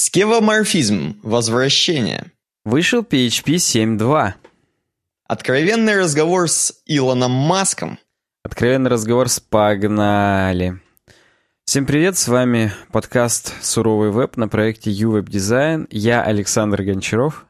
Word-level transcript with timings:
Скевоморфизм. 0.00 1.18
Возвращение. 1.24 2.30
Вышел 2.64 3.02
PHP 3.02 3.56
7.2. 3.56 4.34
Откровенный 5.24 5.98
разговор 5.98 6.48
с 6.48 6.72
Илоном 6.86 7.32
Маском. 7.32 7.98
Откровенный 8.44 8.90
разговор 8.90 9.28
с 9.28 9.40
Погнали. 9.40 10.80
Всем 11.64 11.84
привет, 11.84 12.16
с 12.16 12.28
вами 12.28 12.70
подкаст 12.92 13.52
«Суровый 13.60 14.12
веб» 14.12 14.36
на 14.36 14.46
проекте 14.46 14.92
UWeb 14.92 15.24
Design. 15.24 15.88
Я 15.90 16.22
Александр 16.22 16.84
Гончаров. 16.84 17.44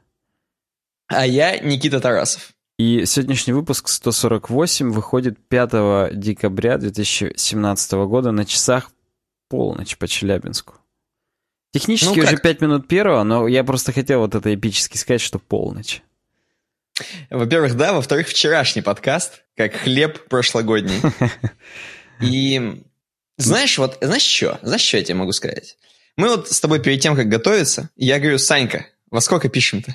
А 1.08 1.26
я 1.26 1.58
Никита 1.58 2.00
Тарасов. 2.00 2.52
И 2.78 3.04
сегодняшний 3.04 3.52
выпуск 3.52 3.88
148 3.88 4.90
выходит 4.90 5.36
5 5.48 6.18
декабря 6.18 6.78
2017 6.78 7.92
года 8.06 8.32
на 8.32 8.46
часах 8.46 8.90
полночь 9.50 9.98
по 9.98 10.08
Челябинску. 10.08 10.77
Технически 11.73 12.19
ну, 12.19 12.25
уже 12.25 12.39
5 12.39 12.61
минут 12.62 12.89
первого, 12.89 13.23
но 13.25 13.46
я 13.46 13.63
просто 13.63 13.93
хотел 13.93 14.21
вот 14.21 14.35
это 14.35 14.54
эпически 14.54 14.96
сказать, 14.96 15.21
что 15.21 15.39
полночь. 15.39 16.03
Во-первых, 17.31 17.76
да, 17.76 17.93
во-вторых, 17.93 18.29
вчерашний 18.29 18.82
подкаст, 18.82 19.45
как 19.57 19.75
хлеб 19.75 20.29
прошлогодний. 20.29 21.00
И 22.21 22.82
знаешь, 23.36 23.79
вот, 23.79 23.99
знаешь 24.00 24.23
что? 24.23 24.59
Знаешь, 24.62 24.82
что 24.82 24.96
я 24.96 25.04
тебе 25.04 25.14
могу 25.14 25.32
сказать? 25.32 25.76
Мы 26.17 26.29
вот 26.29 26.50
с 26.50 26.59
тобой 26.61 26.82
перед 26.82 27.00
тем, 27.00 27.14
как 27.14 27.29
готовиться, 27.29 27.90
я 27.96 28.18
говорю, 28.18 28.39
Санька, 28.39 28.87
во 29.11 29.21
сколько 29.21 29.48
пишем-то? 29.48 29.95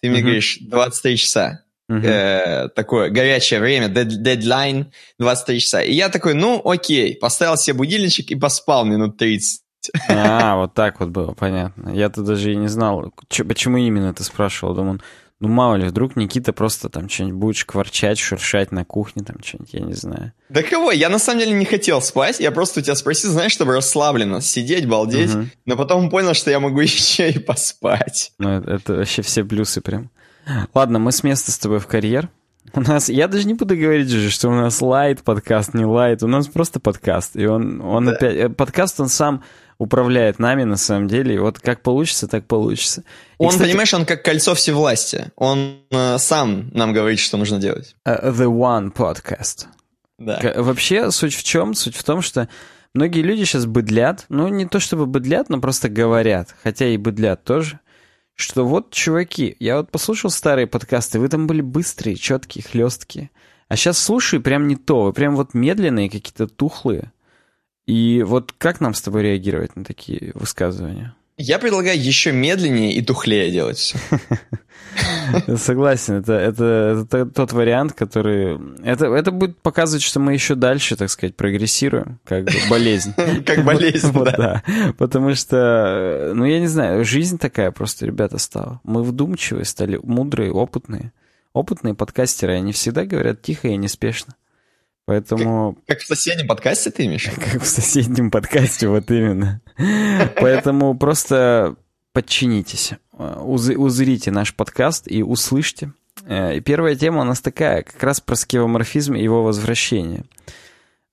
Ты 0.00 0.10
мне 0.10 0.20
говоришь, 0.20 0.58
23 0.60 1.16
часа. 1.16 1.64
Э, 1.88 2.68
такое 2.68 3.10
горячее 3.10 3.60
время, 3.60 3.88
дедлайн 3.88 4.92
23 5.18 5.60
часа. 5.60 5.82
И 5.82 5.92
я 5.92 6.08
такой, 6.08 6.34
ну 6.34 6.60
окей, 6.64 7.14
поставил 7.14 7.56
себе 7.56 7.74
будильничек 7.74 8.30
и 8.30 8.34
поспал 8.34 8.84
минут 8.84 9.18
30. 9.18 9.62
А, 10.08 10.56
вот 10.56 10.74
так 10.74 11.00
вот 11.00 11.10
было, 11.10 11.32
понятно. 11.32 11.90
Я-то 11.90 12.22
даже 12.22 12.52
и 12.52 12.56
не 12.56 12.68
знал, 12.68 13.12
почему 13.28 13.76
именно 13.78 14.14
ты 14.14 14.24
спрашивал. 14.24 14.74
Думаю, 14.74 15.00
ну 15.42 15.48
мало 15.48 15.74
ли, 15.74 15.88
вдруг 15.88 16.14
Никита 16.14 16.52
просто 16.52 16.88
там 16.88 17.08
что-нибудь 17.08 17.36
будет 17.36 17.56
шкварчать, 17.56 18.18
шуршать 18.18 18.70
на 18.70 18.84
кухне, 18.84 19.24
там 19.24 19.42
что-нибудь, 19.42 19.74
я 19.74 19.80
не 19.80 19.94
знаю. 19.94 20.32
Да 20.48 20.62
кого? 20.62 20.92
Я 20.92 21.08
на 21.08 21.18
самом 21.18 21.40
деле 21.40 21.52
не 21.52 21.64
хотел 21.64 22.00
спать, 22.00 22.38
я 22.38 22.52
просто 22.52 22.78
у 22.78 22.82
тебя 22.82 22.94
спросил, 22.94 23.32
знаешь, 23.32 23.50
чтобы 23.50 23.74
расслабленно 23.74 24.40
сидеть, 24.40 24.88
балдеть, 24.88 25.34
угу. 25.34 25.46
но 25.66 25.76
потом 25.76 26.10
понял, 26.10 26.34
что 26.34 26.52
я 26.52 26.60
могу 26.60 26.80
еще 26.80 27.30
и 27.30 27.40
поспать. 27.40 28.32
Ну, 28.38 28.50
это, 28.50 28.70
это 28.70 28.94
вообще 28.94 29.22
все 29.22 29.44
плюсы 29.44 29.80
прям. 29.80 30.10
Ладно, 30.74 31.00
мы 31.00 31.10
с 31.10 31.24
места 31.24 31.50
с 31.50 31.58
тобой 31.58 31.80
в 31.80 31.88
карьер. 31.88 32.28
У 32.74 32.80
нас, 32.80 33.08
я 33.08 33.26
даже 33.28 33.46
не 33.46 33.54
буду 33.54 33.76
говорить 33.76 34.08
же, 34.08 34.30
что 34.30 34.48
у 34.48 34.54
нас 34.54 34.80
лайт 34.80 35.22
подкаст, 35.22 35.74
не 35.74 35.84
лайт, 35.84 36.22
у 36.22 36.28
нас 36.28 36.46
просто 36.46 36.78
подкаст. 36.80 37.36
И 37.36 37.46
он, 37.46 37.80
он 37.80 38.06
да. 38.06 38.12
опять, 38.12 38.36
э, 38.36 38.48
подкаст 38.48 39.00
он 39.00 39.08
сам 39.08 39.42
управляет 39.82 40.38
нами 40.38 40.62
на 40.62 40.76
самом 40.76 41.08
деле. 41.08 41.34
И 41.34 41.38
вот 41.38 41.58
как 41.58 41.82
получится, 41.82 42.28
так 42.28 42.46
получится. 42.46 43.00
И, 43.00 43.04
он, 43.38 43.50
кстати, 43.50 43.68
понимаешь, 43.68 43.92
он 43.94 44.06
как 44.06 44.22
кольцо 44.24 44.54
всевластия. 44.54 45.32
Он 45.36 45.78
э, 45.90 46.18
сам 46.18 46.70
нам 46.72 46.92
говорит, 46.92 47.18
что 47.18 47.36
нужно 47.36 47.58
делать. 47.58 47.96
Uh, 48.06 48.32
the 48.32 48.46
One 48.46 48.92
Podcast. 48.92 49.66
Да. 50.18 50.40
Вообще, 50.56 51.10
суть 51.10 51.34
в 51.34 51.42
чем? 51.42 51.74
Суть 51.74 51.96
в 51.96 52.04
том, 52.04 52.22
что 52.22 52.48
многие 52.94 53.22
люди 53.22 53.44
сейчас 53.44 53.66
быдлят. 53.66 54.26
Ну, 54.28 54.46
не 54.48 54.66
то 54.66 54.78
чтобы 54.78 55.06
быдлят, 55.06 55.48
но 55.48 55.60
просто 55.60 55.88
говорят. 55.88 56.54
Хотя 56.62 56.86
и 56.86 56.96
быдлят 56.96 57.42
тоже. 57.42 57.80
Что 58.34 58.64
вот, 58.64 58.92
чуваки, 58.92 59.56
я 59.58 59.78
вот 59.78 59.90
послушал 59.90 60.30
старые 60.30 60.66
подкасты, 60.66 61.18
вы 61.18 61.28
там 61.28 61.46
были 61.46 61.60
быстрые, 61.60 62.16
четкие, 62.16 62.64
хлесткие. 62.64 63.30
А 63.68 63.76
сейчас 63.76 63.98
слушаю, 63.98 64.42
прям 64.42 64.68
не 64.68 64.76
то. 64.76 65.02
Вы 65.02 65.12
прям 65.12 65.34
вот 65.34 65.54
медленные, 65.54 66.08
какие-то 66.08 66.46
тухлые. 66.46 67.12
И 67.86 68.22
вот 68.22 68.52
как 68.56 68.80
нам 68.80 68.94
с 68.94 69.02
тобой 69.02 69.22
реагировать 69.22 69.76
на 69.76 69.84
такие 69.84 70.32
высказывания? 70.34 71.14
Я 71.38 71.58
предлагаю 71.58 72.00
еще 72.00 72.30
медленнее 72.30 72.92
и 72.92 73.02
тухлее 73.02 73.50
делать 73.50 73.78
все. 73.78 73.98
Согласен, 75.56 76.14
это, 76.14 76.34
это, 76.34 77.06
это 77.10 77.26
тот 77.26 77.52
вариант, 77.52 77.94
который... 77.94 78.60
Это, 78.84 79.06
это 79.06 79.30
будет 79.30 79.58
показывать, 79.58 80.02
что 80.02 80.20
мы 80.20 80.34
еще 80.34 80.54
дальше, 80.54 80.94
так 80.94 81.08
сказать, 81.08 81.34
прогрессируем, 81.34 82.20
как 82.24 82.46
болезнь. 82.68 83.14
Как 83.46 83.64
болезнь, 83.64 84.12
да. 84.12 84.62
Потому 84.98 85.34
что, 85.34 86.32
ну, 86.34 86.44
я 86.44 86.60
не 86.60 86.66
знаю, 86.66 87.04
жизнь 87.04 87.38
такая 87.38 87.70
просто, 87.70 88.06
ребята, 88.06 88.38
стала. 88.38 88.80
Мы 88.84 89.02
вдумчивые 89.02 89.64
стали, 89.64 89.98
мудрые, 90.02 90.52
опытные. 90.52 91.12
Опытные 91.54 91.94
подкастеры, 91.94 92.54
они 92.54 92.72
всегда 92.72 93.04
говорят 93.04 93.42
тихо 93.42 93.68
и 93.68 93.76
неспешно. 93.76 94.34
Поэтому... 95.04 95.74
Как, 95.74 95.98
как 95.98 96.00
в 96.00 96.06
соседнем 96.06 96.46
подкасте 96.46 96.90
ты 96.90 97.06
имеешь? 97.06 97.28
Как 97.52 97.62
в 97.62 97.66
соседнем 97.66 98.30
подкасте, 98.30 98.88
вот 98.88 99.10
именно. 99.10 99.60
Поэтому 100.36 100.96
просто 100.96 101.76
подчинитесь, 102.12 102.92
узрите 103.12 104.30
наш 104.30 104.54
подкаст 104.54 105.10
и 105.10 105.22
услышьте. 105.22 105.92
Э, 106.24 106.60
первая 106.60 106.94
тема 106.94 107.22
у 107.22 107.24
нас 107.24 107.40
такая, 107.40 107.82
как 107.82 108.02
раз 108.02 108.20
про 108.20 108.36
скевоморфизм 108.36 109.14
и 109.14 109.22
его 109.22 109.42
возвращение. 109.42 110.24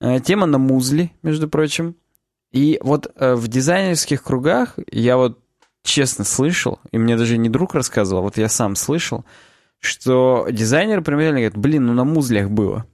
Э, 0.01 0.19
тема 0.19 0.45
на 0.45 0.57
музле, 0.57 1.11
между 1.23 1.49
прочим. 1.49 1.95
И 2.51 2.79
вот 2.81 3.11
э, 3.15 3.35
в 3.35 3.47
дизайнерских 3.47 4.23
кругах 4.23 4.77
я 4.91 5.17
вот 5.17 5.39
честно 5.83 6.25
слышал, 6.25 6.79
и 6.91 6.97
мне 6.97 7.17
даже 7.17 7.37
не 7.37 7.49
друг 7.49 7.73
рассказывал, 7.73 8.23
вот 8.23 8.37
я 8.37 8.49
сам 8.49 8.75
слышал, 8.75 9.25
что 9.79 10.47
дизайнеры 10.51 11.01
примерно 11.01 11.39
говорят, 11.39 11.57
блин, 11.57 11.85
ну 11.85 11.93
на 11.93 12.03
музлях 12.03 12.49
было. 12.49 12.85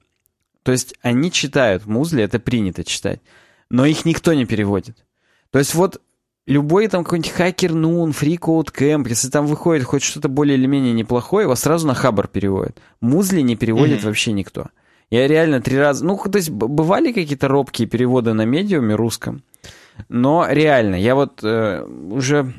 То 0.65 0.71
есть 0.71 0.95
они 1.03 1.31
читают 1.31 1.85
музли, 1.85 2.23
это 2.23 2.39
принято 2.39 2.83
читать, 2.83 3.21
но 3.69 3.85
их 3.85 4.03
никто 4.03 4.33
не 4.33 4.45
переводит. 4.45 5.05
То 5.51 5.59
есть 5.59 5.75
вот 5.75 6.01
любой 6.47 6.87
там 6.87 7.03
какой-нибудь 7.03 7.31
хакер 7.31 7.71
Нун, 7.71 8.09
FreeCode 8.09 8.73
Camp, 8.73 9.07
если 9.07 9.29
там 9.29 9.45
выходит 9.45 9.83
хоть 9.83 10.01
что-то 10.01 10.27
более 10.27 10.57
или 10.57 10.65
менее 10.65 10.91
неплохое, 10.91 11.43
его 11.43 11.53
сразу 11.53 11.85
на 11.85 11.93
хабар 11.93 12.27
переводят. 12.27 12.79
Музли 12.99 13.41
не 13.41 13.55
переводит 13.55 13.99
mm-hmm. 13.99 14.05
вообще 14.05 14.31
никто. 14.31 14.69
Я 15.11 15.27
реально 15.27 15.61
три 15.61 15.77
раза... 15.77 16.03
Ну, 16.03 16.17
то 16.17 16.35
есть 16.35 16.49
бывали 16.49 17.11
какие-то 17.11 17.47
робкие 17.47 17.87
переводы 17.87 18.33
на 18.33 18.45
медиуме 18.45 18.95
русском, 18.95 19.43
но 20.09 20.47
реально, 20.49 20.95
я 20.95 21.13
вот 21.13 21.43
э, 21.43 21.83
уже 21.83 22.55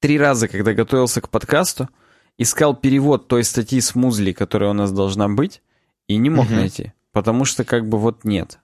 три 0.00 0.18
раза, 0.18 0.48
когда 0.48 0.72
готовился 0.72 1.20
к 1.20 1.28
подкасту, 1.28 1.90
искал 2.38 2.74
перевод 2.74 3.28
той 3.28 3.44
статьи 3.44 3.82
с 3.82 3.94
музли, 3.94 4.32
которая 4.32 4.70
у 4.70 4.72
нас 4.72 4.90
должна 4.92 5.28
быть, 5.28 5.60
и 6.08 6.16
не 6.16 6.30
мог 6.30 6.46
mm-hmm. 6.46 6.56
найти. 6.56 6.92
Потому 7.12 7.44
что 7.44 7.64
как 7.64 7.88
бы 7.88 7.98
вот 7.98 8.24
нет. 8.24 8.58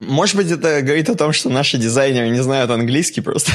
Может 0.00 0.36
быть, 0.36 0.50
это 0.50 0.80
говорит 0.80 1.10
о 1.10 1.14
том, 1.14 1.32
что 1.34 1.50
наши 1.50 1.76
дизайнеры 1.76 2.30
не 2.30 2.40
знают 2.42 2.70
английский 2.70 3.20
просто. 3.20 3.52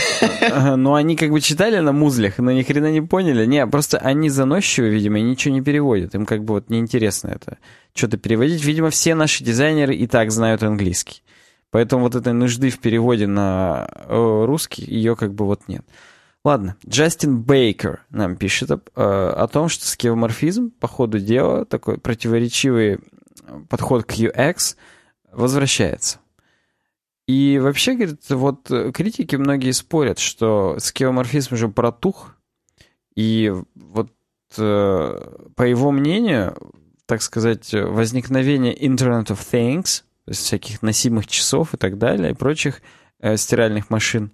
Ну, 0.76 0.94
они 0.94 1.16
как 1.16 1.32
бы 1.32 1.42
читали 1.42 1.80
на 1.80 1.92
музлях, 1.92 2.38
но 2.38 2.52
ни 2.52 2.62
хрена 2.62 2.92
не 2.92 3.02
поняли. 3.02 3.48
Не, 3.48 3.66
просто 3.66 3.98
они 3.98 4.30
заносчивы, 4.30 4.90
видимо, 4.90 5.18
и 5.18 5.24
ничего 5.24 5.56
не 5.56 5.62
переводят. 5.62 6.14
Им 6.14 6.28
как 6.28 6.44
бы 6.44 6.54
вот 6.54 6.70
неинтересно 6.70 7.30
это 7.30 7.58
что-то 7.96 8.18
переводить. 8.18 8.64
Видимо, 8.64 8.92
все 8.92 9.16
наши 9.16 9.44
дизайнеры 9.44 9.96
и 9.96 10.06
так 10.06 10.32
знают 10.32 10.62
английский. 10.62 11.24
Поэтому 11.72 12.04
вот 12.04 12.14
этой 12.14 12.34
нужды 12.34 12.70
в 12.70 12.78
переводе 12.78 13.26
на 13.26 13.90
русский, 14.08 14.86
ее 14.86 15.16
как 15.16 15.34
бы 15.34 15.46
вот 15.46 15.68
нет. 15.68 15.84
Ладно, 16.44 16.76
Джастин 16.88 17.42
Бейкер 17.42 18.06
нам 18.12 18.36
пишет 18.36 18.70
о, 18.70 18.80
о 18.96 19.48
том, 19.48 19.68
что 19.68 19.88
скевоморфизм, 19.88 20.70
по 20.80 20.88
ходу 20.88 21.18
дела, 21.18 21.66
такой 21.66 21.98
противоречивый 21.98 23.00
подход 23.70 24.06
к 24.06 24.14
UX 24.14 24.76
возвращается. 25.32 26.20
И 27.28 27.60
вообще, 27.60 27.96
говорит, 27.96 28.30
вот 28.30 28.72
критики 28.94 29.36
многие 29.36 29.72
спорят, 29.72 30.20
что 30.20 30.76
скеоморфизм 30.80 31.56
уже 31.56 31.70
протух, 31.70 32.36
и 33.16 33.52
вот 33.74 34.12
э, 34.58 35.48
по 35.56 35.64
его 35.64 35.92
мнению, 35.92 36.56
так 37.06 37.22
сказать, 37.22 37.74
возникновение 37.74 38.76
Internet 38.76 39.28
of 39.28 39.40
Things, 39.40 40.04
то 40.26 40.32
есть 40.32 40.42
всяких 40.42 40.82
носимых 40.82 41.28
часов 41.28 41.74
и 41.74 41.78
так 41.78 41.98
далее, 41.98 42.32
и 42.32 42.36
прочих 42.36 42.82
э, 43.20 43.38
стиральных 43.38 43.90
машин, 43.90 44.32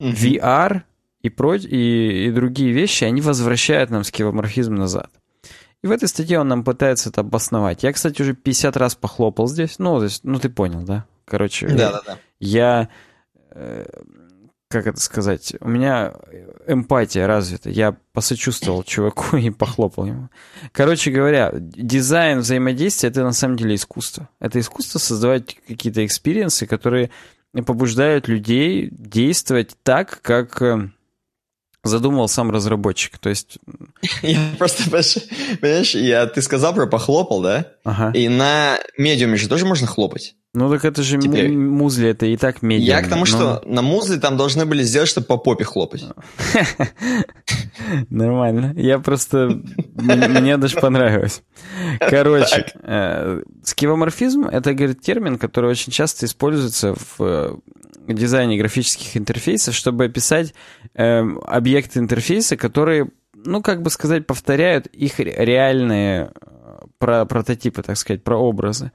mm-hmm. 0.00 0.12
VR 0.12 0.82
и, 1.22 1.28
про, 1.30 1.54
и, 1.54 2.26
и 2.26 2.30
другие 2.30 2.72
вещи, 2.72 3.04
они 3.04 3.20
возвращают 3.20 3.90
нам 3.90 4.04
скевоморфизм 4.04 4.74
назад. 4.74 5.10
И 5.82 5.86
в 5.86 5.90
этой 5.90 6.08
статье 6.08 6.38
он 6.38 6.48
нам 6.48 6.64
пытается 6.64 7.10
это 7.10 7.22
обосновать. 7.22 7.82
Я, 7.82 7.92
кстати, 7.92 8.22
уже 8.22 8.34
50 8.34 8.76
раз 8.76 8.94
похлопал 8.94 9.48
здесь. 9.48 9.78
Ну, 9.78 9.98
то 9.98 10.04
есть, 10.04 10.22
ну 10.22 10.38
ты 10.38 10.48
понял, 10.48 10.82
да? 10.82 11.06
Короче, 11.24 11.66
да, 11.68 11.92
да, 11.92 12.02
да. 12.06 12.18
я, 12.38 12.88
э, 13.50 13.84
как 14.68 14.86
это 14.86 15.00
сказать, 15.00 15.54
у 15.60 15.68
меня 15.68 16.14
эмпатия 16.68 17.26
развита. 17.26 17.68
Я 17.68 17.96
посочувствовал 18.12 18.84
чуваку 18.84 19.36
и 19.36 19.50
похлопал 19.50 20.06
ему. 20.06 20.28
Короче 20.70 21.10
говоря, 21.10 21.50
дизайн 21.54 22.40
взаимодействия— 22.40 23.08
это 23.10 23.24
на 23.24 23.32
самом 23.32 23.56
деле 23.56 23.74
искусство. 23.74 24.28
Это 24.38 24.60
искусство 24.60 25.00
создавать 25.00 25.56
какие-то 25.66 26.04
experience 26.06 26.56
ы, 26.56 26.66
которые 26.66 27.10
побуждают 27.66 28.28
людей 28.28 28.88
действовать 28.90 29.76
так, 29.82 30.20
как 30.22 30.62
э, 30.62 30.90
задумывал 31.84 32.28
сам 32.28 32.50
разработчик. 32.50 33.18
То 33.18 33.28
есть... 33.28 33.58
Я 34.22 34.38
просто, 34.58 34.88
понимаешь, 34.90 35.94
я, 35.94 36.26
ты 36.26 36.42
сказал 36.42 36.74
про 36.74 36.86
похлопал, 36.86 37.42
да? 37.42 37.72
Ага. 37.84 38.16
И 38.16 38.28
на 38.28 38.78
Medium 38.96 39.30
е 39.30 39.36
же 39.36 39.48
тоже 39.48 39.66
можно 39.66 39.86
хлопать. 39.86 40.36
Ну 40.54 40.68
так 40.68 40.84
это 40.84 41.02
же 41.02 41.18
Теперь... 41.18 41.50
музли, 41.50 42.08
это 42.10 42.26
и 42.26 42.36
так 42.36 42.60
медиум. 42.60 42.86
Я 42.86 43.02
к 43.02 43.08
тому, 43.08 43.20
но... 43.20 43.26
что 43.26 43.62
на 43.64 43.80
музле 43.80 44.18
там 44.18 44.36
должны 44.36 44.66
были 44.66 44.82
сделать, 44.82 45.08
чтобы 45.08 45.26
по 45.26 45.38
попе 45.38 45.64
хлопать. 45.64 46.04
Нормально. 48.10 48.74
Я 48.76 48.98
просто... 48.98 49.62
Мне 49.94 50.58
даже 50.58 50.78
понравилось. 50.78 51.42
Короче, 52.00 52.66
э, 52.82 53.42
скивоморфизм— 53.62 54.42
это, 54.52 54.74
говорит, 54.74 55.00
термин, 55.00 55.38
который 55.38 55.70
очень 55.70 55.90
часто 55.90 56.26
используется 56.26 56.96
в 56.96 57.16
э, 57.20 57.56
дизайне 58.08 58.58
графических 58.58 59.16
интерфейсов, 59.16 59.74
чтобы 59.74 60.04
описать 60.04 60.52
эм, 60.92 61.40
объекты 61.46 61.98
интерфейса, 61.98 62.58
которые, 62.58 63.08
ну, 63.32 63.62
как 63.62 63.80
бы 63.80 63.88
сказать, 63.88 64.26
повторяют 64.26 64.86
их 64.88 65.18
реальные 65.18 66.30
э, 66.42 66.80
про 66.98 67.24
прототипы, 67.24 67.82
так 67.82 67.96
сказать, 67.96 68.22
прообразы. 68.22 68.92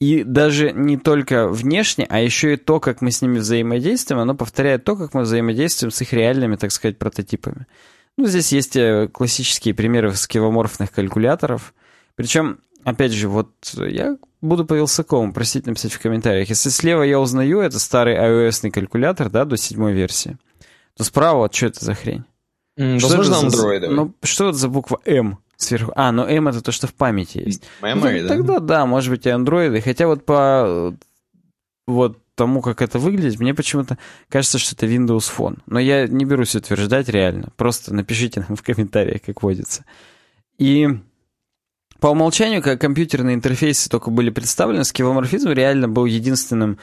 И 0.00 0.24
даже 0.24 0.72
не 0.72 0.96
только 0.96 1.48
внешне, 1.48 2.06
а 2.08 2.20
еще 2.20 2.54
и 2.54 2.56
то, 2.56 2.80
как 2.80 3.00
мы 3.00 3.10
с 3.10 3.22
ними 3.22 3.38
взаимодействуем, 3.38 4.20
оно 4.20 4.34
повторяет 4.34 4.84
то, 4.84 4.96
как 4.96 5.14
мы 5.14 5.22
взаимодействуем 5.22 5.92
с 5.92 6.00
их 6.00 6.12
реальными, 6.12 6.56
так 6.56 6.72
сказать, 6.72 6.98
прототипами. 6.98 7.66
Ну, 8.16 8.26
здесь 8.26 8.52
есть 8.52 8.76
э, 8.76 9.08
классические 9.12 9.74
примеры 9.74 10.12
скивоморфных 10.14 10.92
калькуляторов. 10.92 11.74
Причем, 12.16 12.58
опять 12.84 13.12
же, 13.12 13.28
вот 13.28 13.50
я 13.76 14.16
буду 14.40 14.64
по 14.64 14.74
Вилсакому, 14.74 15.32
просить 15.32 15.66
написать 15.66 15.92
в 15.92 16.00
комментариях. 16.00 16.48
Если 16.48 16.70
слева 16.70 17.02
я 17.02 17.18
узнаю, 17.18 17.60
это 17.60 17.78
старый 17.78 18.16
iOS 18.16 18.70
калькулятор, 18.70 19.30
да, 19.30 19.44
до 19.44 19.56
седьмой 19.56 19.92
версии, 19.92 20.36
то 20.96 21.04
справа 21.04 21.38
вот 21.38 21.54
что 21.54 21.66
это 21.66 21.84
за 21.84 21.94
хрень? 21.94 22.24
Mm, 22.78 22.98
что 22.98 23.16
возможно, 23.16 23.48
Android. 23.48 23.88
Ну, 23.88 24.14
что 24.22 24.48
это 24.48 24.58
за 24.58 24.68
буква 24.68 25.00
М? 25.04 25.38
Сверху. 25.56 25.92
А, 25.96 26.12
ну 26.12 26.24
M 26.26 26.48
это 26.48 26.62
то, 26.62 26.72
что 26.72 26.86
в 26.86 26.94
памяти 26.94 27.38
есть. 27.38 27.64
Memory, 27.80 28.22
ну, 28.22 28.28
да? 28.28 28.28
Тогда 28.28 28.58
да, 28.60 28.86
может 28.86 29.10
быть 29.10 29.26
и 29.26 29.30
андроиды. 29.30 29.80
Хотя 29.80 30.06
вот 30.06 30.24
по 30.24 30.94
вот 31.86 32.18
тому, 32.34 32.62
как 32.62 32.82
это 32.82 32.98
выглядит, 32.98 33.38
мне 33.38 33.54
почему-то 33.54 33.98
кажется, 34.28 34.58
что 34.58 34.74
это 34.74 34.86
Windows 34.86 35.30
Phone. 35.36 35.58
Но 35.66 35.78
я 35.78 36.06
не 36.06 36.24
берусь 36.24 36.56
утверждать 36.56 37.08
реально. 37.08 37.50
Просто 37.56 37.94
напишите 37.94 38.44
нам 38.48 38.56
в 38.56 38.62
комментариях, 38.62 39.22
как 39.22 39.42
водится. 39.42 39.84
И 40.58 40.88
по 42.00 42.08
умолчанию, 42.08 42.62
как 42.62 42.80
компьютерные 42.80 43.34
интерфейсы 43.34 43.88
только 43.88 44.10
были 44.10 44.30
представлены, 44.30 44.84
скивоморфизм 44.84 45.50
реально 45.50 45.88
был 45.88 46.04
единственным 46.04 46.78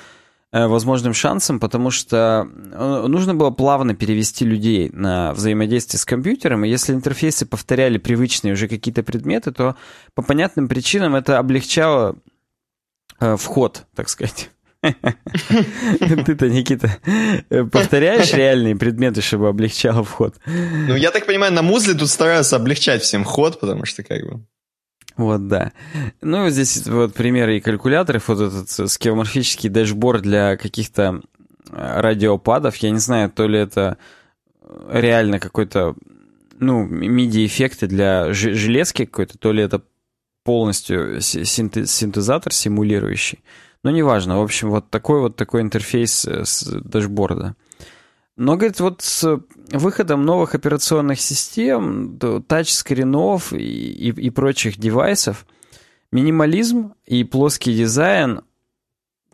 возможным 0.51 1.13
шансом, 1.13 1.59
потому 1.59 1.91
что 1.91 2.47
э, 2.71 3.05
нужно 3.07 3.33
было 3.33 3.51
плавно 3.51 3.95
перевести 3.95 4.43
людей 4.43 4.89
на 4.91 5.33
взаимодействие 5.33 5.99
с 5.99 6.05
компьютером, 6.05 6.65
и 6.65 6.69
если 6.69 6.93
интерфейсы 6.93 7.45
повторяли 7.45 7.97
привычные 7.97 8.53
уже 8.53 8.67
какие-то 8.67 9.01
предметы, 9.03 9.51
то 9.51 9.75
по 10.13 10.21
понятным 10.21 10.67
причинам 10.67 11.15
это 11.15 11.39
облегчало 11.39 12.17
э, 13.19 13.37
вход, 13.37 13.85
так 13.95 14.09
сказать. 14.09 14.51
Ты-то, 14.81 16.49
Никита, 16.49 16.97
повторяешь 17.71 18.33
реальные 18.33 18.75
предметы, 18.75 19.21
чтобы 19.21 19.47
облегчало 19.47 20.03
вход? 20.03 20.35
Ну, 20.47 20.95
я 20.95 21.11
так 21.11 21.27
понимаю, 21.27 21.53
на 21.53 21.61
музле 21.61 21.93
тут 21.93 22.09
стараются 22.09 22.55
облегчать 22.55 23.03
всем 23.03 23.23
вход, 23.23 23.59
потому 23.59 23.85
что 23.85 24.03
как 24.03 24.21
бы... 24.25 24.43
Вот, 25.17 25.47
да. 25.47 25.71
Ну, 26.21 26.49
здесь 26.49 26.87
вот 26.87 27.13
примеры 27.13 27.57
и 27.57 27.61
калькуляторов, 27.61 28.27
вот 28.27 28.39
этот 28.41 28.91
скеоморфический 28.91 29.69
дэшборд 29.69 30.21
для 30.21 30.57
каких-то 30.57 31.21
э, 31.69 32.01
радиопадов. 32.01 32.75
Я 32.77 32.91
не 32.91 32.99
знаю, 32.99 33.29
то 33.29 33.47
ли 33.47 33.59
это 33.59 33.97
реально 34.89 35.39
какой-то, 35.39 35.95
ну, 36.59 36.87
MIDI-эффекты 36.87 37.87
для 37.87 38.33
железки 38.33 39.05
какой-то, 39.05 39.37
то 39.37 39.51
ли 39.51 39.63
это 39.63 39.81
полностью 40.43 41.21
синтезатор 41.21 42.53
симулирующий. 42.53 43.43
Но 43.83 43.91
неважно. 43.91 44.39
В 44.39 44.43
общем, 44.43 44.69
вот 44.69 44.89
такой 44.89 45.19
вот 45.19 45.35
такой 45.35 45.61
интерфейс 45.61 46.25
э, 46.25 46.45
с 46.45 46.63
дэшборда. 46.63 47.55
Но, 48.37 48.55
говорит, 48.55 48.79
вот 48.79 49.01
с 49.01 49.39
выходом 49.71 50.25
новых 50.25 50.55
операционных 50.55 51.19
систем, 51.19 52.17
тачскринов 52.47 53.53
и, 53.53 53.57
и, 53.57 54.09
и 54.09 54.29
прочих 54.29 54.77
девайсов, 54.77 55.45
минимализм 56.11 56.93
и 57.05 57.23
плоский 57.23 57.75
дизайн 57.75 58.41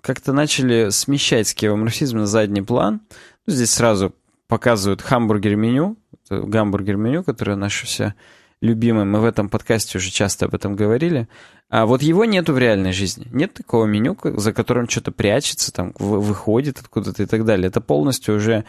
как-то 0.01 0.33
начали 0.33 0.89
смещать 0.89 1.47
скевоморфизм 1.47 2.17
на 2.17 2.27
задний 2.27 2.61
план. 2.61 3.01
Ну, 3.45 3.53
здесь 3.53 3.71
сразу 3.71 4.13
показывают 4.47 5.01
хамбургер-меню, 5.01 5.97
гамбургер-меню, 6.29 7.23
которое 7.23 7.55
наше 7.55 7.85
все 7.85 8.15
любимое. 8.61 9.05
Мы 9.05 9.19
в 9.19 9.25
этом 9.25 9.49
подкасте 9.49 9.97
уже 9.97 10.09
часто 10.09 10.45
об 10.45 10.55
этом 10.55 10.75
говорили. 10.75 11.27
А 11.69 11.85
вот 11.85 12.01
его 12.01 12.25
нету 12.25 12.53
в 12.53 12.57
реальной 12.57 12.93
жизни. 12.93 13.27
Нет 13.31 13.53
такого 13.53 13.85
меню, 13.85 14.17
за 14.23 14.53
которым 14.53 14.87
что-то 14.87 15.11
прячется, 15.11 15.73
там, 15.73 15.93
выходит 15.99 16.79
откуда-то 16.79 17.23
и 17.23 17.25
так 17.25 17.45
далее. 17.45 17.67
Это 17.67 17.81
полностью 17.81 18.35
уже 18.35 18.65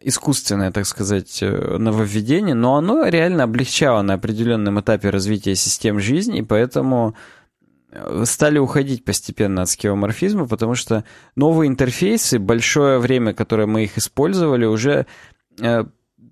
искусственное, 0.00 0.72
так 0.72 0.86
сказать, 0.86 1.42
э, 1.42 1.76
нововведение, 1.78 2.54
но 2.54 2.76
оно 2.76 3.06
реально 3.06 3.44
облегчало 3.44 4.02
на 4.02 4.14
определенном 4.14 4.78
этапе 4.80 5.10
развития 5.10 5.54
систем 5.56 5.98
жизни, 5.98 6.38
и 6.38 6.42
поэтому 6.42 7.16
э, 7.90 8.24
стали 8.24 8.58
уходить 8.58 9.04
постепенно 9.04 9.62
от 9.62 9.68
скеоморфизма, 9.68 10.46
потому 10.46 10.74
что 10.76 11.04
новые 11.34 11.68
интерфейсы, 11.68 12.38
большое 12.38 13.00
время, 13.00 13.34
которое 13.34 13.66
мы 13.66 13.84
их 13.84 13.98
использовали, 13.98 14.64
уже 14.64 15.06
э, 15.60 15.84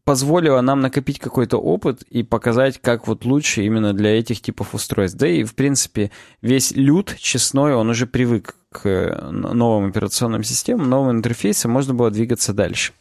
позволило 0.04 0.60
нам 0.60 0.80
накопить 0.80 1.18
какой-то 1.18 1.58
опыт 1.58 2.02
и 2.02 2.22
показать, 2.22 2.80
как 2.80 3.06
вот 3.06 3.24
лучше 3.24 3.62
именно 3.62 3.92
для 3.92 4.18
этих 4.18 4.40
типов 4.40 4.74
устройств. 4.74 5.18
Да 5.18 5.26
и, 5.26 5.44
в 5.44 5.54
принципе, 5.54 6.10
весь 6.42 6.72
люд 6.72 7.16
честной, 7.18 7.74
он 7.74 7.88
уже 7.88 8.06
привык 8.06 8.56
к 8.70 9.30
новым 9.30 9.88
операционным 9.88 10.42
системам, 10.42 10.90
новым 10.90 11.16
интерфейсам, 11.16 11.70
можно 11.70 11.94
было 11.94 12.10
двигаться 12.10 12.52
дальше. 12.52 12.92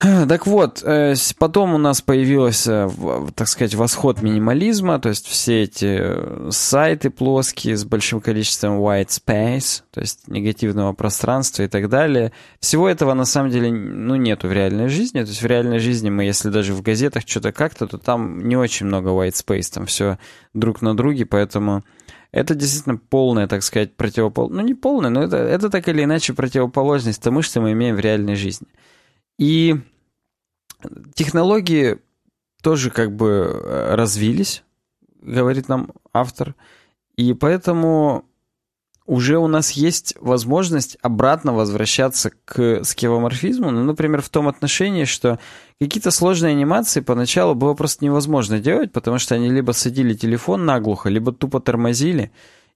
Так 0.00 0.46
вот, 0.46 0.82
э, 0.82 1.14
потом 1.38 1.74
у 1.74 1.78
нас 1.78 2.00
появился, 2.00 2.90
так 3.34 3.48
сказать, 3.48 3.74
восход 3.74 4.22
минимализма, 4.22 4.98
то 4.98 5.10
есть 5.10 5.26
все 5.26 5.64
эти 5.64 5.98
э, 6.00 6.48
сайты 6.50 7.10
плоские 7.10 7.76
с 7.76 7.84
большим 7.84 8.22
количеством 8.22 8.78
white 8.78 9.08
space, 9.08 9.82
то 9.90 10.00
есть 10.00 10.26
негативного 10.26 10.94
пространства 10.94 11.64
и 11.64 11.68
так 11.68 11.90
далее. 11.90 12.32
Всего 12.60 12.88
этого 12.88 13.12
на 13.12 13.26
самом 13.26 13.50
деле 13.50 13.70
ну, 13.70 14.16
нету 14.16 14.48
в 14.48 14.52
реальной 14.52 14.88
жизни. 14.88 15.20
То 15.20 15.28
есть 15.28 15.42
в 15.42 15.46
реальной 15.46 15.80
жизни 15.80 16.08
мы, 16.08 16.24
если 16.24 16.48
даже 16.48 16.72
в 16.72 16.80
газетах 16.80 17.24
что-то 17.26 17.52
как-то, 17.52 17.86
то 17.86 17.98
там 17.98 18.48
не 18.48 18.56
очень 18.56 18.86
много 18.86 19.10
white 19.10 19.34
space, 19.34 19.70
там 19.74 19.84
все 19.84 20.18
друг 20.54 20.80
на 20.80 20.96
друге, 20.96 21.26
поэтому 21.26 21.84
это 22.32 22.54
действительно 22.54 22.96
полная, 22.96 23.48
так 23.48 23.62
сказать, 23.62 23.94
противоположность. 23.96 24.62
Ну, 24.62 24.66
не 24.66 24.74
полная, 24.74 25.10
но 25.10 25.22
это, 25.22 25.36
это 25.36 25.68
так 25.68 25.88
или 25.88 26.04
иначе 26.04 26.32
противоположность 26.32 27.22
тому, 27.22 27.42
что 27.42 27.60
мы 27.60 27.72
имеем 27.72 27.96
в 27.96 28.00
реальной 28.00 28.36
жизни. 28.36 28.66
И 29.40 29.74
технологии 31.14 31.98
тоже 32.62 32.90
как 32.90 33.16
бы 33.16 33.26
э, 33.26 33.94
развились, 33.94 34.62
говорит 35.22 35.66
нам 35.66 35.92
автор, 36.12 36.54
и 37.16 37.32
поэтому 37.32 38.26
уже 39.06 39.38
у 39.38 39.46
нас 39.46 39.70
есть 39.70 40.14
возможность 40.20 40.98
обратно 41.00 41.54
возвращаться 41.54 42.30
к 42.44 42.84
скевоморфизму, 42.84 43.70
ну, 43.70 43.82
например, 43.82 44.20
в 44.20 44.28
том 44.28 44.46
отношении, 44.46 45.04
что 45.06 45.38
какие-то 45.80 46.10
сложные 46.10 46.50
анимации 46.50 47.00
поначалу 47.00 47.54
было 47.54 47.72
просто 47.72 48.04
невозможно 48.04 48.60
делать, 48.60 48.92
потому 48.92 49.18
что 49.18 49.36
они 49.36 49.48
либо 49.48 49.72
садили 49.72 50.12
телефон 50.12 50.66
наглухо, 50.66 51.08
либо 51.08 51.32
тупо 51.32 51.60
тормозили, 51.60 52.30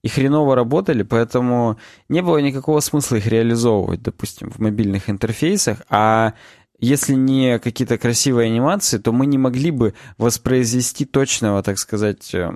и 0.05 0.07
хреново 0.07 0.55
работали, 0.55 1.01
поэтому 1.01 1.79
не 2.09 2.21
было 2.21 2.37
никакого 2.37 2.79
смысла 2.79 3.15
их 3.15 3.25
реализовывать, 3.25 4.03
допустим, 4.03 4.51
в 4.51 4.59
мобильных 4.59 5.09
интерфейсах, 5.09 5.81
а 5.89 6.33
если 6.79 7.15
не 7.15 7.57
какие-то 7.57 7.97
красивые 7.97 8.51
анимации, 8.51 8.99
то 8.99 9.11
мы 9.11 9.25
не 9.25 9.39
могли 9.39 9.71
бы 9.71 9.95
воспроизвести 10.19 11.05
точного, 11.05 11.63
так 11.63 11.79
сказать, 11.79 12.35
э, 12.35 12.51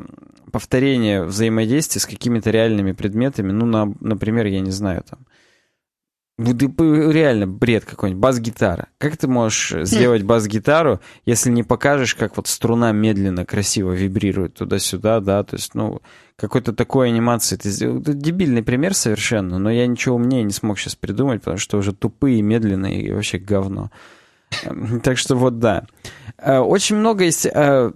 повторения 0.51 1.23
взаимодействия 1.23 1.99
с 1.99 2.05
какими-то 2.05 2.51
реальными 2.51 2.91
предметами. 2.91 3.51
Ну, 3.51 3.65
на, 3.65 3.95
например, 3.99 4.45
я 4.45 4.59
не 4.59 4.71
знаю, 4.71 5.03
там, 5.09 5.17
реально 6.39 7.47
бред 7.47 7.85
какой-нибудь, 7.85 8.21
бас-гитара. 8.21 8.87
Как 8.97 9.17
ты 9.17 9.27
можешь 9.27 9.71
хм. 9.71 9.85
сделать 9.85 10.23
бас-гитару, 10.23 10.99
если 11.25 11.51
не 11.51 11.63
покажешь, 11.63 12.15
как 12.15 12.37
вот 12.37 12.47
струна 12.47 12.91
медленно, 12.91 13.45
красиво 13.45 13.91
вибрирует 13.91 14.55
туда-сюда, 14.55 15.19
да, 15.19 15.43
то 15.43 15.55
есть, 15.55 15.75
ну, 15.75 16.01
какой-то 16.37 16.73
такой 16.73 17.09
анимации 17.09 17.57
ты 17.57 17.69
сделал. 17.69 17.99
Это 17.99 18.13
дебильный 18.13 18.63
пример 18.63 18.93
совершенно, 18.93 19.59
но 19.59 19.69
я 19.69 19.85
ничего 19.87 20.15
умнее 20.15 20.43
не 20.43 20.53
смог 20.53 20.79
сейчас 20.79 20.95
придумать, 20.95 21.41
потому 21.41 21.57
что 21.57 21.77
уже 21.77 21.93
тупые, 21.93 22.41
медленные 22.41 23.01
и 23.01 23.11
вообще 23.11 23.37
говно. 23.37 23.91
Эм, 24.63 25.01
так 25.01 25.17
что 25.17 25.35
вот 25.35 25.59
да. 25.59 25.85
Э, 26.37 26.59
очень 26.59 26.95
много 26.95 27.23
есть 27.25 27.45
э, 27.45 27.91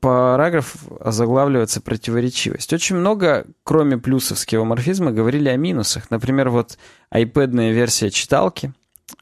параграф 0.00 0.76
заглавливается 1.04 1.80
противоречивость. 1.80 2.72
Очень 2.72 2.96
много, 2.96 3.46
кроме 3.64 3.98
плюсов 3.98 4.38
скеоморфизма, 4.38 5.12
говорили 5.12 5.48
о 5.48 5.56
минусах. 5.56 6.10
Например, 6.10 6.50
вот 6.50 6.78
iPad 7.12 7.72
версия 7.72 8.10
читалки, 8.10 8.72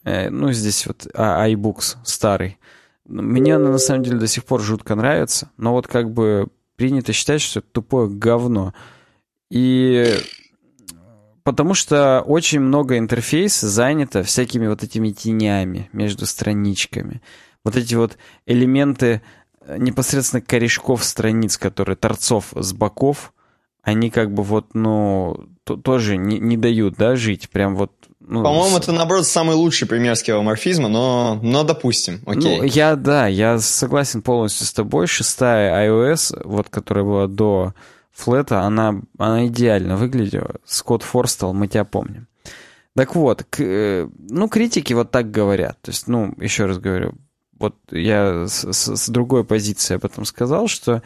э, 0.05 0.31
ну, 0.31 0.53
здесь 0.53 0.87
вот 0.87 1.07
а, 1.15 1.49
iBooks 1.49 1.97
старый. 2.05 2.59
Мне 3.07 3.55
она 3.55 3.71
на 3.71 3.79
самом 3.79 4.03
деле 4.03 4.19
до 4.19 4.27
сих 4.27 4.45
пор 4.45 4.61
жутко 4.61 4.95
нравится, 4.97 5.51
но 5.57 5.73
вот 5.73 5.87
как 5.87 6.11
бы 6.11 6.49
принято 6.77 7.13
считать, 7.13 7.41
что 7.41 7.61
это 7.61 7.69
тупое 7.71 8.09
говно. 8.09 8.75
И 9.49 10.13
потому 11.47 11.75
что 11.75 12.25
очень 12.27 12.59
много 12.59 12.99
интерфейса 12.99 13.69
занято 13.69 14.25
всякими 14.25 14.67
вот 14.67 14.83
этими 14.83 15.11
тенями 15.11 15.89
между 15.93 16.27
страничками. 16.27 17.23
Вот 17.63 17.77
эти 17.77 17.95
вот 17.95 18.19
элементы 18.47 19.23
э, 19.61 19.77
непосредственно 19.79 20.41
корешков 20.41 21.05
страниц, 21.05 21.57
которые 21.57 21.95
торцов 21.95 22.47
с 22.57 22.73
боков, 22.73 23.33
они 23.81 24.11
как 24.11 24.35
бы 24.35 24.43
вот, 24.43 24.75
ну, 24.75 25.47
то, 25.63 25.77
тоже 25.77 26.17
не, 26.17 26.41
не 26.41 26.57
дают, 26.57 26.97
да, 26.97 27.15
жить. 27.15 27.49
Прям 27.49 27.77
вот 27.77 27.93
ну, 28.19 28.43
По-моему, 28.43 28.79
с... 28.79 28.81
это, 28.81 28.91
наоборот, 28.91 29.25
самый 29.25 29.55
лучший 29.55 29.87
пример 29.87 30.17
скеоморфизма, 30.17 30.89
но, 30.89 31.39
но 31.45 31.63
допустим, 31.63 32.23
окей. 32.27 32.59
Ну, 32.59 32.65
я, 32.65 32.97
да, 32.97 33.29
я 33.29 33.61
согласен 33.61 34.21
полностью 34.21 34.67
с 34.67 34.73
тобой. 34.73 35.07
Шестая 35.07 35.89
iOS, 35.89 36.43
вот, 36.43 36.71
которая 36.71 37.05
была 37.05 37.27
до 37.29 37.73
флета, 38.17 38.63
она, 38.63 39.03
она 39.19 39.47
идеально 39.47 39.97
выглядела. 39.97 40.57
Скотт 40.65 41.03
Форстел, 41.03 41.53
мы 41.53 41.69
тебя 41.69 41.85
помним. 41.85 42.27
Так 42.95 43.15
вот, 43.15 43.45
к, 43.45 43.61
э, 43.61 44.09
ну, 44.31 44.49
критики 44.49 44.95
вот 44.95 45.11
так 45.11 45.31
говорят. 45.31 45.81
То 45.83 45.91
есть, 45.91 46.09
ну, 46.09 46.35
еще 46.39 46.65
раз 46.65 46.79
говорю, 46.79 47.15
вот 47.59 47.77
я 47.91 48.47
с, 48.49 48.73
с, 48.73 48.97
с 48.97 49.09
другой 49.11 49.45
позиции 49.45 49.95
об 49.95 50.05
этом 50.07 50.25
сказал, 50.25 50.67
что 50.67 51.03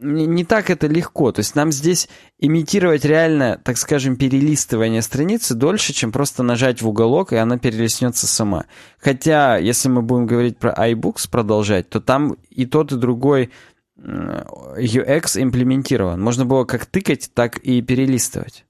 не, 0.00 0.26
не 0.26 0.44
так 0.44 0.70
это 0.70 0.86
легко. 0.86 1.32
То 1.32 1.40
есть 1.40 1.54
нам 1.54 1.72
здесь 1.72 2.08
имитировать 2.38 3.04
реально, 3.04 3.60
так 3.62 3.76
скажем, 3.76 4.16
перелистывание 4.16 5.02
страницы 5.02 5.54
дольше, 5.54 5.92
чем 5.92 6.12
просто 6.12 6.42
нажать 6.42 6.82
в 6.82 6.88
уголок, 6.88 7.32
и 7.32 7.36
она 7.36 7.58
перелистнется 7.58 8.26
сама. 8.26 8.66
Хотя, 8.98 9.56
если 9.58 9.88
мы 9.88 10.02
будем 10.02 10.26
говорить 10.26 10.58
про 10.58 10.72
iBooks 10.72 11.28
продолжать, 11.30 11.88
то 11.88 12.00
там 12.00 12.36
и 12.50 12.66
тот, 12.66 12.92
и 12.92 12.96
другой 12.96 13.50
UX 13.98 15.42
имплементирован. 15.42 16.20
Можно 16.20 16.46
было 16.46 16.64
как 16.64 16.86
тыкать, 16.86 17.30
так 17.34 17.58
и 17.58 17.82
перелистывать. 17.82 18.64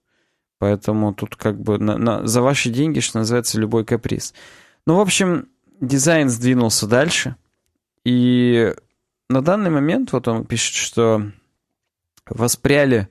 Поэтому 0.58 1.14
тут 1.14 1.36
как 1.36 1.60
бы 1.60 1.78
на, 1.78 1.98
на, 1.98 2.26
за 2.26 2.42
ваши 2.42 2.70
деньги, 2.70 3.00
что 3.00 3.18
называется, 3.18 3.60
любой 3.60 3.84
каприз. 3.84 4.34
Ну, 4.86 4.96
в 4.96 5.00
общем, 5.00 5.48
дизайн 5.80 6.28
сдвинулся 6.28 6.86
дальше. 6.86 7.36
И 8.04 8.74
на 9.28 9.42
данный 9.42 9.70
момент 9.70 10.12
вот 10.12 10.26
он 10.28 10.44
пишет, 10.46 10.74
что 10.74 11.22
воспряли, 12.26 13.08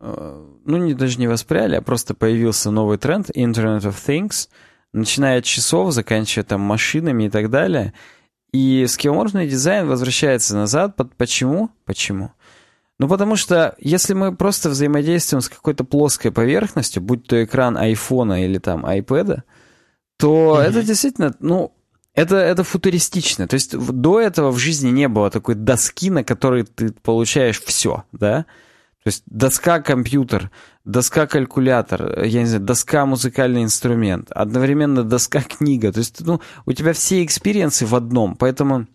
э, 0.00 0.46
ну 0.64 0.76
не 0.76 0.94
даже 0.94 1.18
не 1.18 1.26
воспряли, 1.26 1.74
а 1.74 1.82
просто 1.82 2.14
появился 2.14 2.70
новый 2.70 2.96
тренд 2.98 3.28
Internet 3.30 3.80
of 3.80 3.96
Things, 4.06 4.48
начиная 4.92 5.38
от 5.38 5.44
часов, 5.44 5.92
заканчивая 5.92 6.44
там 6.44 6.60
машинами 6.60 7.24
и 7.24 7.30
так 7.30 7.50
далее. 7.50 7.92
И 8.52 8.86
скеоморфный 8.88 9.48
дизайн 9.48 9.86
возвращается 9.86 10.56
назад. 10.56 10.96
Почему? 11.16 11.70
Почему? 11.84 12.32
Ну, 12.98 13.08
потому 13.08 13.36
что 13.36 13.74
если 13.78 14.12
мы 14.12 14.34
просто 14.34 14.68
взаимодействуем 14.68 15.40
с 15.40 15.48
какой-то 15.48 15.84
плоской 15.84 16.30
поверхностью, 16.30 17.02
будь 17.02 17.26
то 17.26 17.42
экран 17.42 17.78
айфона 17.78 18.44
или 18.44 18.58
там 18.58 18.84
айпэда, 18.84 19.44
то 20.18 20.58
mm-hmm. 20.58 20.62
это 20.62 20.82
действительно, 20.82 21.34
ну, 21.40 21.72
это, 22.14 22.36
это 22.36 22.62
футуристично. 22.62 23.48
То 23.48 23.54
есть 23.54 23.76
до 23.76 24.20
этого 24.20 24.50
в 24.50 24.58
жизни 24.58 24.90
не 24.90 25.08
было 25.08 25.30
такой 25.30 25.54
доски, 25.54 26.10
на 26.10 26.24
которой 26.24 26.64
ты 26.64 26.92
получаешь 26.92 27.62
все, 27.62 28.04
да? 28.12 28.44
То 29.02 29.06
есть 29.06 29.22
доска-компьютер, 29.26 30.50
доска-калькулятор, 30.90 32.24
я 32.24 32.40
не 32.40 32.46
знаю, 32.46 32.64
доска-музыкальный 32.64 33.62
инструмент, 33.62 34.30
одновременно 34.32 35.04
доска-книга. 35.04 35.92
То 35.92 35.98
есть 35.98 36.20
ну, 36.20 36.40
у 36.66 36.72
тебя 36.72 36.92
все 36.92 37.24
experience 37.24 37.80
ы 37.80 37.86
в 37.86 37.94
одном, 37.94 38.36
поэтому 38.36 38.86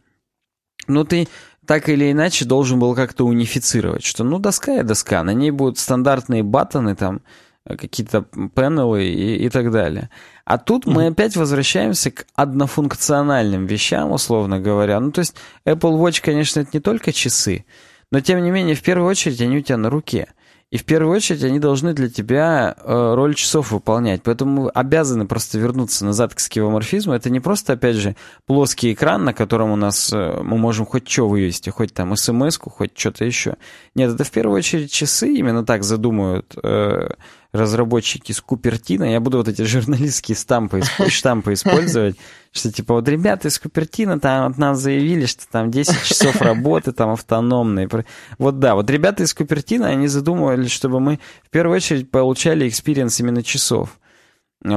ну, 0.87 1.03
ты 1.03 1.27
так 1.65 1.89
или 1.89 2.11
иначе 2.11 2.45
должен 2.45 2.79
был 2.79 2.93
как-то 2.95 3.25
унифицировать, 3.25 4.03
что 4.03 4.23
ну 4.23 4.39
доска 4.39 4.79
и 4.79 4.83
доска, 4.83 5.23
на 5.23 5.31
ней 5.31 5.51
будут 5.51 5.79
стандартные 5.79 6.43
баттоны 6.43 6.95
там, 6.95 7.21
какие-то 7.67 8.21
панелы 8.21 9.05
и, 9.05 9.45
и 9.45 9.49
так 9.49 9.71
далее. 9.71 10.09
А 10.45 10.57
тут 10.57 10.85
мы 10.85 11.07
опять 11.07 11.35
возвращаемся 11.35 12.11
к 12.11 12.27
однофункциональным 12.35 13.65
вещам, 13.65 14.11
условно 14.11 14.59
говоря. 14.59 14.99
Ну, 14.99 15.11
то 15.11 15.19
есть 15.19 15.35
Apple 15.65 15.99
Watch, 15.99 16.21
конечно, 16.23 16.59
это 16.59 16.69
не 16.73 16.79
только 16.79 17.11
часы, 17.11 17.65
но 18.11 18.19
тем 18.19 18.43
не 18.43 18.51
менее, 18.51 18.75
в 18.75 18.83
первую 18.83 19.09
очередь, 19.09 19.41
они 19.41 19.57
у 19.57 19.61
тебя 19.61 19.77
на 19.77 19.89
руке. 19.89 20.27
И 20.75 20.77
в 20.77 20.84
первую 20.84 21.15
очередь 21.15 21.41
они 21.46 21.60
должны 21.60 21.94
для 21.94 22.10
тебя 22.10 22.75
э, 22.77 23.13
роль 23.15 23.34
часов 23.34 23.72
выполнять. 23.72 24.22
Поэтому 24.24 24.70
обязаны 24.74 25.25
просто 25.25 25.58
вернуться 25.58 26.03
назад 26.03 26.36
к 26.36 26.41
скивоморфизму. 26.41 27.13
Это 27.13 27.29
не 27.29 27.39
просто, 27.39 27.72
опять 27.72 27.96
же, 27.96 28.17
плоский 28.46 28.91
экран, 28.91 29.24
на 29.24 29.34
котором 29.34 29.72
у 29.72 29.77
нас 29.77 30.12
э, 30.12 30.41
мы 30.44 30.58
можем 30.58 30.86
хоть 30.86 31.10
что 31.10 31.29
вывести, 31.29 31.70
хоть 31.70 31.94
там 31.94 32.13
смс-ку, 32.17 32.70
хоть 32.70 32.91
что-то 32.94 33.24
еще. 33.24 33.55
Нет, 33.96 34.13
это 34.13 34.25
в 34.25 34.32
первую 34.32 34.58
очередь 34.58 34.91
часы, 34.91 35.29
именно 35.29 35.65
так 35.65 35.86
задумывают 35.86 36.53
э, 36.62 37.08
разработчики 37.53 38.34
с 38.34 38.41
Купертино, 38.41 39.05
я 39.05 39.22
буду 39.22 39.38
вот 39.38 39.48
эти 39.48 39.62
журналистские 39.62 40.36
штампы 41.08 41.53
использовать, 41.53 42.17
что 42.55 42.71
типа 42.71 42.93
вот 42.93 43.07
ребята 43.09 43.50
из 43.50 43.59
Купертино 43.59 44.19
там 44.19 44.51
от 44.51 44.57
нас 44.57 44.79
заявили, 44.79 45.25
что 45.25 45.43
там 45.51 45.69
10 45.69 46.03
часов 46.03 46.41
работы 46.41 46.93
там 46.93 47.12
автономные. 47.12 47.89
Вот 48.38 48.59
да, 48.59 48.75
вот 48.75 48.89
ребята 48.89 49.24
из 49.24 49.33
Купертино, 49.33 49.88
они 49.88 50.07
задумывали, 50.07 50.67
чтобы 50.67 51.01
мы 51.01 51.19
в 51.43 51.50
первую 51.50 51.75
очередь 51.75 52.09
получали 52.09 52.67
experience 52.67 53.19
именно 53.19 53.43
часов. 53.43 54.00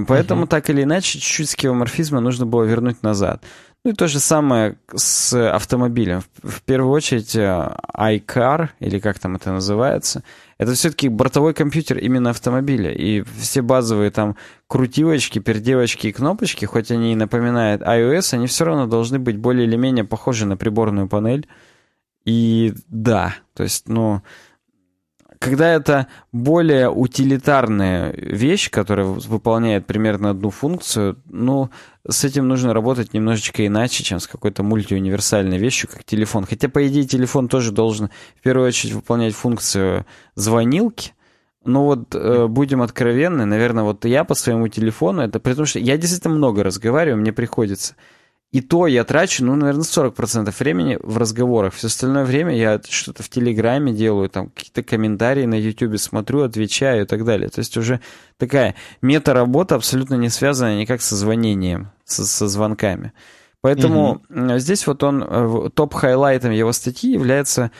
Поэтому 0.07 0.45
uh-huh. 0.45 0.49
так 0.49 0.69
или 0.69 0.83
иначе 0.83 1.19
чуть-чуть 1.19 1.51
скеоморфизма 1.51 2.21
нужно 2.21 2.45
было 2.47 2.65
вернуть 2.65 3.03
назад. 3.03 3.43
Ну 3.85 3.93
и 3.93 3.95
то 3.95 4.09
же 4.09 4.19
самое 4.19 4.77
с 4.95 5.33
автомобилем. 5.33 6.23
В 6.43 6.63
первую 6.63 6.93
очередь 6.93 7.37
э, 7.37 7.77
iCar, 7.97 8.71
или 8.81 8.99
как 8.99 9.21
там 9.21 9.37
это 9.37 9.53
называется, 9.53 10.25
это 10.59 10.75
все-таки 10.75 11.09
бортовой 11.09 11.55
компьютер 11.55 11.99
именно 11.99 12.31
автомобиля. 12.31 12.93
И 12.93 13.23
все 13.39 13.63
базовые 13.63 14.11
там 14.11 14.37
крутилочки, 14.67 15.39
пердевочки 15.39 16.09
и 16.09 16.13
кнопочки, 16.13 16.65
хоть 16.65 16.91
они 16.91 17.13
и 17.13 17.17
напоминают 17.17 17.81
iOS, 17.83 18.35
они 18.35 18.49
все 18.49 18.65
равно 18.65 18.87
должны 18.87 19.21
быть 19.21 19.39
более 19.39 19.67
или 19.67 19.77
менее 19.77 20.05
похожи 20.05 20.45
на 20.45 20.57
приборную 20.57 21.09
панель. 21.09 21.47
И 22.25 22.75
да, 22.89 23.37
то 23.55 23.63
есть, 23.63 23.89
ну, 23.89 24.23
когда 25.39 25.73
это 25.73 26.09
более 26.33 26.91
утилитарная 26.91 28.13
вещь, 28.13 28.71
которая 28.71 29.07
выполняет 29.07 29.87
примерно 29.87 30.31
одну 30.31 30.51
функцию, 30.51 31.19
ну, 31.27 31.71
с 32.09 32.25
этим 32.25 32.49
нужно 32.49 32.75
работать 32.75 33.15
немножечко 33.15 33.67
иначе, 33.67 34.03
чем 34.03 34.21
с 34.21 34.27
какой-то 34.27 34.63
мультиуниверсальной 34.63 35.59
вещью, 35.59 35.89
как 35.89 36.05
телефон. 36.05 36.45
Хотя, 36.45 36.69
по 36.69 36.87
идее, 36.87 37.05
телефон 37.05 37.49
тоже 37.49 37.73
должен 37.73 38.11
в 38.37 38.43
первую 38.43 38.67
очередь 38.67 38.95
выполнять 38.95 39.35
функцию 39.35 40.07
звонилки, 40.35 41.13
но 41.65 41.85
вот 41.85 42.15
э, 42.15 42.47
будем 42.47 42.83
откровенны, 42.83 43.45
наверное, 43.45 43.85
вот 43.85 44.05
я 44.05 44.25
по 44.25 44.35
своему 44.35 44.69
телефону, 44.69 45.23
это 45.23 45.39
при 45.39 45.55
том, 45.55 45.67
что 45.67 45.79
я 45.79 45.97
действительно 45.97 46.35
много 46.35 46.63
разговариваю, 46.63 47.21
мне 47.21 47.33
приходится. 47.33 47.95
И 48.51 48.63
то 48.63 48.87
я 48.87 49.05
трачу, 49.05 49.45
ну, 49.45 49.57
наверное, 49.57 49.83
40% 49.83 50.55
времени 50.59 50.99
в 51.03 51.19
разговорах. 51.19 51.75
Все 51.75 51.89
остальное 51.89 52.25
время 52.25 52.57
я 52.57 52.81
что-то 52.89 53.23
в 53.23 53.29
Телеграме 53.29 53.93
делаю, 53.93 54.31
там 54.31 54.49
какие-то 54.49 54.83
комментарии 54.83 55.45
на 55.45 55.55
Ютубе 55.55 55.99
смотрю, 55.99 56.43
отвечаю 56.43 57.03
и 57.03 57.07
так 57.07 57.25
далее. 57.27 57.51
То 57.51 57.59
есть 57.59 57.77
уже 57.77 58.01
такая 58.39 58.75
мета-работа 59.03 59.75
абсолютно 59.75 60.15
не 60.15 60.31
связана 60.31 60.79
никак 60.79 61.03
со 61.03 61.15
звонением, 61.15 61.91
со, 62.05 62.27
со 62.27 62.49
звонками. 62.49 63.13
Поэтому 63.61 64.23
угу. 64.31 64.59
здесь 64.59 64.87
вот 64.87 65.03
он, 65.03 65.23
э, 65.23 65.69
top 65.75 65.91
highlight 65.91 66.40
ом 66.40 66.51
его 66.51 66.73
статьи 66.73 67.13
является 67.13 67.71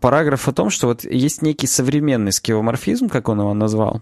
параграф 0.00 0.48
о 0.48 0.52
том, 0.52 0.70
что 0.70 0.86
вот 0.86 1.04
есть 1.04 1.42
некий 1.42 1.66
современный 1.66 2.32
скеоморфизм, 2.32 3.10
как 3.10 3.28
он 3.28 3.40
его 3.40 3.52
назвал, 3.52 4.00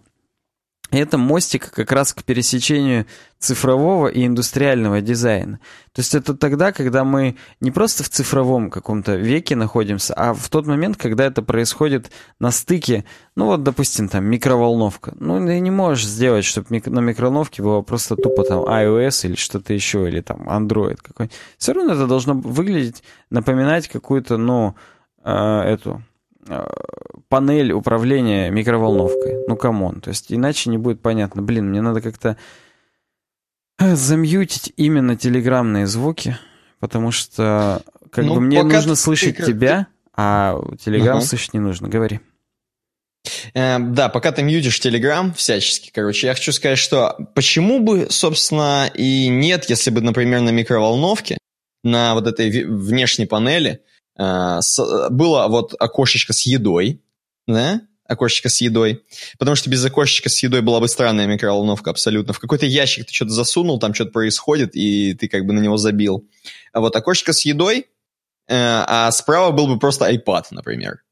это 1.00 1.18
мостик 1.18 1.70
как 1.70 1.90
раз 1.90 2.12
к 2.12 2.22
пересечению 2.22 3.06
цифрового 3.38 4.08
и 4.08 4.26
индустриального 4.26 5.00
дизайна. 5.00 5.58
То 5.92 6.00
есть 6.00 6.14
это 6.14 6.36
тогда, 6.36 6.70
когда 6.70 7.02
мы 7.02 7.36
не 7.60 7.70
просто 7.70 8.04
в 8.04 8.08
цифровом 8.08 8.70
каком-то 8.70 9.16
веке 9.16 9.56
находимся, 9.56 10.14
а 10.14 10.32
в 10.34 10.48
тот 10.48 10.66
момент, 10.66 10.96
когда 10.96 11.24
это 11.24 11.42
происходит 11.42 12.12
на 12.38 12.50
стыке, 12.50 13.04
ну 13.34 13.46
вот, 13.46 13.62
допустим, 13.62 14.08
там 14.08 14.26
микроволновка. 14.26 15.14
Ну, 15.18 15.44
ты 15.44 15.58
не 15.58 15.70
можешь 15.70 16.06
сделать, 16.06 16.44
чтобы 16.44 16.68
на 16.70 17.00
микроволновке 17.00 17.62
было 17.62 17.80
просто 17.80 18.14
тупо 18.14 18.44
там 18.44 18.60
iOS 18.60 19.26
или 19.26 19.34
что-то 19.34 19.72
еще, 19.72 20.06
или 20.08 20.20
там 20.20 20.48
Android 20.48 20.98
какой-нибудь. 21.02 21.36
Все 21.58 21.72
равно 21.72 21.94
это 21.94 22.06
должно 22.06 22.34
выглядеть, 22.34 23.02
напоминать 23.30 23.88
какую-то, 23.88 24.36
ну, 24.36 24.76
э, 25.24 25.32
эту 25.32 26.02
панель 27.28 27.72
управления 27.72 28.50
микроволновкой. 28.50 29.44
Ну, 29.48 29.56
come 29.56 29.81
on. 29.81 30.00
То 30.00 30.10
есть, 30.10 30.32
иначе 30.32 30.70
не 30.70 30.78
будет 30.78 31.00
понятно. 31.00 31.42
Блин, 31.42 31.70
мне 31.70 31.80
надо 31.80 32.00
как-то 32.00 32.36
э, 33.78 33.94
замьютить 33.94 34.72
именно 34.76 35.16
телеграммные 35.16 35.86
звуки, 35.86 36.36
потому 36.78 37.10
что 37.10 37.82
как 38.10 38.24
ну, 38.24 38.34
бы 38.34 38.40
мне 38.40 38.62
нужно 38.62 38.94
слышать 38.94 39.38
ты... 39.38 39.46
тебя, 39.46 39.86
а 40.14 40.60
телеграм 40.78 41.18
uh-huh. 41.18 41.22
слышать 41.22 41.54
не 41.54 41.60
нужно. 41.60 41.88
Говори. 41.88 42.20
Э, 43.54 43.78
да, 43.78 44.08
пока 44.08 44.32
ты 44.32 44.42
мьютишь 44.42 44.80
Telegram 44.80 45.32
всячески, 45.34 45.90
короче, 45.90 46.26
я 46.26 46.34
хочу 46.34 46.52
сказать, 46.52 46.78
что 46.78 47.16
почему 47.34 47.80
бы, 47.80 48.08
собственно, 48.10 48.90
и 48.92 49.28
нет, 49.28 49.70
если 49.70 49.90
бы, 49.90 50.00
например, 50.00 50.40
на 50.40 50.50
микроволновке, 50.50 51.38
на 51.84 52.14
вот 52.14 52.26
этой 52.26 52.64
внешней 52.64 53.26
панели 53.26 53.70
э, 53.70 53.78
было 54.16 55.48
вот 55.48 55.74
окошечко 55.78 56.32
с 56.32 56.42
едой, 56.46 57.02
да, 57.46 57.80
окошечко 58.12 58.48
с 58.48 58.60
едой, 58.60 59.04
потому 59.38 59.56
что 59.56 59.70
без 59.70 59.84
окошечка 59.84 60.28
с 60.28 60.42
едой 60.42 60.60
была 60.60 60.80
бы 60.80 60.88
странная 60.88 61.26
микроволновка 61.26 61.90
абсолютно. 61.90 62.32
В 62.32 62.38
какой-то 62.38 62.66
ящик 62.66 63.06
ты 63.06 63.14
что-то 63.14 63.32
засунул, 63.32 63.78
там 63.78 63.94
что-то 63.94 64.10
происходит, 64.10 64.74
и 64.74 65.14
ты 65.14 65.28
как 65.28 65.46
бы 65.46 65.52
на 65.52 65.60
него 65.60 65.76
забил. 65.76 66.28
А 66.72 66.80
вот 66.80 66.94
окошечко 66.94 67.32
с 67.32 67.44
едой, 67.44 67.86
э, 68.48 68.54
а 68.54 69.10
справа 69.12 69.50
был 69.50 69.66
бы 69.66 69.78
просто 69.78 70.10
iPad, 70.12 70.44
например. 70.50 71.02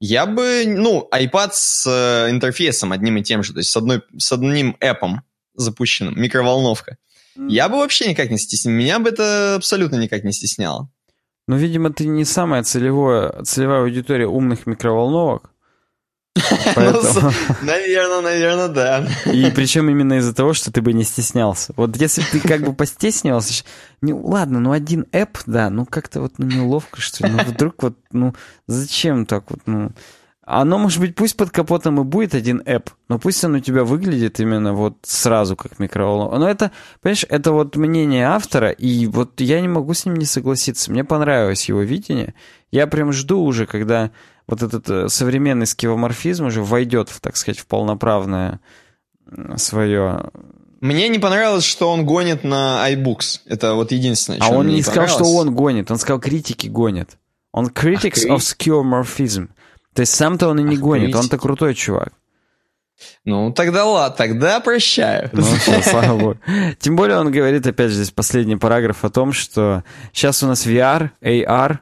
Я 0.00 0.24
бы, 0.24 0.64
ну, 0.66 1.08
iPad 1.12 1.50
с 1.52 1.86
э, 1.86 2.30
интерфейсом 2.30 2.92
одним 2.92 3.18
и 3.18 3.22
тем 3.22 3.42
же, 3.42 3.52
то 3.52 3.58
есть 3.58 3.70
с, 3.70 3.76
одной, 3.76 4.02
с 4.16 4.32
одним 4.32 4.76
эпом 4.80 5.22
запущенным, 5.54 6.20
микроволновка. 6.20 6.96
Я 7.48 7.68
бы 7.68 7.76
вообще 7.76 8.08
никак 8.08 8.30
не 8.30 8.38
стеснял. 8.38 8.72
Меня 8.74 8.98
бы 8.98 9.08
это 9.10 9.54
абсолютно 9.54 9.96
никак 9.96 10.24
не 10.24 10.32
стесняло. 10.32 10.90
Ну, 11.50 11.56
видимо, 11.56 11.92
ты 11.92 12.06
не 12.06 12.24
самая 12.24 12.62
целевая, 12.62 13.42
целевая 13.42 13.80
аудитория 13.80 14.28
умных 14.28 14.68
микроволновок. 14.68 15.50
Поэтому... 16.76 17.32
наверное, 17.62 18.20
наверное, 18.22 18.68
да. 18.68 19.04
И 19.26 19.50
причем 19.50 19.90
именно 19.90 20.18
из-за 20.18 20.32
того, 20.32 20.54
что 20.54 20.70
ты 20.70 20.80
бы 20.80 20.92
не 20.92 21.02
стеснялся. 21.02 21.72
Вот 21.74 21.96
если 21.96 22.22
ты 22.22 22.38
как 22.38 22.60
бы 22.60 22.72
постеснялся, 22.72 23.64
ну 24.00 24.24
ладно, 24.24 24.60
ну 24.60 24.70
один 24.70 25.06
эп, 25.10 25.38
да, 25.46 25.70
ну 25.70 25.86
как-то 25.86 26.20
вот 26.20 26.34
ну, 26.38 26.46
неловко, 26.46 27.00
что 27.00 27.26
ли. 27.26 27.32
Ну 27.32 27.42
вдруг 27.42 27.82
вот, 27.82 27.96
ну 28.12 28.32
зачем 28.68 29.26
так 29.26 29.50
вот, 29.50 29.58
ну... 29.66 29.90
Оно, 30.52 30.78
может 30.78 30.98
быть, 30.98 31.14
пусть 31.14 31.36
под 31.36 31.50
капотом 31.50 32.00
и 32.00 32.04
будет 32.04 32.34
один 32.34 32.60
эп, 32.66 32.90
но 33.08 33.20
пусть 33.20 33.44
он 33.44 33.54
у 33.54 33.60
тебя 33.60 33.84
выглядит 33.84 34.40
именно 34.40 34.72
вот 34.72 34.96
сразу 35.02 35.54
как 35.54 35.78
микроволновка. 35.78 36.38
Но 36.38 36.50
это, 36.50 36.72
понимаешь, 37.00 37.24
это 37.28 37.52
вот 37.52 37.76
мнение 37.76 38.26
автора, 38.26 38.70
и 38.70 39.06
вот 39.06 39.40
я 39.40 39.60
не 39.60 39.68
могу 39.68 39.94
с 39.94 40.04
ним 40.06 40.16
не 40.16 40.24
согласиться. 40.24 40.90
Мне 40.90 41.04
понравилось 41.04 41.68
его 41.68 41.82
видение. 41.82 42.34
Я 42.72 42.88
прям 42.88 43.12
жду 43.12 43.44
уже, 43.44 43.66
когда 43.66 44.10
вот 44.48 44.62
этот 44.64 44.90
э, 44.90 45.08
современный 45.08 45.66
скивоморфизм 45.66 46.46
уже 46.46 46.64
войдет, 46.64 47.10
так 47.20 47.36
сказать, 47.36 47.60
в 47.60 47.66
полноправное 47.66 48.58
свое... 49.54 50.30
Мне 50.80 51.08
не 51.08 51.20
понравилось, 51.20 51.64
что 51.64 51.92
он 51.92 52.04
гонит 52.04 52.42
на 52.42 52.90
iBooks. 52.90 53.42
Это 53.46 53.74
вот 53.74 53.92
единственное, 53.92 54.40
А 54.40 54.48
он 54.48 54.66
не, 54.66 54.76
не 54.76 54.82
сказал, 54.82 55.06
что 55.06 55.32
он 55.32 55.54
гонит, 55.54 55.92
он 55.92 55.98
сказал, 55.98 56.18
критики 56.18 56.66
гонят. 56.66 57.18
Он 57.52 57.66
critics 57.66 58.26
Ах, 58.28 58.38
of 58.38 58.40
skeuomorphism. 58.40 59.50
То 59.94 60.00
есть 60.00 60.14
сам-то 60.14 60.48
он 60.48 60.60
и 60.60 60.62
не 60.62 60.76
Ах, 60.76 60.80
гонит, 60.80 61.14
он-то 61.14 61.38
крутой 61.38 61.74
чувак. 61.74 62.12
Ну, 63.24 63.52
тогда 63.52 63.84
ладно, 63.84 64.16
тогда 64.16 64.60
прощаю. 64.60 65.30
Ну, 65.32 65.42
все, 65.58 65.82
слава 65.82 66.18
богу. 66.18 66.38
Тем 66.78 66.96
более 66.96 67.18
он 67.18 67.30
говорит, 67.30 67.66
опять 67.66 67.90
же, 67.90 67.96
здесь 67.96 68.10
последний 68.10 68.56
параграф 68.56 69.04
о 69.04 69.10
том, 69.10 69.32
что 69.32 69.84
сейчас 70.12 70.42
у 70.42 70.46
нас 70.46 70.66
VR, 70.66 71.10
AR, 71.22 71.78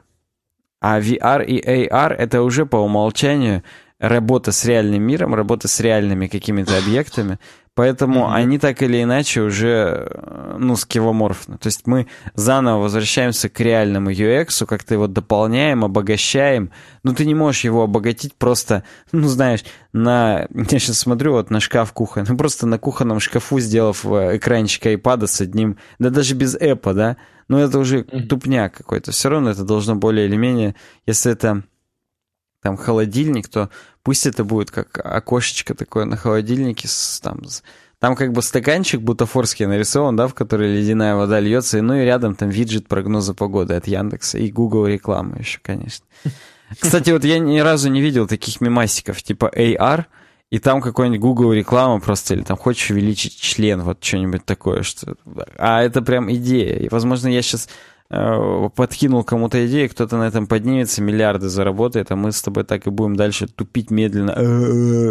а 0.81 0.99
VR 0.99 1.45
и 1.45 1.87
AR— 1.87 2.13
это 2.17 2.41
уже 2.41 2.65
по 2.65 2.77
умолчанию 2.77 3.63
работа 3.99 4.51
с 4.51 4.63
реальным 4.65 5.03
миром, 5.03 5.35
работа 5.35 5.67
с 5.67 5.79
реальными 5.81 6.27
какими-то 6.27 6.77
объектами, 6.77 7.37
поэтому 7.79 8.25
mm-hmm. 8.25 8.33
они 8.33 8.59
так 8.59 8.81
или 8.81 9.01
иначе 9.01 9.39
уже, 9.39 10.09
э, 10.11 10.55
ну, 10.59 10.75
скивоморфны. 10.75 11.57
То 11.57 11.67
есть 11.67 11.87
мы 11.87 12.07
заново 12.35 12.81
возвращаемся 12.81 13.47
к 13.47 13.57
реальному 13.61 14.11
UX, 14.11 14.65
как-то 14.65 14.95
его 14.95 15.07
дополняем, 15.07 15.85
обогащаем. 15.85 16.71
Ну, 17.03 17.13
ты 17.13 17.25
не 17.25 17.35
можешь 17.35 17.63
его 17.63 17.83
обогатить 17.83 18.35
просто, 18.35 18.83
ну, 19.13 19.29
знаешь, 19.29 19.63
на... 19.93 20.45
Я 20.53 20.79
сейчас 20.79 20.99
смотрю 20.99 21.31
вот 21.31 21.51
на 21.51 21.61
шкаф 21.61 21.93
кухонный, 21.93 22.35
просто 22.37 22.67
на 22.67 22.79
кухонном 22.79 23.21
шкафу, 23.21 23.61
сделав 23.61 24.05
э, 24.05 24.35
экранчик 24.35 24.85
iPad 24.87 25.27
с 25.27 25.39
одним, 25.39 25.77
да 25.99 26.09
даже 26.09 26.35
без 26.35 26.55
эпа, 26.55 26.93
да, 26.93 27.15
но 27.47 27.61
это 27.61 27.79
уже 27.79 28.01
mm-hmm. 28.01 28.27
тупняк 28.27 28.75
какой-то. 28.75 29.13
Все 29.13 29.29
равно 29.29 29.51
это 29.51 29.63
должно 29.63 29.95
более 29.95 30.25
или 30.25 30.35
менее, 30.35 30.75
если 31.05 31.31
это 31.31 31.63
там 32.61 32.75
холодильник, 32.75 33.47
то 33.47 33.69
пусть 34.09 34.25
это 34.25 34.43
будет 34.43 34.71
как 34.71 34.99
окошечко 35.05 35.75
такое 35.75 36.05
на 36.05 36.17
холодильнике 36.17 36.87
с 36.87 37.19
там 37.19 37.41
там 37.99 38.15
как 38.15 38.31
бы 38.33 38.41
стаканчик 38.41 39.01
бутафорский 39.01 39.67
нарисован, 39.67 40.15
да, 40.15 40.27
в 40.27 40.33
который 40.33 40.77
ледяная 40.77 41.13
вода 41.15 41.39
льется, 41.39 41.77
и, 41.77 41.81
ну 41.81 41.93
и 41.93 42.05
рядом 42.05 42.33
там 42.33 42.49
виджет 42.49 42.87
прогноза 42.87 43.35
погоды 43.35 43.75
от 43.75 43.85
Яндекса 43.85 44.39
и 44.39 44.49
Google 44.49 44.87
рекламы 44.87 45.37
еще, 45.37 45.59
конечно. 45.61 46.07
Кстати, 46.79 47.11
вот 47.11 47.23
я 47.23 47.37
ни 47.37 47.59
разу 47.59 47.91
не 47.91 48.01
видел 48.01 48.25
таких 48.25 48.61
мемасиков 48.61 49.21
типа 49.21 49.51
AR, 49.55 50.05
и 50.49 50.57
там 50.57 50.81
какой-нибудь 50.81 51.21
Google 51.21 51.53
реклама 51.53 51.99
просто, 51.99 52.33
или 52.33 52.41
там 52.41 52.57
хочешь 52.57 52.89
увеличить 52.89 53.39
член, 53.39 53.83
вот 53.83 54.03
что-нибудь 54.03 54.43
такое. 54.43 54.81
Что... 54.81 55.13
А 55.59 55.83
это 55.83 56.01
прям 56.01 56.33
идея. 56.33 56.77
И, 56.77 56.89
возможно, 56.89 57.27
я 57.27 57.43
сейчас 57.43 57.69
подкинул 58.09 59.23
кому-то 59.23 59.65
идею, 59.67 59.89
кто-то 59.89 60.17
на 60.17 60.27
этом 60.27 60.47
поднимется, 60.47 61.01
миллиарды 61.01 61.47
заработает, 61.47 62.11
а 62.11 62.15
мы 62.15 62.31
с 62.31 62.41
тобой 62.41 62.63
так 62.63 62.87
и 62.87 62.89
будем 62.89 63.15
дальше 63.15 63.47
тупить 63.47 63.91
медленно 63.91 64.35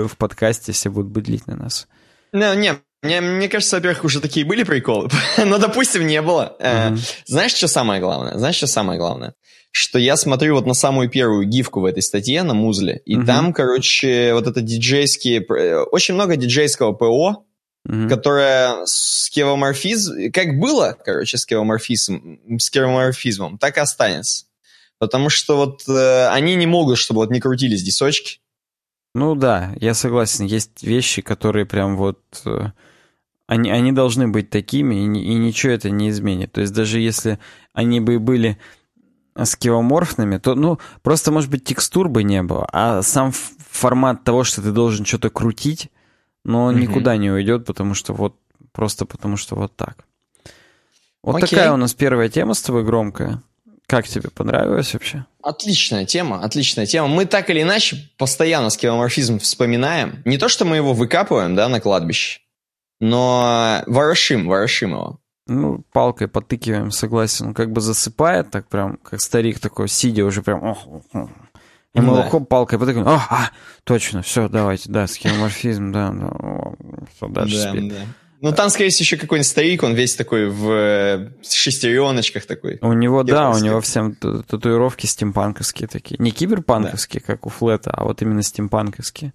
в 0.09 0.17
подкасте, 0.17 0.73
все 0.73 0.91
будут 0.91 1.11
быдлить 1.11 1.47
на 1.47 1.57
нас. 1.57 1.87
Ну, 2.33 2.55
не, 2.55 2.75
мне, 3.03 3.21
мне 3.21 3.49
кажется, 3.49 3.77
во-первых, 3.77 4.05
уже 4.05 4.21
такие 4.21 4.45
были 4.45 4.65
приколы, 4.65 5.09
но, 5.45 5.59
допустим, 5.59 6.07
не 6.07 6.21
было. 6.21 6.57
Mm-hmm. 6.61 6.99
Знаешь, 7.27 7.55
что 7.55 7.69
самое 7.69 8.01
главное? 8.01 8.37
Знаешь, 8.37 8.57
что 8.57 8.67
самое 8.67 8.99
главное? 8.99 9.35
что 9.71 9.99
я 9.99 10.17
смотрю 10.17 10.55
вот 10.55 10.67
на 10.67 10.73
самую 10.75 11.11
первую 11.11 11.47
гифку 11.47 11.81
в 11.81 11.85
этой 11.85 12.03
статье 12.03 12.43
на 12.43 12.55
Музле, 12.55 13.03
и 13.05 13.17
там, 13.23 13.53
короче, 13.53 14.33
вот 14.33 14.47
это 14.47 14.61
диджейские... 14.63 15.45
Очень 15.45 16.15
много 16.15 16.37
диджейского 16.37 16.93
ПО, 16.93 17.45
угу. 17.89 18.09
которое 18.09 18.85
скевоморфизм... 18.85 20.31
Как 20.33 20.59
было, 20.59 20.97
короче, 21.05 21.39
скевоморфизм, 21.39 22.39
скевоморфизмом, 22.59 23.59
так 23.59 23.77
и 23.79 23.81
останется. 23.81 24.45
Потому 24.99 25.31
что 25.31 25.57
вот 25.57 25.89
э, 25.89 26.29
они 26.29 26.55
не 26.57 26.67
могут, 26.67 26.99
чтобы 26.99 27.21
вот 27.21 27.31
не 27.31 27.41
крутились 27.41 27.83
дисочки. 27.83 28.41
Ну 29.15 29.35
да, 29.35 29.73
я 29.81 29.95
согласен. 29.95 30.45
Есть 30.45 30.83
вещи, 30.83 31.23
которые 31.23 31.67
прям 31.67 31.97
вот... 31.97 32.21
Э, 32.45 32.73
они, 33.47 33.71
они 33.71 33.93
должны 33.93 34.29
быть 34.29 34.51
такими, 34.51 34.97
и, 34.97 35.05
и 35.05 35.35
ничего 35.35 35.73
это 35.73 35.89
не 35.89 36.11
изменит. 36.11 36.53
То 36.53 36.61
есть 36.61 36.75
даже 36.75 37.01
если 37.01 37.39
они 37.73 38.01
бы 38.01 38.19
были 38.19 38.59
с 39.35 39.57
кивоморфными, 39.57 40.39
то, 40.39 40.55
ну, 40.55 40.79
просто, 41.03 41.31
может 41.31 41.49
быть, 41.49 41.65
текстур 41.65 42.09
бы 42.09 42.25
не 42.25 42.43
было, 42.43 42.69
а 42.73 43.03
сам 43.03 43.33
формат 43.33 44.25
того, 44.25 44.45
что 44.45 44.61
ты 44.61 44.73
должен 44.73 45.07
что-то 45.07 45.31
крутить, 45.31 45.91
но 46.49 46.73
mm-hmm. 46.73 46.81
никуда 46.81 47.17
не 47.19 47.31
уйдет, 47.31 47.67
потому 47.67 47.93
что 47.93 48.15
вот, 48.15 48.35
просто 48.73 49.05
потому 49.05 49.37
что 49.37 49.55
вот 49.55 49.77
так. 49.77 50.07
Вот 51.23 51.37
Окей. 51.37 51.49
такая 51.51 51.73
у 51.73 51.77
нас 51.77 51.93
первая 51.93 52.31
тема 52.31 52.55
с 52.55 52.63
тобой 52.63 52.85
громкая. 52.85 53.43
Как 53.87 54.09
тебе 54.09 54.31
понравилось 54.31 54.95
вообще? 54.95 55.27
Отличная 55.43 56.07
тема, 56.07 56.43
отличная 56.43 56.87
тема. 56.87 57.09
Мы 57.09 57.27
так 57.27 57.51
или 57.51 57.61
иначе 57.61 58.11
постоянно 58.17 58.71
скевоморфизм 58.71 59.39
вспоминаем. 59.41 60.23
Не 60.25 60.39
то, 60.39 60.49
что 60.49 60.65
мы 60.65 60.77
его 60.77 60.95
выкапываем, 60.95 61.55
да, 61.55 61.69
на 61.69 61.81
кладбище, 61.81 62.41
но 62.99 63.83
ворошим, 63.87 64.49
ворошим 64.49 64.93
его. 64.93 65.21
Ну, 65.47 65.85
палкой 65.93 66.29
потыкиваем, 66.29 66.91
согласен. 66.91 67.49
Он 67.49 67.55
как 67.55 67.73
бы 67.73 67.83
засыпает, 67.83 68.51
так 68.51 68.69
прям, 68.69 68.97
как 68.97 69.21
старик 69.21 69.59
такой, 69.59 69.89
сидя 69.89 70.25
уже 70.25 70.43
прям... 70.43 70.63
Ох, 70.63 70.87
ох. 71.13 71.29
И 71.95 72.01
мы 72.01 72.17
да. 72.17 72.29
хоп, 72.29 72.49
палкой 72.49 72.79
потыкаем. 72.79 73.07
О, 73.07 73.15
а, 73.31 73.51
точно, 73.85 74.23
все, 74.23 74.49
давайте, 74.49 74.91
да, 74.91 75.07
схемоморфизм, 75.07 75.91
да, 75.91 76.11
да, 76.11 76.31
все, 77.15 77.29
дальше 77.29 77.57
да, 77.57 77.71
спит. 77.71 77.89
Да. 77.89 78.01
Ну, 78.41 78.53
там, 78.53 78.71
скорее 78.71 78.91
всего, 78.91 79.03
еще 79.03 79.17
какой-нибудь 79.17 79.49
старик, 79.49 79.83
он 79.83 79.95
весь 79.95 80.15
такой 80.15 80.49
в 80.49 80.71
э, 80.71 81.31
шестереночках 81.43 82.47
такой. 82.47 82.79
У 82.83 82.93
него, 82.93 83.25
да, 83.25 83.51
у 83.51 83.59
него 83.59 83.81
всем 83.81 84.15
татуировки 84.15 85.07
стимпанковские 85.07 85.89
такие. 85.89 86.17
Не 86.21 86.31
киберпанковские, 86.31 87.21
да. 87.27 87.33
как 87.33 87.47
у 87.47 87.49
Флета, 87.49 87.91
а 87.91 88.05
вот 88.05 88.23
именно 88.23 88.43
стимпанковские. 88.43 89.33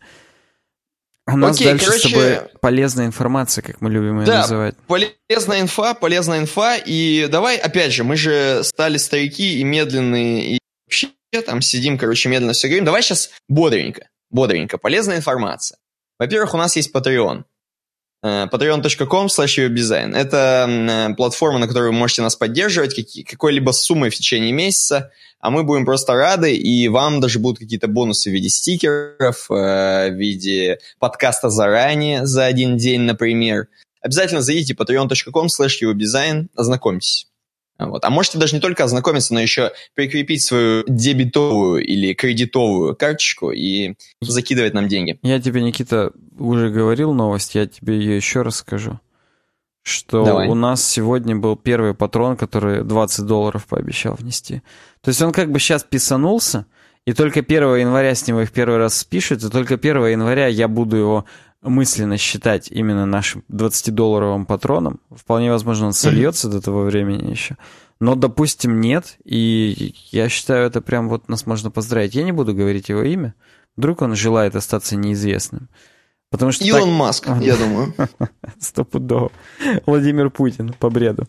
У 1.26 1.38
нас 1.38 1.56
Окей, 1.56 1.68
дальше 1.68 1.86
короче, 1.86 2.08
с 2.08 2.12
тобой 2.12 2.40
полезная 2.60 3.06
информация, 3.06 3.62
как 3.62 3.80
мы 3.80 3.90
любим 3.90 4.20
ее 4.20 4.26
да, 4.26 4.42
называть. 4.42 4.76
полезная 4.88 5.62
инфа, 5.62 5.94
полезная 5.94 6.40
инфа. 6.40 6.76
И 6.78 7.28
давай, 7.32 7.58
опять 7.58 7.94
же, 7.94 8.04
мы 8.04 8.18
же 8.18 8.62
стали 8.64 8.98
старики 8.98 9.60
и 9.60 9.64
медленные, 9.64 10.56
и 10.56 10.60
там 11.42 11.62
сидим, 11.62 11.98
короче, 11.98 12.30
медленно 12.30 12.54
все 12.54 12.68
говорим. 12.68 12.86
Давай 12.86 13.02
сейчас 13.02 13.32
бодренько, 13.50 14.10
бодренько. 14.30 14.78
Полезная 14.78 15.18
информация. 15.18 15.78
Во-первых, 16.20 16.54
у 16.54 16.58
нас 16.58 16.76
есть 16.76 16.94
Patreon. 16.94 17.44
Э, 18.24 18.48
patreon.com 18.52 19.28
slash. 19.28 20.16
Это 20.16 20.68
э, 20.70 21.16
платформа, 21.16 21.60
на 21.60 21.68
которой 21.68 21.88
вы 21.88 21.98
можете 21.98 22.22
нас 22.22 22.36
поддерживать 22.36 22.96
какой-либо 23.26 23.72
суммой 23.72 24.10
в 24.10 24.16
течение 24.16 24.52
месяца 24.52 25.12
а 25.44 25.50
мы 25.50 25.64
будем 25.64 25.84
просто 25.84 26.14
рады, 26.14 26.56
и 26.56 26.88
вам 26.88 27.20
даже 27.20 27.38
будут 27.38 27.60
какие-то 27.60 27.90
бонусы 27.90 28.30
в 28.30 28.34
виде 28.34 28.48
стикеров, 28.48 29.52
э, 29.52 30.10
в 30.10 30.14
виде 30.16 30.80
подкаста 31.00 31.50
заранее 31.50 32.26
за 32.26 32.46
один 32.46 32.78
день, 32.78 33.02
например. 33.02 33.68
Обязательно 34.00 34.42
зайдите 34.42 34.74
patreon.com 34.74 35.48
slash 35.48 36.48
ознакомьтесь. 36.56 37.28
Вот. 37.80 38.06
А 38.06 38.10
можете 38.10 38.38
даже 38.38 38.56
не 38.56 38.62
только 38.62 38.84
ознакомиться, 38.84 39.34
но 39.34 39.42
еще 39.42 39.72
прикрепить 39.96 40.44
свою 40.44 40.84
дебетовую 40.88 41.84
или 41.84 42.14
кредитовую 42.14 42.96
карточку 42.96 43.52
и 43.52 43.96
закидывать 44.22 44.74
нам 44.74 44.88
деньги. 44.88 45.20
Я 45.24 45.42
тебе, 45.42 45.62
Никита, 45.62 46.12
уже 46.38 46.70
говорил 46.70 47.14
новость, 47.14 47.56
я 47.56 47.66
тебе 47.66 47.98
ее 47.98 48.16
еще 48.16 48.44
раз 48.44 48.58
скажу. 48.58 49.00
Что 49.82 50.24
Давай. 50.24 50.48
у 50.48 50.56
нас 50.56 50.88
сегодня 50.88 51.36
был 51.36 51.58
первый 51.58 51.94
патрон, 51.94 52.38
который 52.38 52.84
20 52.84 53.26
долларов 53.26 53.66
пообещал 53.66 54.16
внести. 54.16 54.62
То 55.02 55.10
есть 55.10 55.22
он 55.22 55.34
как 55.34 55.52
бы 55.52 55.60
сейчас 55.60 55.84
писанулся, 55.84 56.68
и 57.06 57.12
только 57.12 57.42
1 57.42 57.76
января 57.76 58.16
с 58.16 58.26
него 58.26 58.42
их 58.42 58.52
первый 58.52 58.78
раз 58.78 58.98
спишут, 58.98 59.44
и 59.44 59.50
только 59.50 59.76
1 59.76 60.06
января 60.06 60.48
я 60.48 60.70
буду 60.70 60.96
его 60.96 61.26
мысленно 61.64 62.18
считать 62.18 62.70
именно 62.70 63.06
нашим 63.06 63.44
20-долларовым 63.52 64.46
патроном. 64.46 65.00
Вполне 65.10 65.52
возможно, 65.52 65.88
он 65.88 65.94
сольется 65.94 66.50
до 66.50 66.62
того 66.62 66.84
времени 66.84 67.32
еще. 67.32 67.58
Но, 68.00 68.16
допустим, 68.16 68.82
нет, 68.82 69.18
и 69.24 69.96
я 70.12 70.28
считаю, 70.30 70.68
это 70.68 70.82
прям 70.82 71.08
вот 71.10 71.30
нас 71.30 71.46
можно 71.46 71.72
поздравить. 71.72 72.16
Я 72.16 72.24
не 72.24 72.32
буду 72.32 72.54
говорить 72.54 72.90
его 72.90 73.02
имя. 73.04 73.34
Вдруг 73.78 74.02
он 74.02 74.16
желает 74.16 74.56
остаться 74.56 74.96
неизвестным. 74.96 75.70
Потому 76.30 76.52
что 76.52 76.66
Илон 76.66 76.82
так... 76.82 76.90
Маск, 76.90 77.28
я 77.42 77.56
думаю. 77.56 77.94
Стопудово. 78.60 79.32
Владимир 79.86 80.30
Путин 80.32 80.74
по 80.74 80.90
бреду. 80.90 81.28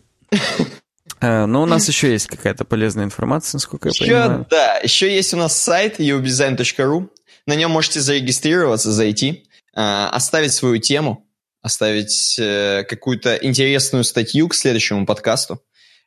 Э, 1.21 1.45
но 1.45 1.61
у 1.63 1.65
нас 1.65 1.87
еще 1.87 2.11
есть 2.11 2.27
какая-то 2.27 2.65
полезная 2.65 3.05
информация, 3.05 3.57
насколько 3.57 3.89
я 3.89 3.93
понимаю. 3.97 4.47
Да, 4.49 4.77
еще 4.77 5.13
есть 5.13 5.33
у 5.33 5.37
нас 5.37 5.55
сайт 5.55 5.99
uwdesign.ru. 5.99 7.09
На 7.45 7.55
нем 7.55 7.71
можете 7.71 8.01
зарегистрироваться, 8.01 8.91
зайти, 8.91 9.47
оставить 9.75 10.53
свою 10.53 10.77
тему, 10.77 11.27
оставить 11.61 12.37
э, 12.39 12.83
какую-то 12.87 13.35
интересную 13.35 14.03
статью 14.03 14.47
к 14.47 14.55
следующему 14.55 15.05
подкасту. 15.05 15.61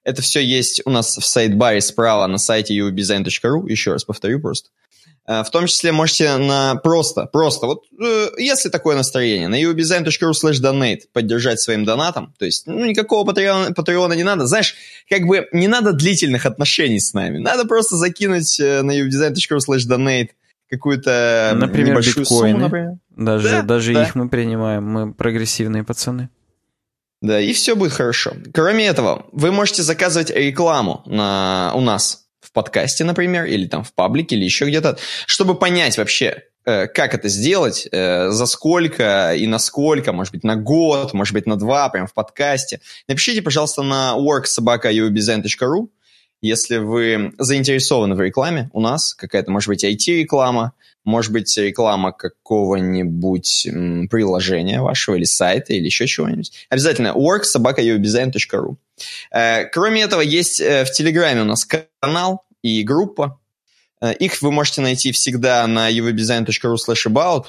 Это 0.05 0.23
все 0.23 0.41
есть 0.41 0.83
у 0.85 0.91
нас 0.91 1.19
в 1.19 1.25
сайт-баре 1.25 1.81
справа 1.81 2.27
на 2.29 2.39
сайте 2.39 2.79
uwdesign.ru. 2.79 3.69
Еще 3.69 3.93
раз 3.93 4.05
повторю 4.05 4.41
просто. 4.41 4.71
Э, 5.29 5.43
в 5.43 5.51
том 5.51 5.67
числе 5.67 5.93
можете 5.93 6.37
на 6.37 6.77
просто, 6.77 7.27
просто, 7.27 7.67
вот 7.67 7.83
э, 8.01 8.29
если 8.39 8.71
такое 8.71 8.97
настроение, 8.97 9.49
на 9.49 9.61
uwdesign.ru 9.61 10.31
slash 10.31 10.63
donate 10.63 11.01
поддержать 11.13 11.61
своим 11.61 11.85
донатом, 11.85 12.35
то 12.39 12.47
есть 12.47 12.67
ну, 12.67 12.87
никакого 12.87 13.27
патреона, 13.27 13.75
патреона 13.75 14.15
не 14.15 14.23
надо, 14.23 14.47
знаешь, 14.47 14.75
как 15.11 15.27
бы 15.27 15.47
не 15.53 15.69
надо 15.69 15.93
длительных 15.93 16.47
отношений 16.47 17.01
с 17.01 17.13
нами, 17.13 17.39
надо 17.39 17.67
просто 17.67 17.97
закинуть 17.97 18.59
э, 18.59 18.83
на 18.83 18.99
uwdesign.ru 18.99 19.59
slash 19.59 19.87
donate 19.87 20.29
какую-то 20.71 21.53
например, 21.55 21.91
небольшую 21.91 22.25
биткоины. 22.25 22.53
сумму, 22.53 22.65
например. 22.65 22.93
Даже, 23.19 23.49
да, 23.49 23.63
даже 23.63 23.93
да. 23.93 24.05
их 24.05 24.15
мы 24.15 24.29
принимаем, 24.29 24.85
мы 24.85 25.13
прогрессивные 25.13 25.83
пацаны. 25.83 26.31
Да, 27.21 27.41
и 27.41 27.53
все 27.53 27.75
будет 27.75 27.93
хорошо. 27.93 28.33
Кроме 28.55 28.87
этого, 28.87 29.27
вы 29.33 29.51
можете 29.51 29.83
заказывать 29.83 30.31
рекламу 30.31 31.03
на, 31.05 31.73
у 31.75 31.81
нас 31.81 32.27
в 32.41 32.53
подкасте, 32.53 33.03
например, 33.03 33.47
или 33.47 33.67
там 33.67 33.83
в 33.83 33.93
паблике, 33.93 34.37
или 34.37 34.45
еще 34.45 34.67
где-то, 34.67 34.99
чтобы 35.27 35.57
понять 35.57 35.99
вообще, 35.99 36.45
э, 36.65 36.87
как 36.87 37.13
это 37.13 37.29
сделать, 37.29 37.89
э, 37.91 38.31
за 38.31 38.47
сколько 38.47 39.35
и 39.35 39.49
на 39.49 39.59
сколько, 39.59 40.13
может 40.13 40.33
быть, 40.33 40.45
на 40.45 40.55
год, 40.55 41.13
может 41.13 41.35
быть, 41.35 41.47
на 41.47 41.59
два, 41.59 41.89
прям 41.89 42.07
в 42.07 42.15
подкасте. 42.15 42.81
Напишите, 43.09 43.43
пожалуйста, 43.43 43.83
на 43.83 44.15
worksobaka.uwdesign.ru, 44.17 45.89
если 46.41 46.77
вы 46.77 47.33
заинтересованы 47.37 48.15
в 48.15 48.21
рекламе 48.21 48.71
у 48.73 48.81
нас, 48.81 49.13
какая-то, 49.15 49.51
может 49.51 49.67
быть, 49.67 49.85
IT-реклама, 49.85 50.75
может 51.09 51.33
быть, 51.33 51.57
реклама 51.57 52.13
какого-нибудь 52.13 53.67
приложения 54.11 54.83
вашего 54.83 55.15
или 55.15 55.25
сайта, 55.25 55.73
или 55.73 55.87
еще 55.87 56.07
чего-нибудь. 56.07 56.53
Обязательно 56.69 57.15
worksobaka.uwdesign.ru. 57.17 58.77
Э, 59.31 59.65
кроме 59.65 60.03
этого, 60.03 60.21
есть 60.21 60.61
э, 60.61 60.85
в 60.85 60.93
Телеграме 60.93 61.43
у 61.43 61.45
нас 61.45 61.65
канал 61.65 62.45
и 62.63 62.83
группа. 62.83 63.41
Э, 64.03 64.13
их 64.13 64.43
вы 64.43 64.53
можете 64.53 64.83
найти 64.83 65.11
всегда 65.13 65.67
на 65.67 65.91
uwdesign.ru 65.91 66.77
slash 66.77 67.07
about. 67.07 67.47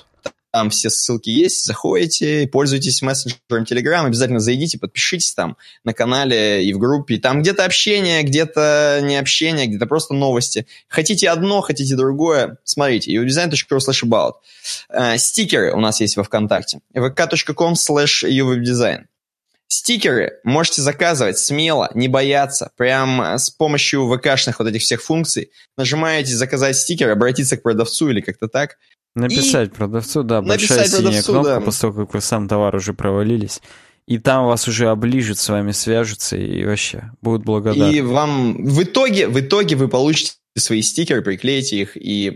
Там 0.51 0.71
все 0.71 0.89
ссылки 0.89 1.29
есть, 1.29 1.65
заходите, 1.65 2.47
пользуйтесь 2.51 3.03
мессенджером 3.03 3.65
Telegram, 3.65 4.05
обязательно 4.05 4.39
зайдите, 4.39 4.79
подпишитесь 4.79 5.33
там 5.33 5.57
на 5.83 5.93
канале 5.93 6.65
и 6.65 6.73
в 6.73 6.79
группе. 6.79 7.17
Там 7.17 7.41
где-то 7.41 7.65
общение, 7.65 8.23
где-то 8.23 8.99
не 9.03 9.17
общение, 9.17 9.67
где-то 9.67 9.85
просто 9.85 10.15
новости. 10.15 10.65
Хотите 10.87 11.29
одно, 11.29 11.61
хотите 11.61 11.95
другое, 11.95 12.57
смотрите, 12.63 13.13
uwebdesign.ru 13.13 13.77
slash 13.77 14.03
about. 14.03 14.33
Э, 14.89 15.19
стикеры 15.19 15.71
у 15.73 15.79
нас 15.79 16.01
есть 16.01 16.17
во 16.17 16.23
ВКонтакте. 16.23 16.79
vk.com 16.95 17.73
slash 17.73 18.23
uwebdesign. 18.23 19.03
Стикеры 19.67 20.39
можете 20.43 20.81
заказывать 20.81 21.37
смело, 21.37 21.91
не 21.93 22.07
бояться. 22.07 22.71
Прям 22.75 23.37
с 23.37 23.51
помощью 23.51 24.11
ВКшных 24.11 24.57
вот 24.57 24.67
этих 24.67 24.81
всех 24.81 25.03
функций. 25.03 25.51
Нажимаете 25.77 26.33
«Заказать 26.33 26.75
стикер», 26.75 27.11
обратиться 27.11 27.55
к 27.55 27.61
продавцу 27.61 28.09
или 28.09 28.21
как-то 28.21 28.47
так– 28.47 28.77
Написать 29.15 29.69
и 29.69 29.71
продавцу, 29.71 30.23
да, 30.23 30.41
большая 30.41 30.87
синяя 30.87 31.01
продавцу, 31.01 31.31
кнопка, 31.31 31.49
да. 31.55 31.61
после 31.61 31.81
того, 31.81 32.05
как 32.05 32.13
вы 32.13 32.21
сам 32.21 32.47
товар 32.47 32.75
уже 32.75 32.93
провалились. 32.93 33.61
И 34.07 34.17
там 34.17 34.45
вас 34.45 34.67
уже 34.67 34.89
оближут, 34.89 35.37
с 35.37 35.49
вами 35.49 35.71
свяжутся 35.71 36.35
и 36.35 36.65
вообще 36.65 37.11
будут 37.21 37.43
благодарны. 37.43 37.91
И 37.91 38.01
вам 38.01 38.65
в 38.65 38.83
итоге, 38.83 39.27
в 39.27 39.39
итоге 39.39 39.75
вы 39.75 39.87
получите 39.87 40.33
свои 40.57 40.81
стикеры, 40.81 41.21
приклеите 41.21 41.77
их 41.77 41.95
и 41.95 42.31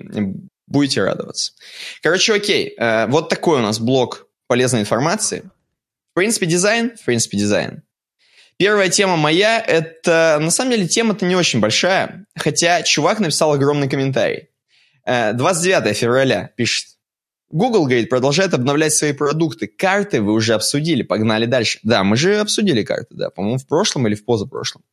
будете 0.67 1.03
радоваться. 1.03 1.53
Короче, 2.01 2.33
окей, 2.33 2.75
э, 2.77 3.07
вот 3.07 3.29
такой 3.29 3.59
у 3.59 3.61
нас 3.61 3.79
блок 3.79 4.27
полезной 4.47 4.81
информации. 4.81 5.49
В 6.11 6.15
принципе, 6.15 6.45
дизайн, 6.45 6.95
в 6.95 7.05
принципе, 7.05 7.37
дизайн. 7.37 7.81
Первая 8.57 8.89
тема 8.89 9.17
моя, 9.17 9.59
это, 9.59 10.37
на 10.39 10.51
самом 10.51 10.71
деле, 10.71 10.87
тема-то 10.87 11.25
не 11.25 11.35
очень 11.35 11.59
большая, 11.59 12.25
хотя 12.35 12.83
чувак 12.83 13.19
написал 13.19 13.51
огромный 13.51 13.89
комментарий. 13.89 14.49
29 15.05 15.85
э, 15.85 15.93
февраля 15.93 16.51
пишет. 16.55 16.87
Google, 17.49 17.83
говорит, 17.83 18.09
продолжает 18.09 18.53
обновлять 18.53 18.93
свои 18.93 19.13
продукты. 19.13 19.67
Карты 19.67 20.21
вы 20.21 20.33
уже 20.33 20.53
обсудили, 20.55 21.03
погнали 21.03 21.45
дальше. 21.45 21.79
Да, 21.83 22.03
мы 22.03 22.17
же 22.17 22.39
обсудили 22.39 22.83
карты, 22.83 23.13
да, 23.15 23.29
по-моему, 23.29 23.59
в 23.59 23.67
прошлом 23.67 24.07
или 24.07 24.15
в 24.15 24.25
позапрошлом 24.25 24.83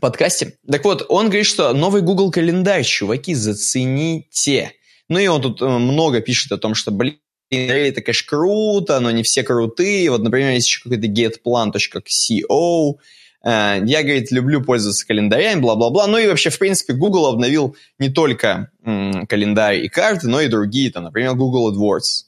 подкасте. 0.00 0.58
Так 0.70 0.84
вот, 0.84 1.06
он 1.08 1.26
говорит, 1.26 1.46
что 1.46 1.72
новый 1.72 2.02
Google 2.02 2.30
календарь, 2.30 2.84
чуваки, 2.84 3.34
зацените. 3.34 4.72
Ну 5.08 5.18
и 5.18 5.26
он 5.26 5.42
тут 5.42 5.62
э, 5.62 5.66
много 5.66 6.20
пишет 6.20 6.52
о 6.52 6.58
том, 6.58 6.74
что, 6.74 6.90
блин, 6.90 7.18
это, 7.50 8.00
конечно, 8.00 8.28
круто, 8.28 9.00
но 9.00 9.10
не 9.10 9.22
все 9.22 9.42
крутые. 9.42 10.10
Вот, 10.10 10.22
например, 10.22 10.50
есть 10.50 10.66
еще 10.66 10.82
какой-то 10.82 11.06
getplan.co, 11.06 12.94
я, 13.48 14.02
говорит, 14.02 14.32
люблю 14.32 14.60
пользоваться 14.60 15.06
календарями, 15.06 15.60
бла-бла-бла. 15.60 16.08
Ну 16.08 16.18
и 16.18 16.26
вообще, 16.26 16.50
в 16.50 16.58
принципе, 16.58 16.94
Google 16.94 17.26
обновил 17.26 17.76
не 17.98 18.08
только 18.08 18.70
календарь 18.82 19.84
и 19.84 19.88
карты, 19.88 20.26
но 20.28 20.40
и 20.40 20.48
другие, 20.48 20.90
там, 20.90 21.04
например, 21.04 21.34
Google 21.34 21.72
AdWords. 21.72 22.24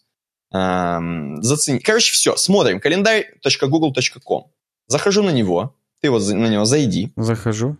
Эм, 0.50 1.42
зацени. 1.42 1.80
Короче, 1.80 2.12
все, 2.12 2.36
смотрим. 2.36 2.80
Календарь.google.com. 2.80 4.44
Захожу 4.86 5.22
на 5.22 5.30
него. 5.30 5.76
Ты 6.00 6.10
вот 6.10 6.22
на 6.28 6.46
него 6.46 6.64
зайди. 6.64 7.12
Захожу. 7.16 7.76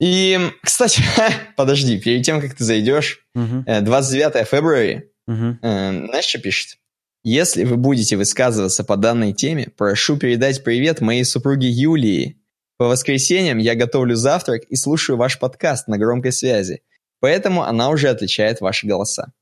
И, 0.00 0.38
кстати, 0.62 1.02
подожди, 1.56 1.98
перед 1.98 2.24
тем, 2.24 2.40
как 2.40 2.54
ты 2.54 2.64
зайдешь, 2.64 3.26
угу. 3.34 3.64
29 3.66 4.48
февраля, 4.48 5.02
угу. 5.26 5.58
знаешь, 5.60 6.24
что 6.24 6.38
пишет? 6.40 6.78
Если 7.26 7.64
вы 7.64 7.78
будете 7.78 8.18
высказываться 8.18 8.84
по 8.84 8.98
данной 8.98 9.32
теме, 9.32 9.70
прошу 9.78 10.18
передать 10.18 10.62
привет 10.62 11.00
моей 11.00 11.24
супруге 11.24 11.70
Юлии. 11.70 12.36
По 12.76 12.84
воскресеньям 12.86 13.56
я 13.56 13.74
готовлю 13.74 14.14
завтрак 14.14 14.64
и 14.64 14.76
слушаю 14.76 15.16
ваш 15.16 15.38
подкаст 15.38 15.88
на 15.88 15.96
громкой 15.96 16.32
связи, 16.32 16.82
поэтому 17.20 17.62
она 17.62 17.88
уже 17.88 18.10
отличает 18.10 18.60
ваши 18.60 18.86
голоса. 18.86 19.32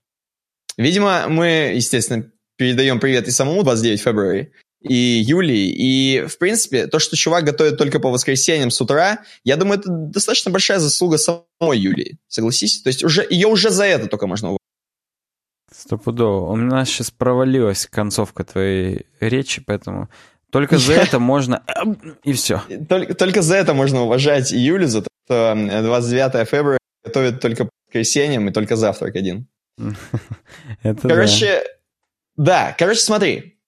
Видимо, 0.76 1.26
мы, 1.28 1.72
естественно, 1.74 2.30
передаем 2.56 3.00
привет 3.00 3.26
и 3.26 3.32
самому 3.32 3.64
29 3.64 4.00
февраля, 4.00 4.46
и 4.80 4.94
Юлии. 4.94 5.74
И, 5.76 6.24
в 6.28 6.38
принципе, 6.38 6.86
то, 6.86 7.00
что 7.00 7.16
чувак 7.16 7.42
готовит 7.42 7.78
только 7.78 7.98
по 7.98 8.10
воскресеньям 8.10 8.70
с 8.70 8.80
утра, 8.80 9.24
я 9.42 9.56
думаю, 9.56 9.80
это 9.80 9.88
достаточно 9.90 10.52
большая 10.52 10.78
заслуга 10.78 11.18
самой 11.18 11.80
Юлии. 11.80 12.18
Согласись? 12.28 12.80
То 12.82 12.90
есть 12.90 13.02
уже, 13.02 13.26
ее 13.28 13.48
уже 13.48 13.70
за 13.70 13.86
это 13.86 14.06
только 14.06 14.28
можно 14.28 14.56
Стопудово. 15.74 16.52
У 16.52 16.56
нас 16.56 16.88
сейчас 16.88 17.10
провалилась 17.10 17.86
концовка 17.86 18.44
твоей 18.44 19.06
речи, 19.20 19.62
поэтому 19.64 20.08
только 20.50 20.76
за 20.76 20.92
это 20.92 21.18
можно... 21.18 21.62
И 22.24 22.32
все. 22.34 22.62
Только, 22.88 23.14
только 23.14 23.42
за 23.42 23.56
это 23.56 23.72
можно 23.72 24.02
уважать 24.02 24.52
Юлю, 24.52 24.86
за 24.86 25.02
то, 25.02 25.08
что 25.24 25.54
29 25.54 26.48
февраля 26.48 26.78
готовит 27.04 27.40
только 27.40 27.64
по 27.64 27.70
воскресеньям 27.86 28.48
и 28.48 28.52
только 28.52 28.76
завтрак 28.76 29.16
один. 29.16 29.48
Это 30.82 31.08
короче, 31.08 31.62
да. 32.36 32.68
да, 32.68 32.76
короче, 32.78 33.00
смотри. 33.00 33.58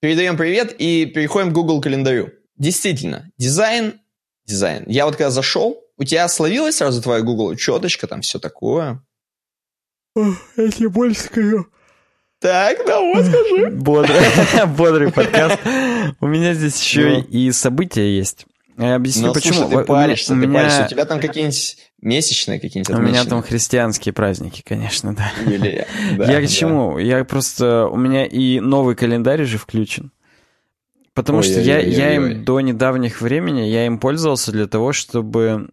Передаем 0.00 0.36
привет 0.36 0.74
и 0.76 1.06
переходим 1.06 1.50
к 1.50 1.54
Google 1.54 1.80
календарю. 1.80 2.32
Действительно, 2.56 3.30
дизайн, 3.38 4.00
дизайн. 4.44 4.82
Я 4.88 5.06
вот 5.06 5.14
когда 5.14 5.30
зашел, 5.30 5.80
у 5.96 6.02
тебя 6.02 6.26
словилась 6.26 6.78
сразу 6.78 7.00
твоя 7.00 7.22
Google 7.22 7.46
учеточка, 7.46 8.08
там 8.08 8.22
все 8.22 8.40
такое. 8.40 9.00
Я 10.14 10.70
тебе 10.70 10.88
больше 10.88 11.20
скажу. 11.20 11.66
Так, 12.38 12.78
да, 12.86 13.00
вот 13.00 13.24
скажи. 13.24 13.70
Бодрый, 13.72 14.20
бодрый 14.76 15.12
подкаст. 15.12 15.60
У 16.20 16.26
меня 16.26 16.54
здесь 16.54 16.80
еще 16.82 17.08
ну. 17.08 17.20
и 17.22 17.52
события 17.52 18.16
есть. 18.16 18.46
Я 18.76 18.96
объясню, 18.96 19.28
Но, 19.28 19.34
почему. 19.34 19.54
Слушай, 19.54 19.78
ты 19.78 19.84
паришься, 19.84 20.32
у 20.32 20.40
ты 20.40 20.46
меня... 20.46 20.60
паришься. 20.60 20.84
У 20.84 20.88
тебя 20.88 21.04
там 21.04 21.20
какие-нибудь 21.20 21.76
месячные 22.00 22.58
какие-нибудь 22.58 22.94
У 22.94 23.00
меня 23.00 23.24
там 23.24 23.42
христианские 23.42 24.12
праздники, 24.12 24.62
конечно, 24.66 25.14
да. 25.14 25.32
Или- 25.46 25.86
да, 26.16 26.24
я 26.24 26.38
к 26.38 26.42
да. 26.42 26.46
чему? 26.48 26.98
Я 26.98 27.24
просто... 27.24 27.86
У 27.86 27.96
меня 27.96 28.26
и 28.26 28.60
новый 28.60 28.96
календарь 28.96 29.44
же 29.44 29.58
включен. 29.58 30.10
Потому 31.14 31.42
что 31.42 31.60
я, 31.60 31.78
я 31.78 32.06
Ой-ой-ой-ой-ой. 32.06 32.32
им 32.38 32.44
до 32.44 32.60
недавних 32.60 33.20
времени, 33.20 33.60
я 33.60 33.86
им 33.86 33.98
пользовался 33.98 34.50
для 34.50 34.66
того, 34.66 34.92
чтобы... 34.92 35.68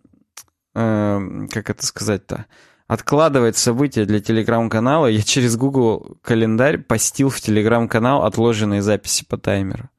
э, 0.76 1.20
как 1.52 1.70
это 1.70 1.86
сказать-то? 1.86 2.46
Откладывать 2.90 3.56
события 3.56 4.04
для 4.06 4.20
телеграм-канала. 4.20 5.06
Я 5.06 5.22
через 5.22 5.56
Google 5.56 6.18
календарь 6.24 6.80
постил 6.80 7.30
в 7.30 7.40
телеграм-канал 7.40 8.24
отложенные 8.24 8.82
записи 8.82 9.24
по 9.30 9.38
таймеру. 9.38 9.92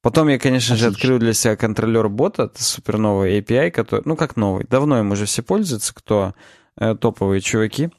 Потом 0.00 0.28
я, 0.28 0.38
конечно 0.38 0.74
же, 0.74 0.86
Отлично. 0.86 1.00
открыл 1.00 1.18
для 1.18 1.34
себя 1.34 1.54
контролер 1.54 2.08
бота, 2.08 2.44
это 2.44 2.64
супер 2.64 2.96
новый 2.96 3.38
API, 3.40 3.70
который, 3.70 4.02
ну 4.06 4.16
как 4.16 4.36
новый, 4.36 4.64
давно 4.64 5.00
им 5.00 5.12
уже 5.12 5.26
все 5.26 5.42
пользуются, 5.42 5.94
кто 5.94 6.34
э, 6.78 6.94
топовые 6.94 7.42
чуваки. 7.42 7.90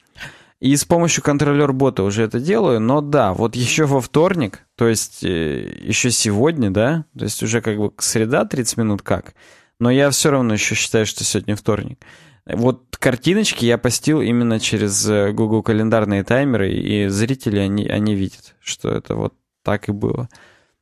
И 0.59 0.75
с 0.75 0.85
помощью 0.85 1.23
контролер 1.23 1.71
бота 1.71 2.01
уже 2.01 2.23
это 2.23 2.39
делаю, 2.39 2.79
но 2.79 3.01
да, 3.01 3.31
вот 3.31 3.55
еще 3.55 3.85
во 3.85 4.01
вторник, 4.01 4.65
то 4.75 4.87
есть 4.87 5.23
э, 5.23 5.71
еще 5.83 6.09
сегодня, 6.09 6.71
да, 6.71 7.05
то 7.15 7.25
есть 7.25 7.43
уже 7.43 7.61
как 7.61 7.77
бы 7.77 7.93
среда 7.99 8.45
30 8.45 8.77
минут 8.77 9.01
как, 9.03 9.35
но 9.79 9.91
я 9.91 10.09
все 10.09 10.31
равно 10.31 10.53
еще 10.55 10.73
считаю, 10.73 11.05
что 11.05 11.23
сегодня 11.23 11.55
вторник. 11.55 11.99
Вот 12.47 12.97
картиночки 12.97 13.65
я 13.65 13.77
постил 13.77 14.21
именно 14.21 14.59
через 14.59 15.07
э, 15.09 15.31
Google 15.31 15.63
календарные 15.63 16.23
таймеры, 16.23 16.73
и 16.73 17.07
зрители, 17.07 17.59
они, 17.59 17.87
они 17.87 18.13
видят, 18.13 18.55
что 18.59 18.91
это 18.91 19.15
вот 19.15 19.33
так 19.63 19.89
и 19.89 19.91
было. 19.91 20.29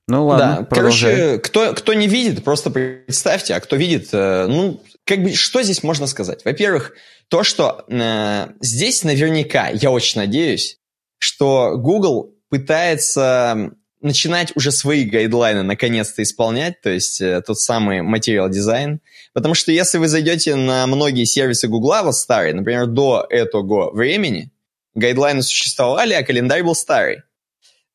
Ну 0.08 0.26
ладно, 0.26 0.58
да, 0.60 0.64
продолжай. 0.66 1.16
короче, 1.16 1.40
кто, 1.40 1.74
кто 1.74 1.94
не 1.94 2.08
видит, 2.08 2.44
просто 2.44 2.70
представьте, 2.70 3.56
а 3.56 3.62
кто 3.62 3.78
видит, 3.78 4.10
э, 4.12 4.48
ну, 4.48 4.84
как 5.06 5.24
бы, 5.24 5.34
что 5.34 5.64
здесь 5.64 5.84
можно 5.84 6.08
сказать? 6.08 6.44
Во-первых, 6.44 6.94
то, 7.30 7.44
что 7.44 7.86
э, 7.88 8.48
здесь 8.60 9.06
наверняка, 9.06 9.70
я 9.70 9.92
очень 9.92 10.20
надеюсь, 10.20 10.80
что 11.18 11.78
Google 11.78 12.36
пытается 12.50 13.72
начинать 14.04 14.56
уже 14.56 14.72
свои 14.72 15.06
гайдлайны 15.06 15.64
наконец-то 15.64 16.22
исполнять, 16.22 16.82
то 16.82 16.90
есть 16.90 17.22
э, 17.22 17.42
тот 17.42 17.60
самый 17.60 18.02
Material 18.02 18.50
Design, 18.50 19.00
потому 19.34 19.56
что 19.56 19.72
если 19.72 19.98
вы 19.98 20.08
зайдете 20.08 20.56
на 20.56 20.86
многие 20.88 21.26
сервисы 21.26 21.68
Google, 21.68 22.04
вот 22.04 22.16
старые, 22.16 22.54
например, 22.54 22.88
до 22.88 23.26
этого 23.30 23.92
времени, 23.92 24.52
гайдлайны 24.94 25.42
существовали, 25.42 26.14
а 26.14 26.24
календарь 26.24 26.64
был 26.64 26.76
старый. 26.76 27.24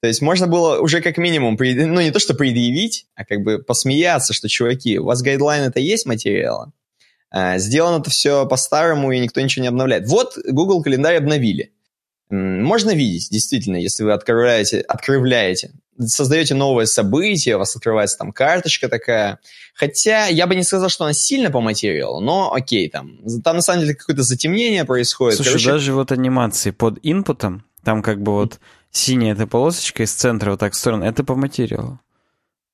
То 0.01 0.07
есть 0.09 0.23
можно 0.23 0.47
было 0.47 0.79
уже 0.79 1.01
как 1.01 1.19
минимум, 1.19 1.57
пред- 1.57 1.87
ну 1.87 2.01
не 2.01 2.11
то 2.11 2.21
что 2.21 2.35
предъявить, 2.35 3.07
а 3.15 3.25
как 3.25 3.43
бы 3.43 3.59
посмеяться, 3.59 4.33
что, 4.33 4.49
чуваки, 4.49 4.99
у 4.99 5.05
вас 5.05 5.23
гайдлайн 5.23 5.65
это 5.65 5.81
есть 5.81 6.07
материала, 6.07 6.73
а, 7.31 7.59
сделано 7.59 8.01
это 8.01 8.11
все 8.11 8.47
по-старому, 8.47 9.13
и 9.13 9.19
никто 9.19 9.41
ничего 9.41 9.63
не 9.63 9.69
обновляет. 9.69 10.07
Вот 10.07 10.39
Google 10.47 10.83
календарь 10.83 11.17
обновили. 11.17 11.73
Можно 12.31 12.95
видеть, 12.95 13.29
действительно, 13.31 13.77
если 13.77 14.05
вы 14.05 14.13
открываете, 14.13 14.81
открывляете, 14.81 15.73
создаете 15.99 16.55
новое 16.55 16.87
событие, 16.87 17.57
у 17.57 17.59
вас 17.59 17.75
открывается 17.75 18.19
там 18.19 18.33
карточка 18.33 18.89
такая. 18.89 19.39
Хотя 19.75 20.27
я 20.27 20.47
бы 20.47 20.55
не 20.55 20.63
сказал, 20.63 20.89
что 20.89 21.05
она 21.05 21.13
сильно 21.13 21.51
по 21.51 21.61
материалу, 21.61 22.21
но 22.21 22.53
окей, 22.53 22.89
там, 22.89 23.19
там 23.43 23.57
на 23.57 23.63
самом 23.63 23.83
деле 23.83 23.95
какое-то 23.95 24.23
затемнение 24.23 24.85
происходит. 24.85 25.37
Слушай, 25.37 25.49
Короче, 25.51 25.67
даже 25.67 25.93
вот 25.93 26.13
анимации 26.13 26.71
под 26.71 26.99
инпутом, 27.03 27.65
там 27.85 28.03
как 28.03 28.23
бы 28.23 28.33
вот 28.33 28.61
синяя 28.91 29.35
эта 29.35 29.47
полосочка 29.47 30.03
из 30.03 30.13
центра 30.13 30.53
вот 30.53 30.61
так 30.61 30.73
в 30.73 30.77
сторону, 30.77 31.05
это 31.05 31.25
по 31.25 31.35
материалу. 31.35 32.01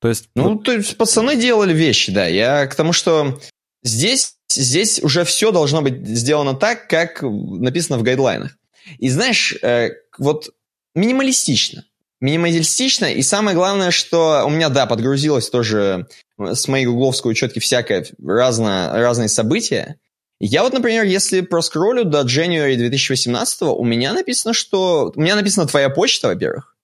То 0.01 0.09
есть, 0.09 0.29
Ну, 0.35 0.57
то 0.59 0.73
есть 0.73 0.97
пацаны 0.97 1.37
делали 1.37 1.73
вещи, 1.73 2.13
да. 2.13 2.27
Я 2.27 2.67
к 2.67 2.75
тому, 2.75 2.93
что 2.93 3.41
здесь, 3.83 4.37
здесь 4.51 5.03
уже 5.03 5.25
все 5.25 5.51
должно 5.51 5.81
быть 5.83 6.07
сделано 6.07 6.55
так, 6.55 6.89
как 6.89 7.23
написано 7.23 7.99
в 7.99 8.03
гайдлайнах. 8.03 8.57
И 8.99 9.09
знаешь, 9.09 9.57
э, 9.63 9.91
вот 10.19 10.51
минималистично. 10.95 11.85
Минималистично, 12.21 13.07
и 13.07 13.23
самое 13.23 13.57
главное, 13.57 13.91
что 13.91 14.45
у 14.47 14.51
меня, 14.51 14.69
да, 14.69 14.87
подгрузилось 14.87 15.51
тоже 15.51 16.07
с 16.39 16.69
моей 16.69 16.87
гугловской 16.87 17.33
учетки 17.33 17.59
всякое 17.59 18.07
разное, 18.25 18.93
разные 18.93 19.29
события. 19.29 19.99
Я 20.41 20.63
вот, 20.63 20.73
например, 20.73 21.05
если 21.05 21.43
проскроллю 21.43 22.05
до 22.05 22.23
January 22.23 22.77
2018, 22.77 23.63
у 23.63 23.85
меня 23.85 24.13
написано, 24.13 24.53
что... 24.53 25.13
У 25.15 25.21
меня 25.21 25.37
написана 25.37 25.67
твоя 25.67 25.91
почта, 25.91 26.29
во-первых. 26.29 26.77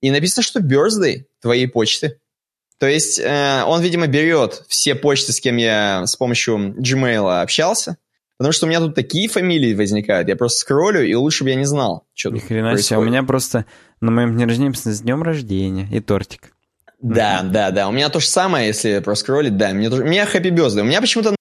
И 0.00 0.10
написано, 0.10 0.42
что 0.42 0.60
birthday 0.60 1.24
твоей 1.40 1.66
почты. 1.66 2.20
То 2.78 2.86
есть 2.86 3.18
э, 3.18 3.62
он, 3.64 3.80
видимо, 3.82 4.06
берет 4.06 4.64
все 4.68 4.94
почты, 4.94 5.32
с 5.32 5.40
кем 5.40 5.56
я 5.56 6.06
с 6.06 6.16
помощью 6.16 6.74
Gmail 6.78 7.40
общался, 7.40 7.96
потому 8.38 8.52
что 8.52 8.66
у 8.66 8.68
меня 8.68 8.80
тут 8.80 8.94
такие 8.94 9.28
фамилии 9.28 9.74
возникают. 9.74 10.28
Я 10.28 10.36
просто 10.36 10.60
скроллю, 10.60 11.02
и 11.02 11.14
лучше 11.14 11.44
бы 11.44 11.50
я 11.50 11.56
не 11.56 11.64
знал, 11.64 12.06
что 12.14 12.30
ни 12.30 12.38
тут 12.38 12.48
хрена 12.48 12.70
себе, 12.70 12.96
у 12.98 13.00
происходит. 13.00 13.10
меня 13.10 13.22
просто 13.22 13.66
на 14.00 14.10
моем 14.10 14.34
дне 14.34 14.46
рождения 14.46 14.72
с 14.74 15.00
днем 15.00 15.22
рождения 15.22 15.88
и 15.90 16.00
тортик. 16.00 16.52
Да, 17.00 17.42
да, 17.42 17.70
да. 17.70 17.88
У 17.88 17.92
меня 17.92 18.08
то 18.08 18.20
же 18.20 18.26
самое, 18.26 18.68
если 18.68 19.00
проскроллить, 19.00 19.56
да. 19.56 19.72
Мне 19.72 19.90
тоже... 19.90 20.02
У 20.02 20.06
меня 20.06 20.24
happy 20.24 20.50
birthday. 20.50 20.80
У 20.80 20.84
меня 20.84 21.00
почему-то 21.00 21.34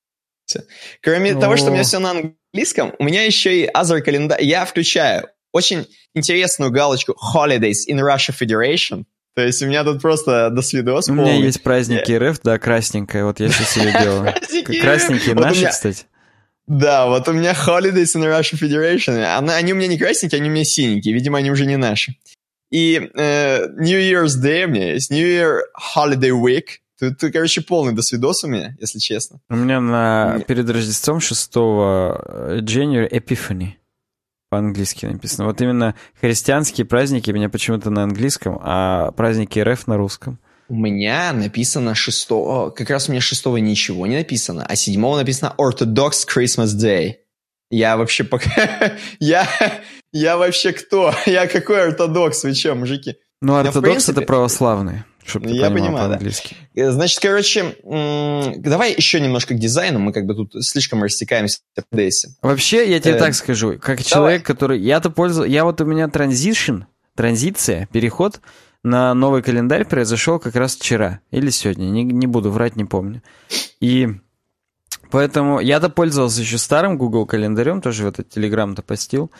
Кроме 1.01 1.34
О. 1.34 1.39
того, 1.39 1.58
что 1.58 1.69
у 1.69 1.73
меня 1.73 1.84
все 1.84 1.99
на 1.99 2.12
английском, 2.12 2.93
у 2.99 3.03
меня 3.03 3.23
еще 3.23 3.63
и 3.63 3.67
other 3.67 4.01
календарь. 4.01 4.43
Я 4.43 4.65
включаю 4.65 5.29
очень 5.51 5.88
интересную 6.13 6.71
галочку 6.71 7.13
Holidays 7.13 7.88
in 7.89 7.99
Russia 7.99 8.34
Federation. 8.38 9.05
То 9.36 9.41
есть 9.41 9.62
у 9.62 9.65
меня 9.65 9.84
тут 9.84 10.01
просто 10.01 10.49
до 10.49 10.62
свидос 10.62 11.10
У 11.10 11.13
меня 11.13 11.36
есть 11.36 11.62
праздники 11.62 12.12
РФ, 12.12 12.39
да, 12.41 12.58
красненькая, 12.58 13.25
вот 13.25 13.39
я 13.39 13.49
сейчас 13.49 13.75
ее 13.75 13.91
делаю. 13.91 14.34
Красненькие 14.81 15.36
наши, 15.36 15.67
кстати. 15.67 16.05
Да, 16.67 17.08
вот 17.08 17.28
у 17.28 17.34
меня 17.34 17.54
Holidays 17.54 18.15
in 18.15 18.23
Russia 18.23 18.60
Federation. 18.60 19.21
Она- 19.23 19.56
они 19.56 19.73
у 19.73 19.75
меня 19.75 19.88
не 19.88 19.97
красненькие, 19.97 20.39
они 20.39 20.49
у 20.49 20.54
меня 20.54 20.63
синенькие. 20.63 21.13
Видимо, 21.13 21.38
они 21.38 21.51
уже 21.51 21.65
не 21.65 21.78
наши. 21.78 22.15
И 22.71 23.10
э, 23.13 23.67
New 23.78 23.99
Year's 23.99 24.41
Day 24.41 24.65
у 24.65 24.69
меня 24.69 24.93
есть, 24.93 25.12
New 25.12 25.25
Year 25.25 25.60
Holiday 25.95 26.32
Week. 26.32 26.65
Тут, 26.99 27.19
тут, 27.19 27.34
короче, 27.34 27.62
полный 27.62 27.93
досвидос 27.93 28.43
у 28.45 28.47
меня, 28.47 28.75
если 28.80 28.99
честно. 28.99 29.39
У 29.49 29.56
меня 29.56 29.80
на, 29.82 30.39
перед 30.47 30.69
Рождеством 30.69 31.19
6 31.19 31.56
January 31.56 33.10
Epiphany 33.12 33.73
по-английски 34.49 35.06
написано. 35.06 35.47
Вот 35.47 35.60
именно 35.62 35.95
христианские 36.19 36.86
праздники 36.86 37.30
у 37.32 37.34
меня 37.34 37.49
почему-то 37.49 37.89
на 37.89 38.04
английском, 38.04 38.58
а 38.62 39.12
праздники 39.12 39.60
РФ 39.60 39.88
на 39.88 39.97
русском. 39.97 40.39
У 40.67 40.75
меня 40.75 41.32
написано 41.34 41.93
6... 41.95 42.28
Как 42.75 42.89
раз 42.89 43.08
у 43.08 43.12
меня 43.12 43.21
6 43.21 43.45
ничего 43.45 44.08
не 44.08 44.17
написано, 44.17 44.65
а 44.67 44.75
7 44.75 44.99
написано 45.15 45.54
Orthodox 45.58 46.12
Christmas 46.28 46.75
Day. 46.75 47.15
Я 47.69 47.97
вообще 47.97 48.23
пока... 48.23 48.93
я, 49.19 49.47
я 50.12 50.38
вообще 50.38 50.71
кто? 50.71 51.13
Я 51.25 51.47
какой 51.47 51.82
ортодокс? 51.88 52.43
Вы 52.43 52.54
че, 52.54 52.73
мужики? 52.73 53.15
Ну, 53.41 53.56
ортодокс 53.56 53.82
принципе- 54.06 54.12
это 54.13 54.21
православные, 54.21 55.06
чтобы 55.25 55.49
Я 55.49 55.69
понимал 55.69 55.73
понимаю, 55.73 55.95
да. 55.95 56.08
по-английски. 56.15 56.56
Э, 56.75 56.91
Значит, 56.91 57.19
короче, 57.19 57.75
м, 57.84 58.62
давай 58.62 58.93
еще 58.95 59.19
немножко 59.19 59.56
к 59.56 59.60
дизайну. 59.60 59.99
Мы 59.99 60.13
как 60.13 60.25
бы 60.25 60.36
тут 60.36 60.54
слишком 60.65 61.04
растекаемся 61.04 61.60
в 61.91 61.95
дейсе. 61.95 62.30
Вообще, 62.41 62.89
я 62.89 62.99
тебе 62.99 63.15
Э, 63.15 63.19
так 63.19 63.34
скажу, 63.36 63.78
как 63.80 64.04
человек, 64.04 64.43
который... 64.43 64.80
Я-то 64.80 65.10
пользовался... 65.10 65.51
Я 65.51 65.63
вот 65.65 65.82
у 65.82 65.86
меня 65.86 66.08
транзишн, 66.08 66.84
транзиция, 67.15 67.88
переход 67.91 68.41
на 68.86 69.15
новый 69.15 69.41
календарь 69.41 69.84
произошел 69.84 70.39
как 70.39 70.56
раз 70.56 70.76
вчера 70.76 71.19
или 71.32 71.50
сегодня, 71.50 71.86
не, 71.86 72.04
не 72.04 72.28
буду 72.28 72.52
врать, 72.52 72.76
не 72.76 72.86
помню. 72.86 73.24
И 73.80 74.10
поэтому 75.10 75.60
я-то 75.60 75.89
пользовался 75.89 76.41
еще 76.41 76.60
старым 76.60 76.98
Google 76.98 77.26
календарем, 77.26 77.82
тоже 77.82 78.04
в 78.04 78.08
этот 78.08 78.38
Telegram-то 78.38 78.84
постил. 78.84 79.32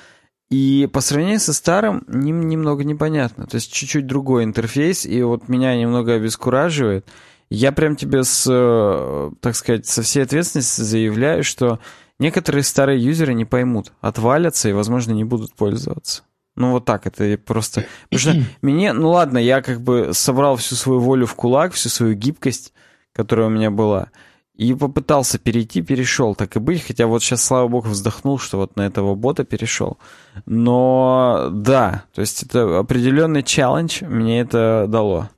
И 0.50 0.90
по 0.92 1.00
сравнению 1.00 1.40
со 1.40 1.54
старым, 1.54 2.04
нем- 2.08 2.48
немного 2.48 2.84
непонятно. 2.84 3.46
То 3.46 3.56
есть 3.56 3.72
чуть-чуть 3.72 4.08
другой 4.08 4.44
интерфейс, 4.44 5.06
и 5.06 5.22
вот 5.22 5.48
меня 5.48 5.78
немного 5.78 6.14
обескураживает. 6.14 7.08
Я 7.50 7.72
прям 7.72 7.96
тебе 7.96 8.24
с, 8.24 8.48
э, 8.50 9.32
так 9.42 9.56
сказать, 9.56 9.86
со 9.86 10.02
всей 10.02 10.24
ответственностью 10.24 10.86
заявляю, 10.86 11.44
что 11.44 11.80
некоторые 12.18 12.64
старые 12.64 13.04
юзеры 13.04 13.36
не 13.36 13.46
поймут, 13.46 13.92
отвалятся 14.02 14.70
и, 14.70 14.74
возможно, 14.74 15.12
не 15.12 15.24
будут 15.24 15.54
пользоваться. 15.54 16.24
Ну, 16.56 16.72
вот 16.72 16.86
так 16.86 17.06
это 17.06 17.38
просто... 17.38 17.86
Потому 18.10 18.20
что 18.20 18.50
мне, 18.62 18.94
ну 18.94 19.10
ладно, 19.10 19.38
я 19.38 19.62
как 19.62 19.82
бы 19.82 20.12
собрал 20.14 20.56
всю 20.56 20.76
свою 20.76 21.00
волю 21.00 21.26
в 21.26 21.36
кулак, 21.36 21.74
всю 21.74 21.90
свою 21.90 22.14
гибкость, 22.14 22.74
которая 23.14 23.48
у 23.48 23.52
меня 23.52 23.72
была, 23.72 24.10
и 24.56 24.74
попытался 24.74 25.38
перейти, 25.38 25.82
перешел, 25.82 26.34
так 26.34 26.56
и 26.56 26.60
быть, 26.60 26.86
хотя 26.86 27.08
вот 27.08 27.22
сейчас, 27.22 27.44
слава 27.44 27.68
богу, 27.68 27.90
вздохнул, 27.90 28.40
что 28.40 28.58
вот 28.58 28.78
на 28.78 28.84
этого 28.84 29.16
бота 29.16 29.44
перешел. 29.44 29.98
Но 30.46 31.50
да, 31.52 32.04
то 32.14 32.22
есть 32.22 32.44
это 32.44 32.80
определенный 32.80 33.44
челлендж 33.44 34.04
мне 34.04 34.40
это 34.40 34.86
дало. 34.88 35.30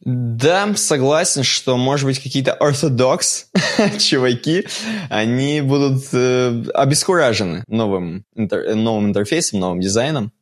Да, 0.00 0.74
согласен, 0.76 1.42
что, 1.42 1.76
может 1.76 2.06
быть, 2.06 2.22
какие-то 2.22 2.52
ортодокс 2.52 3.50
чуваки, 3.98 4.66
они 5.10 5.60
будут 5.60 6.04
э, 6.12 6.64
обескуражены 6.74 7.64
новым, 7.68 8.24
интер- 8.36 8.74
новым 8.74 9.06
интерфейсом, 9.06 9.60
новым 9.60 9.80
дизайном. 9.80 10.32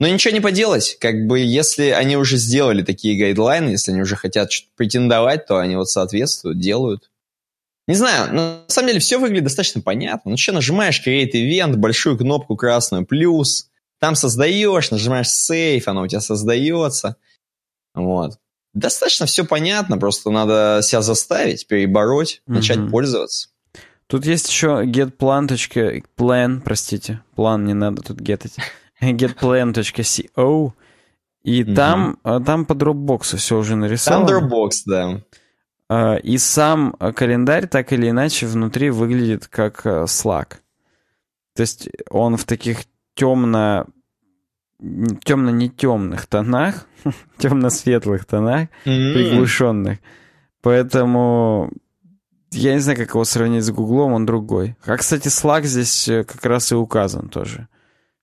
Но 0.00 0.08
ничего 0.08 0.34
не 0.34 0.40
поделать, 0.40 0.96
как 1.00 1.26
бы 1.26 1.38
если 1.38 1.90
они 1.90 2.16
уже 2.16 2.36
сделали 2.36 2.82
такие 2.82 3.18
гайдлайны, 3.18 3.70
если 3.70 3.92
они 3.92 4.02
уже 4.02 4.16
хотят 4.16 4.50
претендовать, 4.76 5.46
то 5.46 5.58
они 5.58 5.76
вот 5.76 5.88
соответствуют, 5.88 6.58
делают. 6.58 7.10
Не 7.86 7.94
знаю, 7.94 8.34
на 8.34 8.64
самом 8.68 8.88
деле 8.88 9.00
все 9.00 9.18
выглядит 9.18 9.44
достаточно 9.44 9.82
понятно. 9.82 10.32
Ну 10.32 10.36
что, 10.36 10.52
нажимаешь 10.52 11.02
Create 11.06 11.32
Event, 11.32 11.76
большую 11.76 12.16
кнопку 12.16 12.56
красную, 12.56 13.06
плюс, 13.06 13.68
там 14.00 14.14
создаешь, 14.14 14.90
нажимаешь 14.90 15.28
Save, 15.28 15.82
оно 15.86 16.02
у 16.02 16.06
тебя 16.08 16.20
создается. 16.20 17.16
Вот. 17.94 18.38
Достаточно 18.74 19.26
все 19.26 19.44
понятно, 19.44 19.98
просто 19.98 20.30
надо 20.30 20.80
себя 20.82 21.00
заставить, 21.00 21.66
перебороть, 21.68 22.42
начать 22.46 22.78
mm-hmm. 22.78 22.90
пользоваться. 22.90 23.48
Тут 24.08 24.26
есть 24.26 24.48
еще 24.48 24.84
getplan. 24.84 26.02
plan, 26.16 26.60
простите, 26.60 27.22
план 27.36 27.64
не 27.64 27.74
надо 27.74 28.02
тут 28.02 28.20
getать. 28.20 28.56
getplan.co 29.00 30.72
и 31.44 31.62
mm-hmm. 31.62 31.74
там, 31.74 32.18
а, 32.24 32.40
там 32.40 32.64
по 32.64 32.72
Dropbox 32.72 33.36
все 33.36 33.58
уже 33.58 33.76
нарисовано. 33.76 34.26
Там 34.26 34.48
Dropbox, 34.48 34.70
да. 34.86 35.20
А, 35.88 36.16
и 36.16 36.38
сам 36.38 36.92
календарь 36.92 37.68
так 37.68 37.92
или 37.92 38.08
иначе 38.08 38.46
внутри 38.46 38.90
выглядит 38.90 39.46
как 39.46 39.84
Slack. 39.84 40.54
То 41.54 41.60
есть 41.60 41.88
он 42.10 42.36
в 42.36 42.44
таких 42.44 42.78
темно 43.14 43.86
темно-не 45.24 45.68
темных 45.68 46.26
тонах, 46.26 46.86
темно-светлых 47.38 48.24
тонах, 48.24 48.68
mm-hmm. 48.84 49.14
приглушенных. 49.14 49.98
Поэтому 50.62 51.70
я 52.50 52.74
не 52.74 52.80
знаю, 52.80 52.98
как 52.98 53.10
его 53.10 53.24
сравнить 53.24 53.64
с 53.64 53.70
Гуглом, 53.70 54.12
он 54.12 54.26
другой. 54.26 54.76
А, 54.84 54.96
кстати, 54.96 55.28
Slack 55.28 55.64
здесь 55.64 56.08
э, 56.08 56.24
как 56.24 56.44
раз 56.44 56.72
и 56.72 56.74
указан 56.74 57.28
тоже. 57.28 57.68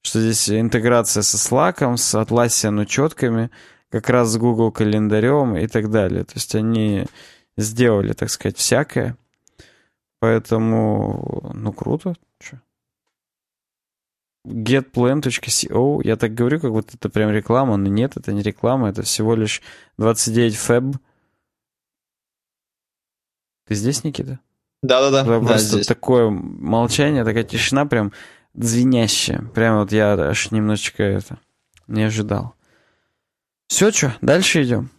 Что 0.02 0.19
здесь 0.21 0.50
интеграция 0.50 1.21
со 1.21 1.38
Slack, 1.38 1.97
с 1.97 2.15
Atlassian 2.15 2.80
учетками, 2.80 3.52
как 3.89 4.10
раз 4.10 4.30
с 4.30 4.38
Google 4.38 4.71
календарем 4.71 5.58
и 5.58 5.67
так 5.67 5.91
далее. 5.91 6.24
То 6.24 6.34
есть 6.36 6.56
они 6.56 7.06
сделали, 7.58 8.13
так 8.13 8.30
сказать, 8.30 8.58
всякое. 8.58 9.17
Поэтому, 10.19 11.52
ну, 11.54 11.74
круто. 11.74 12.15
Getplan.co. 14.46 16.02
Я 16.04 16.16
так 16.16 16.34
говорю, 16.34 16.60
как 16.60 16.72
будто 16.72 16.98
это 16.98 17.10
прям 17.10 17.32
реклама, 17.32 17.78
но 17.78 17.88
нет, 17.88 18.18
это 18.18 18.34
не 18.34 18.42
реклама, 18.42 18.90
это 18.90 19.04
всего 19.04 19.36
лишь 19.36 19.62
29 19.98 20.56
феб. 20.56 20.84
Ты 23.68 23.76
здесь, 23.76 24.04
Никита? 24.04 24.40
Да-да-да. 24.82 25.24
Да, 25.24 25.40
просто 25.40 25.76
здесь. 25.76 25.88
такое 25.88 26.30
молчание, 26.30 27.24
такая 27.24 27.44
тишина 27.44 27.86
прям 27.86 28.12
звенящая. 28.56 29.42
Прям 29.54 29.80
вот 29.80 29.92
я 29.92 30.14
аж 30.14 30.52
немножечко 30.52 31.04
это 31.04 31.38
не 31.88 32.04
ожидал. 32.04 32.56
Все, 33.68 33.92
что, 33.92 34.16
дальше 34.22 34.64
идем. 34.64 34.90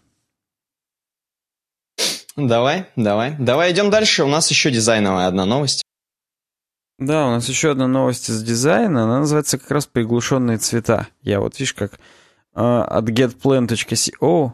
Давай, 2.37 2.87
давай. 2.97 3.37
Давай 3.39 3.73
идем 3.73 3.91
дальше. 3.91 4.25
У 4.25 4.29
нас 4.29 4.51
еще 4.51 4.71
дизайновая 4.71 5.27
одна 5.27 5.45
новость. 5.45 5.82
Да, 7.07 7.27
у 7.27 7.31
нас 7.31 7.49
еще 7.49 7.73
одна 7.73 7.87
новость 7.87 8.31
из 8.31 8.43
дизайна. 8.43 9.05
Она 9.05 9.21
называется 9.21 9.59
как 9.59 9.71
раз 9.71 9.87
«Приглушенные 9.87 10.59
цвета». 10.59 11.09
Я 11.23 11.41
вот, 11.41 11.59
видишь, 11.59 11.75
как 11.75 11.95
э, 11.95 12.61
от 12.61 13.09
getplan.co 13.09 14.53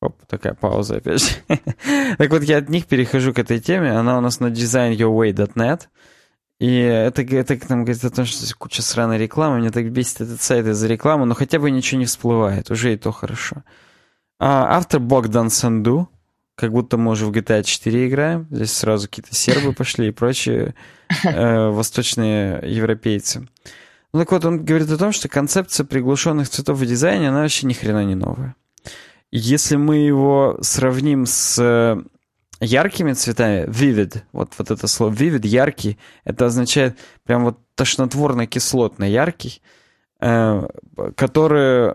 Оп, 0.00 0.16
такая 0.26 0.54
пауза 0.54 0.96
опять. 0.96 1.42
так 2.18 2.30
вот, 2.30 2.42
я 2.42 2.58
от 2.58 2.70
них 2.70 2.86
перехожу 2.86 3.34
к 3.34 3.38
этой 3.38 3.60
теме. 3.60 3.92
Она 3.92 4.16
у 4.16 4.20
нас 4.22 4.40
на 4.40 4.46
designyourway.net. 4.46 5.88
И 6.58 6.74
это, 6.76 7.22
это 7.22 7.58
нам 7.68 7.84
говорит 7.84 8.04
о 8.04 8.10
том, 8.10 8.24
что 8.24 8.38
здесь 8.38 8.54
куча 8.54 8.82
сраной 8.82 9.18
рекламы. 9.18 9.58
Меня 9.58 9.70
так 9.70 9.90
бесит 9.90 10.22
этот 10.22 10.40
сайт 10.40 10.66
из-за 10.66 10.86
рекламы, 10.86 11.26
но 11.26 11.34
хотя 11.34 11.58
бы 11.58 11.70
ничего 11.70 11.98
не 11.98 12.06
всплывает. 12.06 12.70
Уже 12.70 12.94
и 12.94 12.96
то 12.96 13.12
хорошо. 13.12 13.62
А, 14.38 14.76
автор 14.76 15.00
Богдан 15.00 15.50
Санду. 15.50 16.08
Как 16.60 16.72
будто 16.72 16.98
мы 16.98 17.12
уже 17.12 17.24
в 17.24 17.30
GTA 17.30 17.62
4 17.62 18.06
играем. 18.06 18.46
Здесь 18.50 18.74
сразу 18.74 19.08
какие-то 19.08 19.34
сербы 19.34 19.72
пошли 19.72 20.08
и 20.08 20.10
прочие 20.10 20.74
э, 21.24 21.68
восточные 21.70 22.60
европейцы. 22.70 23.48
Ну 24.12 24.20
так 24.20 24.30
вот, 24.30 24.44
он 24.44 24.62
говорит 24.62 24.90
о 24.90 24.98
том, 24.98 25.12
что 25.12 25.30
концепция 25.30 25.86
приглушенных 25.86 26.50
цветов 26.50 26.76
в 26.76 26.84
дизайне, 26.84 27.30
она 27.30 27.40
вообще 27.40 27.66
ни 27.66 27.72
хрена 27.72 28.04
не 28.04 28.14
новая. 28.14 28.56
Если 29.30 29.76
мы 29.76 29.96
его 29.96 30.58
сравним 30.60 31.24
с 31.24 31.56
э, 31.58 32.02
яркими 32.60 33.14
цветами, 33.14 33.66
vivid, 33.66 34.22
вот, 34.32 34.52
вот 34.58 34.70
это 34.70 34.86
слово 34.86 35.14
vivid, 35.14 35.46
яркий, 35.46 35.98
это 36.24 36.44
означает 36.44 36.98
прям 37.24 37.44
вот 37.44 37.58
тошнотворно-кислотно 37.74 39.04
яркий, 39.04 39.62
э, 40.20 40.68
который 41.16 41.94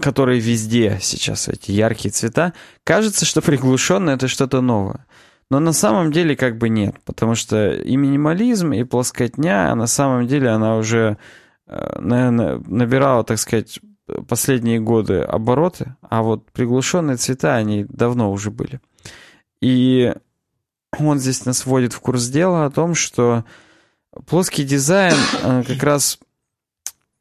которые 0.00 0.40
везде 0.40 0.98
сейчас 1.00 1.48
эти 1.48 1.70
яркие 1.72 2.12
цвета, 2.12 2.52
кажется, 2.84 3.24
что 3.24 3.42
приглушенно 3.42 4.10
это 4.10 4.28
что-то 4.28 4.60
новое. 4.60 5.06
Но 5.50 5.60
на 5.60 5.72
самом 5.72 6.12
деле 6.12 6.34
как 6.34 6.56
бы 6.56 6.68
нет, 6.70 6.96
потому 7.04 7.34
что 7.34 7.72
и 7.72 7.96
минимализм, 7.96 8.72
и 8.72 8.84
плоскотня, 8.84 9.70
а 9.70 9.74
на 9.74 9.86
самом 9.86 10.26
деле 10.26 10.48
она 10.48 10.76
уже, 10.76 11.18
э, 11.66 12.00
наверное, 12.00 12.58
набирала, 12.66 13.22
так 13.22 13.38
сказать, 13.38 13.78
последние 14.28 14.80
годы 14.80 15.20
обороты, 15.20 15.94
а 16.00 16.22
вот 16.22 16.50
приглушенные 16.52 17.16
цвета, 17.16 17.56
они 17.56 17.84
давно 17.88 18.32
уже 18.32 18.50
были. 18.50 18.80
И 19.60 20.14
он 20.98 21.18
здесь 21.18 21.44
нас 21.44 21.66
вводит 21.66 21.92
в 21.92 22.00
курс 22.00 22.28
дела 22.28 22.64
о 22.64 22.70
том, 22.70 22.94
что 22.94 23.44
плоский 24.26 24.64
дизайн 24.64 25.16
э, 25.42 25.62
как 25.66 25.82
раз 25.82 26.18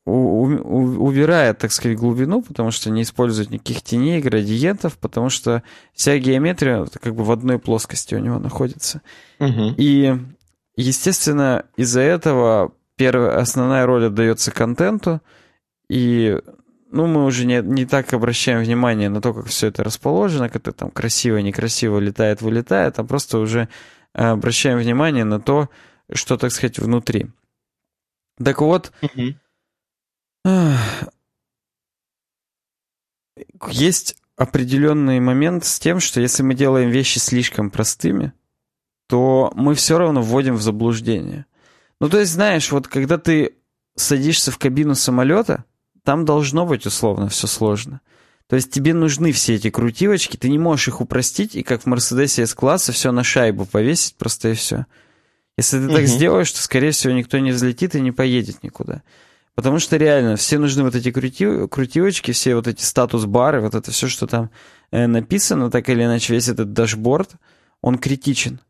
убирает, 0.05 1.59
так 1.59 1.71
сказать, 1.71 1.97
глубину, 1.97 2.41
потому 2.41 2.71
что 2.71 2.89
не 2.89 3.03
использует 3.03 3.51
никаких 3.51 3.83
теней, 3.83 4.19
градиентов, 4.21 4.97
потому 4.97 5.29
что 5.29 5.63
вся 5.93 6.17
геометрия 6.17 6.87
как 7.01 7.15
бы 7.15 7.23
в 7.23 7.31
одной 7.31 7.59
плоскости 7.59 8.15
у 8.15 8.19
него 8.19 8.39
находится. 8.39 9.01
Угу. 9.39 9.75
И, 9.77 10.17
естественно, 10.75 11.65
из-за 11.77 12.01
этого 12.01 12.73
первая, 12.95 13.37
основная 13.37 13.85
роль 13.85 14.05
отдается 14.05 14.51
контенту, 14.51 15.21
и 15.87 16.39
ну, 16.91 17.07
мы 17.07 17.25
уже 17.25 17.45
не, 17.45 17.61
не 17.61 17.85
так 17.85 18.13
обращаем 18.13 18.61
внимание 18.61 19.09
на 19.09 19.21
то, 19.21 19.33
как 19.33 19.45
все 19.45 19.67
это 19.67 19.83
расположено, 19.83 20.49
как 20.49 20.57
это 20.57 20.71
там 20.71 20.91
красиво, 20.91 21.37
некрасиво 21.37 21.99
летает, 21.99 22.41
вылетает, 22.41 22.99
а 22.99 23.03
просто 23.03 23.37
уже 23.37 23.69
э, 24.13 24.23
обращаем 24.23 24.77
внимание 24.77 25.23
на 25.23 25.39
то, 25.39 25.69
что, 26.11 26.37
так 26.37 26.51
сказать, 26.51 26.79
внутри. 26.79 27.27
Так 28.43 28.61
вот, 28.61 28.91
угу. 29.01 29.35
Есть 33.69 34.15
определенный 34.36 35.19
момент 35.19 35.65
с 35.65 35.80
тем, 35.80 35.99
что 35.99 36.19
если 36.19 36.43
мы 36.43 36.56
делаем 36.56 36.89
вещи 36.89 37.19
слишком 37.19 37.69
простыми, 37.69 38.34
то 39.08 39.51
мы 39.56 39.75
все 39.75 39.97
равно 39.97 40.21
вводим 40.21 40.56
в 40.56 40.62
заблуждение. 40.62 41.45
Ну, 41.99 42.10
то 42.10 42.19
есть, 42.19 42.32
знаешь, 42.32 42.71
вот 42.71 42.88
когда 42.88 43.17
ты 43.17 43.56
садишься 43.95 44.51
в 44.51 44.58
кабину 44.58 44.95
самолета, 44.95 45.65
там 46.04 46.25
должно 46.25 46.65
быть 46.65 46.86
условно 46.86 47.30
все 47.30 47.45
сложно. 47.47 48.01
То 48.47 48.56
есть 48.56 48.71
тебе 48.71 48.93
нужны 48.93 49.32
все 49.32 49.56
эти 49.56 49.69
крутилочки, 49.69 50.36
ты 50.36 50.49
не 50.49 50.58
можешь 50.58 50.88
их 50.88 50.99
упростить, 50.99 51.56
и 51.56 51.63
как 51.63 51.84
в 51.84 51.86
Мерседесе 51.86 52.43
S-класса 52.43 52.91
все 52.91 53.12
на 53.12 53.23
шайбу 53.23 53.65
повесить 53.65 54.15
просто 54.15 54.49
и 54.49 54.54
все. 54.56 54.88
Если 55.58 55.77
ты 55.77 55.86
угу. 55.86 55.93
так 55.93 56.08
сделаешь, 56.08 56.51
то, 56.51 56.62
скорее 56.62 56.91
всего, 56.91 57.13
никто 57.13 57.38
не 57.38 57.51
взлетит 57.51 57.95
и 57.95 58.01
не 58.01 58.12
поедет 58.12 58.63
никуда. 58.63 59.04
Потому 59.55 59.79
что 59.79 59.97
реально 59.97 60.37
все 60.37 60.57
нужны 60.57 60.83
вот 60.83 60.95
эти 60.95 61.11
крути, 61.11 61.67
крутилочки, 61.67 62.31
все 62.31 62.55
вот 62.55 62.67
эти 62.67 62.83
статус-бары, 62.83 63.61
вот 63.61 63.75
это 63.75 63.91
все, 63.91 64.07
что 64.07 64.25
там 64.27 64.49
э, 64.91 65.07
написано, 65.07 65.69
так 65.69 65.89
или 65.89 66.03
иначе 66.03 66.33
весь 66.33 66.47
этот 66.47 66.73
дашборд, 66.73 67.31
он 67.81 67.97
критичен. 67.97 68.61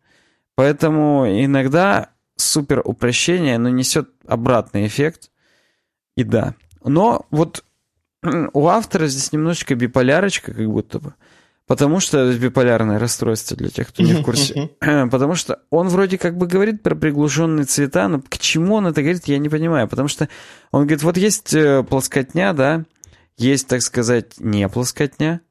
Поэтому 0.55 1.25
иногда 1.27 2.09
супер 2.35 2.81
упрощение, 2.83 3.57
но 3.57 3.69
несет 3.69 4.09
обратный 4.25 4.87
эффект. 4.87 5.31
И 6.17 6.23
да. 6.23 6.55
Но 6.83 7.25
вот 7.29 7.63
у 8.53 8.67
автора 8.67 9.07
здесь 9.07 9.31
немножечко 9.31 9.75
биполярочка, 9.75 10.53
как 10.53 10.67
будто 10.67 10.99
бы. 10.99 11.13
Потому 11.67 11.99
что 11.99 12.19
это 12.19 12.37
биполярное 12.39 12.99
расстройство 12.99 13.55
для 13.55 13.69
тех, 13.69 13.87
кто 13.87 14.03
не 14.03 14.13
в 14.13 14.23
курсе. 14.23 14.71
Потому 14.79 15.35
что 15.35 15.61
он 15.69 15.87
вроде 15.87 16.17
как 16.17 16.37
бы 16.37 16.47
говорит 16.47 16.83
про 16.83 16.95
приглушенные 16.95 17.65
цвета, 17.65 18.07
но 18.07 18.21
к 18.21 18.37
чему 18.39 18.75
он 18.75 18.87
это 18.87 19.01
говорит, 19.01 19.27
я 19.27 19.37
не 19.37 19.47
понимаю. 19.47 19.87
Потому 19.87 20.07
что 20.07 20.27
он 20.71 20.81
говорит, 20.81 21.03
вот 21.03 21.17
есть 21.17 21.53
э, 21.53 21.83
плоскотня, 21.83 22.53
да, 22.53 22.83
есть, 23.37 23.67
так 23.67 23.81
сказать, 23.81 24.39
не 24.39 24.67
плоскотня, 24.67 25.41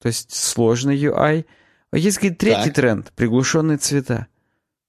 то 0.00 0.08
есть 0.08 0.34
сложный 0.34 0.96
UI. 0.96 1.46
А 1.92 1.98
есть, 1.98 2.18
говорит, 2.18 2.38
третий 2.38 2.64
так. 2.64 2.74
тренд, 2.74 3.12
приглушенные 3.14 3.78
цвета. 3.78 4.26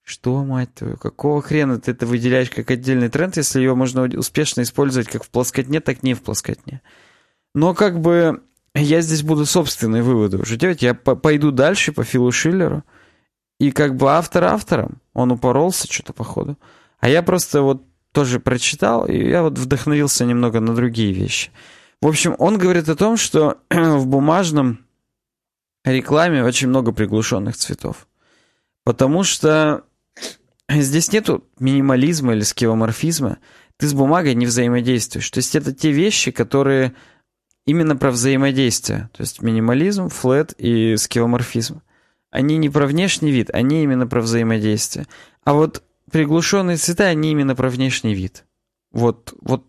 Что, 0.04 0.44
мать 0.46 0.74
твою, 0.74 0.96
какого 0.96 1.42
хрена 1.42 1.82
ты 1.82 1.92
это 1.92 2.06
выделяешь 2.06 2.50
как 2.50 2.72
отдельный 2.72 3.10
тренд, 3.10 3.36
если 3.36 3.62
его 3.62 3.76
можно 3.76 4.04
успешно 4.18 4.62
использовать 4.62 5.10
как 5.10 5.24
в 5.24 5.30
плоскотне, 5.30 5.82
так 5.82 6.02
не 6.02 6.14
в 6.14 6.22
плоскотне? 6.22 6.82
Но 7.54 7.74
как 7.74 8.00
бы 8.00 8.42
я 8.82 9.02
здесь 9.02 9.24
буду 9.24 9.46
собственные 9.46 10.04
выводы 10.04 10.38
уже 10.38 10.58
делать. 10.58 10.82
Я 10.82 10.94
пойду 10.94 11.52
дальше 11.52 11.92
по 11.92 12.04
Филу 12.04 12.32
Шиллеру. 12.32 12.84
И 13.60 13.72
как 13.72 13.96
бы 13.96 14.12
автор 14.12 14.44
автором, 14.46 15.02
он 15.14 15.32
упоролся 15.32 15.92
что-то 15.92 16.14
походу. 16.14 16.58
А 17.00 17.10
я 17.10 17.24
просто 17.24 17.62
вот 17.62 17.84
тоже 18.12 18.40
прочитал, 18.40 19.06
и 19.06 19.18
я 19.18 19.42
вот 19.42 19.58
вдохновился 19.58 20.26
немного 20.26 20.60
на 20.60 20.76
другие 20.76 21.12
вещи. 21.12 21.52
В 22.02 22.08
общем, 22.08 22.36
он 22.38 22.58
говорит 22.58 22.90
о 22.90 22.96
том, 22.96 23.18
что 23.18 23.58
в 23.70 24.06
бумажном 24.06 24.86
рекламе 25.84 26.44
очень 26.44 26.68
много 26.68 26.92
приглушенных 26.92 27.56
цветов. 27.58 28.08
Потому 28.84 29.24
что 29.24 29.84
здесь 30.70 31.12
нету 31.12 31.44
минимализма 31.60 32.34
или 32.34 32.42
скевоморфизма. 32.42 33.38
Ты 33.78 33.88
с 33.88 33.94
бумагой 33.94 34.36
не 34.36 34.46
взаимодействуешь. 34.46 35.30
То 35.30 35.40
есть 35.40 35.56
это 35.56 35.74
те 35.74 35.92
вещи, 35.92 36.32
которые 36.32 36.94
именно 37.68 37.96
про 37.96 38.10
взаимодействие. 38.10 39.10
То 39.14 39.22
есть 39.22 39.42
минимализм, 39.44 40.10
флет 40.10 40.54
и 40.58 40.96
скевоморфизм. 40.98 41.82
Они 42.32 42.58
не 42.58 42.70
про 42.70 42.88
внешний 42.88 43.32
вид, 43.32 43.50
они 43.54 43.84
именно 43.84 44.08
про 44.08 44.22
взаимодействие. 44.22 45.06
А 45.44 45.54
вот 45.54 45.84
приглушенные 46.12 46.78
цвета, 46.78 47.06
они 47.06 47.32
именно 47.32 47.56
про 47.56 47.70
внешний 47.70 48.16
вид. 48.16 48.46
Вот, 48.92 49.34
вот 49.42 49.66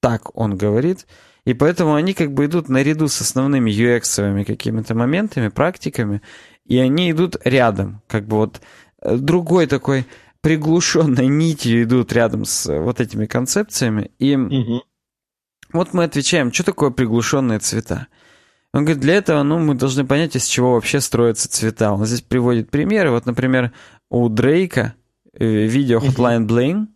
так 0.00 0.36
он 0.36 0.56
говорит. 0.56 1.06
И 1.44 1.52
поэтому 1.52 1.94
они 1.94 2.14
как 2.14 2.32
бы 2.32 2.46
идут 2.46 2.70
наряду 2.70 3.08
с 3.08 3.20
основными 3.20 3.70
UX-овыми 3.70 4.44
какими-то 4.44 4.94
моментами, 4.94 5.48
практиками, 5.48 6.22
и 6.64 6.78
они 6.78 7.10
идут 7.10 7.36
рядом. 7.44 8.00
Как 8.06 8.26
бы 8.26 8.38
вот 8.38 8.62
э, 9.02 9.16
другой 9.16 9.66
такой 9.66 10.06
приглушенной 10.40 11.26
нитью 11.26 11.82
идут 11.82 12.12
рядом 12.14 12.46
с 12.46 12.66
вот 12.72 13.00
этими 13.00 13.26
концепциями. 13.26 14.10
И 14.18 14.34
угу. 14.34 14.82
Вот 15.74 15.92
мы 15.92 16.04
отвечаем, 16.04 16.52
что 16.52 16.64
такое 16.64 16.90
приглушенные 16.90 17.58
цвета? 17.58 18.06
Он 18.72 18.84
говорит, 18.84 19.02
для 19.02 19.14
этого 19.14 19.42
ну, 19.42 19.58
мы 19.58 19.74
должны 19.74 20.04
понять, 20.06 20.34
из 20.34 20.46
чего 20.46 20.72
вообще 20.72 21.00
строятся 21.00 21.48
цвета. 21.48 21.92
Он 21.92 22.06
здесь 22.06 22.22
приводит 22.22 22.70
примеры. 22.70 23.10
Вот, 23.10 23.26
например, 23.26 23.72
у 24.08 24.28
Дрейка 24.28 24.94
э, 25.32 25.44
видео 25.44 26.00
Hotline 26.00 26.46
Bling, 26.46 26.86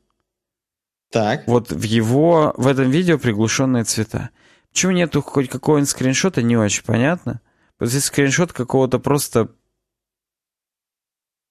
так. 1.11 1.47
Вот 1.47 1.71
в 1.71 1.83
его, 1.83 2.53
в 2.57 2.67
этом 2.67 2.91
видео 2.91 3.19
приглушенные 3.19 3.85
цвета. 3.85 4.31
Почему 4.71 4.93
нету 4.93 5.23
хоть 5.23 5.49
какого-нибудь 5.49 5.89
скриншота, 5.89 6.43
не 6.43 6.57
очень 6.57 6.85
понятно. 6.85 7.41
Вот 7.79 7.89
здесь 7.89 8.05
скриншот 8.05 8.53
какого-то 8.53 8.99
просто... 8.99 9.49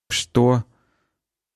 Что? 0.09 0.63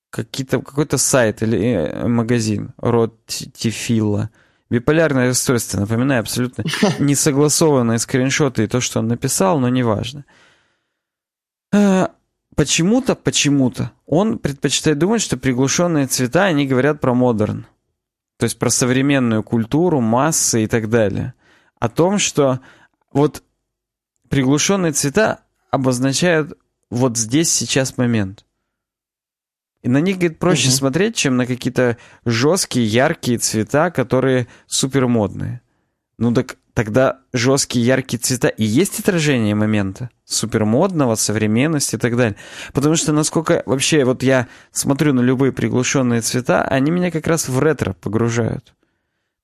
Какие-то, 0.10 0.62
какой-то 0.62 0.98
сайт 0.98 1.42
или 1.44 1.60
э, 1.60 2.08
магазин. 2.08 2.74
Род 2.78 3.26
Тифила. 3.28 4.30
Биполярное 4.72 5.28
расстройство, 5.28 5.82
напоминаю, 5.82 6.22
абсолютно 6.22 6.64
несогласованные 7.00 8.00
скриншоты 8.00 8.64
и 8.64 8.68
то, 8.68 8.80
что 8.80 9.00
он 9.00 9.10
написал, 9.10 9.60
но 9.60 9.68
неважно. 9.68 10.24
А, 11.74 12.12
почему-то, 12.56 13.16
почему-то 13.16 13.92
он 14.06 14.40
предпочитает 14.40 14.98
думать, 14.98 15.22
что 15.22 15.36
приглушенные 15.36 16.08
цвета, 16.08 16.46
они 16.46 16.66
говорят 16.66 17.02
про 17.02 17.14
модерн. 17.14 17.66
То 18.40 18.46
есть 18.46 18.58
про 18.58 18.70
современную 18.70 19.44
культуру, 19.44 20.00
массы 20.00 20.64
и 20.64 20.68
так 20.68 20.90
далее 20.90 21.34
о 21.78 21.90
том, 21.90 22.18
что 22.18 22.62
вот 23.12 23.44
приглушенные 24.30 24.94
цвета 24.94 25.42
обозначают 25.70 26.58
вот 26.90 27.18
здесь 27.18 27.52
сейчас 27.52 27.98
момент. 27.98 28.46
И 29.84 29.90
на 29.90 30.00
них, 30.00 30.18
говорит, 30.18 30.40
проще 30.40 30.68
угу. 30.68 30.76
смотреть, 30.76 31.16
чем 31.16 31.38
на 31.38 31.46
какие-то 31.46 31.98
жесткие, 32.26 32.86
яркие 32.86 33.40
цвета, 33.40 33.90
которые 33.92 34.48
супер 34.68 35.08
модные. 35.08 35.62
Ну 36.18 36.34
так 36.34 36.58
тогда 36.74 37.20
жесткие, 37.34 37.86
яркие 37.86 38.20
цвета 38.20 38.48
и 38.48 38.64
есть 38.64 39.00
отражение 39.00 39.56
момента 39.56 40.10
супермодного, 40.26 41.16
современности 41.16 41.96
и 41.96 42.00
так 42.00 42.16
далее. 42.16 42.38
Потому 42.74 42.96
что 42.96 43.12
насколько 43.12 43.64
вообще 43.66 44.06
вот 44.06 44.24
я 44.24 44.48
смотрю 44.72 45.14
на 45.14 45.22
любые 45.22 45.52
приглушенные 45.52 46.22
цвета, 46.22 46.64
они 46.64 46.92
меня 46.92 47.12
как 47.12 47.28
раз 47.28 47.50
в 47.50 47.60
ретро 47.60 47.94
погружают. 47.94 48.74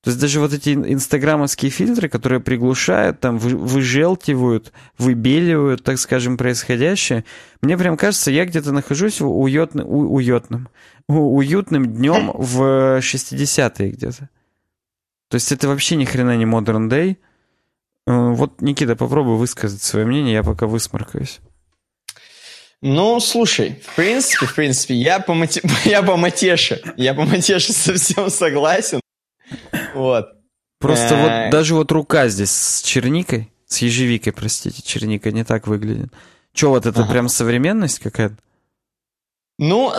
То 0.04 0.12
есть 0.12 0.22
даже 0.22 0.40
вот 0.40 0.54
эти 0.54 0.74
инстаграмовские 0.74 1.72
фильтры, 1.72 2.08
которые 2.08 2.40
приглушают, 2.40 3.20
там, 3.20 3.40
вы, 3.40 3.58
выжелтивают, 3.58 4.72
выбеливают, 4.98 5.84
так 5.84 5.98
скажем, 5.98 6.38
происходящее, 6.38 7.26
мне 7.62 7.78
прям 7.78 7.98
кажется, 7.98 8.32
я 8.32 8.46
где-то 8.46 8.72
нахожусь 8.72 9.20
в 9.20 9.28
уютно, 9.28 9.84
у, 9.86 10.16
уютном, 10.16 10.70
уютным 11.08 11.86
днем 11.88 12.32
в 12.34 13.00
60-е 13.00 13.90
где-то. 13.90 14.30
То 15.30 15.36
есть 15.36 15.52
это 15.52 15.68
вообще 15.68 15.96
ни 15.96 16.06
хрена 16.06 16.38
не 16.38 16.46
modern 16.46 16.90
day. 16.90 17.18
Э, 18.06 18.32
вот, 18.32 18.62
Никита, 18.62 18.96
попробуй 18.96 19.36
высказать 19.36 19.82
свое 19.82 20.06
мнение, 20.06 20.34
я 20.34 20.44
пока 20.44 20.68
высморкаюсь. 20.68 21.40
Ну, 22.82 23.20
слушай, 23.20 23.82
в 23.86 23.96
принципе, 23.96 24.46
в 24.46 24.54
принципе, 24.56 24.94
я 24.94 25.20
по, 25.20 25.34
мати... 25.34 25.62
я 25.86 26.04
по 26.04 26.16
матеше, 26.16 26.82
я 26.96 27.14
по 27.14 27.24
матеше 27.24 27.74
совсем 27.74 28.30
согласен. 28.30 29.02
Вот. 29.94 30.30
Просто 30.80 31.16
вот 31.16 31.32
э, 31.32 31.50
даже 31.52 31.74
вот 31.76 31.92
рука 31.92 32.28
здесь 32.28 32.52
с 32.52 32.82
черникой, 32.82 33.52
с 33.66 33.80
ежевикой, 33.80 34.34
простите, 34.34 34.82
черника 34.82 35.32
не 35.32 35.44
так 35.44 35.68
выглядит. 35.68 36.14
Че, 36.54 36.70
вот 36.70 36.86
это 36.86 37.04
прям 37.06 37.30
современность 37.30 38.00
какая-то? 38.00 38.38
Ну, 39.60 39.94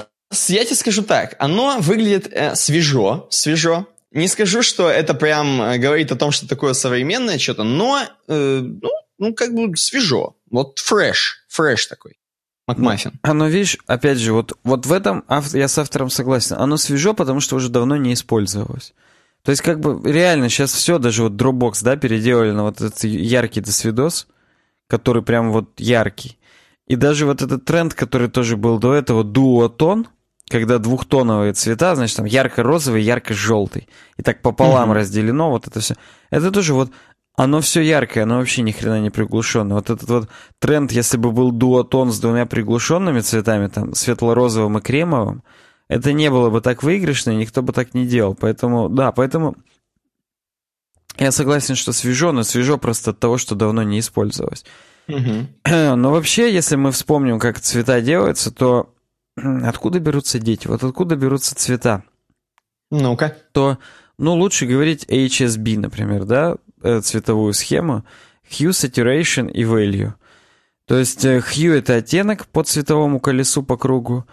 я 0.49 0.65
тебе 0.65 0.77
скажу 0.77 1.03
так, 1.03 1.37
оно 1.39 1.79
выглядит 1.81 2.29
э, 2.33 2.55
свежо, 2.55 3.27
свежо. 3.31 3.87
Не 4.11 4.29
скажу, 4.29 4.63
что 4.63 4.89
это 4.89 5.15
прям 5.15 5.61
э, 5.61 5.79
говорит 5.79 6.13
о 6.13 6.17
том, 6.17 6.31
что 6.31 6.49
такое 6.49 6.73
современное 6.73 7.39
что-то, 7.39 7.65
но, 7.65 8.03
э, 8.29 8.61
ну, 8.61 8.91
ну, 9.19 9.35
как 9.35 9.55
бы 9.55 9.77
свежо. 9.77 10.37
Вот 10.51 10.79
фреш, 10.79 11.45
фреш 11.49 11.87
такой. 11.87 12.19
Макмаффин. 12.67 13.13
Ну, 13.15 13.31
оно, 13.31 13.49
видишь, 13.49 13.79
опять 13.87 14.19
же, 14.19 14.33
вот, 14.33 14.53
вот 14.63 14.87
в 14.87 14.93
этом 14.93 15.25
я 15.53 15.69
с 15.69 15.79
автором 15.79 16.11
согласен. 16.11 16.57
Оно 16.57 16.77
свежо, 16.77 17.15
потому 17.15 17.41
что 17.41 17.57
уже 17.57 17.69
давно 17.69 17.97
не 17.97 18.13
использовалось. 18.13 18.95
То 19.43 19.51
есть, 19.51 19.63
как 19.63 19.81
бы, 19.81 20.01
реально, 20.11 20.49
сейчас 20.49 20.73
все, 20.73 20.99
даже 20.99 21.23
вот 21.23 21.33
Dropbox, 21.33 21.83
да, 21.83 21.97
переделали 21.97 22.51
на 22.51 22.65
вот 22.65 22.81
этот 22.81 23.03
яркий 23.05 23.61
досвидос, 23.61 24.27
который 24.89 25.23
прям 25.23 25.53
вот 25.53 25.79
яркий. 25.79 26.39
И 26.87 26.97
даже 26.97 27.27
вот 27.27 27.43
этот 27.43 27.65
тренд, 27.65 27.95
который 27.95 28.29
тоже 28.29 28.57
был 28.57 28.79
до 28.79 28.95
этого, 28.95 29.23
дуотон, 29.25 30.09
когда 30.49 30.79
двухтоновые 30.79 31.53
цвета, 31.53 31.95
значит, 31.95 32.17
там 32.17 32.27
ярко-розовый, 32.27 33.03
ярко-желтый. 33.03 33.89
И 34.17 34.23
так 34.23 34.41
пополам 34.41 34.91
mm-hmm. 34.91 34.95
разделено, 34.95 35.51
вот 35.51 35.67
это 35.67 35.81
все. 35.81 35.95
Это 36.31 36.51
тоже 36.51 36.73
вот, 36.73 36.91
оно 37.37 37.61
все 37.61 37.83
яркое, 37.83 38.25
оно 38.25 38.39
вообще 38.39 38.63
ни 38.63 38.73
хрена 38.73 39.01
не 39.01 39.11
приглушенное. 39.11 39.77
Вот 39.77 39.91
этот 39.91 40.09
вот 40.09 40.29
тренд, 40.59 40.91
если 40.91 41.19
бы 41.19 41.31
был 41.31 41.53
дуотон 41.53 42.11
с 42.11 42.19
двумя 42.19 42.47
приглушенными 42.47 43.21
цветами, 43.21 43.69
там, 43.69 43.95
светло-розовым 43.95 44.79
и 44.79 44.81
кремовым, 44.81 45.43
это 45.89 46.13
не 46.13 46.31
было 46.31 46.51
бы 46.51 46.61
так 46.61 46.83
выигрышно, 46.83 47.31
и 47.31 47.37
никто 47.37 47.63
бы 47.63 47.73
так 47.73 47.95
не 47.95 48.07
делал. 48.07 48.35
Поэтому, 48.35 48.89
да, 48.89 49.11
поэтому 49.13 49.57
я 51.19 51.33
согласен, 51.33 51.75
что 51.75 51.93
свежо, 51.93 52.33
но 52.33 52.43
свежо 52.43 52.79
просто 52.79 53.11
от 53.11 53.19
того, 53.19 53.39
что 53.39 53.55
давно 53.55 53.83
не 53.83 53.99
использовалось. 53.99 54.65
Угу. 55.09 55.47
Но 55.97 56.11
вообще, 56.11 56.53
если 56.53 56.77
мы 56.77 56.93
вспомним, 56.93 57.39
как 57.39 57.61
цвета 57.61 58.01
делаются, 58.01 58.53
то 58.53 58.95
откуда 59.37 59.99
берутся 59.99 60.39
дети? 60.39 60.69
Вот 60.69 60.85
откуда 60.85 61.17
берутся 61.17 61.55
цвета? 61.55 62.05
Ну-ка. 62.91 63.37
То, 63.53 63.79
ну, 64.19 64.35
лучше 64.35 64.67
говорить 64.67 65.05
HSB, 65.07 65.79
например, 65.79 66.25
да, 66.25 66.57
э, 66.83 67.01
цветовую 67.01 67.55
схему. 67.55 68.05
Hue, 68.51 68.71
Saturation 68.71 69.51
и 69.51 69.65
Value. 69.65 70.13
То 70.87 70.99
есть 70.99 71.25
э, 71.25 71.39
Hue— 71.39 71.73
это 71.79 71.97
оттенок 71.97 72.47
по 72.47 72.63
цветовому 72.63 73.21
колесу 73.21 73.63
по 73.63 73.77
кругу, 73.77 74.27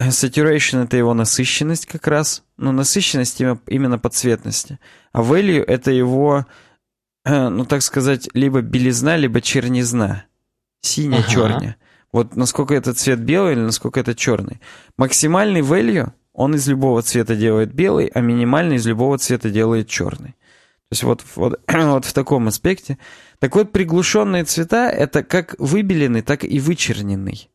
Saturation— 0.00 0.84
это 0.84 0.96
его 0.96 1.12
насыщенность 1.12 1.86
как 1.86 2.06
раз. 2.06 2.42
Ну, 2.56 2.72
насыщенность 2.72 3.40
именно 3.40 3.98
по 3.98 4.08
цветности. 4.08 4.78
А 5.12 5.22
value— 5.22 5.62
это 5.66 5.90
его, 5.90 6.46
ну, 7.26 7.64
так 7.66 7.82
сказать, 7.82 8.28
либо 8.32 8.62
белизна, 8.62 9.16
либо 9.16 9.42
чернизна. 9.42 10.24
Синяя, 10.80 11.22
ага. 11.22 11.76
Вот 12.12 12.34
насколько 12.34 12.74
это 12.74 12.94
цвет 12.94 13.20
белый 13.20 13.52
или 13.52 13.60
насколько 13.60 14.00
это 14.00 14.14
черный. 14.14 14.60
Максимальный 14.96 15.60
value, 15.60 16.10
он 16.32 16.54
из 16.54 16.66
любого 16.66 17.02
цвета 17.02 17.36
делает 17.36 17.74
белый, 17.74 18.06
а 18.06 18.20
минимальный 18.20 18.76
из 18.76 18.86
любого 18.86 19.18
цвета 19.18 19.50
делает 19.50 19.88
черный. 19.88 20.30
То 20.30 20.92
есть 20.92 21.02
вот, 21.02 21.22
вот, 21.36 21.60
вот 21.68 22.04
в 22.06 22.12
таком 22.14 22.48
аспекте. 22.48 22.96
Так 23.38 23.54
вот, 23.54 23.70
приглушенные 23.70 24.44
цвета— 24.44 24.88
это 24.90 25.22
как 25.22 25.56
выбеленный, 25.58 26.22
так 26.22 26.42
и 26.42 26.58
вычерненный. 26.58 27.49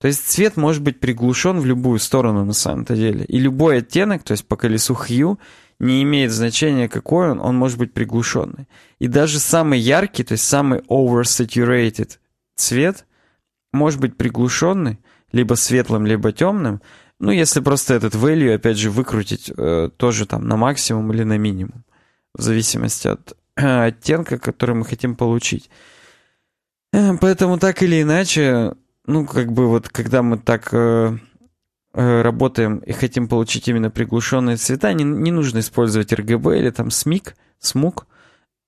То 0.00 0.06
есть 0.06 0.28
цвет 0.28 0.56
может 0.56 0.82
быть 0.82 1.00
приглушен 1.00 1.58
в 1.58 1.66
любую 1.66 1.98
сторону 1.98 2.44
на 2.44 2.52
самом-то 2.52 2.94
деле. 2.94 3.24
И 3.24 3.38
любой 3.38 3.78
оттенок, 3.78 4.22
то 4.22 4.32
есть 4.32 4.46
по 4.46 4.56
колесу 4.56 4.94
hue, 4.94 5.38
не 5.80 6.02
имеет 6.02 6.32
значения 6.32 6.88
какой 6.88 7.30
он, 7.30 7.40
он 7.40 7.56
может 7.56 7.78
быть 7.78 7.92
приглушенный. 7.92 8.68
И 8.98 9.08
даже 9.08 9.38
самый 9.38 9.78
яркий, 9.78 10.24
то 10.24 10.32
есть 10.32 10.44
самый 10.44 10.80
oversaturated 10.88 12.18
цвет 12.56 13.06
может 13.72 14.00
быть 14.00 14.16
приглушенный, 14.16 14.98
либо 15.32 15.54
светлым, 15.54 16.06
либо 16.06 16.32
темным. 16.32 16.80
Ну, 17.20 17.32
если 17.32 17.60
просто 17.60 17.94
этот 17.94 18.14
value, 18.14 18.54
опять 18.54 18.78
же, 18.78 18.90
выкрутить 18.90 19.52
э, 19.56 19.90
тоже 19.96 20.26
там 20.26 20.46
на 20.46 20.56
максимум 20.56 21.12
или 21.12 21.24
на 21.24 21.38
минимум, 21.38 21.84
в 22.34 22.42
зависимости 22.42 23.08
от 23.08 23.36
э, 23.56 23.86
оттенка, 23.86 24.38
который 24.38 24.76
мы 24.76 24.84
хотим 24.84 25.16
получить. 25.16 25.68
Э, 26.92 27.16
поэтому 27.20 27.58
так 27.58 27.82
или 27.82 28.02
иначе, 28.02 28.74
ну, 29.08 29.24
как 29.24 29.52
бы 29.52 29.68
вот, 29.68 29.88
когда 29.88 30.22
мы 30.22 30.36
так 30.38 30.68
э, 30.72 31.16
э, 31.94 32.22
работаем 32.22 32.76
и 32.80 32.92
хотим 32.92 33.26
получить 33.26 33.66
именно 33.66 33.90
приглушенные 33.90 34.58
цвета, 34.58 34.92
не, 34.92 35.02
не 35.02 35.30
нужно 35.30 35.60
использовать 35.60 36.12
RGB 36.12 36.58
или 36.58 36.70
там 36.70 36.88
SMIC, 36.88 37.32
SMUG, 37.64 38.02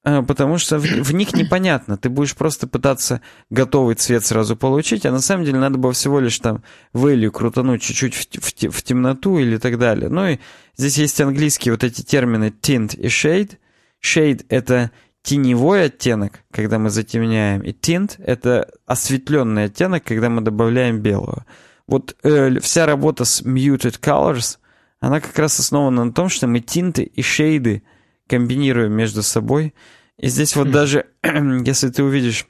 э, 0.05 0.23
потому 0.23 0.57
что 0.57 0.79
в, 0.79 0.85
в 0.85 1.13
них 1.13 1.35
непонятно. 1.35 1.99
Ты 1.99 2.09
будешь 2.09 2.35
просто 2.35 2.67
пытаться 2.67 3.21
готовый 3.51 3.97
цвет 3.97 4.25
сразу 4.25 4.57
получить, 4.57 5.05
а 5.05 5.13
на 5.13 5.21
самом 5.21 5.45
деле 5.45 5.59
надо 5.59 5.77
было 5.77 5.93
всего 5.93 6.21
лишь 6.21 6.39
там 6.39 6.63
value 6.95 7.31
крутануть 7.31 7.83
чуть-чуть 7.83 8.15
в, 8.15 8.41
в, 8.41 8.73
в 8.73 8.83
темноту 8.83 9.39
или 9.39 9.59
так 9.59 9.79
далее. 9.79 10.09
Ну 10.09 10.27
и 10.27 10.39
здесь 10.75 10.97
есть 10.97 11.21
английские 11.21 11.75
вот 11.75 11.85
эти 11.85 12.01
термины 12.01 12.51
tint 12.63 12.97
и 12.97 13.09
shade. 13.09 13.59
Shade— 14.03 14.47
это 14.49 14.91
теневой 15.31 15.85
оттенок, 15.85 16.41
когда 16.51 16.81
мы 16.81 16.91
затемняем, 16.91 17.61
и 17.63 17.71
tint— 17.71 18.17
это 18.19 18.69
осветленный 18.85 19.67
оттенок, 19.67 20.03
когда 20.03 20.29
мы 20.29 20.41
добавляем 20.41 20.99
белого. 20.99 21.47
Вот 21.87 22.17
э, 22.25 22.59
вся 22.59 22.85
работа 22.85 23.25
с 23.25 23.41
muted 23.41 24.01
colors, 24.01 24.59
она 24.99 25.21
как 25.21 25.39
раз 25.39 25.61
основана 25.61 26.05
на 26.05 26.13
том, 26.13 26.31
что 26.31 26.49
мы 26.49 26.59
тинты 26.59 27.05
и 27.05 27.23
шейды 27.23 27.85
комбинируем 28.27 28.93
между 28.93 29.23
собой. 29.23 29.73
И 30.19 30.27
здесь 30.27 30.57
вот 30.57 30.73
даже, 30.73 31.07
если 31.23 31.91
ты 31.91 32.03
увидишь 32.03 32.47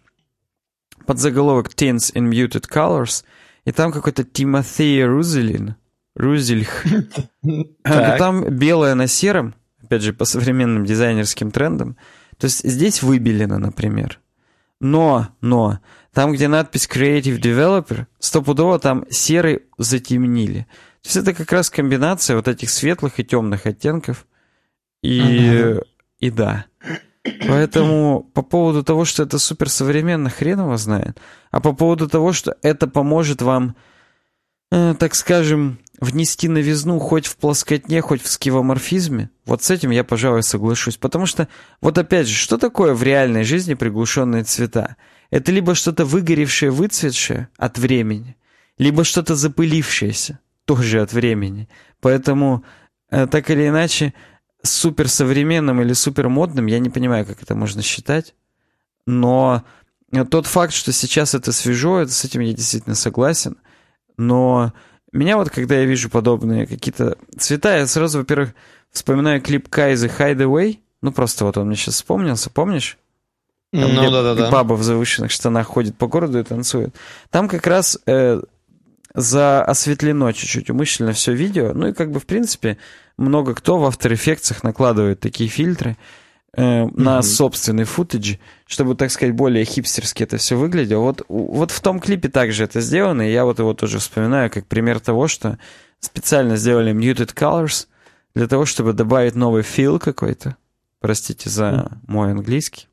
подзаголовок 1.05 1.69
Tints 1.75 2.15
in 2.15 2.31
Muted 2.31 2.67
Colors, 2.67 3.25
и 3.67 3.73
там 3.73 3.93
какой-то 3.93 4.25
Тимофей 4.25 5.05
Рузелин, 5.05 5.75
Рузельх, 6.15 6.87
там 7.85 8.49
белое 8.49 8.95
на 8.95 9.07
сером, 9.07 9.55
опять 9.83 10.01
же, 10.01 10.15
по 10.15 10.25
современным 10.25 10.87
дизайнерским 10.87 11.51
трендам, 11.51 11.99
то 12.41 12.47
есть 12.47 12.67
здесь 12.67 13.03
выбелено, 13.03 13.59
например. 13.59 14.19
Но, 14.81 15.29
но, 15.43 15.79
там, 16.15 16.33
где 16.33 16.49
надпись 16.49 16.89
Creative 16.91 17.39
Developer, 17.39 18.07
стопудово 18.19 18.79
там 18.79 19.05
серый 19.11 19.65
затемнили. 19.77 20.67
То 21.03 21.09
есть 21.09 21.17
это 21.17 21.35
как 21.35 21.53
раз 21.53 21.69
комбинация 21.69 22.37
вот 22.37 22.49
этих 22.49 22.71
светлых 22.71 23.21
и 23.21 23.25
темных 23.25 23.67
оттенков. 23.67 24.27
И, 25.03 25.21
uh-huh. 25.21 25.85
и 26.19 26.31
да. 26.31 26.65
Поэтому 27.47 28.23
по 28.33 28.41
поводу 28.41 28.83
того, 28.83 29.05
что 29.05 29.25
это 29.25 29.39
суперсовременно, 29.39 30.31
хрен 30.31 30.61
его 30.61 30.79
знает. 30.79 31.21
А 31.51 31.61
по 31.61 31.75
поводу 31.75 32.09
того, 32.09 32.33
что 32.33 32.57
это 32.63 32.87
поможет 32.87 33.43
вам, 33.43 33.77
э, 34.71 34.95
так 34.99 35.15
скажем, 35.15 35.79
внести 36.01 36.49
новизну 36.49 36.99
хоть 36.99 37.27
в 37.27 37.37
плоскотне, 37.37 38.01
хоть 38.01 38.23
в 38.23 38.29
скивоморфизме, 38.29 39.31
вот 39.45 39.63
с 39.63 39.71
этим 39.71 39.91
я, 39.91 40.03
пожалуй, 40.03 40.43
соглашусь. 40.43 40.97
Потому 40.97 41.27
что, 41.27 41.47
вот 41.81 41.99
опять 41.99 42.27
же, 42.27 42.35
что 42.35 42.57
такое 42.57 42.95
в 42.95 43.03
реальной 43.03 43.45
жизни 43.45 43.75
приглушенные 43.75 44.45
цвета? 44.45 44.97
Это 45.31 45.53
либо 45.53 45.75
что-то 45.75 46.05
выгоревшее, 46.05 46.71
выцветшее 46.71 47.49
от 47.57 47.79
времени, 47.79 48.37
либо 48.79 49.05
что-то 49.05 49.37
запылившееся, 49.37 50.41
тоже 50.65 51.03
от 51.03 51.13
времени. 51.13 51.69
Поэтому, 52.01 52.65
э, 53.11 53.27
так 53.27 53.51
или 53.51 53.69
иначе, 53.69 54.15
суперсовременным 54.63 55.81
или 55.83 55.93
супермодным, 55.93 56.67
я 56.67 56.79
не 56.79 56.91
понимаю, 56.91 57.27
как 57.27 57.43
это 57.43 57.55
можно 57.55 57.83
считать, 57.83 58.35
но 59.07 59.65
тот 60.31 60.47
факт, 60.47 60.73
что 60.73 60.93
сейчас 60.93 61.35
это 61.35 61.53
свежо, 61.53 62.01
это, 62.01 62.13
с 62.13 62.25
этим 62.25 62.41
я 62.41 62.53
действительно 62.53 62.95
согласен, 62.95 63.59
но 64.17 64.73
меня 65.13 65.37
вот, 65.37 65.51
когда 65.51 65.77
я 65.77 65.85
вижу 65.85 66.11
подобные 66.11 66.67
какие-то 66.67 67.17
цвета, 67.39 67.77
я 67.79 67.87
сразу, 67.87 68.19
во-первых, 68.19 68.55
вспоминаю 68.93 69.41
клип 69.41 69.69
Кайзы 69.69 70.07
Hideaway. 70.07 70.79
Ну, 71.03 71.13
просто 71.13 71.45
вот 71.45 71.57
он 71.57 71.69
мне 71.69 71.77
сейчас 71.77 71.97
вспомнился, 71.97 72.51
помнишь? 72.51 72.99
Там, 73.73 73.95
ну, 73.95 74.11
да, 74.11 74.23
да, 74.23 74.35
да. 74.35 74.51
Баба 74.51 74.75
в 74.75 74.83
завышенных 74.83 75.31
штанах 75.31 75.67
ходит 75.67 75.97
по 75.97 76.09
городу 76.09 76.41
и 76.41 76.43
танцует. 76.43 76.95
Там 77.31 77.49
как 77.49 77.67
раз 77.67 77.99
э, 78.07 78.41
заосветлено 79.15 80.33
чуть-чуть 80.33 80.71
умышленно 80.71 81.13
все 81.13 81.33
видео. 81.33 81.73
Ну 81.73 81.89
и 81.89 81.93
как 81.93 82.11
бы, 82.11 82.19
в 82.19 82.27
принципе, 82.27 82.79
много 83.17 83.55
кто 83.55 83.79
в 83.79 83.87
After 83.87 84.13
Effects 84.13 84.57
накладывает 84.63 85.21
такие 85.21 85.49
фильтры 85.49 85.97
э, 86.55 86.63
mm-hmm. 86.63 86.93
на 87.01 87.23
собственный 87.23 87.85
футаж, 87.85 88.39
чтобы, 88.67 88.95
так 88.95 89.11
сказать, 89.11 89.35
более 89.35 89.65
хипстерски 89.65 90.23
это 90.23 90.37
все 90.37 90.57
выглядело. 90.57 91.03
Вот, 91.03 91.23
вот 91.29 91.71
в 91.71 91.81
том 91.81 92.01
клипе 92.01 92.29
также 92.29 92.65
это 92.65 92.81
сделано, 92.81 93.23
и 93.23 93.33
я 93.33 93.45
вот 93.45 93.59
его 93.59 93.75
тоже 93.75 93.99
вспоминаю 93.99 94.51
как 94.51 94.67
пример 94.67 95.01
того, 95.01 95.29
что 95.29 95.59
специально 96.01 96.57
сделали 96.57 96.93
muted 96.93 97.35
colors 97.35 97.87
для 98.35 98.47
того, 98.47 98.65
чтобы 98.65 98.93
добавить 98.93 99.35
новый 99.35 99.63
фил 99.63 99.99
какой-то. 99.99 100.57
Простите 101.01 101.49
за 101.51 101.65
mm-hmm. 101.65 101.99
мой 102.07 102.31
английский. 102.33 102.89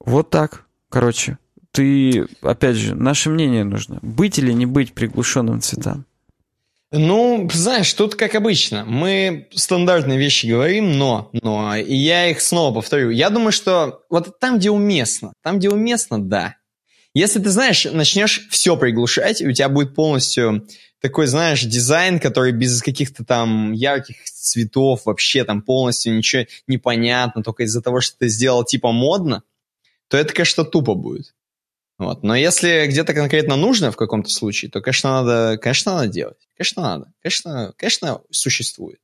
Вот 0.00 0.30
так, 0.30 0.64
короче. 0.88 1.38
Ты, 1.70 2.26
опять 2.42 2.76
же, 2.76 2.94
наше 2.94 3.30
мнение 3.30 3.62
нужно. 3.62 3.98
Быть 4.02 4.38
или 4.38 4.52
не 4.52 4.66
быть 4.66 4.94
приглушенным 4.94 5.60
цветам? 5.60 6.06
Ну, 6.90 7.48
знаешь, 7.52 7.92
тут 7.92 8.14
как 8.14 8.34
обычно. 8.34 8.84
Мы 8.86 9.48
стандартные 9.54 10.18
вещи 10.18 10.46
говорим, 10.46 10.96
но, 10.96 11.28
но, 11.32 11.76
и 11.76 11.94
я 11.94 12.30
их 12.30 12.40
снова 12.40 12.74
повторю. 12.74 13.10
Я 13.10 13.28
думаю, 13.28 13.52
что 13.52 14.04
вот 14.08 14.38
там, 14.40 14.58
где 14.58 14.70
уместно, 14.70 15.34
там, 15.42 15.58
где 15.58 15.68
уместно, 15.68 16.18
да. 16.22 16.56
Если 17.12 17.40
ты, 17.40 17.50
знаешь, 17.50 17.84
начнешь 17.84 18.48
все 18.50 18.76
приглушать, 18.76 19.42
и 19.42 19.46
у 19.46 19.52
тебя 19.52 19.68
будет 19.68 19.94
полностью 19.94 20.66
такой, 21.00 21.26
знаешь, 21.26 21.62
дизайн, 21.62 22.20
который 22.20 22.52
без 22.52 22.80
каких-то 22.82 23.24
там 23.24 23.72
ярких 23.72 24.22
цветов, 24.24 25.02
вообще 25.04 25.44
там 25.44 25.60
полностью 25.60 26.16
ничего 26.16 26.44
не 26.66 26.78
понятно, 26.78 27.42
только 27.42 27.64
из-за 27.64 27.82
того, 27.82 28.00
что 28.00 28.16
ты 28.18 28.28
сделал 28.28 28.64
типа 28.64 28.92
модно, 28.92 29.42
то 30.08 30.16
это, 30.16 30.32
конечно, 30.32 30.64
тупо 30.64 30.94
будет. 30.94 31.34
Вот. 31.98 32.22
Но 32.22 32.36
если 32.36 32.86
где-то 32.86 33.12
конкретно 33.12 33.56
нужно 33.56 33.90
в 33.90 33.96
каком-то 33.96 34.30
случае, 34.30 34.70
то, 34.70 34.80
конечно, 34.80 35.22
надо, 35.22 35.58
конечно, 35.58 35.94
надо 35.94 36.08
делать. 36.08 36.48
Конечно, 36.56 36.82
надо. 36.82 37.12
Конечно, 37.22 37.72
конечно, 37.76 38.20
существует. 38.30 39.00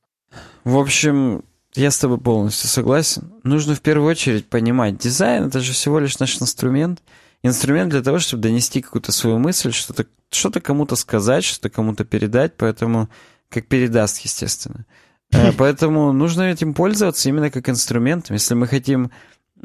В 0.63 0.77
общем, 0.77 1.43
я 1.75 1.91
с 1.91 1.99
тобой 1.99 2.19
полностью 2.19 2.69
согласен. 2.69 3.33
Нужно 3.43 3.75
в 3.75 3.81
первую 3.81 4.09
очередь 4.09 4.47
понимать, 4.47 4.97
дизайн— 4.97 5.43
это 5.47 5.59
же 5.59 5.73
всего 5.73 5.99
лишь 5.99 6.19
наш 6.19 6.41
инструмент. 6.41 7.01
Инструмент 7.43 7.91
для 7.91 8.01
того, 8.01 8.19
чтобы 8.19 8.43
донести 8.43 8.81
какую-то 8.81 9.11
свою 9.11 9.39
мысль, 9.39 9.71
что-то 9.71 10.07
что 10.31 10.49
кому-то 10.59 10.95
сказать, 10.95 11.43
что-то 11.43 11.69
кому-то 11.69 12.03
передать, 12.05 12.55
поэтому 12.57 13.09
как 13.49 13.67
передаст, 13.67 14.19
естественно. 14.19 14.85
Э, 15.31 15.51
поэтому 15.57 16.11
нужно 16.11 16.43
этим 16.43 16.73
пользоваться 16.73 17.29
именно 17.29 17.51
как 17.51 17.69
инструментом. 17.69 18.33
Если 18.33 18.53
мы 18.53 18.67
хотим 18.67 19.11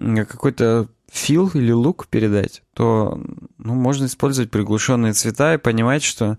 какой-то 0.01 0.88
фил 1.11 1.51
или 1.55 1.72
лук 1.72 2.07
передать, 2.09 2.62
то 2.74 3.20
ну, 3.59 3.74
можно 3.74 4.07
использовать 4.07 4.51
приглушенные 4.51 5.12
цвета 5.12 5.55
и 5.55 5.59
понимать, 5.59 6.03
что 6.03 6.38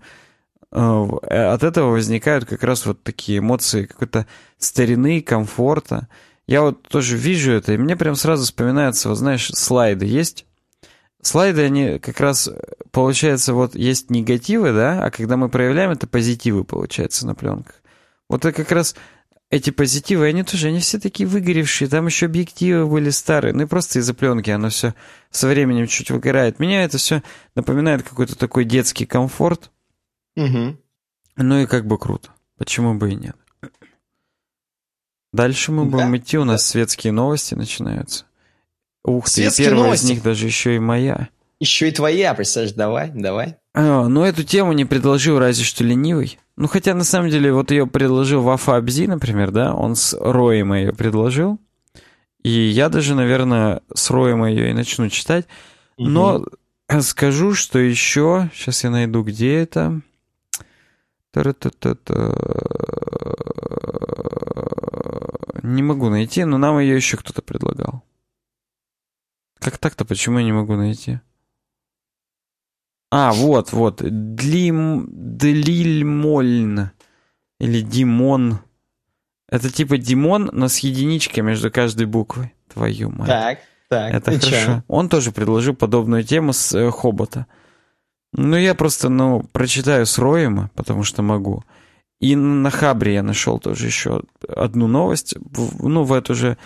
э, 0.70 0.76
от 0.76 1.62
этого 1.62 1.90
возникают 1.90 2.46
как 2.46 2.62
раз 2.62 2.86
вот 2.86 3.02
такие 3.02 3.38
эмоции 3.38 3.84
какой-то 3.84 4.26
старины, 4.58 5.20
комфорта. 5.20 6.08
Я 6.46 6.62
вот 6.62 6.82
тоже 6.88 7.16
вижу 7.16 7.52
это, 7.52 7.72
и 7.72 7.78
мне 7.78 7.96
прям 7.96 8.14
сразу 8.16 8.44
вспоминаются, 8.44 9.08
вот 9.08 9.16
знаешь, 9.16 9.48
слайды 9.48 10.06
есть. 10.06 10.46
Слайды, 11.20 11.62
они 11.62 12.00
как 12.00 12.18
раз, 12.18 12.50
получается, 12.90 13.54
вот 13.54 13.76
есть 13.76 14.10
негативы, 14.10 14.72
да, 14.72 15.04
а 15.04 15.10
когда 15.10 15.36
мы 15.36 15.48
проявляем, 15.48 15.90
это 15.90 16.08
позитивы, 16.08 16.64
получается, 16.64 17.26
на 17.28 17.36
пленках. 17.36 17.76
Вот 18.28 18.44
это 18.44 18.52
как 18.52 18.72
раз 18.72 18.96
эти 19.52 19.68
позитивы, 19.68 20.26
они 20.28 20.44
тоже, 20.44 20.68
они 20.68 20.80
все 20.80 20.98
такие 20.98 21.28
выгоревшие, 21.28 21.86
там 21.86 22.06
еще 22.06 22.24
объективы 22.24 22.86
были 22.86 23.10
старые, 23.10 23.52
ну 23.52 23.64
и 23.64 23.66
просто 23.66 23.98
из-за 23.98 24.14
пленки 24.14 24.48
оно 24.48 24.70
все 24.70 24.94
со 25.30 25.46
временем 25.46 25.86
чуть 25.88 26.10
выгорает. 26.10 26.58
Меня 26.58 26.84
это 26.84 26.96
все 26.96 27.22
напоминает 27.54 28.02
какой-то 28.02 28.34
такой 28.34 28.64
детский 28.64 29.04
комфорт. 29.04 29.70
Угу. 30.36 30.78
Ну 31.36 31.60
и 31.60 31.66
как 31.66 31.86
бы 31.86 31.98
круто. 31.98 32.30
Почему 32.56 32.94
бы 32.94 33.12
и 33.12 33.14
нет? 33.14 33.36
Дальше 35.34 35.70
мы 35.70 35.84
будем 35.84 36.12
да, 36.12 36.16
идти, 36.16 36.38
у 36.38 36.44
нас 36.44 36.62
да. 36.62 36.68
светские 36.68 37.12
новости 37.12 37.54
начинаются. 37.54 38.24
Ух 39.04 39.28
ты, 39.28 39.54
первая 39.54 39.84
новости. 39.84 40.04
из 40.04 40.10
них 40.10 40.22
даже 40.22 40.46
еще 40.46 40.76
и 40.76 40.78
моя. 40.78 41.28
Еще 41.60 41.90
и 41.90 41.92
твоя, 41.92 42.32
представляешь, 42.32 42.74
давай, 42.74 43.10
давай. 43.10 43.56
А, 43.74 44.08
ну 44.08 44.24
эту 44.24 44.44
тему 44.44 44.72
не 44.72 44.86
предложил 44.86 45.38
разве 45.38 45.62
что 45.62 45.84
ленивый. 45.84 46.38
Ну, 46.56 46.68
хотя, 46.68 46.94
на 46.94 47.04
самом 47.04 47.30
деле, 47.30 47.52
вот 47.52 47.70
ее 47.70 47.86
предложил 47.86 48.42
Вафа 48.42 48.76
Абзи, 48.76 49.06
например, 49.06 49.50
да, 49.50 49.74
он 49.74 49.96
с 49.96 50.16
Роем 50.18 50.74
ее 50.74 50.92
предложил. 50.92 51.58
И 52.42 52.50
я 52.50 52.88
даже, 52.88 53.14
наверное, 53.14 53.82
с 53.94 54.10
Роем 54.10 54.44
ее 54.44 54.70
и 54.70 54.74
начну 54.74 55.08
читать. 55.08 55.46
Но 55.96 56.44
угу. 56.88 57.00
скажу, 57.00 57.54
что 57.54 57.78
еще... 57.78 58.50
Сейчас 58.52 58.84
я 58.84 58.90
найду, 58.90 59.22
где 59.22 59.56
это... 59.56 60.00
Не 65.62 65.82
могу 65.82 66.10
найти, 66.10 66.44
но 66.44 66.58
нам 66.58 66.78
ее 66.80 66.96
еще 66.96 67.16
кто-то 67.16 67.40
предлагал. 67.40 68.02
Как 69.58 69.78
так-то? 69.78 70.04
Почему 70.04 70.38
я 70.38 70.44
не 70.44 70.52
могу 70.52 70.74
найти? 70.74 71.20
А, 73.14 73.30
вот, 73.32 73.72
вот. 73.72 73.98
Длим... 74.00 75.06
Длильмольн. 75.12 76.92
Или 77.60 77.82
Димон. 77.82 78.60
Это 79.50 79.70
типа 79.70 79.98
Димон, 79.98 80.48
но 80.50 80.68
с 80.68 80.78
единичкой 80.78 81.42
между 81.42 81.70
каждой 81.70 82.06
буквой. 82.06 82.54
Твою 82.72 83.10
мать. 83.10 83.28
Так, 83.28 83.58
так. 83.90 84.14
Это 84.14 84.30
хорошо. 84.30 84.48
Чё? 84.48 84.82
Он 84.88 85.10
тоже 85.10 85.30
предложил 85.30 85.74
подобную 85.74 86.24
тему 86.24 86.54
с 86.54 86.74
э, 86.74 86.90
Хобота. 86.90 87.46
Ну, 88.32 88.56
я 88.56 88.74
просто, 88.74 89.10
ну, 89.10 89.42
прочитаю 89.52 90.06
с 90.06 90.18
Роема, 90.18 90.70
потому 90.74 91.02
что 91.04 91.20
могу. 91.20 91.64
И 92.18 92.34
на 92.34 92.70
Хабре 92.70 93.12
я 93.12 93.22
нашел 93.22 93.58
тоже 93.58 93.84
еще 93.84 94.22
одну 94.48 94.86
новость, 94.86 95.34
ну, 95.80 96.04
в 96.04 96.14
эту 96.14 96.34
же, 96.34 96.56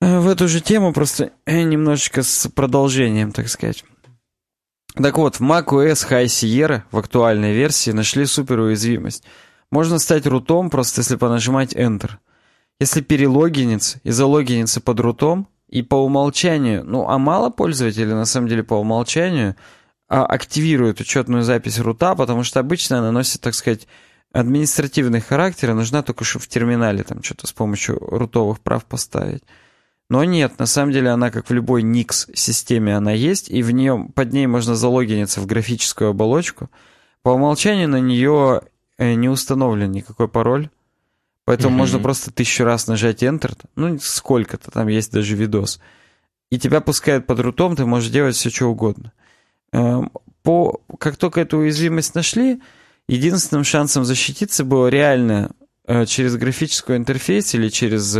э, 0.00 0.18
в 0.18 0.26
эту 0.26 0.48
же 0.48 0.60
тему, 0.60 0.92
просто 0.92 1.30
э, 1.46 1.62
немножечко 1.62 2.24
с 2.24 2.48
продолжением, 2.48 3.30
так 3.30 3.48
сказать. 3.48 3.84
Так 4.94 5.18
вот, 5.18 5.36
в 5.36 5.40
macOS 5.40 6.08
High 6.08 6.26
Sierra 6.26 6.82
в 6.92 6.98
актуальной 6.98 7.52
версии 7.52 7.90
нашли 7.90 8.26
суперуязвимость. 8.26 9.24
Можно 9.70 9.98
стать 9.98 10.26
рутом, 10.26 10.70
просто 10.70 11.00
если 11.00 11.16
понажимать 11.16 11.74
Enter. 11.74 12.12
Если 12.78 13.00
перелогиниться 13.00 14.00
и 14.04 14.10
залогиниться 14.10 14.80
под 14.80 15.00
рутом, 15.00 15.48
и 15.68 15.82
по 15.82 15.96
умолчанию, 15.96 16.84
ну 16.84 17.08
а 17.08 17.18
мало 17.18 17.50
пользователей 17.50 18.14
на 18.14 18.24
самом 18.24 18.48
деле 18.48 18.62
по 18.62 18.74
умолчанию 18.74 19.56
а, 20.08 20.24
активируют 20.24 21.00
учетную 21.00 21.42
запись 21.42 21.80
рута, 21.80 22.14
потому 22.14 22.44
что 22.44 22.60
обычно 22.60 22.98
она 22.98 23.10
носит, 23.10 23.40
так 23.40 23.54
сказать, 23.54 23.88
административный 24.32 25.20
характер, 25.20 25.70
и 25.70 25.74
нужна 25.74 26.02
только 26.04 26.22
что 26.24 26.38
в 26.38 26.46
терминале 26.46 27.02
там 27.02 27.22
что-то 27.22 27.48
с 27.48 27.52
помощью 27.52 27.98
рутовых 27.98 28.60
прав 28.60 28.84
поставить. 28.84 29.42
Но 30.10 30.22
нет, 30.24 30.58
на 30.58 30.66
самом 30.66 30.92
деле 30.92 31.10
она, 31.10 31.30
как 31.30 31.48
в 31.48 31.52
любой 31.52 31.82
Nix 31.82 32.34
системе, 32.34 32.96
она 32.96 33.12
есть, 33.12 33.50
и 33.50 33.62
в 33.62 33.70
нее, 33.70 34.08
под 34.14 34.32
ней 34.32 34.46
можно 34.46 34.74
залогиниться 34.74 35.40
в 35.40 35.46
графическую 35.46 36.10
оболочку. 36.10 36.70
По 37.22 37.30
умолчанию 37.30 37.88
на 37.88 38.00
нее 38.00 38.62
э, 38.98 39.14
не 39.14 39.28
установлен 39.30 39.90
никакой 39.90 40.28
пароль, 40.28 40.68
поэтому 41.46 41.74
mm-hmm. 41.74 41.78
можно 41.78 41.98
просто 41.98 42.30
тысячу 42.30 42.64
раз 42.64 42.86
нажать 42.86 43.22
Enter, 43.22 43.56
ну 43.76 43.98
сколько-то, 43.98 44.70
там 44.70 44.88
есть 44.88 45.10
даже 45.10 45.36
видос, 45.36 45.80
и 46.50 46.58
тебя 46.58 46.82
пускают 46.82 47.26
под 47.26 47.40
рутом, 47.40 47.74
ты 47.74 47.86
можешь 47.86 48.10
делать 48.10 48.36
все, 48.36 48.50
что 48.50 48.66
угодно. 48.66 49.12
Эм, 49.72 50.12
по, 50.42 50.82
как 50.98 51.16
только 51.16 51.40
эту 51.40 51.58
уязвимость 51.58 52.14
нашли, 52.14 52.60
единственным 53.08 53.64
шансом 53.64 54.04
защититься 54.04 54.64
было 54.64 54.88
реально 54.88 55.52
э, 55.86 56.04
через 56.04 56.36
графический 56.36 56.96
интерфейс 56.96 57.54
или 57.54 57.70
через 57.70 58.18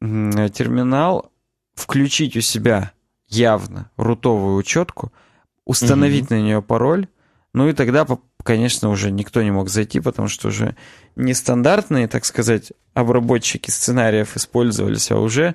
терминал 0.00 1.32
включить 1.74 2.36
у 2.36 2.40
себя 2.40 2.92
явно 3.28 3.90
рутовую 3.96 4.56
учетку, 4.56 5.12
установить 5.64 6.26
угу. 6.26 6.34
на 6.34 6.40
нее 6.40 6.62
пароль, 6.62 7.08
ну 7.52 7.68
и 7.68 7.72
тогда, 7.72 8.06
конечно, 8.42 8.90
уже 8.90 9.10
никто 9.10 9.42
не 9.42 9.50
мог 9.50 9.68
зайти, 9.68 10.00
потому 10.00 10.28
что 10.28 10.48
уже 10.48 10.76
нестандартные, 11.16 12.08
так 12.08 12.24
сказать, 12.24 12.72
обработчики 12.94 13.70
сценариев 13.70 14.36
использовались, 14.36 15.10
а 15.10 15.18
уже 15.18 15.54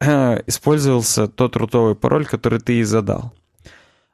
э, 0.00 0.42
использовался 0.46 1.28
тот 1.28 1.56
рутовый 1.56 1.94
пароль, 1.94 2.26
который 2.26 2.60
ты 2.60 2.78
и 2.78 2.84
задал. 2.84 3.32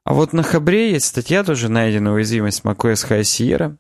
А 0.04 0.14
вот 0.14 0.32
на 0.32 0.42
Хабре 0.42 0.92
есть 0.92 1.06
статья, 1.06 1.44
тоже 1.44 1.68
найдена 1.68 2.12
уязвимость 2.12 2.62
macOS 2.62 3.08
High 3.08 3.20
Sierra. 3.20 3.76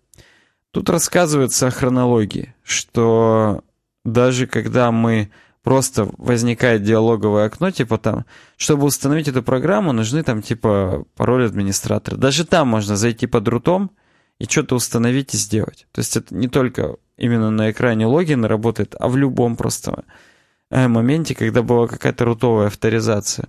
Тут 0.70 0.88
рассказывается 0.88 1.66
о 1.66 1.70
хронологии, 1.70 2.54
что 2.62 3.64
даже 4.04 4.46
когда 4.46 4.92
мы 4.92 5.30
просто 5.62 6.10
возникает 6.18 6.82
диалоговое 6.82 7.46
окно, 7.46 7.70
типа 7.70 7.98
там, 7.98 8.24
чтобы 8.56 8.84
установить 8.84 9.28
эту 9.28 9.42
программу, 9.42 9.92
нужны 9.92 10.22
там 10.22 10.42
типа 10.42 11.04
пароль 11.16 11.46
администратора. 11.46 12.16
Даже 12.16 12.44
там 12.44 12.68
можно 12.68 12.96
зайти 12.96 13.26
под 13.26 13.48
рутом 13.48 13.90
и 14.38 14.44
что-то 14.44 14.74
установить 14.74 15.34
и 15.34 15.36
сделать. 15.38 15.86
То 15.92 16.00
есть 16.00 16.16
это 16.16 16.34
не 16.34 16.48
только 16.48 16.96
именно 17.16 17.50
на 17.50 17.70
экране 17.70 18.06
логина 18.06 18.48
работает, 18.48 18.96
а 18.98 19.08
в 19.08 19.16
любом 19.16 19.56
просто 19.56 20.04
э, 20.70 20.88
моменте, 20.88 21.34
когда 21.34 21.62
была 21.62 21.86
какая-то 21.86 22.24
рутовая 22.24 22.66
авторизация. 22.66 23.48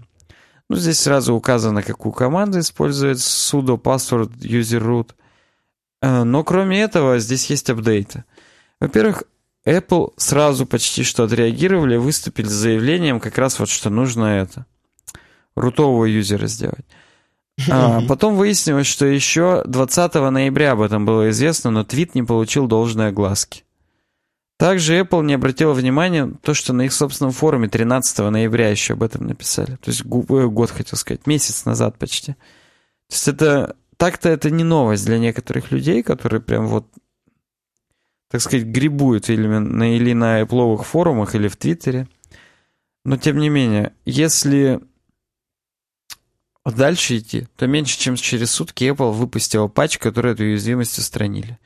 Ну, 0.70 0.76
здесь 0.76 0.99
сразу 0.99 1.34
указано, 1.34 1.82
какую 1.82 2.14
команду 2.14 2.59
использует 2.59 3.18
sudo 3.18 3.82
password 3.82 4.38
user 4.39 4.82
root. 4.82 5.11
Э, 6.01 6.24
но 6.24 6.43
кроме 6.43 6.82
этого, 6.82 7.18
здесь 7.18 7.49
есть 7.49 7.70
апдейты. 7.70 8.24
Во-первых, 8.80 9.24
Apple 9.66 10.14
сразу 10.18 10.66
почти 10.66 11.03
что 11.03 11.24
отреагировали, 11.24 11.95
выступили 11.95 12.47
с 12.47 12.51
заявлением 12.51 13.20
как 13.20 13.38
раз 13.38 13.59
вот, 13.59 13.70
что 13.70 13.89
нужно 13.89 14.26
это. 14.26 14.66
Рутового 15.55 16.05
юзера 16.05 16.47
сделать. 16.47 16.86
А, 17.70 18.01
потом 18.07 18.36
выяснилось, 18.36 18.88
что 18.88 19.05
еще 19.05 19.64
20 19.66 20.16
ноября 20.16 20.72
об 20.72 20.82
этом 20.82 21.05
было 21.05 21.30
известно, 21.30 21.70
но 21.70 21.84
твит 21.84 22.16
не 22.16 22.24
получил 22.24 22.68
должной 22.68 23.09
огласки. 23.09 23.64
Также 24.57 24.99
Apple 24.99 25.24
не 25.24 25.34
обратила 25.34 25.74
внимания 25.74 26.26
на 26.26 26.36
то, 26.36 26.53
что 26.53 26.74
на 26.74 26.84
их 26.84 26.93
собственном 26.93 27.34
форуме 27.34 27.68
13 27.68 28.20
ноября 28.30 28.70
еще 28.70 28.93
об 28.93 29.03
этом 29.03 29.28
написали. 29.28 29.76
То 29.76 29.89
есть 29.89 30.01
э, 30.01 30.47
год, 30.47 30.72
хотел 30.72 30.97
сказать, 30.97 31.28
месяц 31.28 31.66
назад 31.66 31.97
почти. 31.97 32.34
То 32.34 33.16
есть 33.16 33.28
это 33.28 33.76
так-то 33.97 34.30
это 34.30 34.49
не 34.49 34.64
новость 34.64 35.05
для 35.05 35.20
некоторых 35.20 35.72
людей, 35.72 36.01
которые 36.01 36.41
прям 36.41 36.68
вот 36.68 36.88
так 38.34 38.42
сказать, 38.42 38.66
грибуют 38.66 39.30
или 39.30 39.46
на, 39.46 39.96
или 39.96 40.12
на 40.14 40.42
Apple 40.42 40.84
форумах, 40.84 41.36
или 41.36 41.48
в 41.48 41.56
Твиттере. 41.56 42.08
Но, 43.06 43.16
тем 43.16 43.38
не 43.38 43.48
менее, 43.48 43.94
если 44.06 44.82
дальше 46.66 47.20
идти, 47.20 47.48
то 47.58 47.68
меньше 47.68 48.00
чем 48.00 48.16
через 48.16 48.50
сутки 48.50 48.86
Apple 48.86 49.12
выпустила 49.12 49.68
патч, 49.68 50.00
который 50.00 50.32
эту 50.32 50.46
уязвимость 50.46 50.98
устранили. 50.98 51.60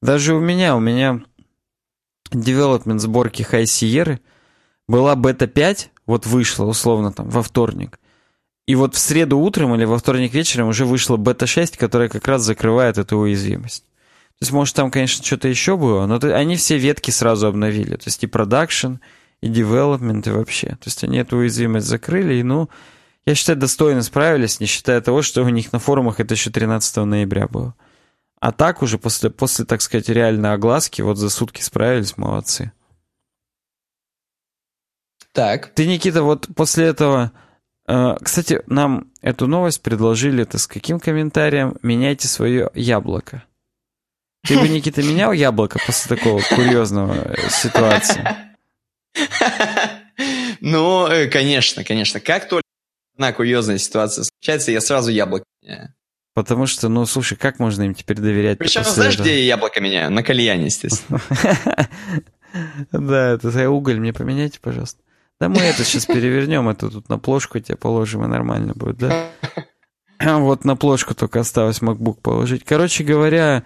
Даже 0.00 0.34
у 0.34 0.40
меня, 0.40 0.74
у 0.74 0.80
меня 0.80 1.22
development 2.30 3.00
сборки 3.00 3.42
High 3.42 3.64
Sierra 3.64 4.18
была 4.88 5.16
бета 5.16 5.46
5, 5.46 5.90
вот 6.06 6.24
вышла 6.24 6.64
условно 6.64 7.12
там 7.12 7.28
во 7.28 7.42
вторник. 7.42 8.00
И 8.66 8.74
вот 8.74 8.94
в 8.94 8.98
среду 8.98 9.38
утром 9.38 9.74
или 9.74 9.84
во 9.84 9.98
вторник 9.98 10.32
вечером 10.32 10.68
уже 10.68 10.86
вышла 10.86 11.18
бета 11.18 11.46
6, 11.46 11.76
которая 11.76 12.08
как 12.08 12.26
раз 12.26 12.40
закрывает 12.40 12.96
эту 12.96 13.18
уязвимость. 13.18 13.84
То 14.38 14.42
есть, 14.42 14.52
может, 14.52 14.76
там, 14.76 14.90
конечно, 14.90 15.24
что-то 15.24 15.48
еще 15.48 15.76
было, 15.78 16.04
но 16.06 16.18
они 16.34 16.56
все 16.56 16.76
ветки 16.76 17.10
сразу 17.10 17.46
обновили. 17.46 17.96
То 17.96 18.04
есть 18.06 18.22
и 18.22 18.26
продакшн, 18.26 18.96
и 19.40 19.48
девелопмент, 19.48 20.26
и 20.26 20.30
вообще. 20.30 20.68
То 20.68 20.86
есть 20.86 21.02
они 21.04 21.18
эту 21.18 21.38
уязвимость 21.38 21.86
закрыли, 21.86 22.34
и, 22.34 22.42
ну, 22.42 22.68
я 23.24 23.34
считаю, 23.34 23.58
достойно 23.58 24.02
справились, 24.02 24.60
не 24.60 24.66
считая 24.66 25.00
того, 25.00 25.22
что 25.22 25.42
у 25.42 25.48
них 25.48 25.72
на 25.72 25.78
форумах 25.78 26.20
это 26.20 26.34
еще 26.34 26.50
13 26.50 26.96
ноября 26.96 27.48
было. 27.48 27.74
А 28.38 28.52
так 28.52 28.82
уже 28.82 28.98
после, 28.98 29.30
после 29.30 29.64
так 29.64 29.80
сказать, 29.80 30.10
реальной 30.10 30.52
огласки, 30.52 31.00
вот 31.00 31.16
за 31.16 31.30
сутки 31.30 31.62
справились, 31.62 32.18
молодцы. 32.18 32.72
Так. 35.32 35.72
Ты, 35.74 35.86
Никита, 35.86 36.22
вот 36.22 36.48
после 36.54 36.86
этого... 36.86 37.32
Э, 37.88 38.16
кстати, 38.22 38.62
нам 38.66 39.10
эту 39.22 39.46
новость 39.46 39.82
предложили, 39.82 40.42
это 40.42 40.58
с 40.58 40.66
каким 40.66 41.00
комментарием? 41.00 41.76
Меняйте 41.82 42.28
свое 42.28 42.70
яблоко. 42.74 43.44
Ты 44.46 44.58
бы, 44.58 44.68
Никита, 44.68 45.02
менял 45.02 45.32
яблоко 45.32 45.78
после 45.84 46.16
такого 46.16 46.40
курьезного 46.40 47.34
э, 47.36 47.50
ситуации? 47.50 48.24
Ну, 50.60 51.06
э, 51.06 51.28
конечно, 51.28 51.84
конечно. 51.84 52.20
Как 52.20 52.48
только 52.48 52.64
одна 53.14 53.32
курьезная 53.32 53.78
ситуация 53.78 54.24
случается, 54.24 54.72
я 54.72 54.80
сразу 54.80 55.10
яблоко 55.10 55.44
меняю. 55.62 55.94
Потому 56.34 56.66
что, 56.66 56.88
ну, 56.88 57.06
слушай, 57.06 57.36
как 57.36 57.58
можно 57.58 57.84
им 57.84 57.94
теперь 57.94 58.18
доверять? 58.18 58.58
Причем, 58.58 58.84
знаешь, 58.84 59.14
этого? 59.14 59.26
где 59.26 59.38
я 59.40 59.46
яблоко 59.46 59.80
меняю? 59.80 60.10
На 60.10 60.22
кальяне, 60.22 60.66
естественно. 60.66 61.20
Да, 62.90 63.32
это 63.32 63.68
уголь 63.68 63.98
мне 64.00 64.14
поменяйте, 64.14 64.58
пожалуйста. 64.62 65.02
Да 65.38 65.50
мы 65.50 65.58
это 65.58 65.84
сейчас 65.84 66.06
перевернем, 66.06 66.70
это 66.70 66.88
тут 66.88 67.10
на 67.10 67.18
плошку 67.18 67.58
тебе 67.60 67.76
положим, 67.76 68.24
и 68.24 68.28
нормально 68.28 68.72
будет, 68.74 68.96
да? 68.96 69.28
Вот 70.38 70.64
на 70.64 70.76
плошку 70.76 71.14
только 71.14 71.40
осталось 71.40 71.82
MacBook 71.82 72.20
положить. 72.22 72.64
Короче 72.64 73.04
говоря, 73.04 73.64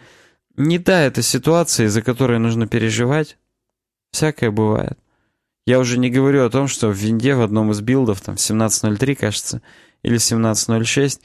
не 0.60 0.78
та 0.78 1.00
эта 1.02 1.22
ситуация, 1.22 1.86
из-за 1.86 2.02
которой 2.02 2.38
нужно 2.38 2.66
переживать. 2.66 3.38
Всякое 4.12 4.50
бывает. 4.50 4.98
Я 5.66 5.78
уже 5.78 5.98
не 5.98 6.10
говорю 6.10 6.44
о 6.44 6.50
том, 6.50 6.68
что 6.68 6.88
в 6.88 6.96
винде 6.96 7.34
в 7.34 7.42
одном 7.42 7.70
из 7.70 7.80
билдов, 7.80 8.20
там, 8.20 8.34
17.03, 8.34 9.14
кажется, 9.14 9.62
или 10.02 10.16
17.06, 10.16 11.20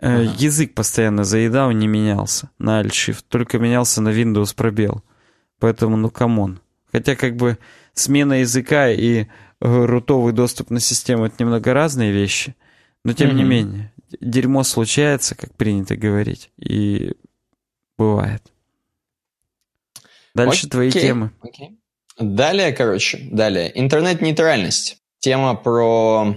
э, 0.00 0.06
ага. 0.06 0.34
язык 0.38 0.74
постоянно 0.74 1.24
заедал, 1.24 1.70
не 1.70 1.86
менялся 1.86 2.50
на 2.58 2.82
Alt-Shift, 2.82 3.24
только 3.28 3.58
менялся 3.58 4.00
на 4.00 4.08
Windows 4.08 4.54
пробел. 4.54 5.02
Поэтому, 5.60 5.96
ну, 5.96 6.10
come 6.10 6.39
on. 6.39 6.60
Хотя, 6.90 7.14
как 7.14 7.36
бы, 7.36 7.58
смена 7.94 8.40
языка 8.40 8.90
и 8.90 9.20
э, 9.20 9.26
рутовый 9.60 10.32
доступ 10.32 10.70
на 10.70 10.80
систему— 10.80 11.24
это 11.26 11.36
немного 11.38 11.72
разные 11.72 12.12
вещи, 12.12 12.56
но, 13.04 13.12
тем 13.12 13.30
mm-hmm. 13.30 13.34
не 13.34 13.44
менее, 13.44 13.92
дерьмо 14.20 14.64
случается, 14.64 15.34
как 15.34 15.54
принято 15.54 15.96
говорить, 15.96 16.50
и 16.56 17.12
Бывает. 17.98 18.42
Дальше 20.34 20.66
окей, 20.66 20.70
твои 20.70 20.90
темы. 20.90 21.32
Окей. 21.42 21.78
Далее, 22.18 22.72
короче, 22.72 23.28
далее. 23.30 23.70
Интернет-нейтральность. 23.74 24.98
Тема 25.20 25.54
про... 25.54 26.36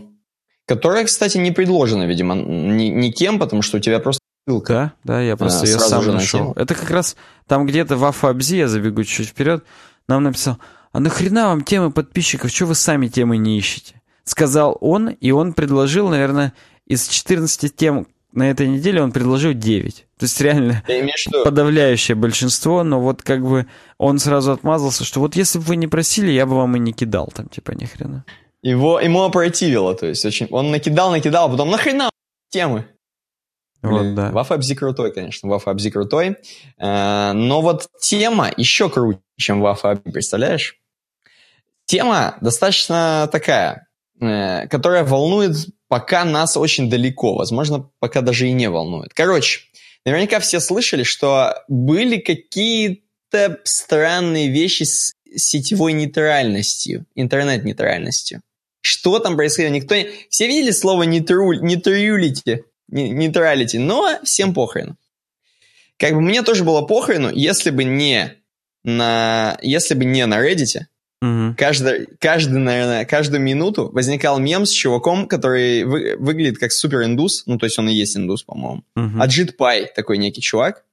Которая, 0.67 1.05
кстати, 1.05 1.37
не 1.37 1.51
предложена, 1.51 2.03
видимо, 2.03 2.35
ни, 2.35 2.85
никем, 2.85 3.39
потому 3.39 3.61
что 3.61 3.77
у 3.77 3.79
тебя 3.79 3.99
просто 3.99 4.21
ссылка. 4.47 4.93
Да, 5.03 5.15
да, 5.15 5.21
я 5.21 5.35
просто 5.35 5.65
а, 5.65 5.67
ее 5.67 5.79
сам 5.79 6.05
нашел. 6.07 6.53
Это 6.55 6.75
как 6.75 6.89
раз 6.89 7.15
там 7.47 7.65
где-то 7.65 7.97
в 7.97 8.05
Афабзи, 8.05 8.57
я 8.57 8.67
забегу 8.67 9.03
чуть 9.03 9.29
вперед, 9.29 9.65
нам 10.07 10.23
написал, 10.23 10.59
а 10.91 10.99
нахрена 10.99 11.47
вам 11.47 11.63
темы 11.63 11.91
подписчиков, 11.91 12.51
что 12.51 12.65
вы 12.67 12.75
сами 12.75 13.07
темы 13.07 13.37
не 13.37 13.57
ищете? 13.57 14.01
Сказал 14.23 14.77
он, 14.81 15.09
и 15.09 15.31
он 15.31 15.53
предложил, 15.53 16.09
наверное, 16.09 16.53
из 16.85 17.07
14 17.07 17.75
тем, 17.75 18.07
на 18.31 18.49
этой 18.49 18.67
неделе 18.67 19.01
он 19.01 19.11
предложил 19.11 19.53
9. 19.53 19.95
То 19.95 20.25
есть 20.25 20.39
реально 20.41 20.83
подавляющее 21.43 22.15
большинство, 22.15 22.83
но 22.83 23.01
вот 23.01 23.21
как 23.21 23.43
бы 23.43 23.67
он 23.97 24.19
сразу 24.19 24.51
отмазался, 24.51 25.03
что 25.03 25.19
вот 25.19 25.35
если 25.35 25.59
бы 25.59 25.65
вы 25.65 25.75
не 25.75 25.87
просили, 25.87 26.31
я 26.31 26.45
бы 26.45 26.55
вам 26.55 26.75
и 26.75 26.79
не 26.79 26.93
кидал 26.93 27.31
там, 27.33 27.47
типа, 27.47 27.71
ни 27.71 27.85
хрена. 27.85 28.25
Его, 28.61 28.99
ему 28.99 29.23
опротивило, 29.23 29.95
то 29.95 30.05
есть 30.05 30.23
очень... 30.23 30.47
Он 30.51 30.71
накидал, 30.71 31.11
накидал, 31.11 31.47
а 31.47 31.49
потом 31.49 31.71
нахрена 31.71 32.11
темы? 32.49 32.85
Вот, 33.81 34.13
да. 34.13 34.31
Вафа 34.31 34.55
Абзи 34.55 34.75
крутой, 34.75 35.11
конечно, 35.11 35.49
Вафа 35.49 35.71
Абзи 35.71 35.89
крутой. 35.89 36.37
Э, 36.77 37.31
но 37.33 37.61
вот 37.61 37.87
тема 37.99 38.51
еще 38.55 38.89
круче, 38.89 39.19
чем 39.37 39.61
Вафа 39.61 39.91
Абзи, 39.91 40.11
представляешь? 40.11 40.75
Тема 41.85 42.37
достаточно 42.41 43.27
такая, 43.31 43.87
э, 44.19 44.67
которая 44.67 45.03
волнует 45.03 45.55
пока 45.91 46.23
нас 46.23 46.55
очень 46.55 46.89
далеко, 46.89 47.35
возможно, 47.35 47.89
пока 47.99 48.21
даже 48.21 48.47
и 48.47 48.53
не 48.53 48.69
волнует. 48.69 49.13
Короче, 49.13 49.59
наверняка 50.05 50.39
все 50.39 50.61
слышали, 50.61 51.03
что 51.03 51.65
были 51.67 52.15
какие-то 52.15 53.59
странные 53.65 54.47
вещи 54.47 54.83
с 54.83 55.11
сетевой 55.35 55.91
нейтральностью, 55.91 57.05
интернет-нейтральностью. 57.15 58.39
Что 58.79 59.19
там 59.19 59.35
происходило? 59.35 59.73
Никто 59.73 59.93
не... 59.95 60.07
Все 60.29 60.47
видели 60.47 60.71
слово 60.71 61.03
нейтралити? 61.03 62.63
нейтралити, 62.87 63.77
но 63.77 64.17
всем 64.23 64.53
похрен. 64.53 64.95
Как 65.97 66.13
бы 66.13 66.21
мне 66.21 66.41
тоже 66.41 66.63
было 66.63 66.83
похрену, 66.83 67.29
если 67.33 67.69
бы 67.69 67.83
не 67.83 68.37
на, 68.85 69.57
если 69.61 69.95
бы 69.95 70.05
не 70.05 70.25
на 70.25 70.39
Reddit, 70.39 70.85
угу. 71.21 71.55
каждый, 71.57 72.07
каждый, 72.19 72.59
наверное, 72.59 73.05
каждую 73.05 73.41
минуту 73.41 73.89
возникал 73.91 74.39
мем 74.39 74.65
с 74.65 74.71
чуваком, 74.71 75.27
который 75.27 75.83
вы, 75.83 76.15
выглядит 76.17 76.57
как 76.57 76.71
супер 76.71 77.03
индус, 77.03 77.43
ну, 77.45 77.57
то 77.57 77.65
есть 77.65 77.77
он 77.79 77.89
и 77.89 77.93
есть 77.93 78.17
индус, 78.17 78.43
по-моему. 78.43 78.83
Угу. 78.95 79.21
Аджит 79.21 79.57
Пай, 79.57 79.91
такой 79.95 80.17
некий 80.17 80.41
чувак. 80.41 80.83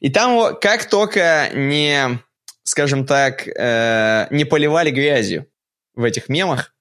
И 0.00 0.10
там 0.10 0.32
его 0.32 0.54
как 0.54 0.88
только 0.88 1.50
не, 1.54 2.20
скажем 2.62 3.06
так, 3.06 3.48
э, 3.48 4.26
не 4.30 4.44
поливали 4.44 4.90
грязью 4.90 5.46
в 5.94 6.04
этих 6.04 6.28
мемах, 6.28 6.74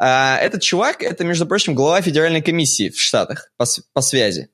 а, 0.00 0.38
этот 0.38 0.62
чувак, 0.62 1.02
это, 1.02 1.24
между 1.24 1.44
прочим, 1.46 1.74
глава 1.74 2.00
федеральной 2.00 2.40
комиссии 2.40 2.90
в 2.90 3.00
Штатах 3.00 3.50
по, 3.56 3.64
по 3.92 4.00
связи, 4.00 4.48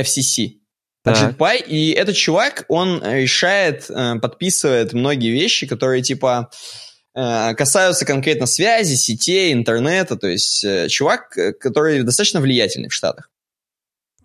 FCC. 0.00 0.58
Аджит 1.04 1.38
Пай, 1.38 1.60
и 1.60 1.92
этот 1.92 2.16
чувак, 2.16 2.64
он 2.66 3.00
решает, 3.04 3.88
э, 3.88 4.16
подписывает 4.16 4.92
многие 4.92 5.30
вещи, 5.30 5.68
которые, 5.68 6.02
типа, 6.02 6.50
э, 6.50 6.85
касаются 7.16 8.04
конкретно 8.04 8.44
связи, 8.46 8.94
сетей, 8.94 9.52
интернета, 9.52 10.16
то 10.16 10.28
есть 10.28 10.62
э, 10.64 10.88
чувак, 10.88 11.34
который 11.58 12.02
достаточно 12.02 12.40
влиятельный 12.40 12.90
в 12.90 12.94
Штатах. 12.94 13.30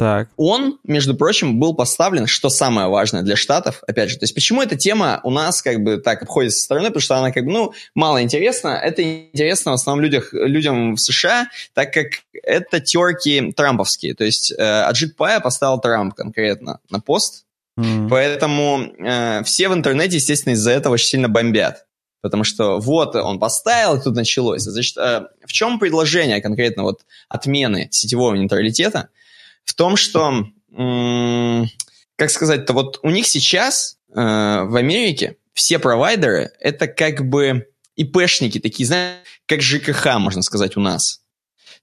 Так. 0.02 0.30
Он, 0.36 0.80
между 0.84 1.16
прочим, 1.16 1.60
был 1.60 1.76
поставлен, 1.76 2.26
что 2.26 2.50
самое 2.50 2.88
важное 2.88 3.22
для 3.22 3.36
Штатов, 3.36 3.84
опять 3.88 4.10
же, 4.10 4.18
то 4.18 4.24
есть 4.24 4.34
почему 4.34 4.62
эта 4.64 4.76
тема 4.76 5.22
у 5.24 5.30
нас 5.30 5.62
как 5.62 5.84
бы 5.84 6.00
так 6.00 6.24
обходится 6.24 6.58
со 6.58 6.66
стороны, 6.66 6.88
потому 6.88 7.02
что 7.02 7.18
она 7.18 7.32
как 7.32 7.46
бы, 7.46 7.52
ну, 7.52 7.74
мало 7.94 8.24
интересна. 8.24 8.70
Это 8.70 9.04
интересно 9.04 9.72
в 9.72 9.76
основном 9.76 10.04
людях, 10.04 10.34
людям 10.34 10.96
в 10.96 11.00
США, 11.00 11.50
так 11.76 11.94
как 11.94 12.08
это 12.34 12.80
терки 12.80 13.52
трамповские. 13.52 14.16
То 14.16 14.24
есть 14.24 14.52
э, 14.52 14.56
Аджит 14.58 15.16
Пая 15.16 15.40
поставил 15.40 15.80
Трамп 15.80 16.16
конкретно 16.16 16.80
на 16.90 17.00
пост, 17.00 17.46
mm-hmm. 17.80 18.10
поэтому 18.10 18.82
э, 18.98 19.44
все 19.44 19.70
в 19.70 19.74
интернете, 19.74 20.16
естественно, 20.16 20.54
из-за 20.54 20.72
этого 20.72 20.96
очень 20.96 21.08
сильно 21.08 21.30
бомбят. 21.30 21.86
Потому 22.22 22.44
что 22.44 22.80
вот 22.80 23.16
он 23.16 23.40
поставил, 23.40 23.96
и 23.96 24.04
тут 24.04 24.16
началось. 24.16 24.62
Значит, 24.62 24.98
э, 24.98 25.28
в 25.46 25.52
чем 25.52 25.80
предложение 25.80 26.42
конкретно 26.42 26.84
вот 26.84 27.02
отмены 27.30 27.88
сетевого 27.92 28.36
нейтралитета– 28.36 29.10
в 29.66 29.74
том, 29.74 29.96
что, 29.96 30.46
как 30.70 32.30
сказать-то, 32.30 32.74
вот 32.74 33.00
у 33.04 33.10
них 33.10 33.28
сейчас 33.28 33.98
э, 34.10 34.14
в 34.14 34.76
Америке 34.76 35.38
все 35.54 35.80
провайдеры 35.80 36.52
это 36.60 36.88
как 36.88 37.28
бы 37.28 37.68
ИПшники, 37.96 38.60
такие, 38.60 38.86
знаешь, 38.86 39.20
как 39.46 39.62
ЖКХ, 39.62 40.18
можно 40.18 40.42
сказать, 40.42 40.78
у 40.78 40.80
нас. 40.80 41.22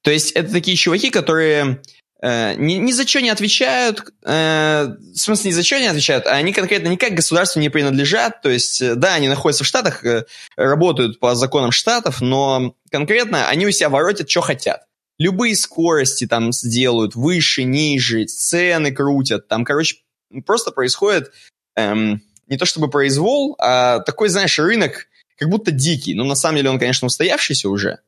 То 0.02 0.10
есть 0.10 0.32
это 0.32 0.52
такие 0.52 0.76
чуваки, 0.76 1.10
которые 1.10 1.82
э, 2.22 2.54
ни, 2.56 2.74
ни 2.74 2.92
за 2.92 3.06
что 3.06 3.20
не 3.20 3.30
отвечают, 3.30 4.02
э, 4.24 4.88
в 5.14 5.16
смысле, 5.16 5.50
ни 5.50 5.54
за 5.54 5.62
что 5.62 5.78
не 5.80 5.86
отвечают, 5.86 6.26
а 6.26 6.32
они 6.32 6.52
конкретно 6.52 6.88
никак 6.88 7.14
государству 7.14 7.60
не 7.60 7.68
принадлежат, 7.68 8.42
то 8.42 8.50
есть, 8.50 8.80
э, 8.82 8.94
да, 8.94 9.14
они 9.14 9.28
находятся 9.28 9.64
в 9.64 9.66
Штатах, 9.66 10.04
э, 10.04 10.24
работают 10.56 11.20
по 11.20 11.34
законам 11.34 11.72
Штатов, 11.72 12.20
но 12.20 12.74
конкретно 12.90 13.48
они 13.48 13.66
у 13.66 13.70
себя 13.70 13.88
воротят, 13.88 14.30
что 14.30 14.40
хотят. 14.40 14.82
Любые 15.18 15.56
скорости 15.56 16.26
там 16.26 16.52
сделают, 16.52 17.14
выше, 17.14 17.64
ниже, 17.64 18.24
цены 18.26 18.92
крутят, 18.92 19.48
там, 19.48 19.64
короче, 19.64 19.96
просто 20.46 20.70
происходит 20.70 21.32
эм, 21.76 22.22
не 22.46 22.56
то 22.56 22.64
чтобы 22.64 22.90
произвол, 22.90 23.56
а 23.58 24.00
такой, 24.00 24.28
знаешь, 24.28 24.58
рынок 24.58 25.06
как 25.36 25.48
будто 25.48 25.70
дикий. 25.70 26.14
Ну, 26.14 26.24
на 26.24 26.34
самом 26.34 26.56
деле 26.56 26.70
он, 26.70 26.78
конечно, 26.78 27.06
устоявшийся 27.06 27.68
уже 27.68 28.00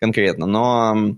конкретно, 0.00 0.46
но 0.46 1.16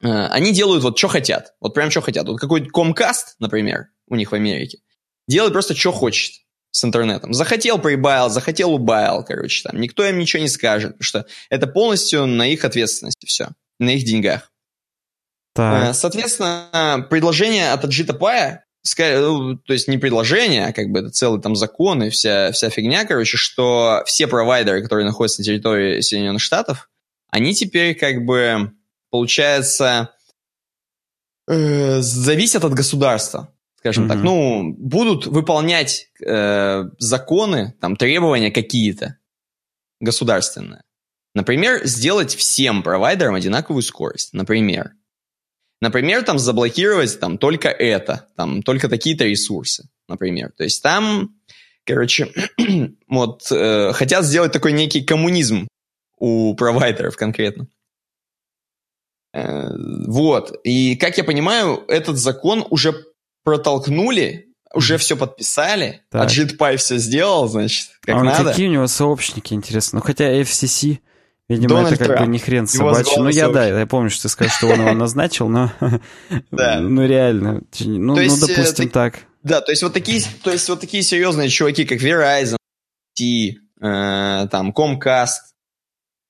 они 0.00 0.52
делают 0.52 0.82
вот 0.82 0.98
что 0.98 1.08
хотят, 1.08 1.54
вот 1.60 1.74
прям 1.74 1.90
что 1.90 2.00
хотят. 2.00 2.26
Вот 2.26 2.38
какой-то 2.38 2.68
Comcast, 2.68 3.36
например, 3.38 3.88
у 4.08 4.16
них 4.16 4.32
в 4.32 4.34
Америке, 4.34 4.78
делает 5.26 5.52
просто 5.52 5.74
что 5.74 5.92
хочет 5.92 6.42
с 6.70 6.84
интернетом. 6.84 7.32
Захотел 7.32 7.78
прибавил, 7.78 8.28
захотел 8.28 8.74
убавил, 8.74 9.24
короче, 9.24 9.62
там. 9.68 9.80
Никто 9.80 10.04
им 10.04 10.18
ничего 10.18 10.42
не 10.42 10.48
скажет, 10.48 10.98
потому 10.98 11.04
что 11.04 11.26
это 11.48 11.66
полностью 11.66 12.26
на 12.26 12.46
их 12.46 12.64
ответственности 12.64 13.26
все 13.26 13.48
на 13.78 13.90
их 13.90 14.04
деньгах. 14.04 14.50
Так. 15.54 15.90
Э, 15.90 15.94
соответственно, 15.94 17.06
предложение 17.08 17.72
от 17.72 17.84
Аджита 17.84 18.14
Пая, 18.14 18.64
ну, 18.98 19.56
то 19.56 19.72
есть 19.72 19.88
не 19.88 19.98
предложение, 19.98 20.66
а 20.66 20.72
как 20.72 20.88
бы 20.88 21.00
это 21.00 21.10
целый 21.10 21.40
там 21.40 21.56
закон 21.56 22.04
и 22.04 22.10
вся, 22.10 22.52
вся 22.52 22.70
фигня, 22.70 23.04
короче, 23.04 23.36
что 23.36 24.02
все 24.06 24.26
провайдеры, 24.26 24.82
которые 24.82 25.06
находятся 25.06 25.40
на 25.40 25.44
территории 25.44 26.00
Соединенных 26.00 26.42
Штатов, 26.42 26.88
они 27.30 27.54
теперь 27.54 27.94
как 27.96 28.24
бы, 28.24 28.72
получается, 29.16 30.10
э, 31.48 32.00
зависят 32.00 32.64
от 32.64 32.74
государства, 32.74 33.50
скажем 33.78 34.04
mm-hmm. 34.04 34.08
так. 34.08 34.22
Ну, 34.22 34.74
будут 34.76 35.26
выполнять 35.26 36.10
э, 36.22 36.84
законы, 36.98 37.74
там, 37.80 37.96
требования 37.96 38.50
какие-то 38.50 39.16
государственные. 40.00 40.82
Например, 41.34 41.86
сделать 41.86 42.34
всем 42.34 42.82
провайдерам 42.82 43.34
одинаковую 43.34 43.82
скорость. 43.82 44.34
Например. 44.34 44.92
Например, 45.80 46.22
там 46.22 46.38
заблокировать 46.38 47.18
там 47.18 47.38
только 47.38 47.68
это, 47.68 48.26
там 48.36 48.62
только 48.62 48.90
такие-то 48.90 49.24
ресурсы, 49.24 49.88
например. 50.08 50.52
То 50.58 50.64
есть 50.64 50.82
там, 50.82 51.34
короче, 51.86 52.32
вот 53.08 53.50
э, 53.50 53.92
хотят 53.94 54.26
сделать 54.26 54.52
такой 54.52 54.72
некий 54.72 55.02
коммунизм 55.02 55.68
у 56.18 56.54
провайдеров 56.54 57.16
конкретно. 57.16 57.68
Э, 59.36 59.68
вот. 60.06 60.58
И, 60.64 60.96
как 60.96 61.18
я 61.18 61.24
понимаю, 61.24 61.84
этот 61.88 62.16
закон 62.16 62.64
уже 62.70 62.94
протолкнули, 63.44 64.46
уже 64.72 64.96
все 64.96 65.16
подписали, 65.16 66.02
так. 66.10 66.22
а 66.22 66.26
JetPy 66.26 66.76
все 66.78 66.96
сделал, 66.96 67.46
значит, 67.46 67.90
как 68.00 68.16
а 68.16 68.24
надо. 68.24 68.50
какие 68.50 68.68
у 68.68 68.72
него 68.72 68.86
сообщники, 68.86 69.52
интересно? 69.52 69.98
Ну, 69.98 70.04
хотя 70.04 70.32
FCC 70.40 70.98
Видимо, 71.48 71.68
Дональд 71.68 71.92
это 71.92 71.98
как 71.98 72.06
Трамп. 72.08 72.26
бы 72.26 72.32
не 72.32 72.38
хрен 72.40 72.66
собачий. 72.66 73.12
Ну, 73.18 73.28
я, 73.28 73.48
да, 73.50 73.78
я 73.78 73.86
помню, 73.86 74.10
что 74.10 74.22
ты 74.22 74.28
скажешь, 74.30 74.56
что 74.56 74.66
он 74.66 74.80
его 74.80 74.92
назначил, 74.94 75.48
но... 75.48 75.70
Ну, 76.50 77.06
реально. 77.06 77.62
Ну, 77.80 77.98
ну 77.98 78.18
э, 78.18 78.28
допустим, 78.28 78.88
так. 78.88 79.20
Да, 79.44 79.60
то 79.60 79.70
есть 79.70 79.82
вот 79.82 79.92
такие, 79.92 80.22
то 80.42 80.50
есть 80.50 80.68
вот 80.68 80.80
такие 80.80 81.04
серьезные 81.04 81.48
чуваки, 81.48 81.84
как 81.84 82.00
Verizon, 82.00 82.56
T, 83.14 83.58
э, 83.80 84.48
там, 84.50 84.72
Comcast, 84.72 85.54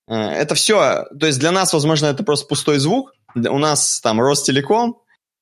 это 0.07 0.55
все, 0.55 1.05
то 1.19 1.27
есть 1.27 1.39
для 1.39 1.51
нас, 1.51 1.73
возможно, 1.73 2.07
это 2.07 2.23
просто 2.23 2.47
пустой 2.47 2.79
звук, 2.79 3.13
у 3.35 3.57
нас 3.57 3.99
там 4.01 4.19
Ростелеком, 4.19 5.01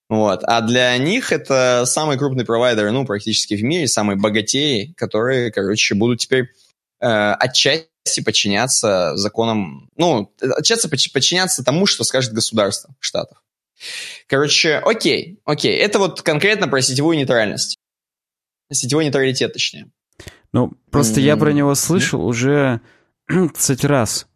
вот, 0.09 0.43
а 0.43 0.61
для 0.61 0.97
них 0.97 1.31
это 1.31 1.83
самый 1.85 2.17
крупный 2.17 2.45
провайдер, 2.45 2.91
ну, 2.91 3.05
практически 3.05 3.55
в 3.55 3.63
мире, 3.63 3.87
самые 3.87 4.17
богатеи, 4.17 4.93
которые, 4.97 5.51
короче, 5.51 5.95
будут 5.95 6.19
теперь 6.19 6.49
э, 6.99 7.07
отчасти 7.07 8.21
подчиняться 8.23 9.15
законам, 9.15 9.89
ну, 9.97 10.31
отчасти 10.39 10.87
подчиняться 10.87 11.63
тому, 11.63 11.85
что 11.85 12.03
скажет 12.03 12.33
государство 12.33 12.93
штатов. 12.99 13.39
Короче, 14.27 14.77
окей, 14.77 15.39
окей. 15.45 15.75
Это 15.77 15.99
вот 15.99 16.21
конкретно 16.21 16.67
про 16.67 16.81
сетевую 16.81 17.17
нейтральность. 17.17 17.77
Сетевой 18.71 19.05
нейтралитет, 19.05 19.53
точнее. 19.53 19.91
Ну, 20.53 20.71
просто 20.91 21.19
mm-hmm. 21.19 21.25
я 21.25 21.37
про 21.37 21.51
него 21.51 21.75
слышал 21.75 22.21
mm-hmm. 22.21 22.25
уже 22.25 22.81
30 23.27 23.85
раз. 23.85 24.27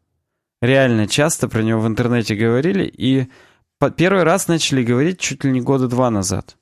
Реально 0.61 1.07
часто 1.07 1.47
про 1.47 1.61
него 1.61 1.79
в 1.79 1.87
интернете 1.87 2.35
говорили, 2.35 2.83
и 2.85 3.27
первый 3.95 4.23
раз 4.23 4.47
начали 4.47 4.83
говорить 4.83 5.19
чуть 5.19 5.43
ли 5.43 5.51
не 5.51 5.61
года 5.61 5.87
два 5.87 6.09
назад. 6.09 6.57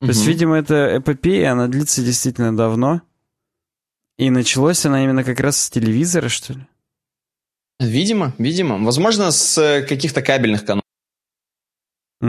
То 0.00 0.06
mm-hmm. 0.06 0.08
есть, 0.08 0.26
видимо, 0.26 0.56
эта 0.56 0.98
эпопея, 0.98 1.52
она 1.52 1.66
длится 1.66 2.02
действительно 2.02 2.56
давно. 2.56 3.02
И 4.18 4.30
началось 4.30 4.86
она 4.86 5.02
именно 5.02 5.24
как 5.24 5.40
раз 5.40 5.58
с 5.58 5.70
телевизора, 5.70 6.28
что 6.28 6.52
ли? 6.52 6.66
Видимо, 7.80 8.32
видимо. 8.38 8.78
Возможно, 8.78 9.32
с 9.32 9.58
э, 9.58 9.82
каких-то 9.82 10.22
кабельных 10.22 10.64
каналов. 10.64 10.83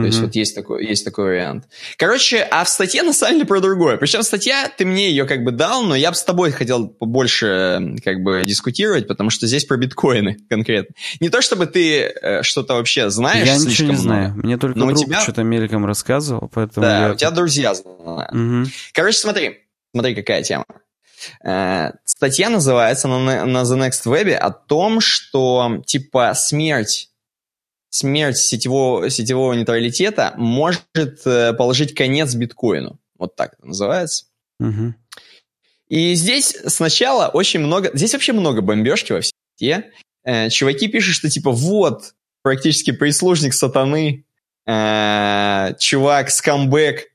То 0.02 0.06
есть 0.06 0.20
вот 0.20 0.34
есть 0.34 0.54
такой, 0.54 0.86
есть 0.86 1.04
такой 1.04 1.24
вариант. 1.26 1.64
Короче, 1.96 2.46
а 2.50 2.64
в 2.64 2.68
статье 2.68 3.02
на 3.02 3.12
самом 3.12 3.34
деле 3.34 3.46
про 3.46 3.60
другое. 3.60 3.96
Причем 3.96 4.22
статья, 4.22 4.70
ты 4.76 4.84
мне 4.84 5.10
ее 5.10 5.26
как 5.26 5.44
бы 5.44 5.52
дал, 5.52 5.82
но 5.82 5.94
я 5.94 6.10
бы 6.10 6.16
с 6.16 6.22
тобой 6.22 6.50
хотел 6.52 6.88
побольше 6.88 7.96
как 8.04 8.22
бы 8.22 8.44
дискутировать, 8.44 9.06
потому 9.06 9.30
что 9.30 9.46
здесь 9.46 9.64
про 9.64 9.76
биткоины 9.76 10.36
конкретно. 10.50 10.94
Не 11.20 11.28
то 11.28 11.40
чтобы 11.40 11.66
ты 11.66 12.02
э, 12.02 12.42
что-то 12.42 12.74
вообще 12.74 13.10
знаешь 13.10 13.46
Я 13.46 13.56
ничего 13.56 13.90
не 13.90 13.96
знаю. 13.96 14.34
Мне 14.34 14.58
только 14.58 14.78
но 14.78 14.86
друг 14.86 14.98
тебя... 14.98 15.20
что-то 15.20 15.42
мельком 15.42 15.86
рассказывал, 15.86 16.50
поэтому 16.52 16.86
Да, 16.86 17.06
я... 17.06 17.12
у 17.12 17.16
тебя 17.16 17.30
друзья 17.30 17.74
знают. 17.74 18.32
Угу. 18.32 18.70
Короче, 18.92 19.18
смотри. 19.18 19.60
Смотри, 19.92 20.14
какая 20.14 20.42
тема. 20.42 20.66
Э, 21.44 21.92
статья 22.04 22.50
называется 22.50 23.08
на, 23.08 23.44
на 23.44 23.62
The 23.62 23.88
Next 23.88 24.04
Web 24.06 24.34
о 24.34 24.50
том, 24.50 25.00
что 25.00 25.82
типа 25.86 26.34
смерть 26.34 27.10
смерть 27.96 28.38
сетевого, 28.38 29.10
сетевого 29.10 29.54
нейтралитета 29.54 30.34
может 30.36 30.84
э, 31.24 31.52
положить 31.54 31.94
конец 31.94 32.34
биткоину. 32.34 32.98
Вот 33.18 33.36
так 33.36 33.54
это 33.54 33.66
называется. 33.66 34.26
Угу. 34.60 34.94
И 35.88 36.14
здесь 36.14 36.56
сначала 36.66 37.28
очень 37.28 37.60
много... 37.60 37.90
Здесь 37.94 38.12
вообще 38.12 38.32
много 38.32 38.60
бомбежки 38.60 39.12
во 39.12 39.20
всей 39.20 39.84
э, 40.24 40.50
Чуваки 40.50 40.88
пишут, 40.88 41.14
что 41.14 41.30
типа 41.30 41.50
вот, 41.52 42.14
практически 42.42 42.90
прислужник 42.90 43.54
сатаны, 43.54 44.24
э, 44.66 45.74
чувак, 45.78 46.30
скамбэк 46.30 47.06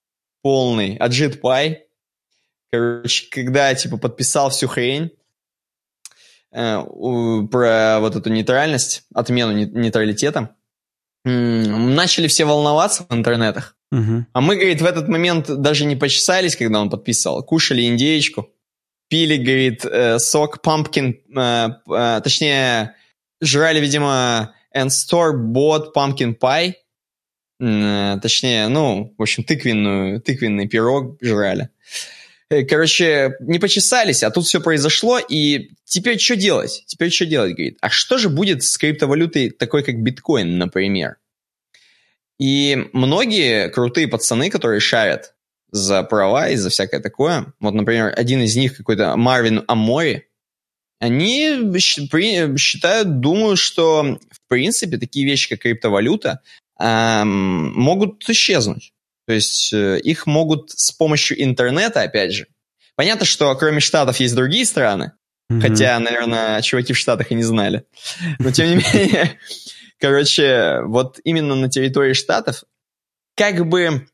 полный, 0.42 0.98
Аджит 0.98 1.42
Пай. 1.42 1.86
Короче, 2.72 3.28
когда 3.30 3.76
типа 3.76 3.98
подписал 3.98 4.50
всю 4.50 4.68
хрень, 4.68 5.12
про 6.52 8.00
вот 8.02 8.16
эту 8.16 8.30
нейтральность, 8.30 9.04
отмену 9.14 9.54
нейтралитета, 9.54 10.56
начали 11.24 12.28
все 12.28 12.45
волноваться 12.45 13.05
в 13.07 13.13
интернетах. 13.13 13.76
Угу. 13.91 14.26
А 14.34 14.41
мы, 14.41 14.55
говорит, 14.55 14.82
в 14.82 14.86
этот 14.86 15.07
момент 15.07 15.47
даже 15.61 15.86
не 15.86 15.95
почесались, 15.95 16.55
когда 16.55 16.80
он 16.82 16.89
подписывал. 16.89 17.43
Кушали 17.43 17.84
индеечку, 17.84 18.49
пили, 19.09 19.36
говорит, 19.36 19.86
э, 19.86 20.19
сок 20.19 20.65
pumpkin, 20.65 21.17
э, 21.36 21.69
э, 21.93 22.22
точнее, 22.24 22.95
жрали, 23.41 23.82
видимо, 23.82 24.55
and 24.76 24.88
store 24.88 25.34
bought 25.34 25.93
pumpkin 25.93 26.38
pie, 26.38 26.76
точнее, 27.59 28.69
ну, 28.69 29.13
в 29.17 29.22
общем, 29.22 29.43
тыквенную, 29.43 30.22
тыквенный 30.22 30.67
пирог 30.67 31.17
жрали. 31.22 31.69
Короче, 32.70 33.38
не 33.39 33.60
почесались, 33.60 34.24
а 34.24 34.32
тут 34.32 34.45
все 34.45 34.60
произошло, 34.60 35.20
и 35.20 35.72
теперь 35.86 36.20
что 36.20 36.36
делать? 36.36 36.84
Теперь 36.86 37.10
что 37.10 37.26
делать, 37.26 37.54
говорит? 37.54 37.78
А 37.80 37.89
что 37.89 38.18
же 38.18 38.28
будет 38.28 38.64
с 38.64 38.78
криптовалютой 38.78 39.52
такой, 39.52 39.84
как 39.84 40.02
биткоин, 40.02 40.58
например? 40.58 41.16
И 42.39 42.89
многие 42.91 43.70
крутые 43.70 44.10
пацаны, 44.10 44.49
которые 44.49 44.82
шарят 44.82 45.34
за 45.72 46.04
права 46.04 46.49
и 46.49 46.58
за 46.58 46.70
всякое 46.70 46.99
такое, 46.99 47.54
вот, 47.62 47.74
например, 47.74 48.14
один 48.18 48.41
из 48.41 48.58
них 48.58 48.76
какой-то 48.76 49.16
Марвин 49.16 49.64
Амори, 49.68 50.28
они 50.99 51.58
считают, 51.78 53.22
думают, 53.22 53.60
что, 53.60 54.20
в 54.30 54.47
принципе, 54.49 54.97
такие 54.97 55.26
вещи, 55.26 55.49
как 55.49 55.60
криптовалюта, 55.60 56.41
эм, 56.80 57.74
могут 57.74 58.30
исчезнуть. 58.30 58.91
То 59.32 59.36
есть 59.36 59.72
э, 59.72 59.98
их 60.02 60.28
могут 60.28 60.72
с 60.72 60.92
помощью 60.92 61.42
интернета, 61.42 62.02
опять 62.02 62.34
же. 62.34 62.48
Понятно, 62.98 63.26
что 63.26 63.56
кроме 63.56 63.80
Штатов 63.80 64.18
есть 64.18 64.36
другие 64.36 64.66
страны, 64.66 65.14
mm-hmm. 65.50 65.62
хотя, 65.62 65.98
наверное, 66.00 66.62
чуваки 66.62 66.92
в 66.92 66.98
Штатах 66.98 67.32
и 67.32 67.36
не 67.36 67.44
знали. 67.44 67.86
Но 68.40 68.52
тем 68.52 68.68
не 68.68 68.76
менее, 68.76 69.40
короче, 70.02 70.82
вот 70.84 71.22
именно 71.24 71.56
на 71.56 71.70
территории 71.70 72.12
Штатов, 72.12 72.66
как 73.38 73.66
бы 73.70 74.06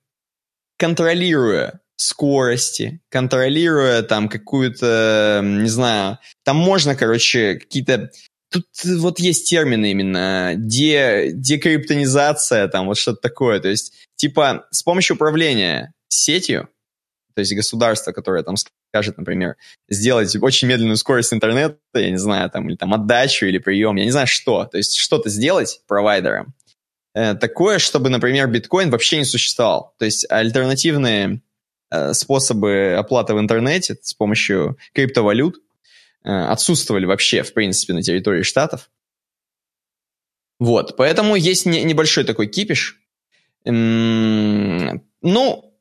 контролируя 0.78 1.80
скорости, 1.96 3.02
контролируя 3.10 4.04
там 4.04 4.30
какую-то, 4.30 5.42
не 5.44 5.70
знаю, 5.70 6.20
там 6.44 6.58
можно, 6.58 6.96
короче, 6.96 7.56
какие-то 7.56 8.12
Тут 8.58 8.66
вот 9.00 9.20
есть 9.20 9.48
термины 9.48 9.92
именно 9.92 10.54
де, 10.56 11.32
декриптонизация, 11.32 12.68
там 12.68 12.88
вот 12.88 12.98
что-то 12.98 13.22
такое. 13.22 13.60
То 13.60 13.68
есть, 13.68 13.94
типа, 14.16 14.66
с 14.72 14.82
помощью 14.82 15.16
управления 15.16 15.94
сетью, 16.08 16.70
то 17.36 17.42
есть 17.42 17.54
государство, 17.54 18.14
которое 18.14 18.42
там 18.42 18.56
скажет, 18.58 19.20
например, 19.20 19.58
сделать 19.88 20.36
очень 20.42 20.68
медленную 20.68 20.98
скорость 20.98 21.34
интернета, 21.34 21.78
я 21.94 22.10
не 22.10 22.18
знаю, 22.18 22.50
там, 22.50 22.68
или 22.68 22.76
там 22.76 22.96
отдачу, 22.96 23.46
или 23.46 23.60
прием, 23.60 23.96
я 23.98 24.06
не 24.06 24.12
знаю 24.12 24.26
что, 24.26 24.66
то 24.66 24.78
есть 24.78 24.96
что-то 24.96 25.30
сделать 25.30 25.82
провайдером, 25.88 26.56
э, 27.14 27.36
такое, 27.36 27.78
чтобы, 27.78 28.10
например, 28.10 28.48
биткоин 28.48 28.90
вообще 28.90 29.18
не 29.20 29.26
существовал. 29.26 29.94
То 30.00 30.06
есть 30.06 30.26
альтернативные 30.32 31.42
э, 31.92 32.14
способы 32.14 32.96
оплаты 32.98 33.36
в 33.36 33.40
интернете 33.40 33.98
с 34.02 34.16
помощью 34.16 34.78
криптовалют, 34.94 35.58
Э, 35.58 35.67
отсутствовали 36.28 37.06
вообще, 37.06 37.44
в 37.44 37.54
принципе, 37.54 37.94
на 37.94 38.02
территории 38.02 38.44
Штатов. 38.44 38.90
Вот, 40.60 40.98
поэтому 40.98 41.36
есть 41.36 41.66
не, 41.66 41.84
небольшой 41.84 42.24
такой 42.24 42.48
кипиш. 42.48 43.00
Ну, 43.64 45.04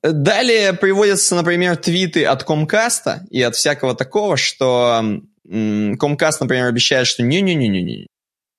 далее 0.03 0.73
приводятся, 0.75 1.35
например, 1.35 1.77
твиты 1.77 2.25
от 2.25 2.45
Комкаста 2.45 3.27
и 3.31 3.43
от 3.43 3.57
всякого 3.57 3.95
такого, 3.95 4.37
что 4.37 5.21
Комкаст, 5.45 6.41
например, 6.41 6.67
обещает, 6.67 7.07
что 7.07 7.23
не-не-не-не-не, 7.23 8.07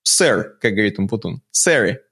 сэр, 0.03 0.57
как 0.59 0.73
говорит 0.73 0.99
Умпутун, 0.99 1.41
сэры, 1.51 2.03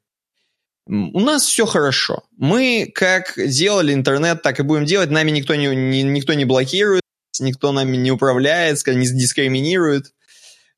у 0.88 1.20
нас 1.20 1.44
все 1.44 1.66
хорошо. 1.66 2.26
Мы 2.38 2.92
как 2.94 3.34
делали 3.38 3.92
интернет, 3.92 4.44
так 4.44 4.60
и 4.60 4.64
будем 4.64 4.86
делать. 4.86 5.10
Нами 5.10 5.32
никто 5.32 5.56
не, 5.56 5.68
не, 5.76 6.04
никто 6.04 6.34
не 6.36 6.46
блокирует 6.46 7.02
никто 7.40 7.72
нами 7.72 7.98
не 7.98 8.12
управляет, 8.12 8.86
не 8.88 9.08
дискриминирует 9.08 10.14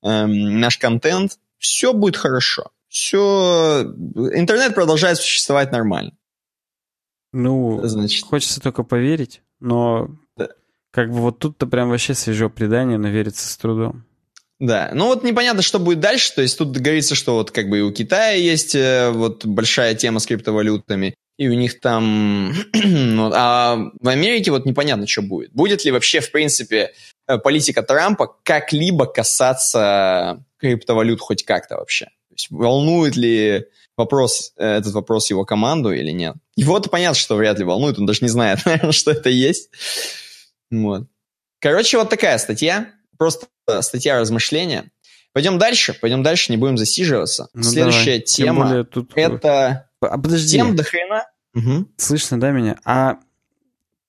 эм, 0.03 0.59
наш 0.59 0.77
контент, 0.77 1.39
все 1.57 1.93
будет 1.93 2.17
хорошо. 2.17 2.71
Все, 2.87 3.83
интернет 4.33 4.73
продолжает 4.73 5.17
существовать 5.17 5.71
нормально. 5.71 6.13
Ну, 7.33 7.81
Значит, 7.83 8.25
хочется 8.25 8.61
только 8.61 8.83
поверить, 8.83 9.41
но 9.59 10.09
да. 10.37 10.47
как 10.91 11.11
бы 11.11 11.19
вот 11.19 11.39
тут-то 11.39 11.67
прям 11.67 11.89
вообще 11.89 12.13
свежо 12.13 12.49
предание, 12.49 12.97
но 12.97 13.09
верится 13.09 13.47
с 13.47 13.57
трудом. 13.57 14.05
Да, 14.59 14.89
ну 14.93 15.07
вот 15.07 15.23
непонятно, 15.23 15.61
что 15.61 15.77
будет 15.77 15.99
дальше, 15.99 16.33
то 16.33 16.41
есть 16.41 16.57
тут 16.57 16.75
говорится, 16.75 17.13
что 17.13 17.35
вот 17.35 17.51
как 17.51 17.69
бы 17.69 17.77
и 17.77 17.81
у 17.81 17.91
Китая 17.91 18.31
есть 18.31 18.73
э, 18.73 19.11
вот 19.11 19.45
большая 19.45 19.93
тема 19.93 20.19
с 20.19 20.25
криптовалютами, 20.25 21.13
и 21.37 21.47
у 21.47 21.53
них 21.53 21.79
там... 21.79 22.53
ну, 22.73 23.31
а 23.33 23.91
в 23.99 24.07
Америке 24.07 24.51
вот 24.51 24.65
непонятно, 24.65 25.07
что 25.07 25.21
будет. 25.21 25.53
Будет 25.53 25.85
ли 25.85 25.91
вообще, 25.91 26.19
в 26.19 26.31
принципе, 26.31 26.93
э, 27.27 27.37
политика 27.37 27.83
Трампа 27.83 28.35
как-либо 28.43 29.05
касаться 29.05 30.43
криптовалют 30.57 31.21
хоть 31.21 31.43
как-то 31.43 31.77
вообще? 31.77 32.05
То 32.05 32.33
есть 32.33 32.47
волнует 32.49 33.15
ли 33.15 33.65
вопрос, 33.95 34.53
э, 34.57 34.77
этот 34.77 34.93
вопрос 34.93 35.29
его 35.29 35.45
команду 35.45 35.91
или 35.91 36.11
нет? 36.11 36.35
Его-то 36.55 36.89
понятно, 36.89 37.15
что 37.15 37.35
вряд 37.35 37.59
ли 37.59 37.65
волнует, 37.65 37.99
он 37.99 38.05
даже 38.05 38.19
не 38.21 38.29
знает, 38.29 38.59
что 38.91 39.11
это 39.11 39.29
есть. 39.29 39.69
Вот. 40.71 41.03
Короче, 41.59 41.97
вот 41.97 42.09
такая 42.09 42.37
статья. 42.39 42.91
Просто 43.17 43.47
статья 43.81 44.19
размышления. 44.19 44.91
Пойдем 45.37 45.59
дальше, 45.59 45.93
пойдем 45.93 46.23
дальше, 46.23 46.51
не 46.51 46.57
будем 46.57 46.79
засиживаться. 46.79 47.47
Ну, 47.53 47.61
Следующая 47.61 48.13
давай. 48.13 48.21
тема 48.21 48.65
более, 48.65 48.83
тут... 48.85 49.11
это 49.13 49.87
а 50.01 50.17
подожди. 50.17 50.57
Тем 50.57 50.75
до 50.75 50.83
хрена. 50.83 51.27
Угу. 51.53 51.91
Слышно, 51.95 52.39
да, 52.39 52.49
меня? 52.49 52.79
А 52.83 53.19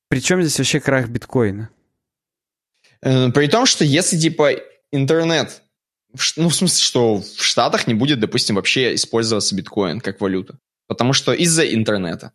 при 0.09 0.20
чем 0.20 0.41
здесь 0.43 0.57
вообще 0.57 0.81
крах 0.81 1.11
биткоина? 1.11 1.68
Э, 3.03 3.31
при 3.31 3.47
том, 3.47 3.66
что 3.66 3.85
если, 3.85 4.18
типа, 4.18 4.53
интернет, 4.91 5.62
ну, 6.37 6.49
в 6.49 6.55
смысле, 6.55 6.83
что 6.83 7.16
в 7.20 7.43
Штатах 7.43 7.87
не 7.87 7.93
будет, 7.93 8.20
допустим, 8.20 8.57
вообще 8.57 8.95
использоваться 8.95 9.55
биткоин 9.55 10.01
как 10.01 10.22
валюта. 10.22 10.59
Потому 10.87 11.12
что 11.12 11.35
из-за 11.35 11.70
интернета. 11.74 12.33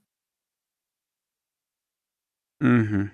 Угу. 2.62 3.10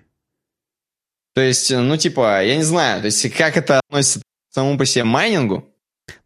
То 1.35 1.41
есть, 1.41 1.71
ну, 1.71 1.95
типа, 1.95 2.43
я 2.43 2.57
не 2.57 2.63
знаю, 2.63 2.99
то 2.99 3.05
есть, 3.05 3.29
как 3.33 3.55
это 3.55 3.79
относится 3.79 4.19
к 4.19 4.53
самому 4.53 4.77
по 4.77 4.85
себе 4.85 5.03
майнингу, 5.03 5.68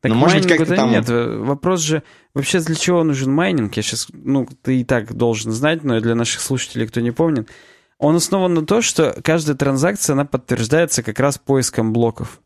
так 0.01 0.11
Но, 0.11 0.17
может 0.17 0.39
быть, 0.39 0.47
как-то 0.47 0.75
там... 0.75 0.91
нет. 0.91 1.07
Вопрос 1.07 1.81
же, 1.81 2.03
вообще 2.33 2.59
для 2.59 2.75
чего 2.75 3.03
нужен 3.03 3.31
майнинг? 3.31 3.75
Я 3.75 3.83
сейчас, 3.83 4.07
ну, 4.11 4.47
ты 4.61 4.81
и 4.81 4.83
так 4.83 5.13
должен 5.13 5.51
знать, 5.51 5.83
но 5.83 5.99
для 5.99 6.15
наших 6.15 6.41
слушателей, 6.41 6.87
кто 6.87 7.01
не 7.01 7.11
помнит, 7.11 7.49
он 7.97 8.15
основан 8.15 8.53
на 8.53 8.65
то, 8.65 8.81
что 8.81 9.15
каждая 9.23 9.55
транзакция, 9.55 10.13
она 10.13 10.25
подтверждается 10.25 11.03
как 11.03 11.19
раз 11.19 11.37
поиском 11.37 11.93
блоков. 11.93 12.41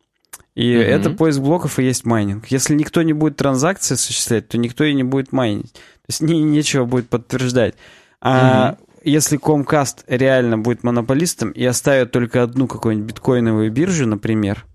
И 0.57 0.73
mm-hmm. 0.73 0.81
это 0.81 1.09
поиск 1.11 1.39
блоков 1.39 1.77
и 1.77 1.83
есть 1.83 2.03
майнинг. 2.03 2.47
Если 2.47 2.73
никто 2.73 3.03
не 3.03 3.13
будет 3.13 3.37
транзакции 3.37 3.93
осуществлять, 3.93 4.47
то 4.47 4.57
никто 4.57 4.83
и 4.83 4.93
не 4.93 5.03
будет 5.03 5.31
майнить. 5.31 5.73
То 5.73 6.09
есть 6.09 6.21
не, 6.21 6.41
нечего 6.41 6.85
будет 6.85 7.09
подтверждать. 7.09 7.75
А 8.21 8.71
mm-hmm. 8.71 9.01
если 9.03 9.39
Comcast 9.39 10.03
реально 10.07 10.57
будет 10.57 10.83
монополистом 10.83 11.51
и 11.51 11.63
оставит 11.63 12.11
только 12.11 12.41
одну 12.41 12.67
какую-нибудь 12.67 13.07
биткоиновую 13.07 13.71
биржу, 13.71 14.07
например, 14.07 14.65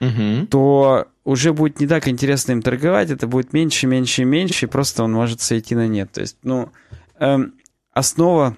mm-hmm. 0.00 0.48
то 0.48 1.06
уже 1.24 1.52
будет 1.52 1.80
не 1.80 1.86
так 1.86 2.08
интересно 2.08 2.52
им 2.52 2.62
торговать, 2.62 3.10
это 3.10 3.26
будет 3.26 3.52
меньше, 3.52 3.86
меньше 3.86 4.24
меньше, 4.24 4.66
и 4.66 4.68
просто 4.68 5.04
он 5.04 5.12
может 5.12 5.40
сойти 5.40 5.74
на 5.74 5.86
нет. 5.86 6.10
То 6.12 6.20
есть, 6.20 6.36
ну, 6.42 6.70
эм, 7.18 7.54
основа, 7.92 8.56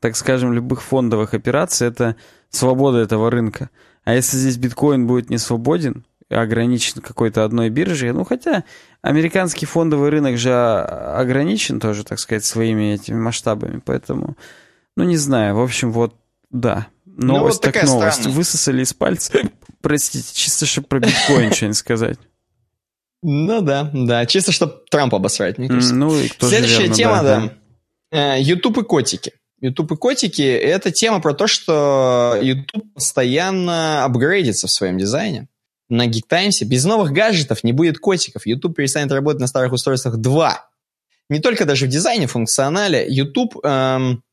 так 0.00 0.16
скажем, 0.16 0.52
любых 0.52 0.82
фондовых 0.82 1.34
операций— 1.34 1.86
это 1.88 2.16
свобода 2.50 2.98
этого 2.98 3.30
рынка. 3.30 3.70
А 4.04 4.14
если 4.14 4.36
здесь 4.36 4.56
биткоин 4.56 5.06
будет 5.06 5.30
не 5.30 5.38
свободен, 5.38 6.04
ограничен 6.28 7.00
какой-то 7.00 7.44
одной 7.44 7.68
биржей, 7.70 8.12
ну 8.12 8.24
хотя 8.24 8.64
американский 9.02 9.66
фондовый 9.66 10.10
рынок 10.10 10.38
же 10.38 10.52
ограничен 10.52 11.78
тоже, 11.78 12.04
так 12.04 12.18
сказать, 12.18 12.44
своими 12.44 12.94
этими 12.94 13.18
масштабами, 13.18 13.82
поэтому, 13.84 14.36
ну 14.96 15.04
не 15.04 15.16
знаю, 15.16 15.56
в 15.56 15.60
общем, 15.60 15.92
вот, 15.92 16.14
да, 16.50 16.88
новость 17.16 17.62
ну, 17.62 17.68
вот 17.68 17.74
так 17.74 17.84
новость, 17.84 18.16
странная. 18.16 18.36
высосали 18.36 18.82
из 18.82 18.92
пальца, 18.92 19.40
простите, 19.80 20.28
чисто 20.32 20.66
чтобы 20.66 20.86
про 20.88 21.00
биткоин 21.00 21.52
что-нибудь 21.54 21.76
сказать. 21.76 22.18
Ну 23.22 23.60
да, 23.60 23.90
да, 23.92 24.26
чисто 24.26 24.52
чтобы 24.52 24.82
Трамп 24.90 25.14
обосрать, 25.14 25.58
мне 25.58 25.68
кажется. 25.68 25.94
Ну, 25.94 26.18
и 26.18 26.28
тоже 26.28 26.56
Следующая 26.56 26.80
верно, 26.80 26.94
тема, 26.94 27.22
да. 27.22 27.52
да. 28.10 28.34
YouTube 28.34 28.78
и 28.78 28.82
котики. 28.82 29.32
YouTube 29.60 29.92
и 29.92 29.96
котики– 29.96 30.42
это 30.42 30.90
тема 30.90 31.20
про 31.20 31.34
то, 31.34 31.46
что 31.46 32.36
YouTube 32.42 32.94
постоянно 32.94 34.04
апгрейдится 34.04 34.66
в 34.66 34.72
своем 34.72 34.98
дизайне. 34.98 35.48
На 35.88 36.08
GeekTimes 36.08 36.64
без 36.64 36.84
новых 36.84 37.12
гаджетов 37.12 37.62
не 37.62 37.72
будет 37.72 37.98
котиков. 37.98 38.44
YouTube 38.44 38.74
перестанет 38.74 39.12
работать 39.12 39.40
на 39.40 39.46
старых 39.46 39.72
устройствах 39.72 40.16
2. 40.16 40.68
Не 41.28 41.38
только 41.38 41.64
даже 41.64 41.86
в 41.86 41.88
дизайне, 41.90 42.26
функционале. 42.26 43.06
YouTube 43.08 43.56
эм, 43.62 44.24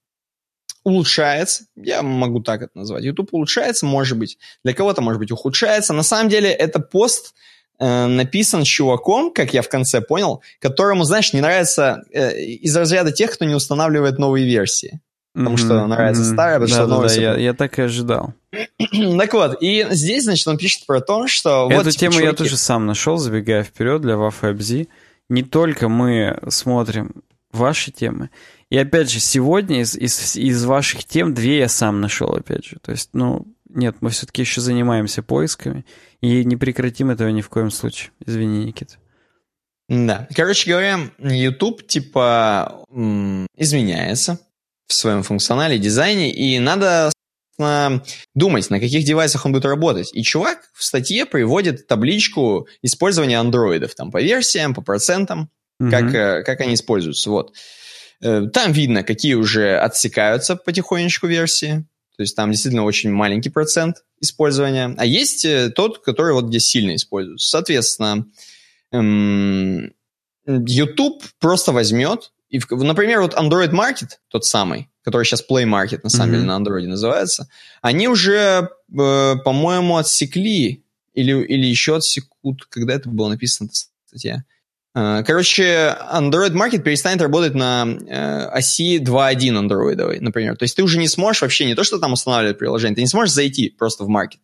улучшается, 0.89 1.65
я 1.75 2.01
могу 2.01 2.41
так 2.41 2.61
это 2.61 2.71
назвать. 2.77 3.03
YouTube 3.03 3.29
улучшается, 3.33 3.85
может 3.85 4.17
быть. 4.17 4.37
Для 4.63 4.73
кого-то, 4.73 5.01
может 5.01 5.19
быть, 5.19 5.31
ухудшается. 5.31 5.93
На 5.93 6.03
самом 6.03 6.29
деле, 6.29 6.51
это 6.51 6.79
пост 6.79 7.33
э, 7.79 8.05
написан 8.05 8.63
чуваком, 8.63 9.31
как 9.31 9.53
я 9.53 9.61
в 9.61 9.69
конце 9.69 10.01
понял, 10.01 10.41
которому, 10.59 11.03
знаешь, 11.03 11.33
не 11.33 11.41
нравится 11.41 12.03
э, 12.11 12.39
из 12.41 12.75
разряда 12.75 13.11
тех, 13.11 13.31
кто 13.31 13.45
не 13.45 13.55
устанавливает 13.55 14.19
новые 14.19 14.45
версии 14.45 14.99
потому 15.33 15.55
mm-hmm. 15.55 15.59
что 15.59 15.87
нравится 15.87 16.23
mm-hmm. 16.23 16.33
старая, 16.33 16.59
потому 16.59 16.69
да, 16.69 16.75
что 16.75 16.87
да, 16.87 16.95
новая. 16.95 17.15
Да, 17.15 17.21
я, 17.21 17.37
я 17.37 17.53
так 17.53 17.79
и 17.79 17.81
ожидал. 17.83 18.33
так 19.17 19.33
вот, 19.33 19.57
и 19.61 19.87
здесь, 19.91 20.23
значит, 20.23 20.47
он 20.47 20.57
пишет 20.57 20.85
про 20.85 21.01
то, 21.01 21.27
что... 21.27 21.69
Эту 21.71 21.83
вот, 21.83 21.95
тему 21.95 22.13
чуваки... 22.13 22.27
я 22.27 22.33
тоже 22.33 22.57
сам 22.57 22.85
нашел, 22.85 23.17
забегая 23.17 23.63
вперед 23.63 24.01
для 24.01 24.15
WAF 24.15 24.87
Не 25.29 25.43
только 25.43 25.87
мы 25.87 26.39
смотрим 26.49 27.23
ваши 27.51 27.91
темы. 27.91 28.29
И 28.69 28.77
опять 28.77 29.09
же, 29.09 29.19
сегодня 29.19 29.81
из, 29.81 29.95
из, 29.95 30.35
из 30.35 30.63
ваших 30.65 31.03
тем 31.03 31.33
две 31.33 31.59
я 31.59 31.67
сам 31.67 32.01
нашел, 32.01 32.29
опять 32.35 32.65
же. 32.65 32.77
То 32.81 32.91
есть, 32.91 33.09
ну, 33.13 33.47
нет, 33.67 33.97
мы 34.01 34.11
все-таки 34.11 34.41
еще 34.41 34.61
занимаемся 34.61 35.23
поисками 35.23 35.85
и 36.21 36.43
не 36.43 36.55
прекратим 36.55 37.09
этого 37.09 37.29
ни 37.29 37.41
в 37.41 37.49
коем 37.49 37.71
случае. 37.71 38.11
Извини, 38.25 38.65
Никита. 38.65 38.95
Да. 39.87 40.27
Короче 40.35 40.69
говоря, 40.69 40.99
YouTube, 41.17 41.85
типа, 41.87 42.83
изменяется 43.57 44.39
в 44.87 44.93
своем 44.93 45.23
функционале, 45.23 45.79
дизайне, 45.79 46.31
и 46.31 46.59
надо 46.59 47.11
думать, 48.35 48.69
на 48.69 48.79
каких 48.79 49.03
девайсах 49.03 49.45
он 49.45 49.51
будет 49.51 49.65
работать. 49.65 50.11
И 50.13 50.23
чувак 50.23 50.59
в 50.73 50.83
статье 50.83 51.25
приводит 51.25 51.87
табличку 51.87 52.67
использования 52.81 53.37
андроидов, 53.37 53.95
там, 53.95 54.11
по 54.11 54.21
версиям, 54.21 54.73
по 54.73 54.81
процентам, 54.81 55.49
mm-hmm. 55.81 55.89
как, 55.89 56.15
э, 56.15 56.43
как 56.43 56.61
они 56.61 56.75
используются. 56.75 57.29
Вот. 57.29 57.53
Э, 58.21 58.47
там 58.53 58.71
видно, 58.71 59.03
какие 59.03 59.35
уже 59.35 59.77
отсекаются 59.77 60.55
потихонечку 60.55 61.27
версии. 61.27 61.85
То 62.17 62.23
есть 62.23 62.35
там 62.35 62.51
действительно 62.51 62.83
очень 62.83 63.11
маленький 63.11 63.49
процент 63.49 64.03
использования. 64.19 64.93
А 64.97 65.05
есть 65.05 65.45
э, 65.45 65.69
тот, 65.69 66.03
который 66.03 66.33
вот 66.33 66.45
где 66.45 66.59
сильно 66.59 66.95
используется. 66.95 67.49
Соответственно, 67.49 68.25
эм, 68.91 69.93
YouTube 70.45 71.23
просто 71.39 71.71
возьмет 71.71 72.31
и, 72.49 72.59
например, 72.69 73.21
вот 73.21 73.35
Android 73.35 73.71
Market, 73.71 74.09
тот 74.27 74.43
самый, 74.43 74.89
который 75.03 75.23
сейчас 75.23 75.45
Play 75.47 75.65
Market, 75.65 75.99
на 76.03 76.09
самом 76.09 76.31
mm-hmm. 76.31 76.35
деле, 76.35 76.45
на 76.45 76.59
Android 76.59 76.87
называется, 76.87 77.47
они 77.81 78.07
уже, 78.07 78.69
э, 78.91 79.35
по-моему, 79.43 79.97
отсекли 79.97 80.83
или, 81.13 81.43
или 81.43 81.65
еще 81.67 81.97
отсекут, 81.97 82.65
когда 82.65 82.95
это 82.95 83.07
было 83.07 83.29
написано, 83.29 83.69
статья. 84.07 84.43
Э, 84.99 85.23
короче, 85.23 85.95
Android 86.13 86.51
Market 86.51 86.79
перестанет 86.79 87.21
работать 87.21 87.53
на 87.53 87.87
э, 87.87 88.45
оси 88.47 88.99
2.1 88.99 89.57
андроидовой, 89.57 90.19
например. 90.19 90.57
То 90.57 90.63
есть 90.63 90.75
ты 90.75 90.83
уже 90.83 90.97
не 90.97 91.07
сможешь 91.07 91.41
вообще, 91.41 91.65
не 91.65 91.75
то, 91.75 91.83
что 91.83 91.99
там 91.99 92.13
устанавливать 92.13 92.57
приложение, 92.57 92.95
ты 92.95 93.01
не 93.01 93.07
сможешь 93.07 93.33
зайти 93.33 93.69
просто 93.69 94.03
в 94.03 94.09
Market. 94.09 94.39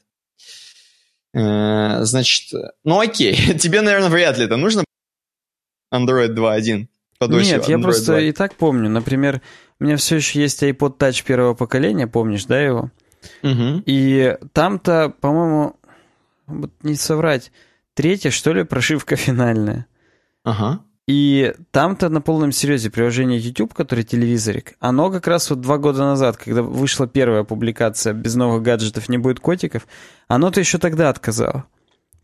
Э, 1.34 2.06
значит, 2.06 2.53
ну 2.84 2.99
окей, 2.99 3.36
тебе, 3.60 3.82
наверное, 3.82 4.10
вряд 4.10 4.38
ли 4.38 4.45
это 4.45 4.56
нужно. 4.56 4.86
Android 5.93 6.34
2.1 6.34 6.88
подосе 7.20 7.53
Нет, 7.53 7.68
я 7.68 7.80
просто 7.80 8.14
2. 8.14 8.22
и 8.22 8.32
так 8.32 8.56
помню. 8.56 8.89
Например, 8.89 9.41
у 9.80 9.84
меня 9.84 9.97
все 9.97 10.18
еще 10.18 10.41
есть 10.41 10.64
iPod 10.64 10.97
Touch 10.97 11.24
первого 11.26 11.53
поколения, 11.53 12.08
помнишь, 12.08 12.45
да, 12.45 12.62
его? 12.62 12.91
Угу. 13.43 13.84
И 13.86 14.38
там-то, 14.53 15.14
по-моему, 15.20 15.76
не 16.84 16.95
соврать, 16.95 17.51
третья, 17.93 18.30
что 18.30 18.53
ли, 18.53 18.64
прошивка 18.64 19.16
финальная. 19.18 19.88
Ага. 20.46 20.80
И 21.08 21.54
там-то 21.72 22.10
на 22.10 22.22
полном 22.22 22.52
серьезе 22.52 22.89
приложение 22.89 23.38
YouTube, 23.38 23.74
который 23.74 24.04
телевизорик, 24.04 24.74
оно 24.80 25.12
как 25.12 25.28
раз 25.28 25.50
вот 25.50 25.62
два 25.62 25.78
года 25.78 26.00
назад, 26.00 26.38
когда 26.38 26.64
вышла 26.64 27.08
первая 27.08 27.43
публикация 27.43 28.14
«Без 28.14 28.36
новых 28.36 28.64
гаджетов 28.64 29.10
не 29.10 29.18
будет 29.18 29.39
котиков», 29.39 29.86
оно-то 30.28 30.60
еще 30.60 30.80
тогда 30.80 31.10
отказало. 31.10 31.66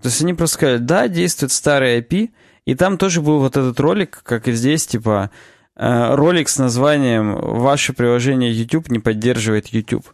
То 0.02 0.08
есть 0.08 0.22
они 0.22 0.34
просто 0.34 0.56
сказали, 0.56 0.78
да, 0.78 1.08
действует 1.08 1.52
старый 1.52 2.00
IP, 2.00 2.32
и 2.66 2.76
там 2.76 2.98
тоже 2.98 3.22
был 3.22 3.40
вот 3.40 3.56
этот 3.56 3.80
ролик, 3.80 4.22
как 4.24 4.48
и 4.48 4.54
здесь, 4.54 4.88
типа, 4.88 5.30
э, 5.76 6.16
ролик 6.16 6.50
с 6.50 6.58
названием 6.58 7.36
«Ваше 7.36 7.94
приложение 7.94 8.52
YouTube 8.52 8.90
не 8.90 8.98
поддерживает 8.98 9.68
YouTube». 9.68 10.08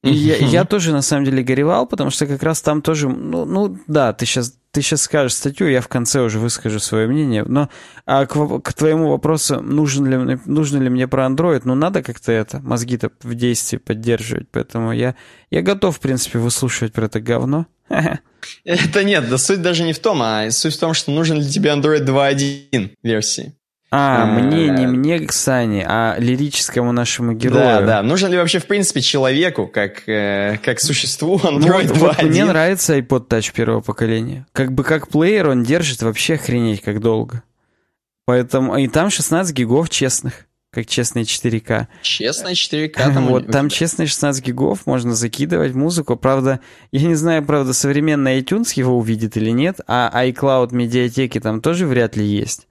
И 0.04 0.12
я, 0.12 0.36
я 0.36 0.64
тоже, 0.64 0.92
на 0.92 1.02
самом 1.02 1.26
деле, 1.26 1.42
горевал, 1.42 1.86
потому 1.86 2.10
что 2.10 2.26
как 2.26 2.42
раз 2.42 2.62
там 2.62 2.80
тоже, 2.80 3.08
ну, 3.08 3.44
ну 3.44 3.76
да, 3.86 4.14
ты 4.14 4.24
сейчас, 4.24 4.56
ты 4.70 4.80
сейчас 4.80 5.02
скажешь 5.02 5.34
статью, 5.34 5.68
я 5.68 5.82
в 5.82 5.88
конце 5.88 6.22
уже 6.22 6.38
выскажу 6.38 6.80
свое 6.80 7.06
мнение, 7.06 7.44
но 7.44 7.68
а 8.06 8.24
к, 8.24 8.60
к 8.60 8.72
твоему 8.72 9.10
вопросу, 9.10 9.60
нужен 9.60 10.06
ли, 10.06 10.38
нужно 10.46 10.78
ли 10.78 10.88
мне 10.88 11.06
про 11.06 11.26
Android, 11.26 11.62
ну, 11.64 11.74
надо 11.74 12.02
как-то 12.02 12.32
это, 12.32 12.60
мозги-то 12.60 13.10
в 13.22 13.34
действии 13.34 13.76
поддерживать, 13.76 14.48
поэтому 14.50 14.92
я, 14.92 15.16
я 15.50 15.60
готов, 15.60 15.98
в 15.98 16.00
принципе, 16.00 16.38
выслушивать 16.38 16.94
про 16.94 17.04
это 17.04 17.20
говно. 17.20 17.66
Это 18.64 19.04
нет, 19.04 19.28
да 19.28 19.36
суть 19.36 19.60
даже 19.60 19.82
не 19.82 19.92
в 19.92 19.98
том, 19.98 20.22
а 20.22 20.50
суть 20.50 20.76
в 20.76 20.80
том, 20.80 20.94
что 20.94 21.10
нужен 21.10 21.38
ли 21.38 21.46
тебе 21.46 21.70
Android 21.70 22.06
2.1 22.06 22.92
версии. 23.02 23.54
А, 23.92 24.24
мне, 24.24 24.68
не 24.68 24.86
мне, 24.86 25.18
Ксане, 25.18 25.84
а 25.88 26.14
лирическому 26.16 26.92
нашему 26.92 27.32
герою. 27.32 27.64
Да, 27.64 27.80
да. 27.80 28.02
Нужен 28.02 28.30
ли 28.30 28.38
вообще, 28.38 28.60
в 28.60 28.66
принципе, 28.66 29.00
человеку, 29.00 29.66
как, 29.66 30.08
э, 30.08 30.58
как 30.62 30.78
существу, 30.78 31.36
Android 31.42 31.88
ну, 31.88 31.94
2.1? 31.94 31.98
Вот 31.98 32.22
мне 32.22 32.44
нравится 32.44 32.96
iPod 32.96 33.26
Touch 33.26 33.52
первого 33.52 33.80
поколения. 33.80 34.46
Как 34.52 34.72
бы 34.72 34.84
как 34.84 35.08
плеер 35.08 35.48
он 35.48 35.64
держит 35.64 36.02
вообще 36.02 36.34
охренеть 36.34 36.82
как 36.82 37.00
долго. 37.00 37.42
Поэтому, 38.26 38.76
и 38.76 38.86
там 38.86 39.10
16 39.10 39.56
гигов 39.56 39.90
честных 39.90 40.46
как 40.72 40.86
честные 40.86 41.24
4К. 41.24 41.88
Честные 42.02 42.54
4К 42.54 42.92
там 42.92 43.26
Вот, 43.26 43.50
там 43.50 43.68
честные 43.68 44.06
16 44.06 44.44
гигов, 44.44 44.86
можно 44.86 45.14
закидывать 45.14 45.74
музыку. 45.74 46.16
Правда, 46.16 46.60
я 46.92 47.08
не 47.08 47.16
знаю, 47.16 47.44
правда, 47.44 47.72
современный 47.72 48.40
iTunes 48.40 48.72
его 48.76 48.96
увидит 48.96 49.36
или 49.36 49.50
нет, 49.50 49.80
а 49.88 50.12
iCloud 50.26 50.72
медиатеки 50.72 51.40
там 51.40 51.60
тоже 51.60 51.86
вряд 51.86 52.16
ли 52.16 52.24
есть. 52.24 52.68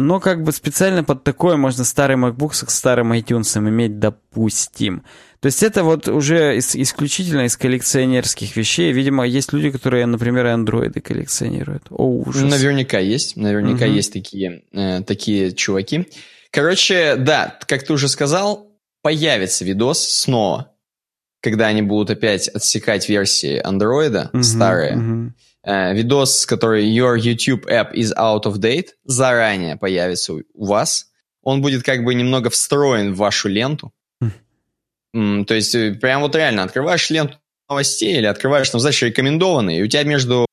Но 0.00 0.20
как 0.20 0.42
бы 0.42 0.52
специально 0.52 1.04
под 1.04 1.24
такое 1.24 1.56
можно 1.56 1.84
старый 1.84 2.16
MacBook 2.16 2.52
с 2.54 2.74
старым 2.74 3.12
iTunes 3.12 3.58
иметь, 3.58 3.98
допустим. 3.98 5.04
То 5.40 5.46
есть 5.46 5.62
это 5.62 5.84
вот 5.84 6.06
уже 6.08 6.56
из, 6.56 6.76
исключительно 6.76 7.46
из 7.46 7.56
коллекционерских 7.56 8.56
вещей. 8.56 8.92
Видимо, 8.92 9.26
есть 9.26 9.52
люди, 9.52 9.70
которые, 9.70 10.04
например, 10.06 10.46
андроиды 10.46 11.00
коллекционируют. 11.00 11.84
О, 11.90 12.22
ужас. 12.26 12.42
Наверняка 12.42 12.98
есть. 12.98 13.36
Наверняка 13.36 13.86
угу. 13.86 13.94
есть 13.94 14.12
такие, 14.12 14.62
э, 14.72 15.02
такие 15.02 15.52
чуваки. 15.52 16.06
Короче, 16.50 17.16
да, 17.16 17.58
как 17.66 17.84
ты 17.84 17.92
уже 17.92 18.08
сказал, 18.08 18.70
появится 19.02 19.64
видос 19.64 20.06
снова, 20.06 20.72
когда 21.40 21.68
они 21.68 21.82
будут 21.82 22.10
опять 22.10 22.48
отсекать 22.48 23.08
версии 23.08 23.58
андроида 23.58 24.30
mm-hmm, 24.32 24.42
старые. 24.42 24.96
Mm-hmm. 24.96 25.30
Э, 25.62 25.94
видос, 25.94 26.46
который 26.46 26.86
Your 26.86 27.18
YouTube 27.18 27.66
app 27.66 27.92
is 27.92 28.12
out 28.16 28.44
of 28.44 28.58
date, 28.58 28.88
заранее 29.04 29.76
появится 29.76 30.34
у 30.34 30.66
вас. 30.66 31.10
Он 31.42 31.62
будет 31.62 31.82
как 31.82 32.04
бы 32.04 32.14
немного 32.14 32.50
встроен 32.50 33.14
в 33.14 33.18
вашу 33.18 33.48
ленту. 33.48 33.92
Mm. 35.14 35.44
То 35.44 35.54
есть 35.54 35.74
э, 35.74 35.94
прям 35.94 36.22
вот 36.22 36.34
реально 36.36 36.62
открываешь 36.62 37.10
ленту 37.10 37.36
новостей 37.68 38.16
или 38.18 38.26
открываешь, 38.26 38.72
ну, 38.72 38.78
знаешь, 38.78 39.00
рекомендованные, 39.02 39.80
и 39.80 39.82
у 39.82 39.86
тебя 39.86 40.04
между 40.04 40.46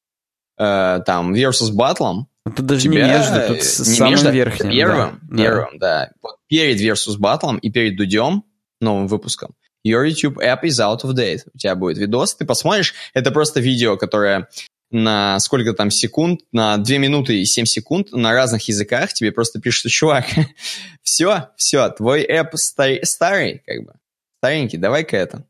э, 0.57 0.99
там 1.05 1.33
versus 1.33 1.71
battle 1.75 2.25
Тут 2.55 2.65
даже 2.65 2.81
тебя, 2.83 3.07
не 3.07 3.13
между, 3.13 3.47
тут 3.47 3.57
не 3.57 3.63
самым 3.63 4.11
между, 4.11 4.31
верхним. 4.31 4.71
Первым, 4.71 5.19
да, 5.23 5.37
первым, 5.37 5.79
да. 5.79 6.11
да. 6.21 6.29
Перед 6.47 6.79
Versus 6.79 7.19
Battle 7.19 7.59
и 7.59 7.69
перед 7.69 7.97
Дудем, 7.97 8.43
новым 8.79 9.07
выпуском, 9.07 9.55
Your 9.85 10.07
YouTube 10.07 10.37
app 10.37 10.63
is 10.63 10.79
out 10.79 11.03
of 11.03 11.13
date. 11.13 11.41
У 11.53 11.57
тебя 11.57 11.75
будет 11.75 11.97
видос, 11.97 12.35
ты 12.35 12.45
посмотришь, 12.45 12.93
это 13.13 13.31
просто 13.31 13.59
видео, 13.59 13.97
которое 13.97 14.47
на 14.91 15.39
сколько 15.39 15.73
там 15.73 15.91
секунд, 15.91 16.41
на 16.51 16.77
2 16.77 16.97
минуты 16.97 17.39
и 17.39 17.45
7 17.45 17.65
секунд 17.65 18.11
на 18.11 18.31
разных 18.33 18.67
языках 18.67 19.13
тебе 19.13 19.31
просто 19.31 19.59
пишут, 19.59 19.91
чувак, 19.91 20.25
все, 21.01 21.49
все, 21.57 21.89
твой 21.89 22.25
app 22.25 22.51
стар, 22.55 22.99
старый, 23.03 23.61
как 23.65 23.83
бы, 23.83 23.93
старенький, 24.39 24.77
давай-ка 24.77 25.17
это, 25.17 25.45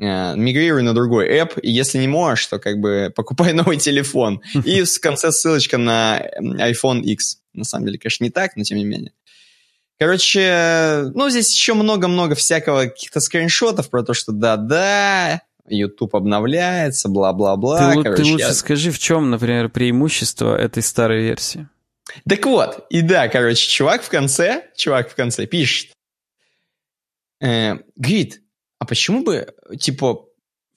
э, 0.00 0.36
мигрируй 0.36 0.82
на 0.82 0.94
другой 0.94 1.28
app, 1.28 1.60
и 1.60 1.70
если 1.70 1.98
не 1.98 2.08
можешь, 2.08 2.46
то 2.46 2.58
как 2.58 2.78
бы 2.78 3.12
покупай 3.14 3.52
новый 3.54 3.76
телефон. 3.76 4.42
И 4.64 4.82
в 4.82 5.00
конце 5.00 5.32
ссылочка 5.32 5.78
на 5.78 6.22
iPhone 6.40 7.02
X. 7.02 7.38
На 7.52 7.64
самом 7.64 7.86
деле, 7.86 7.98
конечно, 7.98 8.24
не 8.24 8.30
так, 8.30 8.56
но 8.56 8.64
тем 8.64 8.78
не 8.78 8.84
менее. 8.84 9.12
Короче, 9.98 11.10
ну, 11.14 11.30
здесь 11.30 11.54
еще 11.54 11.72
много-много 11.72 12.34
всякого 12.34 12.84
каких-то 12.84 13.20
скриншотов 13.20 13.88
про 13.88 14.02
то, 14.02 14.12
что 14.12 14.32
да-да, 14.32 15.40
YouTube 15.68 16.14
обновляется, 16.14 17.08
бла-бла-бла. 17.08 17.94
Ты, 17.94 18.02
Короче, 18.02 18.22
ты 18.22 18.30
лучше 18.30 18.46
я... 18.46 18.54
скажи, 18.54 18.90
в 18.90 18.98
чем, 18.98 19.30
например, 19.30 19.68
преимущество 19.68 20.56
этой 20.56 20.82
старой 20.82 21.22
версии? 21.22 21.68
Так 22.28 22.46
вот, 22.46 22.86
и 22.90 23.02
да, 23.02 23.28
короче, 23.28 23.68
чувак 23.68 24.02
в 24.02 24.08
конце, 24.08 24.64
чувак 24.76 25.10
в 25.10 25.14
конце 25.14 25.46
пишет, 25.46 25.90
э, 27.40 27.76
говорит, 27.96 28.42
а 28.78 28.84
почему 28.84 29.24
бы, 29.24 29.54
типа, 29.78 30.26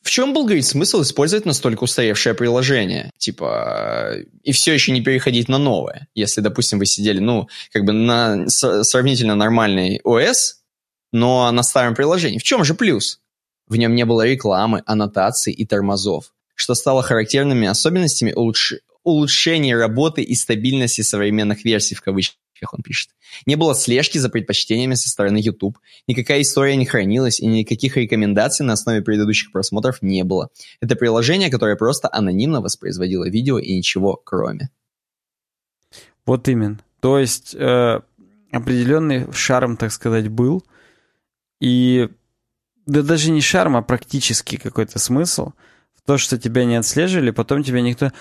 в 0.01 0.09
чем 0.09 0.33
был, 0.33 0.45
говорит, 0.45 0.65
смысл 0.65 1.01
использовать 1.01 1.45
настолько 1.45 1.83
устаревшее 1.83 2.33
приложение? 2.33 3.11
Типа, 3.17 4.15
и 4.43 4.51
все 4.53 4.73
еще 4.73 4.91
не 4.91 5.01
переходить 5.01 5.49
на 5.49 5.57
новое. 5.57 6.07
Если, 6.15 6.41
допустим, 6.41 6.79
вы 6.79 6.85
сидели, 6.85 7.19
ну, 7.19 7.47
как 7.71 7.83
бы 7.83 7.91
на 7.91 8.47
сравнительно 8.47 9.35
нормальный 9.35 9.99
OS, 10.05 10.55
но 11.11 11.51
на 11.51 11.63
старом 11.63 11.95
приложении. 11.95 12.39
В 12.39 12.43
чем 12.43 12.63
же 12.63 12.75
плюс? 12.75 13.19
В 13.69 13.75
нем 13.75 13.95
не 13.95 14.03
было 14.03 14.25
рекламы, 14.25 14.81
аннотаций 14.85 15.53
и 15.53 15.65
тормозов, 15.65 16.33
что 16.55 16.73
стало 16.73 17.03
характерными 17.03 17.67
особенностями 17.67 18.33
улучш... 18.33 18.73
улучшения 19.03 19.77
работы 19.77 20.23
и 20.23 20.35
стабильности 20.35 21.01
современных 21.01 21.63
версий 21.63 21.95
в 21.95 22.01
кавычках 22.01 22.73
он 22.73 22.81
пишет. 22.81 23.11
Не 23.45 23.55
было 23.55 23.75
слежки 23.75 24.17
за 24.17 24.29
предпочтениями 24.29 24.95
со 24.95 25.07
стороны 25.07 25.37
YouTube, 25.37 25.77
никакая 26.07 26.41
история 26.41 26.75
не 26.75 26.85
хранилась 26.85 27.39
и 27.39 27.45
никаких 27.45 27.95
рекомендаций 27.95 28.65
на 28.65 28.73
основе 28.73 29.01
предыдущих 29.01 29.51
просмотров 29.51 30.01
не 30.01 30.23
было. 30.23 30.49
Это 30.81 30.95
приложение, 30.95 31.51
которое 31.51 31.75
просто 31.75 32.09
анонимно 32.11 32.61
воспроизводило 32.61 33.29
видео 33.29 33.59
и 33.59 33.77
ничего 33.77 34.15
кроме. 34.15 34.71
Вот 36.25 36.47
именно. 36.47 36.79
То 37.01 37.17
есть 37.17 37.55
э, 37.55 38.01
определенный 38.51 39.31
шарм, 39.31 39.77
так 39.77 39.91
сказать, 39.91 40.27
был. 40.27 40.63
И 41.61 42.09
да 42.89 43.03
даже 43.03 43.31
не 43.31 43.41
шарм, 43.41 43.77
а 43.77 43.81
практически 43.81 44.57
какой-то 44.57 44.99
смысл. 44.99 45.51
В 45.95 46.01
то, 46.05 46.17
что 46.17 46.39
тебя 46.39 46.65
не 46.65 46.75
отслеживали, 46.75 47.29
потом 47.29 47.63
тебя 47.63 47.81
никто... 47.81 48.11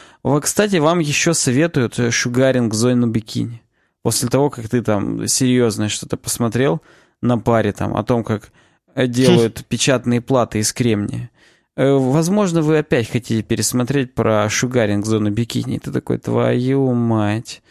Кстати, 0.42 0.76
вам 0.76 0.98
еще 0.98 1.32
советуют 1.32 1.98
э, 1.98 2.10
шугаринг 2.10 2.74
зону 2.74 3.06
бикини. 3.06 3.62
После 4.02 4.28
того, 4.28 4.50
как 4.50 4.68
ты 4.68 4.82
там 4.82 5.26
серьезно 5.26 5.88
что-то 5.88 6.18
посмотрел 6.18 6.82
на 7.22 7.38
паре 7.38 7.72
там 7.72 7.96
о 7.96 8.04
том, 8.04 8.24
как 8.24 8.50
делают 8.94 9.64
печатные 9.68 10.20
платы 10.20 10.58
из 10.58 10.72
кремния, 10.74 11.30
э, 11.76 11.90
Возможно, 11.90 12.60
вы 12.60 12.78
опять 12.78 13.10
хотите 13.10 13.42
пересмотреть 13.42 14.14
про 14.14 14.50
шугаринг 14.50 15.06
зону 15.06 15.30
бикини. 15.30 15.78
Ты 15.78 15.92
такой, 15.92 16.18
твою 16.18 16.92
мать, 16.92 17.62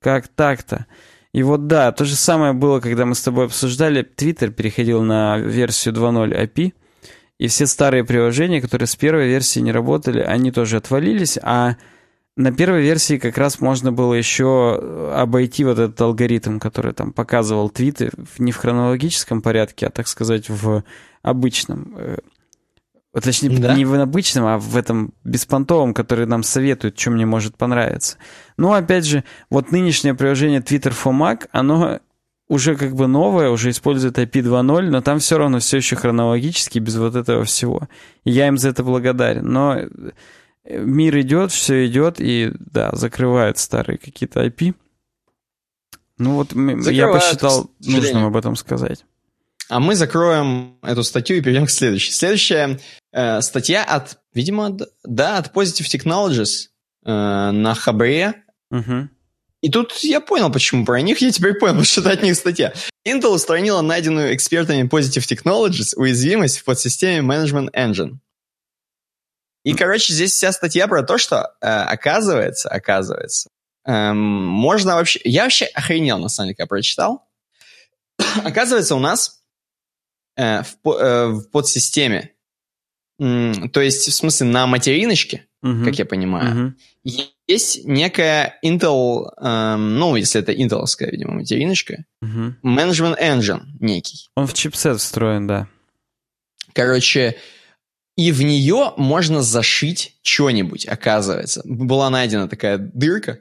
как 0.00 0.28
так-то? 0.28 0.86
И 1.32 1.42
вот 1.42 1.66
да, 1.66 1.92
то 1.92 2.04
же 2.04 2.14
самое 2.14 2.52
было, 2.52 2.80
когда 2.80 3.06
мы 3.06 3.14
с 3.14 3.22
тобой 3.22 3.46
обсуждали, 3.46 4.02
Twitter 4.04 4.50
переходил 4.50 5.02
на 5.02 5.38
версию 5.38 5.94
2.0 5.94 6.46
API, 6.46 6.74
и 7.38 7.46
все 7.48 7.66
старые 7.66 8.04
приложения, 8.04 8.60
которые 8.60 8.86
с 8.86 8.96
первой 8.96 9.28
версии 9.28 9.60
не 9.60 9.72
работали, 9.72 10.20
они 10.20 10.52
тоже 10.52 10.76
отвалились, 10.76 11.38
а 11.42 11.76
на 12.36 12.52
первой 12.52 12.82
версии 12.82 13.18
как 13.18 13.36
раз 13.36 13.60
можно 13.60 13.92
было 13.92 14.14
еще 14.14 14.78
э, 14.80 15.12
обойти 15.16 15.64
вот 15.64 15.78
этот 15.78 16.00
алгоритм, 16.00 16.58
который 16.58 16.92
там 16.92 17.12
показывал 17.12 17.68
твиты 17.68 18.10
не 18.38 18.52
в 18.52 18.56
хронологическом 18.56 19.42
порядке, 19.42 19.86
а, 19.86 19.90
так 19.90 20.08
сказать, 20.08 20.48
в 20.48 20.84
обычном. 21.22 21.94
Э, 23.14 23.20
точнее, 23.20 23.58
да? 23.58 23.74
не 23.74 23.84
в 23.84 23.94
обычном, 23.94 24.46
а 24.46 24.58
в 24.58 24.76
этом 24.76 25.12
беспонтовом, 25.24 25.94
который 25.94 26.26
нам 26.26 26.42
советует, 26.42 26.98
что 26.98 27.10
мне 27.10 27.26
может 27.26 27.56
понравиться. 27.56 28.16
Но, 28.56 28.72
опять 28.72 29.04
же, 29.04 29.24
вот 29.50 29.70
нынешнее 29.70 30.14
приложение 30.14 30.60
Twitter 30.60 30.92
for 30.92 31.12
Mac, 31.12 31.48
оно 31.52 32.00
уже 32.48 32.76
как 32.76 32.94
бы 32.94 33.06
новое, 33.06 33.50
уже 33.50 33.70
использует 33.70 34.18
IP 34.18 34.42
2.0, 34.42 34.90
но 34.90 35.00
там 35.00 35.18
все 35.18 35.38
равно 35.38 35.58
все 35.58 35.78
еще 35.78 35.96
хронологически, 35.96 36.78
без 36.78 36.96
вот 36.96 37.14
этого 37.14 37.44
всего. 37.44 37.88
И 38.24 38.30
я 38.30 38.48
им 38.48 38.58
за 38.58 38.70
это 38.70 38.82
благодарен. 38.82 39.46
Но 39.46 39.78
мир 40.64 41.18
идет, 41.20 41.52
все 41.52 41.86
идет, 41.86 42.16
и 42.18 42.52
да, 42.58 42.90
закрывают 42.92 43.58
старые 43.58 43.98
какие-то 43.98 44.44
IP. 44.44 44.74
Ну 46.18 46.34
вот 46.34 46.50
закрывают, 46.50 46.86
я 46.88 47.08
посчитал 47.08 47.70
нужным 47.80 48.24
об 48.24 48.36
этом 48.36 48.56
сказать. 48.56 49.04
А 49.68 49.80
мы 49.80 49.96
закроем 49.96 50.76
эту 50.82 51.02
статью 51.02 51.38
и 51.38 51.40
перейдем 51.40 51.66
к 51.66 51.70
следующей. 51.70 52.12
Следующая 52.12 52.78
э, 53.12 53.40
статья 53.42 53.84
от, 53.84 54.18
видимо, 54.34 54.76
да, 55.04 55.38
от 55.38 55.54
Positive 55.54 55.86
Technologies 55.86 56.68
э, 57.04 57.50
на 57.50 57.74
Хабре. 57.74 58.42
Угу. 58.70 59.08
И 59.62 59.70
тут 59.70 59.92
я 60.02 60.20
понял, 60.20 60.50
почему 60.50 60.84
про 60.84 61.00
них. 61.00 61.18
Я 61.20 61.30
теперь 61.30 61.54
понял, 61.54 61.74
потому 61.74 61.84
что 61.84 62.00
это 62.00 62.10
от 62.10 62.22
них 62.22 62.34
статья. 62.36 62.72
Intel 63.06 63.28
устранила 63.28 63.80
найденную 63.80 64.34
экспертами 64.34 64.88
Positive 64.88 65.26
Technologies 65.28 65.94
уязвимость 65.96 66.58
в 66.58 66.64
подсистеме 66.64 67.26
Management 67.26 67.70
Engine. 67.72 68.18
И, 69.64 69.74
короче, 69.74 70.12
здесь 70.12 70.32
вся 70.32 70.50
статья 70.50 70.88
про 70.88 71.04
то, 71.04 71.18
что, 71.18 71.54
э, 71.60 71.66
оказывается, 71.66 72.68
оказывается, 72.68 73.48
э, 73.86 74.12
можно 74.12 74.96
вообще... 74.96 75.20
Я 75.22 75.44
вообще 75.44 75.66
охренел, 75.66 76.18
на 76.18 76.28
самом 76.28 76.48
деле, 76.48 76.56
когда 76.56 76.66
прочитал. 76.66 77.28
оказывается, 78.44 78.96
у 78.96 78.98
нас 78.98 79.42
э, 80.36 80.62
в, 80.82 80.90
э, 80.90 81.28
в 81.28 81.50
подсистеме, 81.50 82.32
то 83.22 83.80
есть, 83.80 84.08
в 84.08 84.12
смысле, 84.12 84.46
на 84.48 84.66
материночке, 84.66 85.46
uh-huh. 85.64 85.84
как 85.84 85.98
я 85.98 86.04
понимаю, 86.04 86.74
uh-huh. 87.04 87.24
есть 87.46 87.84
некая 87.84 88.58
Intel, 88.64 89.28
э, 89.40 89.76
ну, 89.76 90.16
если 90.16 90.40
это 90.40 90.52
интеловская, 90.52 91.10
видимо, 91.10 91.34
материночка, 91.34 92.04
uh-huh. 92.24 92.54
Management 92.64 93.20
Engine 93.20 93.62
некий. 93.80 94.28
Он 94.34 94.46
в 94.46 94.54
чипсет 94.54 95.00
встроен, 95.00 95.46
да. 95.46 95.68
Короче, 96.72 97.36
и 98.16 98.32
в 98.32 98.42
нее 98.42 98.92
можно 98.96 99.42
зашить 99.42 100.16
что-нибудь, 100.22 100.86
оказывается. 100.86 101.62
Была 101.64 102.10
найдена 102.10 102.48
такая 102.48 102.78
дырка, 102.78 103.40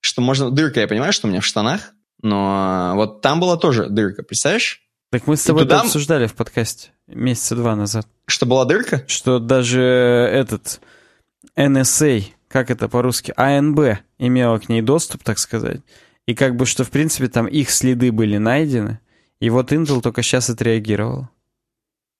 что 0.00 0.22
можно... 0.22 0.50
Дырка, 0.50 0.80
я 0.80 0.88
понимаю, 0.88 1.12
что 1.12 1.26
у 1.26 1.30
меня 1.30 1.40
в 1.40 1.46
штанах, 1.46 1.92
но 2.22 2.92
вот 2.94 3.20
там 3.20 3.40
была 3.40 3.56
тоже 3.56 3.88
дырка, 3.88 4.22
представляешь? 4.22 4.80
Так 5.10 5.26
мы 5.26 5.36
с 5.36 5.44
тобой 5.44 5.64
туда... 5.64 5.82
обсуждали 5.82 6.26
в 6.26 6.34
подкасте 6.34 6.92
месяца 7.14 7.56
два 7.56 7.76
назад. 7.76 8.06
Что 8.26 8.46
была 8.46 8.64
дырка? 8.64 9.04
Что 9.06 9.38
даже 9.38 9.82
этот 9.82 10.80
NSA, 11.56 12.24
как 12.48 12.70
это 12.70 12.88
по-русски, 12.88 13.32
АНБ 13.36 13.98
имела 14.18 14.58
к 14.58 14.68
ней 14.68 14.82
доступ, 14.82 15.22
так 15.22 15.38
сказать. 15.38 15.80
И 16.26 16.34
как 16.34 16.56
бы, 16.56 16.66
что 16.66 16.84
в 16.84 16.90
принципе 16.90 17.28
там 17.28 17.46
их 17.46 17.70
следы 17.70 18.12
были 18.12 18.36
найдены. 18.36 19.00
И 19.40 19.50
вот 19.50 19.72
Intel 19.72 20.00
только 20.00 20.22
сейчас 20.22 20.50
отреагировал. 20.50 21.28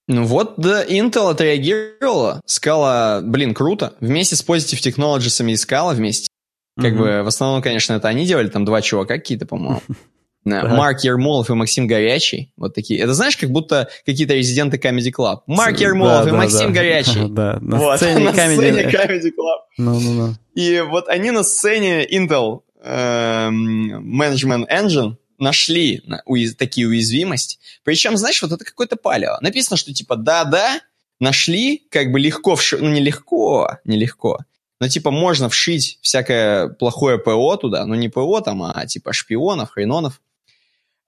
Ну 0.08 0.24
вот, 0.24 0.54
да, 0.56 0.84
Intel 0.84 1.30
отреагировала, 1.30 2.40
сказала, 2.44 3.20
блин, 3.22 3.54
круто. 3.54 3.94
Вместе 4.00 4.34
с 4.34 4.44
Positive 4.44 4.82
Technologies 4.82 5.52
искала 5.52 5.92
вместе. 5.92 6.28
Как 6.76 6.94
mm-hmm. 6.94 6.96
бы, 6.96 7.22
в 7.22 7.26
основном, 7.28 7.62
конечно, 7.62 7.92
это 7.92 8.08
они 8.08 8.26
делали, 8.26 8.48
там 8.48 8.64
два 8.64 8.82
чувака 8.82 9.14
какие-то, 9.14 9.46
по-моему. 9.46 9.82
Марк 10.44 11.00
Ермолов 11.00 11.50
и 11.50 11.54
Максим 11.54 11.86
Горячий. 11.86 12.52
Вот 12.56 12.74
такие. 12.74 13.00
Это 13.00 13.14
знаешь, 13.14 13.36
как 13.36 13.50
будто 13.50 13.88
какие-то 14.04 14.34
резиденты 14.34 14.76
Comedy 14.76 15.12
Club. 15.16 15.40
Марк 15.46 15.78
Ермолов 15.78 16.26
и 16.26 16.32
Максим 16.32 16.72
Горячий. 16.72 17.22
Да, 17.32 17.58
на 17.60 17.96
сцене 17.96 18.26
Comedy 18.26 19.30
Club. 19.30 20.34
И 20.54 20.80
вот 20.80 21.08
они 21.08 21.30
на 21.30 21.44
сцене 21.44 22.04
Intel 22.06 22.60
эм, 22.82 24.20
Management 24.20 24.66
Engine 24.68 25.16
нашли 25.38 26.02
уяз... 26.26 26.54
такие 26.54 26.86
уязвимости. 26.86 27.58
Причем, 27.84 28.16
знаешь, 28.16 28.40
вот 28.42 28.52
это 28.52 28.64
какое-то 28.64 28.96
палево. 28.96 29.38
Написано, 29.40 29.76
что 29.76 29.92
типа 29.92 30.16
да-да, 30.16 30.80
нашли, 31.20 31.86
как 31.90 32.10
бы 32.10 32.20
легко 32.20 32.56
вшить, 32.56 32.80
ну 32.80 32.90
нелегко, 32.90 33.78
нелегко, 33.84 34.40
но 34.80 34.88
типа 34.88 35.12
можно 35.12 35.48
вшить 35.48 35.98
всякое 36.02 36.68
плохое 36.68 37.16
ПО 37.18 37.56
туда, 37.56 37.86
ну 37.86 37.94
не 37.94 38.08
ПО 38.08 38.40
там, 38.40 38.64
а 38.64 38.84
типа 38.86 39.12
шпионов, 39.12 39.70
хренонов. 39.70 40.20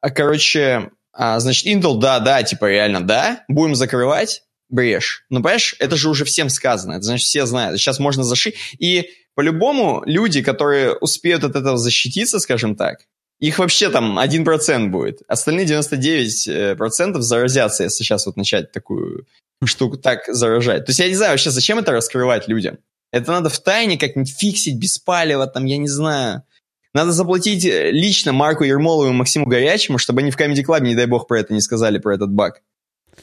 А, 0.04 0.10
короче, 0.10 0.90
а, 1.14 1.40
значит, 1.40 1.66
Intel, 1.66 1.98
да-да, 1.98 2.42
типа 2.42 2.66
реально 2.66 3.00
да, 3.00 3.42
будем 3.48 3.74
закрывать 3.74 4.42
брешь. 4.68 5.24
Ну, 5.30 5.38
понимаешь, 5.38 5.76
это 5.78 5.96
же 5.96 6.10
уже 6.10 6.26
всем 6.26 6.50
сказано, 6.50 6.92
это 6.92 7.04
значит, 7.04 7.26
все 7.26 7.46
знают. 7.46 7.80
Сейчас 7.80 7.98
можно 7.98 8.22
зашить. 8.22 8.54
И 8.78 9.08
по-любому 9.34 10.02
люди, 10.04 10.42
которые 10.42 10.92
успеют 10.92 11.42
от 11.44 11.56
этого 11.56 11.78
защититься, 11.78 12.38
скажем 12.38 12.76
так, 12.76 13.06
их 13.40 13.58
вообще 13.58 13.88
там 13.88 14.18
1% 14.18 14.88
будет. 14.88 15.22
Остальные 15.26 15.64
99% 15.64 17.20
заразятся, 17.20 17.84
если 17.84 18.04
сейчас 18.04 18.26
вот 18.26 18.36
начать 18.36 18.72
такую 18.72 19.26
штуку 19.64 19.96
так 19.96 20.26
заражать. 20.28 20.84
То 20.84 20.90
есть 20.90 21.00
я 21.00 21.08
не 21.08 21.14
знаю 21.14 21.32
вообще, 21.32 21.48
зачем 21.48 21.78
это 21.78 21.92
раскрывать 21.92 22.46
людям. 22.46 22.76
Это 23.10 23.32
надо 23.32 23.48
в 23.48 23.58
тайне 23.58 23.96
как-нибудь 23.96 24.36
фиксить 24.36 24.78
без 24.78 24.98
палева, 24.98 25.46
там, 25.46 25.64
я 25.64 25.78
не 25.78 25.88
знаю. 25.88 26.42
Надо 26.94 27.10
заплатить 27.10 27.64
э, 27.64 27.90
лично 27.90 28.32
Марку 28.32 28.64
Ермолову 28.64 29.10
и 29.10 29.12
Максиму 29.12 29.46
Горячему, 29.46 29.98
чтобы 29.98 30.20
они 30.20 30.30
в 30.30 30.38
Comedy 30.38 30.64
Club, 30.64 30.80
не 30.80 30.94
дай 30.94 31.06
бог, 31.06 31.26
про 31.26 31.40
это 31.40 31.52
не 31.52 31.60
сказали, 31.60 31.98
про 31.98 32.14
этот 32.14 32.30
баг. 32.30 32.62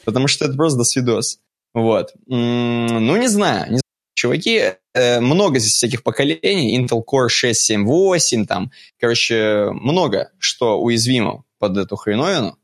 Потому 0.04 0.28
что 0.28 0.44
это 0.44 0.54
просто 0.54 0.78
досвидос. 0.78 1.40
Вот. 1.74 2.12
Ну, 2.26 3.16
не 3.16 3.28
знаю. 3.28 3.64
Не 3.64 3.78
знаю. 3.78 3.82
Чуваки, 4.14 4.74
э, 4.94 5.20
много 5.20 5.58
здесь 5.58 5.72
всяких 5.72 6.02
поколений. 6.02 6.78
Intel 6.78 7.02
Core 7.02 7.28
6, 7.28 7.58
7, 7.58 7.86
8, 7.86 8.46
там, 8.46 8.70
короче, 9.00 9.70
много 9.72 10.30
что 10.38 10.80
уязвимо 10.80 11.44
под 11.58 11.78
эту 11.78 11.96
хреновину. 11.96 12.58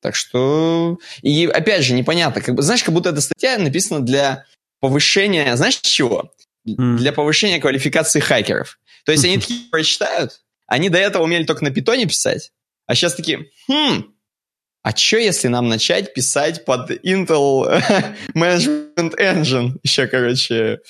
Так 0.00 0.14
что... 0.14 0.98
И 1.22 1.46
опять 1.46 1.82
же, 1.82 1.94
непонятно. 1.94 2.40
Как 2.40 2.54
бы, 2.54 2.62
знаешь, 2.62 2.84
как 2.84 2.94
будто 2.94 3.10
эта 3.10 3.20
статья 3.20 3.58
написана 3.58 4.00
для 4.00 4.44
повышения... 4.78 5.56
Знаешь, 5.56 5.80
чего? 5.80 6.30
Mm. 6.68 6.96
Для 6.98 7.12
повышения 7.12 7.58
квалификации 7.58 8.20
хакеров. 8.20 8.78
То 9.08 9.12
есть 9.12 9.24
они 9.24 9.38
такие 9.38 9.70
прочитают, 9.70 10.42
они 10.66 10.90
до 10.90 10.98
этого 10.98 11.22
умели 11.22 11.44
только 11.44 11.64
на 11.64 11.70
питоне 11.70 12.04
писать, 12.04 12.52
а 12.84 12.94
сейчас 12.94 13.14
такие, 13.14 13.50
хм, 13.66 14.14
а 14.82 14.94
что 14.94 15.16
если 15.16 15.48
нам 15.48 15.66
начать 15.66 16.12
писать 16.12 16.66
под 16.66 16.90
Intel 16.90 17.82
Management 18.34 19.16
Engine? 19.18 19.78
Еще, 19.82 20.08
короче, 20.08 20.80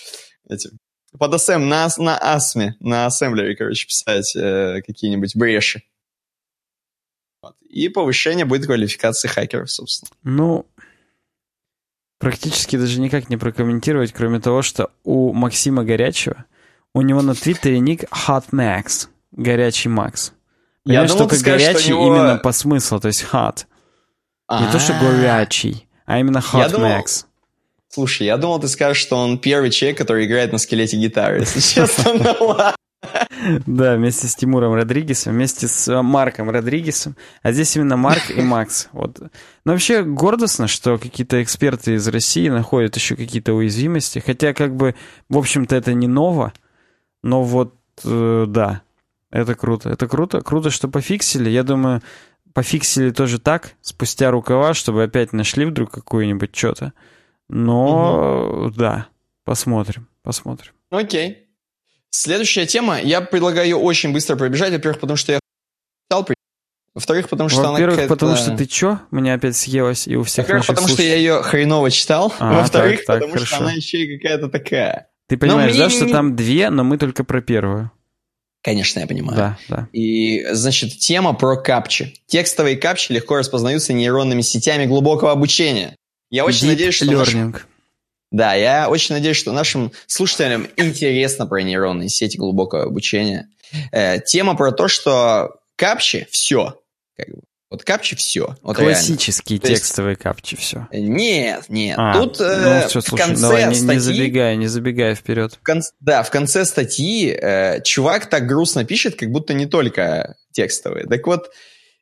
эти, 0.48 0.68
под 1.16 1.32
ASM, 1.32 1.58
на, 1.58 1.88
на 1.98 2.18
ASME, 2.18 2.70
на 2.80 3.06
ассемблере, 3.06 3.54
короче, 3.54 3.86
писать 3.86 4.34
э, 4.34 4.82
какие-нибудь 4.84 5.36
бреши. 5.36 5.84
Вот. 7.40 7.54
И 7.68 7.88
повышение 7.88 8.46
будет 8.46 8.66
квалификации 8.66 9.28
хакеров, 9.28 9.70
собственно. 9.70 10.10
Ну, 10.24 10.66
практически 12.18 12.74
даже 12.74 12.98
никак 13.00 13.28
не 13.28 13.36
прокомментировать, 13.36 14.12
кроме 14.12 14.40
того, 14.40 14.62
что 14.62 14.90
у 15.04 15.32
Максима 15.32 15.84
Горячего, 15.84 16.46
у 16.94 17.02
него 17.02 17.22
на 17.22 17.34
Твиттере 17.34 17.78
ник 17.80 18.04
Hot 18.04 18.44
Max, 18.52 19.08
горячий 19.32 19.88
Макс. 19.88 20.32
Я 20.84 21.04
думал, 21.04 21.18
только 21.18 21.36
скажешь, 21.36 21.66
горячий 21.66 21.90
него... 21.90 22.06
именно 22.06 22.36
по 22.36 22.52
смыслу, 22.52 22.98
то 22.98 23.08
есть 23.08 23.24
hot. 23.30 23.66
А-а-а. 24.46 24.64
Не 24.64 24.72
то, 24.72 24.78
что 24.78 24.94
горячий, 24.94 25.86
а 26.06 26.18
именно 26.18 26.38
Hot 26.38 26.70
думал... 26.70 26.88
Max. 26.88 27.26
Слушай, 27.90 28.26
я 28.26 28.36
думал, 28.36 28.60
ты 28.60 28.68
скажешь, 28.68 29.02
что 29.02 29.16
он 29.16 29.38
первый 29.38 29.70
человек, 29.70 29.98
который 29.98 30.26
играет 30.26 30.52
на 30.52 30.58
скелете 30.58 30.96
гитары, 30.96 31.40
если 31.40 31.60
честно. 31.60 32.74
Ну 33.40 33.76
да, 33.76 33.94
вместе 33.94 34.26
с 34.26 34.34
Тимуром 34.34 34.74
Родригесом, 34.74 35.32
вместе 35.32 35.68
с 35.68 35.86
э, 35.88 36.02
Марком 36.02 36.50
Родригесом. 36.50 37.16
А 37.42 37.52
здесь 37.52 37.76
именно 37.76 37.96
Марк 37.96 38.30
и 38.30 38.40
Макс. 38.42 38.88
Вот. 38.92 39.20
Но 39.64 39.72
вообще 39.72 40.02
гордостно, 40.02 40.66
что 40.66 40.98
какие-то 40.98 41.40
эксперты 41.42 41.94
из 41.94 42.08
России 42.08 42.48
находят 42.48 42.96
еще 42.96 43.14
какие-то 43.14 43.54
уязвимости. 43.54 44.18
Хотя, 44.18 44.52
как 44.52 44.74
бы, 44.74 44.96
в 45.28 45.38
общем-то, 45.38 45.76
это 45.76 45.94
не 45.94 46.08
ново. 46.08 46.52
Но 47.22 47.42
вот, 47.42 47.74
э, 48.04 48.44
да, 48.48 48.82
это 49.30 49.54
круто. 49.54 49.90
Это 49.90 50.08
круто. 50.08 50.40
Круто, 50.40 50.70
что 50.70 50.88
пофиксили. 50.88 51.50
Я 51.50 51.62
думаю, 51.62 52.02
пофиксили 52.54 53.10
тоже 53.10 53.38
так, 53.38 53.74
спустя 53.80 54.30
рукава, 54.30 54.74
чтобы 54.74 55.02
опять 55.02 55.32
нашли 55.32 55.64
вдруг 55.64 55.90
какую-нибудь 55.90 56.54
что-то. 56.54 56.92
Но, 57.48 58.64
угу. 58.66 58.70
да, 58.70 59.08
посмотрим, 59.44 60.08
посмотрим. 60.22 60.72
Окей. 60.90 61.48
Следующая 62.10 62.66
тема. 62.66 63.00
Я 63.00 63.20
предлагаю 63.20 63.66
ее 63.66 63.76
очень 63.76 64.12
быстро 64.12 64.36
пробежать. 64.36 64.72
Во-первых, 64.72 65.00
потому 65.00 65.16
что 65.16 65.32
я 65.32 65.40
читал. 66.06 66.26
Во-вторых, 66.94 67.28
потому 67.28 67.48
что 67.48 67.62
Во-первых, 67.62 67.98
она 67.98 68.08
потому 68.08 68.36
что 68.36 68.56
ты 68.56 68.66
чё? 68.66 68.98
Меня 69.10 69.34
опять 69.34 69.56
съелась 69.56 70.08
и 70.08 70.16
у 70.16 70.24
всех 70.24 70.46
Во-первых, 70.46 70.66
потому 70.66 70.88
слушателей. 70.88 71.08
что 71.08 71.16
я 71.16 71.36
ее 71.36 71.42
хреново 71.42 71.90
читал. 71.90 72.34
А, 72.38 72.54
Во-вторых, 72.54 73.04
так, 73.04 73.06
так, 73.06 73.16
потому 73.16 73.32
хорошо. 73.34 73.54
что 73.54 73.64
она 73.64 73.72
еще 73.72 73.98
и 73.98 74.18
какая-то 74.18 74.48
такая. 74.48 75.10
Ты 75.28 75.36
понимаешь, 75.36 75.76
да, 75.76 75.90
что 75.90 76.08
там 76.08 76.34
две, 76.34 76.70
но 76.70 76.84
мы 76.84 76.98
только 76.98 77.22
про 77.22 77.40
первую. 77.42 77.92
Конечно, 78.62 79.00
я 79.00 79.06
понимаю. 79.06 79.36
Да, 79.36 79.58
да. 79.68 79.88
И, 79.92 80.44
значит, 80.50 80.98
тема 80.98 81.32
про 81.32 81.56
капчи. 81.56 82.14
Текстовые 82.26 82.76
капчи 82.76 83.12
легко 83.12 83.36
распознаются 83.36 83.92
нейронными 83.92 84.42
сетями 84.42 84.86
глубокого 84.86 85.30
обучения. 85.30 85.94
Я 86.30 86.44
очень 86.44 86.66
Deep 86.66 86.70
надеюсь, 86.70 86.94
что... 86.94 87.04
Learning. 87.06 87.52
Наш... 87.52 87.66
Да, 88.30 88.54
я 88.54 88.90
очень 88.90 89.14
надеюсь, 89.14 89.36
что 89.36 89.52
нашим 89.52 89.92
слушателям 90.06 90.66
интересно 90.76 91.46
про 91.46 91.62
нейронные 91.62 92.08
сети 92.08 92.36
глубокого 92.36 92.84
обучения. 92.84 93.48
Э, 93.92 94.18
тема 94.20 94.56
про 94.56 94.72
то, 94.72 94.88
что 94.88 95.60
капчи– 95.76 96.26
все. 96.30 96.80
Как 97.16 97.28
бы, 97.28 97.42
вот 97.70 97.84
капчи 97.84 98.16
все. 98.16 98.56
Вот 98.62 98.76
Классические 98.76 99.58
реально. 99.58 99.76
текстовые 99.76 100.12
есть... 100.12 100.22
капчи 100.22 100.56
все. 100.56 100.88
Нет, 100.90 101.66
нет. 101.68 101.98
А, 101.98 102.14
Тут 102.14 102.40
э, 102.40 102.80
ну, 102.82 102.88
все, 102.88 103.00
слушай, 103.02 103.22
в 103.22 103.26
конце 103.26 103.42
давай, 103.42 103.68
не, 103.68 103.74
статьи... 103.74 103.94
Не 103.94 104.00
забегай, 104.00 104.56
не 104.56 104.66
забегай 104.68 105.14
вперед. 105.14 105.52
В 105.52 105.62
кон... 105.62 105.82
Да, 106.00 106.22
в 106.22 106.30
конце 106.30 106.64
статьи 106.64 107.28
э, 107.30 107.82
чувак 107.82 108.30
так 108.30 108.46
грустно 108.46 108.84
пишет, 108.84 109.16
как 109.16 109.30
будто 109.30 109.52
не 109.52 109.66
только 109.66 110.36
текстовые. 110.52 111.04
Так 111.06 111.26
вот, 111.26 111.50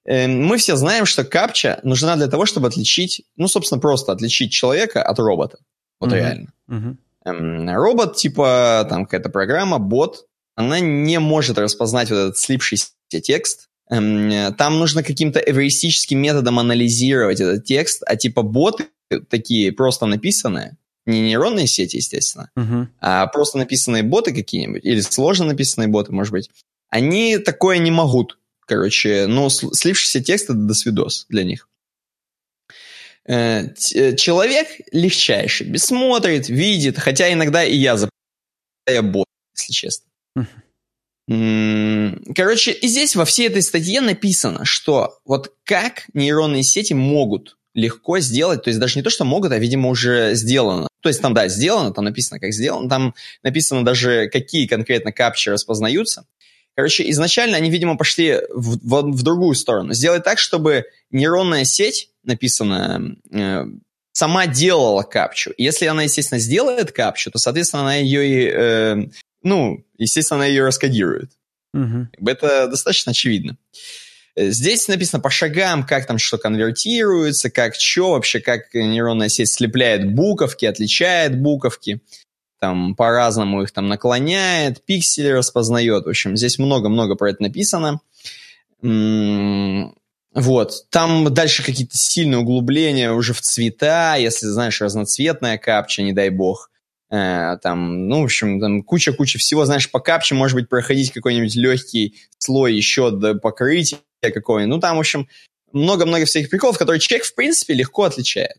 э, 0.05 0.29
мы 0.29 0.57
все 0.57 0.77
знаем, 0.77 1.05
что 1.05 1.25
капча 1.25 1.81
нужна 1.83 2.15
для 2.15 2.29
того, 2.29 2.47
чтобы 2.47 2.69
отличить, 2.69 3.23
ну, 3.35 3.49
собственно, 3.49 3.81
просто 3.81 4.13
отличить 4.13 4.53
человека 4.53 5.03
от 5.03 5.19
робота. 5.19 5.59
Вот 5.99 6.11
угу. 6.11 6.17
реально. 6.17 6.53
Угу. 6.69 6.97
Эм, 7.25 7.69
робот, 7.71 8.15
типа, 8.15 8.87
там 8.89 9.05
какая-то 9.05 9.31
программа, 9.31 9.79
бот, 9.79 10.27
она 10.55 10.79
не 10.79 11.19
может 11.19 11.59
распознать 11.59 12.11
вот 12.11 12.19
этот 12.19 12.39
слипшийся 12.39 12.91
текст, 13.09 13.69
там 13.89 14.79
нужно 14.79 15.03
каким-то 15.03 15.39
эвристическим 15.39 16.19
методом 16.19 16.59
анализировать 16.59 17.41
этот 17.41 17.65
текст, 17.65 18.03
а 18.07 18.17
типа 18.17 18.43
боты 18.43 18.87
такие 19.29 19.73
просто 19.73 20.07
написанные, 20.07 20.77
не 21.07 21.21
нейронные 21.21 21.67
сети, 21.67 21.97
естественно, 21.97 22.51
uh-huh. 22.57 22.89
а 23.01 23.27
просто 23.29 23.59
написанные 23.59 24.03
боты 24.03 24.35
какие-нибудь, 24.35 24.85
или 24.85 25.01
сложно 25.01 25.47
написанные 25.47 25.89
боты, 25.89 26.13
может 26.13 26.33
быть, 26.33 26.51
они 26.89 27.39
такое 27.39 27.79
не 27.79 27.91
могут. 27.91 28.39
Короче, 28.67 29.27
ну, 29.29 29.49
слившийся 29.49 30.21
текст— 30.21 30.45
это 30.51 30.55
досвидос 30.55 31.27
для 31.29 31.45
них. 31.45 31.69
Э, 33.25 33.69
э, 33.95 34.17
человек 34.17 34.69
легчайший, 34.91 35.79
смотрит, 35.79 36.49
видит, 36.49 36.99
хотя 36.99 37.33
иногда 37.33 37.65
и 37.65 37.77
я 37.77 37.97
запоминаю 37.97 39.13
бот, 39.13 39.27
если 39.57 39.73
честно. 39.73 40.11
Uh-huh. 40.37 40.47
Короче, 41.29 42.71
и 42.73 42.87
здесь 42.87 43.17
во 43.17 43.25
всей 43.25 43.49
этой 43.49 43.63
статье 43.63 44.01
написано, 44.01 44.65
что 44.65 45.19
вот 45.25 45.53
как 45.65 46.07
нейронные 46.15 46.63
сети 46.63 46.93
могут 46.93 47.57
легко 47.75 48.21
сделать, 48.21 48.63
то 48.63 48.69
есть 48.69 48.81
даже 48.81 48.99
не 48.99 49.03
то, 49.03 49.11
что 49.11 49.25
могут, 49.25 49.53
а, 49.53 49.59
видимо, 49.59 49.89
уже 49.89 50.35
сделано. 50.35 50.89
То 51.03 51.09
есть 51.09 51.21
там, 51.21 51.35
да, 51.35 51.49
сделано, 51.49 51.93
там 51.93 52.05
написано, 52.05 52.41
как 52.41 52.53
сделано, 52.53 52.89
там 52.89 53.15
написано 53.43 53.85
даже, 53.85 54.29
какие 54.29 54.67
конкретно 54.67 55.13
капчи 55.13 55.51
распознаются. 55.51 56.27
Короче, 56.75 57.09
изначально 57.11 57.57
они, 57.57 57.71
видимо, 57.71 57.97
пошли 57.97 58.39
в, 58.53 58.79
в, 58.79 59.03
в 59.13 59.23
другую 59.23 59.55
сторону. 59.55 59.95
Сделать 59.95 60.25
так, 60.25 60.39
чтобы 60.39 60.85
нейронная 61.11 61.65
сеть, 61.65 62.11
написанная, 62.23 63.17
э, 63.33 63.65
сама 64.13 64.47
делала 64.47 65.03
капчу. 65.03 65.53
Если 65.59 65.87
она, 65.87 66.05
естественно, 66.05 66.39
сделает 66.39 66.93
капчу, 66.93 67.31
то, 67.31 67.39
соответственно, 67.39 67.83
она 67.83 67.97
ее 67.97 68.29
и 68.29 68.51
э, 68.53 69.07
ну, 69.43 69.85
естественно, 69.99 70.39
она 70.39 70.47
ее 70.47 70.65
раскодирует. 70.65 71.31
Угу. 71.75 72.09
Это 72.27 72.69
достаточно 72.69 73.11
очевидно. 73.11 73.57
Э, 74.37 74.51
здесь 74.51 74.89
написано 74.89 75.21
по 75.21 75.31
шагам, 75.31 75.85
как 75.85 76.07
там 76.07 76.19
что 76.19 76.39
конвертируется, 76.39 77.51
как 77.51 77.75
что 77.75 78.13
вообще, 78.13 78.41
как 78.41 78.73
нейронная 78.75 79.29
сеть 79.29 79.53
слепляет 79.53 80.13
буковки, 80.15 80.67
отличает 80.67 81.41
буковки, 81.41 82.01
там 82.61 82.95
по-разному 82.95 83.63
их 83.63 83.73
там 83.73 83.89
наклоняет, 83.89 84.85
пиксели 84.85 85.29
распознает. 85.29 86.05
В 86.05 86.09
общем, 86.09 86.37
здесь 86.37 86.59
много-много 86.59 87.15
про 87.15 87.31
это 87.31 87.43
написано. 87.43 88.01
Вот. 90.37 90.73
Там 90.91 91.33
дальше 91.33 91.63
какие-то 91.63 91.97
сильные 91.97 92.39
углубления 92.39 93.13
уже 93.13 93.33
в 93.33 93.41
цвета, 93.41 94.17
если, 94.17 94.47
знаешь, 94.47 94.81
разноцветная 94.81 95.59
капча, 95.59 96.03
не 96.03 96.13
дай 96.13 96.31
бог. 96.31 96.71
Э, 97.11 97.57
там, 97.63 98.09
ну, 98.09 98.23
в 98.23 98.25
общем, 98.25 98.61
там 98.61 98.83
куча-куча 98.83 99.39
всего, 99.39 99.65
знаешь, 99.65 99.91
по 99.91 100.01
капче, 100.01 100.35
может 100.35 100.57
быть, 100.57 100.69
проходить 100.69 101.13
какой-нибудь 101.13 101.55
легкий 101.55 102.17
слой 102.39 102.75
еще 102.75 103.11
до 103.11 103.35
покрытия 103.35 103.99
какой 104.21 104.67
Ну, 104.67 104.81
там, 104.81 104.97
в 104.97 105.01
общем, 105.01 105.29
много-много 105.73 106.25
всяких 106.25 106.51
приколов, 106.51 106.79
которые 106.79 107.01
человек, 107.01 107.27
в 107.27 107.35
принципе, 107.35 107.75
легко 107.75 108.05
отличает. 108.05 108.57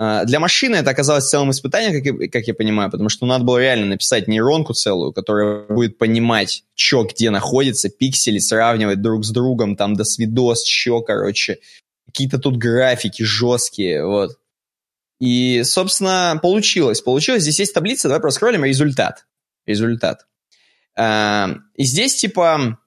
Uh, 0.00 0.24
для 0.24 0.40
машины 0.40 0.74
это 0.74 0.90
оказалось 0.90 1.28
целым 1.28 1.52
испытанием, 1.52 2.02
как 2.02 2.32
как 2.32 2.48
я 2.48 2.54
понимаю, 2.54 2.90
потому 2.90 3.08
что 3.08 3.26
надо 3.26 3.44
было 3.44 3.58
реально 3.58 3.86
написать 3.86 4.26
нейронку 4.26 4.72
целую, 4.72 5.12
которая 5.12 5.68
будет 5.68 5.98
понимать, 5.98 6.64
что 6.74 7.04
где 7.04 7.30
находится, 7.30 7.88
пиксели 7.88 8.38
сравнивать 8.38 9.00
друг 9.00 9.24
с 9.24 9.30
другом, 9.30 9.76
там, 9.76 9.94
до 9.94 10.02
свидос, 10.02 10.66
что, 10.66 11.00
короче, 11.00 11.58
какие-то 12.06 12.38
тут 12.38 12.56
графики 12.56 13.22
жесткие, 13.22 14.04
вот. 14.04 14.32
И, 15.20 15.62
собственно, 15.64 16.38
получилось. 16.42 17.00
Получилось. 17.00 17.42
Здесь 17.42 17.60
есть 17.60 17.74
таблица. 17.74 18.08
Давай 18.08 18.20
проскроллим 18.20 18.64
результат. 18.64 19.26
Результат. 19.66 20.26
А, 20.96 21.54
и 21.74 21.84
здесь, 21.84 22.16
типа, 22.16 22.78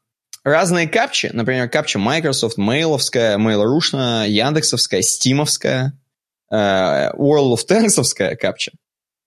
разные 0.43 0.87
капчи. 0.87 1.29
Например, 1.33 1.69
капча 1.69 1.99
Microsoft, 1.99 2.57
Mail-овская, 2.57 3.37
Mail.ru, 3.37 4.27
Яндексовская, 4.27 5.01
Стимовская, 5.01 5.99
World 6.51 7.53
of 7.53 7.59
Tanksовская 7.67 8.35
капча, 8.35 8.71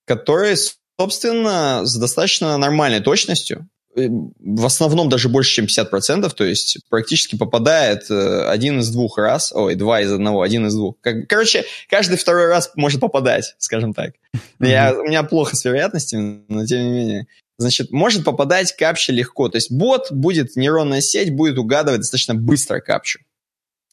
которые, 0.06 0.56
собственно, 0.98 1.84
с 1.84 1.98
достаточно 1.98 2.56
нормальной 2.56 3.00
точностью. 3.00 3.68
Э, 3.96 4.06
в 4.08 4.64
основном 4.66 5.08
даже 5.08 5.28
больше, 5.28 5.52
чем 5.52 5.66
50%, 5.66 6.30
то 6.30 6.44
есть 6.44 6.78
практически 6.88 7.36
попадает 7.36 8.08
э, 8.08 8.44
один 8.48 8.80
из 8.80 8.90
двух 8.90 9.18
раз, 9.18 9.52
ой, 9.52 9.74
два 9.74 10.00
из 10.00 10.12
одного, 10.12 10.42
один 10.42 10.66
из 10.66 10.74
двух. 10.74 10.96
Как, 11.00 11.26
короче, 11.28 11.64
каждый 11.88 12.16
второй 12.16 12.46
раз 12.46 12.70
может 12.76 13.00
попадать, 13.00 13.56
скажем 13.58 13.92
так. 13.92 14.14
Я, 14.60 14.94
у 14.96 15.02
меня 15.02 15.24
плохо 15.24 15.56
с 15.56 15.64
вероятностью, 15.64 16.44
но 16.48 16.64
тем 16.64 16.82
не 16.82 16.90
менее. 16.90 17.26
Значит, 17.58 17.90
может 17.90 18.24
попадать 18.24 18.74
капча 18.76 19.12
легко. 19.12 19.48
То 19.48 19.56
есть 19.56 19.72
бот 19.72 20.12
будет, 20.12 20.56
нейронная 20.56 21.00
сеть 21.00 21.34
будет 21.34 21.58
угадывать 21.58 22.00
достаточно 22.00 22.34
быстро 22.34 22.80
капчу. 22.80 23.20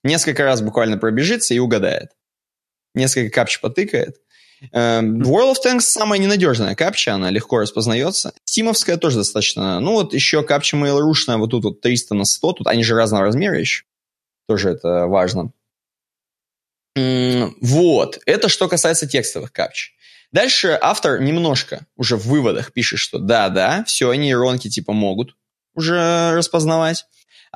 Несколько 0.03 0.43
раз 0.43 0.61
буквально 0.61 0.97
пробежится 0.97 1.53
и 1.53 1.59
угадает. 1.59 2.11
Несколько 2.93 3.33
капч 3.33 3.59
потыкает. 3.59 4.17
Эм, 4.71 5.21
World 5.21 5.53
of 5.53 5.57
Tanks 5.63 5.81
самая 5.81 6.19
ненадежная 6.19 6.75
капча, 6.75 7.13
она 7.13 7.29
легко 7.29 7.59
распознается. 7.59 8.33
Стимовская 8.45 8.97
тоже 8.97 9.17
достаточно. 9.17 9.79
Ну 9.79 9.93
вот 9.93 10.13
еще 10.13 10.43
капча 10.43 10.77
Mail.ru-шная, 10.77 11.37
вот 11.37 11.51
тут 11.51 11.63
вот 11.63 11.81
300 11.81 12.15
на 12.15 12.25
100, 12.25 12.53
тут 12.53 12.67
они 12.67 12.83
же 12.83 12.95
разного 12.95 13.23
размера 13.23 13.59
еще. 13.59 13.83
Тоже 14.47 14.69
это 14.69 15.07
важно. 15.07 15.51
Вот, 16.95 18.19
это 18.25 18.49
что 18.49 18.67
касается 18.67 19.07
текстовых 19.07 19.51
капч. 19.51 19.93
Дальше 20.31 20.77
автор 20.81 21.21
немножко 21.21 21.85
уже 21.95 22.17
в 22.17 22.25
выводах 22.25 22.73
пишет, 22.73 22.99
что 22.99 23.19
да-да, 23.19 23.83
все, 23.85 24.11
нейронки 24.13 24.69
типа 24.69 24.93
могут 24.93 25.35
уже 25.73 26.33
распознавать. 26.33 27.05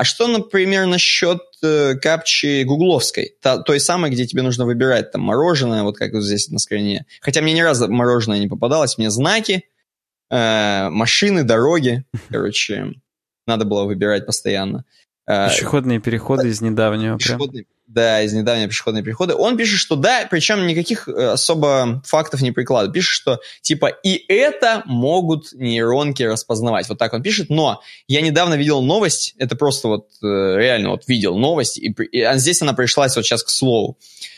А 0.01 0.03
что, 0.03 0.25
например, 0.25 0.87
насчет 0.87 1.43
э, 1.61 1.93
капчи 1.93 2.63
гугловской, 2.63 3.35
та, 3.39 3.59
той 3.59 3.79
самой, 3.79 4.09
где 4.09 4.25
тебе 4.25 4.41
нужно 4.41 4.65
выбирать 4.65 5.11
там 5.11 5.21
мороженое, 5.21 5.83
вот 5.83 5.95
как 5.95 6.13
вот 6.13 6.23
здесь 6.23 6.49
на 6.49 6.57
скрине. 6.57 7.05
Хотя 7.21 7.43
мне 7.43 7.53
ни 7.53 7.61
разу 7.61 7.87
мороженое 7.87 8.39
не 8.39 8.47
попадалось, 8.47 8.97
мне 8.97 9.11
знаки, 9.11 9.63
э, 10.31 10.89
машины, 10.89 11.43
дороги, 11.43 12.03
короче, 12.31 12.95
надо 13.45 13.65
было 13.65 13.83
выбирать 13.83 14.25
постоянно. 14.25 14.77
Э, 14.79 15.00
пешеходные 15.49 15.99
переходы 15.99 16.49
из 16.49 16.61
недавнего. 16.61 17.17
Пешеходные, 17.17 17.63
прям. 17.63 17.75
Да, 17.87 18.21
из 18.21 18.31
недавнего 18.33 18.69
пешеходные 18.69 19.03
переходы. 19.03 19.35
Он 19.35 19.57
пишет, 19.57 19.79
что 19.79 19.95
да, 19.95 20.25
причем 20.29 20.65
никаких 20.65 21.09
э, 21.09 21.31
особо 21.31 22.01
фактов 22.05 22.41
не 22.41 22.51
прикладывает. 22.51 22.93
Пишет, 22.93 23.11
что 23.11 23.39
типа 23.61 23.87
и 23.87 24.23
это 24.31 24.83
могут 24.85 25.51
нейронки 25.53 26.23
распознавать. 26.23 26.87
Вот 26.87 26.97
так 26.97 27.13
он 27.13 27.21
пишет. 27.21 27.49
Но 27.49 27.81
я 28.07 28.21
недавно 28.21 28.53
видел 28.53 28.81
новость, 28.81 29.35
это 29.37 29.55
просто 29.55 29.89
вот 29.89 30.07
э, 30.23 30.25
реально 30.25 30.91
вот 30.91 31.07
видел 31.07 31.37
новость, 31.37 31.79
и, 31.79 31.93
и 32.11 32.21
а 32.21 32.37
здесь 32.37 32.61
она 32.61 32.73
пришлась 32.73 33.15
вот 33.15 33.25
сейчас 33.25 33.43
к 33.43 33.49
слову, 33.49 33.97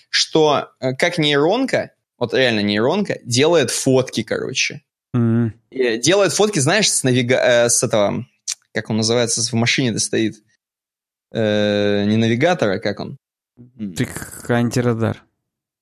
что 0.09 0.69
как 0.79 1.17
нейронка, 1.17 1.91
вот 2.17 2.33
реально 2.33 2.61
нейронка, 2.61 3.19
делает 3.23 3.69
фотки, 3.69 4.23
короче. 4.23 4.81
Mm-hmm. 5.15 5.97
Делает 5.97 6.33
фотки, 6.33 6.59
знаешь, 6.59 6.91
с, 6.91 7.03
навига... 7.03 7.69
с 7.69 7.83
этого, 7.83 8.25
как 8.73 8.89
он 8.89 8.97
называется, 8.97 9.41
в 9.41 9.53
машине-то 9.53 9.99
стоит 9.99 10.37
э, 11.33 12.05
не 12.05 12.17
навигатора, 12.17 12.79
как 12.79 12.99
он? 12.99 13.17
Так 13.95 14.49
антирадар. 14.49 15.23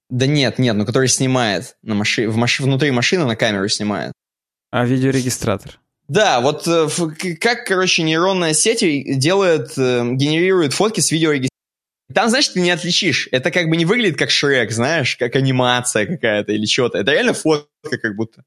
Да 0.10 0.28
нет, 0.28 0.60
нет, 0.60 0.76
ну 0.76 0.86
который 0.86 1.08
снимает 1.08 1.78
на 1.84 1.96
маши... 1.96 2.28
в 2.28 2.36
маш... 2.36 2.60
внутри 2.60 2.92
машины 2.92 3.26
на 3.26 3.36
камеру 3.36 3.70
снимает. 3.70 4.14
А 4.70 4.86
видеорегистратор? 4.86 5.80
Да, 6.08 6.42
вот 6.42 6.68
э, 6.68 6.88
как, 7.40 7.66
короче, 7.66 8.04
нейронная 8.04 8.54
сеть 8.54 8.82
делает, 9.20 9.78
э, 9.78 10.04
генерирует 10.12 10.74
фотки 10.74 11.00
с 11.00 11.12
видеорегистратором. 11.12 11.52
Там, 12.14 12.30
знаешь, 12.30 12.50
ты 12.50 12.60
не 12.60 12.72
отличишь. 12.72 13.30
Это 13.32 13.52
как 13.52 13.70
бы 13.70 13.78
не 13.78 13.86
выглядит 13.86 14.18
как 14.18 14.30
Шрек, 14.32 14.72
знаешь, 14.72 15.16
как 15.16 15.38
анимация 15.38 16.06
какая-то 16.06 16.52
или 16.52 16.66
что-то. 16.66 16.98
Это 16.98 17.12
реально 17.12 17.34
фотка 17.34 17.98
как 18.02 18.18
будто. 18.18 18.44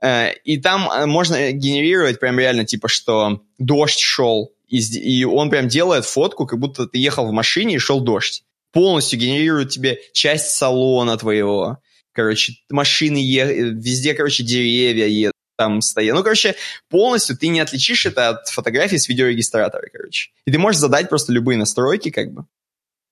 Э, 0.00 0.32
и 0.44 0.58
там 0.58 0.88
можно 1.10 1.50
генерировать 1.50 2.20
прям 2.20 2.38
реально, 2.38 2.64
типа, 2.64 2.86
что 2.86 3.42
дождь 3.58 3.98
шел, 3.98 4.52
и, 4.68 4.78
и 4.78 5.24
он 5.24 5.50
прям 5.50 5.68
делает 5.68 6.04
фотку, 6.04 6.46
как 6.46 6.58
будто 6.58 6.86
ты 6.86 6.98
ехал 6.98 7.26
в 7.26 7.32
машине 7.32 7.76
и 7.76 7.78
шел 7.78 8.00
дождь. 8.00 8.44
Полностью 8.72 9.18
генерирует 9.18 9.70
тебе 9.70 9.98
часть 10.12 10.50
салона 10.50 11.16
твоего. 11.16 11.78
Короче, 12.12 12.54
машины 12.70 13.16
е... 13.16 13.70
везде, 13.72 14.14
короче, 14.14 14.42
деревья 14.42 15.06
едут 15.06 15.32
там 15.56 15.80
стоят. 15.80 16.14
Ну, 16.14 16.22
короче, 16.22 16.54
полностью 16.88 17.36
ты 17.36 17.48
не 17.48 17.60
отличишь 17.60 18.06
это 18.06 18.28
от 18.28 18.48
фотографии 18.48 18.96
с 18.96 19.08
видеорегистратора, 19.08 19.88
короче. 19.92 20.30
И 20.46 20.52
ты 20.52 20.58
можешь 20.58 20.80
задать 20.80 21.08
просто 21.08 21.32
любые 21.32 21.58
настройки, 21.58 22.10
как 22.10 22.32
бы, 22.32 22.46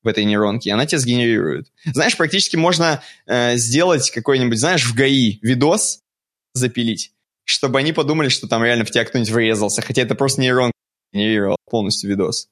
в 0.04 0.08
этой 0.08 0.24
нейронке, 0.24 0.70
и 0.70 0.72
она 0.72 0.86
тебя 0.86 1.00
сгенерирует. 1.00 1.66
Знаешь, 1.84 2.16
практически 2.16 2.54
можно 2.54 3.02
э, 3.26 3.56
сделать 3.56 4.10
какой-нибудь, 4.10 4.58
знаешь, 4.58 4.84
в 4.84 4.94
ГАИ 4.94 5.40
видос 5.42 6.02
запилить, 6.54 7.12
чтобы 7.44 7.80
они 7.80 7.92
подумали, 7.92 8.28
что 8.28 8.46
там 8.46 8.62
реально 8.62 8.84
в 8.84 8.92
тебя 8.92 9.04
кто-нибудь 9.04 9.32
врезался, 9.32 9.82
хотя 9.82 10.02
это 10.02 10.14
просто 10.14 10.40
нейронка 10.40 10.75
генерировал 11.16 11.56
полностью 11.68 12.10
видос. 12.10 12.48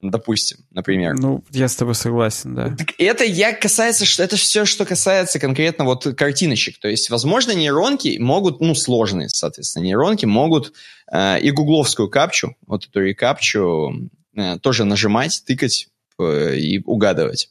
Допустим, 0.00 0.58
например. 0.70 1.14
Ну, 1.18 1.42
я 1.50 1.66
с 1.66 1.74
тобой 1.74 1.96
согласен, 1.96 2.54
да. 2.54 2.76
Это 2.98 3.24
я 3.24 3.52
касается, 3.52 4.04
что 4.04 4.22
это 4.22 4.36
все, 4.36 4.64
что 4.64 4.84
касается 4.84 5.40
конкретно 5.40 5.84
вот 5.84 6.04
картиночек. 6.16 6.78
То 6.78 6.86
есть, 6.86 7.10
возможно, 7.10 7.50
нейронки 7.50 8.16
могут, 8.20 8.60
ну, 8.60 8.76
сложные, 8.76 9.28
соответственно, 9.28 9.82
нейронки 9.82 10.24
могут 10.24 10.72
э, 11.10 11.40
и 11.40 11.50
гугловскую 11.50 12.08
капчу, 12.08 12.54
вот 12.64 12.86
эту 12.86 13.00
рекапчу, 13.00 14.08
э, 14.36 14.58
тоже 14.60 14.84
нажимать, 14.84 15.42
тыкать 15.44 15.88
э, 16.20 16.56
и 16.56 16.80
угадывать. 16.84 17.50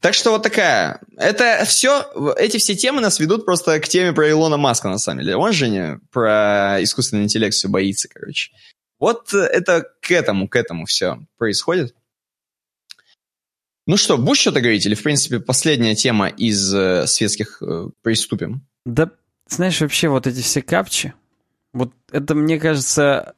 Так 0.00 0.14
что 0.14 0.30
вот 0.30 0.42
такая. 0.42 1.00
Это 1.16 1.64
все, 1.64 2.06
эти 2.38 2.56
все 2.56 2.74
темы 2.74 3.00
нас 3.00 3.20
ведут 3.20 3.44
просто 3.44 3.78
к 3.78 3.88
теме 3.88 4.12
про 4.12 4.28
Илона 4.28 4.56
Маска, 4.56 4.88
на 4.88 4.98
самом 4.98 5.20
деле. 5.20 5.36
Он 5.36 5.52
же 5.52 5.68
не 5.68 6.00
про 6.10 6.82
искусственный 6.82 7.24
интеллект 7.24 7.54
все 7.54 7.68
боится, 7.68 8.08
короче. 8.08 8.50
Вот 8.98 9.32
э, 9.34 9.38
это 9.38 9.86
к 10.00 10.10
этому, 10.10 10.48
к 10.48 10.56
этому 10.56 10.86
все 10.86 11.20
происходит. 11.36 11.94
Ну 13.86 13.96
что, 13.96 14.18
будешь 14.18 14.40
что-то 14.40 14.60
говорить? 14.60 14.84
Или, 14.84 14.94
в 14.94 15.02
принципе, 15.02 15.40
последняя 15.40 15.94
тема 15.94 16.28
из 16.28 16.74
э, 16.74 17.06
светских 17.06 17.62
э, 17.62 17.88
приступим? 18.02 18.66
Да, 18.84 19.10
знаешь, 19.46 19.80
вообще 19.80 20.08
вот 20.08 20.26
эти 20.26 20.42
все 20.42 20.62
капчи, 20.62 21.14
вот 21.72 21.92
это, 22.10 22.34
мне 22.34 22.58
кажется... 22.58 23.34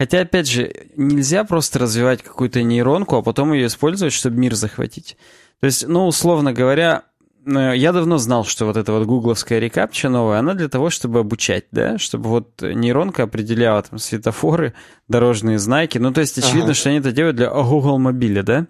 Хотя, 0.00 0.20
опять 0.20 0.48
же, 0.48 0.72
нельзя 0.94 1.42
просто 1.42 1.80
развивать 1.80 2.22
какую-то 2.22 2.62
нейронку, 2.62 3.16
а 3.16 3.22
потом 3.22 3.52
ее 3.52 3.66
использовать, 3.66 4.14
чтобы 4.14 4.36
мир 4.36 4.54
захватить. 4.54 5.16
То 5.58 5.66
есть, 5.66 5.88
ну, 5.88 6.06
условно 6.06 6.52
говоря, 6.52 7.02
я 7.48 7.92
давно 7.92 8.18
знал, 8.18 8.44
что 8.44 8.66
вот 8.66 8.76
эта 8.76 8.92
вот 8.92 9.06
гугловская 9.06 9.58
рекапча 9.58 10.08
новая, 10.08 10.38
она 10.38 10.54
для 10.54 10.68
того, 10.68 10.90
чтобы 10.90 11.20
обучать, 11.20 11.64
да, 11.70 11.96
чтобы 11.98 12.28
вот 12.28 12.60
нейронка 12.60 13.22
определяла 13.22 13.82
там 13.82 13.98
светофоры, 13.98 14.74
дорожные 15.08 15.58
знаки. 15.58 15.98
Ну, 15.98 16.12
то 16.12 16.20
есть 16.20 16.36
очевидно, 16.36 16.64
ага. 16.64 16.74
что 16.74 16.90
они 16.90 16.98
это 16.98 17.12
делают 17.12 17.36
для 17.36 17.50
Google 17.50 17.98
мобиля, 17.98 18.42
да? 18.42 18.66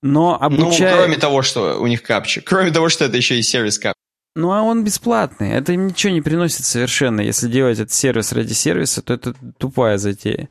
Но 0.00 0.40
обучая... 0.40 0.92
Ну, 0.94 1.02
кроме 1.02 1.16
того, 1.16 1.42
что 1.42 1.80
у 1.80 1.86
них 1.88 2.02
капча. 2.02 2.40
Кроме 2.40 2.70
того, 2.70 2.88
что 2.88 3.04
это 3.04 3.16
еще 3.16 3.38
и 3.38 3.42
сервис 3.42 3.78
капча. 3.78 3.98
Ну, 4.36 4.52
а 4.52 4.62
он 4.62 4.84
бесплатный. 4.84 5.50
Это 5.50 5.72
им 5.72 5.88
ничего 5.88 6.12
не 6.12 6.20
приносит 6.20 6.64
совершенно. 6.64 7.20
Если 7.20 7.48
делать 7.48 7.80
этот 7.80 7.92
сервис 7.92 8.32
ради 8.32 8.52
сервиса, 8.52 9.02
то 9.02 9.14
это 9.14 9.34
тупая 9.58 9.98
затея. 9.98 10.48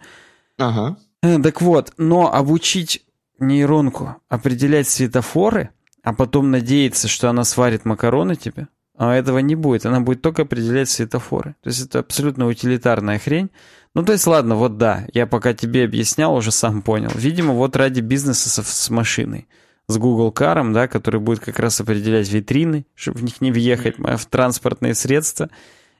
Ага. 0.57 0.97
Э, 1.23 1.39
так 1.41 1.61
вот, 1.61 1.93
но 1.97 2.33
обучить 2.33 3.03
нейронку 3.39 4.17
определять 4.27 4.89
светофоры– 4.89 5.69
а 6.07 6.13
потом 6.13 6.51
надеяться, 6.51 7.09
что 7.09 7.29
она 7.29 7.43
сварит 7.43 7.83
макароны 7.83 8.37
тебе, 8.37 8.69
а 8.97 9.13
этого 9.13 9.39
не 9.39 9.55
будет. 9.55 9.85
Она 9.85 9.99
будет 9.99 10.21
только 10.21 10.43
определять 10.43 10.89
светофоры. 10.89 11.57
То 11.61 11.67
есть 11.67 11.85
это 11.85 11.99
абсолютно 11.99 12.47
утилитарная 12.47 13.19
хрень. 13.19 13.49
Ну, 13.93 14.05
то 14.05 14.13
есть, 14.13 14.25
ладно, 14.25 14.55
вот 14.55 14.77
да, 14.77 15.05
я 15.13 15.27
пока 15.27 15.53
тебе 15.53 15.83
объяснял, 15.83 16.33
уже 16.33 16.51
сам 16.51 16.81
понял. 16.81 17.11
Видимо, 17.13 17.51
вот 17.51 17.75
ради 17.75 17.99
бизнеса 17.99 18.47
с, 18.47 18.65
с 18.65 18.89
машиной, 18.89 19.49
с 19.89 19.97
Google 19.97 20.31
Car, 20.31 20.71
да, 20.71 20.87
который 20.87 21.19
будет 21.19 21.41
как 21.41 21.59
раз 21.59 21.81
определять 21.81 22.31
витрины, 22.31 22.85
чтобы 22.95 23.17
в 23.17 23.23
них 23.23 23.41
не 23.41 23.51
въехать, 23.51 23.99
в 23.99 24.25
транспортные 24.27 24.95
средства 24.95 25.49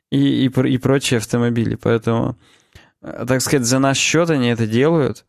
и, 0.09 0.45
и, 0.45 0.69
и 0.69 0.77
прочие 0.77 1.17
автомобили. 1.17 1.75
Поэтому, 1.75 2.37
э, 3.01 3.25
так 3.27 3.41
сказать, 3.41 3.65
за 3.67 3.79
наш 3.79 3.97
счет 3.97 4.29
они 4.29 4.47
это 4.47 4.67
делают. 4.67 5.25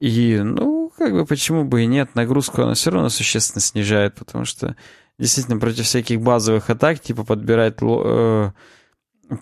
И, 0.00 0.40
ну, 0.42 0.77
как 0.98 1.12
бы 1.12 1.24
почему 1.24 1.64
бы 1.64 1.84
и 1.84 1.86
нет, 1.86 2.14
нагрузку 2.14 2.62
она 2.62 2.74
все 2.74 2.90
равно 2.90 3.08
существенно 3.08 3.60
снижает, 3.60 4.14
потому 4.16 4.44
что 4.44 4.76
действительно 5.18 5.58
против 5.58 5.86
всяких 5.86 6.20
базовых 6.20 6.68
атак, 6.70 7.00
типа 7.00 7.24
подбирать 7.24 7.76
э, 7.80 8.50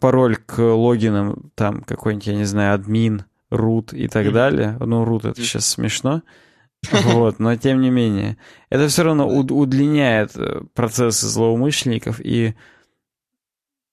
пароль 0.01 0.37
к 0.37 0.59
логинам, 0.61 1.51
там 1.55 1.83
какой-нибудь, 1.83 2.27
я 2.27 2.35
не 2.35 2.45
знаю, 2.45 2.75
админ, 2.75 3.25
root 3.51 3.97
и 3.97 4.09
так 4.09 4.33
далее. 4.33 4.77
Ну, 4.81 5.05
root 5.05 5.31
это 5.31 5.41
сейчас 5.41 5.67
смешно. 5.67 6.23
Вот, 7.03 7.41
но 7.41 7.57
тем 7.57 7.81
не 7.81 7.91
менее. 7.91 8.37
Это 8.71 8.87
все 8.87 9.03
равно 9.03 9.27
удлиняет 9.27 10.37
э, 10.37 10.61
процессы 10.75 11.27
злоумышленников 11.27 12.21
и, 12.21 12.55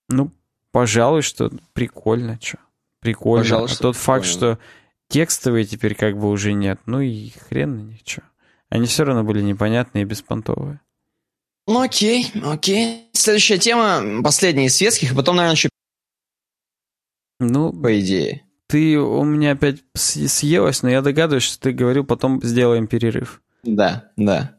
ну, 0.10 0.31
пожалуй, 0.72 1.22
что 1.23 1.49
прикольно, 1.73 2.38
что. 2.41 2.60
Прикольно. 2.99 3.44
Пожалуй, 3.44 3.69
а 3.72 3.81
тот 3.81 3.95
факт, 3.95 4.26
что 4.26 4.60
Текстовые 5.14 5.65
теперь 5.65 5.94
как 5.94 6.18
бы 6.18 6.27
уже 6.27 6.53
нет. 6.53 6.80
Ну 6.88 6.99
и 6.99 7.30
хрен 7.30 7.77
на 7.77 7.81
них 7.81 7.99
что. 8.03 8.23
Они 8.69 8.88
все 8.88 9.03
равно 9.03 9.23
были 9.23 9.44
непонятные 9.44 10.02
и 10.02 10.06
беспонтовые. 10.06 10.81
Ну 11.68 11.81
окей, 11.81 12.31
окей. 12.44 13.10
Следующая 13.14 13.60
тема, 13.60 14.23
последняя 14.23 14.65
из 14.65 14.76
светских, 14.76 15.11
и 15.11 15.15
потом, 15.15 15.35
наверное, 15.35 15.53
еще 15.53 15.69
Ну, 17.40 17.72
по 17.72 17.99
идее. 17.99 18.41
Ты 18.65 18.98
у 18.98 19.23
меня 19.23 19.52
опять 19.52 19.84
съелась, 19.94 20.81
но 20.81 20.90
я 20.90 21.03
догадываюсь, 21.03 21.44
что 21.44 21.60
ты 21.60 21.73
говорил, 21.73 22.06
потом 22.06 22.41
сделаем 22.41 22.88
перерыв. 22.88 23.44
Да, 23.61 24.11
да. 24.18 24.57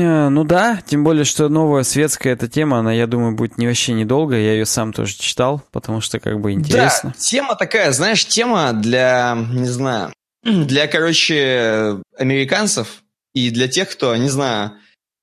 Э, 0.00 0.28
ну 0.28 0.44
да, 0.44 0.80
тем 0.86 1.04
более, 1.04 1.24
что 1.24 1.48
новая 1.48 1.82
светская 1.82 2.34
эта 2.34 2.48
тема, 2.48 2.78
она, 2.78 2.92
я 2.92 3.06
думаю, 3.06 3.34
будет 3.34 3.58
не 3.58 3.66
вообще 3.66 3.92
недолго. 3.92 4.36
Я 4.36 4.52
ее 4.52 4.66
сам 4.66 4.92
тоже 4.92 5.14
читал, 5.14 5.62
потому 5.72 6.00
что 6.00 6.18
как 6.20 6.40
бы 6.40 6.52
интересно. 6.52 7.10
Да, 7.10 7.20
тема 7.20 7.54
такая, 7.54 7.92
знаешь, 7.92 8.26
тема 8.26 8.72
для, 8.72 9.36
не 9.52 9.68
знаю, 9.68 10.12
для, 10.42 10.86
короче, 10.86 12.00
американцев 12.18 13.02
и 13.34 13.50
для 13.50 13.68
тех, 13.68 13.90
кто, 13.90 14.14
не 14.16 14.28
знаю, 14.28 14.72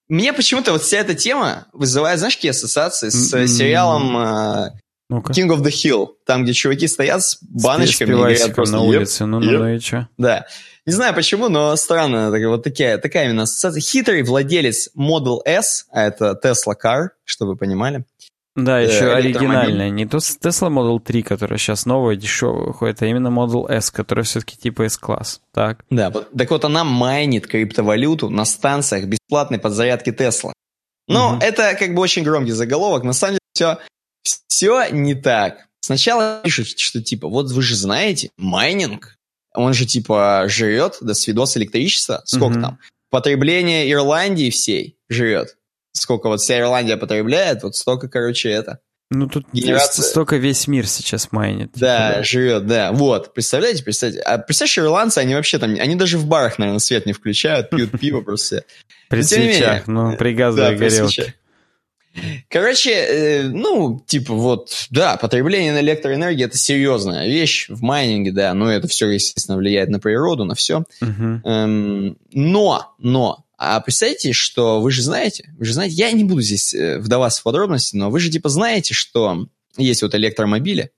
мне 0.09 0.33
почему-то 0.33 0.73
вот 0.73 0.83
вся 0.83 0.97
эта 0.97 1.15
тема 1.15 1.67
вызывает, 1.71 2.19
знаешь, 2.19 2.35
какие 2.35 2.51
ассоциации 2.51 3.09
с 3.09 3.33
mm-hmm. 3.33 3.47
сериалом 3.47 4.17
uh, 4.17 4.69
King 5.09 5.49
of 5.49 5.61
the 5.61 5.69
Hill, 5.69 6.09
там, 6.25 6.43
где 6.43 6.53
чуваки 6.53 6.87
стоят 6.87 7.23
с 7.23 7.37
баночками 7.41 8.09
с 8.09 8.11
и 8.11 8.13
говорят 8.13 8.55
просто 8.55 8.75
на 8.75 8.81
улице, 8.81 9.25
ну, 9.25 9.39
ну, 9.39 9.51
ну 9.51 9.67
и 9.69 9.79
что? 9.79 10.09
Да. 10.17 10.45
Не 10.85 10.93
знаю 10.93 11.13
почему, 11.13 11.47
но 11.47 11.75
странно, 11.75 12.31
вот 12.49 12.63
такая, 12.63 12.97
такая 12.97 13.25
именно 13.25 13.43
ассоциация. 13.43 13.81
Хитрый 13.81 14.23
владелец 14.23 14.89
Model 14.97 15.39
S, 15.45 15.85
а 15.91 16.03
это 16.03 16.39
Tesla 16.43 16.73
Car, 16.81 17.09
чтобы 17.23 17.51
вы 17.51 17.57
понимали. 17.57 18.03
Да, 18.55 18.79
еще 18.79 19.05
э, 19.05 19.13
оригинальная. 19.13 19.89
Не 19.89 20.05
то 20.05 20.17
Tesla 20.17 20.69
Model 20.69 20.99
3, 20.99 21.23
которая 21.23 21.57
сейчас 21.57 21.85
новая, 21.85 22.15
дешевая 22.15 22.65
выходит, 22.65 23.01
а 23.01 23.05
именно 23.05 23.27
Model 23.27 23.69
S, 23.69 23.91
которая 23.91 24.25
все-таки 24.25 24.57
типа 24.57 24.83
S-класс. 24.83 25.41
Так. 25.53 25.85
Да, 25.89 26.11
так 26.11 26.49
вот 26.49 26.65
она 26.65 26.83
майнит 26.83 27.47
криптовалюту 27.47 28.29
на 28.29 28.43
станциях 28.43 29.05
бесплатной 29.05 29.59
подзарядки 29.59 30.09
Tesla. 30.09 30.51
Но 31.07 31.33
угу. 31.33 31.41
это 31.41 31.75
как 31.75 31.93
бы 31.93 32.01
очень 32.01 32.23
громкий 32.23 32.51
заголовок. 32.51 33.03
На 33.03 33.13
самом 33.13 33.33
деле 33.33 33.39
все, 33.53 33.77
все 34.47 34.89
не 34.91 35.13
так. 35.13 35.67
Сначала 35.79 36.41
пишут, 36.43 36.77
что 36.77 37.01
типа, 37.01 37.27
вот 37.27 37.51
вы 37.51 37.61
же 37.61 37.75
знаете, 37.75 38.31
майнинг 38.37 39.17
он 39.53 39.73
же 39.73 39.85
типа 39.85 40.45
жрет 40.47 40.97
до 41.01 41.13
свидос 41.13 41.57
электричества. 41.57 42.21
Сколько 42.25 42.57
mm-hmm. 42.57 42.61
там? 42.61 42.79
Потребление 43.09 43.91
Ирландии 43.91 44.49
всей 44.49 44.97
жрет. 45.09 45.57
Сколько 45.93 46.27
вот 46.29 46.39
вся 46.39 46.59
Ирландия 46.59 46.95
потребляет, 46.95 47.63
вот 47.63 47.75
столько, 47.75 48.07
короче, 48.07 48.49
это. 48.49 48.79
Ну, 49.13 49.27
тут 49.27 49.45
Генерация... 49.51 50.03
столько 50.03 50.37
весь 50.37 50.67
мир 50.67 50.87
сейчас 50.87 51.33
майнит. 51.33 51.73
Типа, 51.73 51.85
да, 51.85 52.13
да, 52.15 52.23
жрет, 52.23 52.65
да. 52.65 52.93
Вот, 52.93 53.33
представляете, 53.33 53.83
представляете. 53.83 54.23
А 54.23 54.37
представляешь, 54.37 54.77
ирландцы, 54.77 55.17
они 55.17 55.35
вообще 55.35 55.59
там, 55.59 55.71
они 55.71 55.95
даже 55.95 56.17
в 56.17 56.25
барах, 56.27 56.57
наверное, 56.59 56.79
свет 56.79 57.05
не 57.05 57.11
включают, 57.11 57.69
пьют 57.69 57.91
пиво 57.99 58.21
просто. 58.21 58.63
При 59.09 59.21
свечах, 59.23 59.87
ну, 59.87 60.15
при 60.15 60.33
газовой 60.33 60.77
горелке. 60.77 61.35
Короче, 62.49 62.91
э, 62.91 63.43
ну, 63.43 64.03
типа 64.05 64.33
вот, 64.33 64.87
да, 64.89 65.15
потребление 65.17 65.71
на 65.71 65.79
электроэнергии 65.79 66.45
это 66.45 66.57
серьезная 66.57 67.27
вещь 67.27 67.67
в 67.69 67.81
майнинге, 67.81 68.31
да, 68.31 68.53
но 68.53 68.71
это 68.71 68.87
все, 68.87 69.09
естественно, 69.09 69.57
влияет 69.57 69.89
на 69.89 69.99
природу, 69.99 70.43
на 70.43 70.55
все. 70.55 70.83
Uh-huh. 71.01 71.39
Эм, 71.43 72.17
но, 72.33 72.93
но, 72.97 73.45
а 73.57 73.79
представьте, 73.79 74.33
что 74.33 74.81
вы 74.81 74.91
же 74.91 75.03
знаете, 75.03 75.53
вы 75.57 75.65
же 75.65 75.73
знаете, 75.73 75.95
я 75.95 76.11
не 76.11 76.23
буду 76.23 76.41
здесь 76.41 76.73
э, 76.73 76.99
вдаваться 76.99 77.39
в 77.39 77.43
подробности, 77.43 77.95
но 77.95 78.09
вы 78.09 78.19
же 78.19 78.29
типа 78.29 78.49
знаете, 78.49 78.93
что 78.93 79.47
есть 79.77 80.01
вот 80.01 80.13
электромобили, 80.13 80.91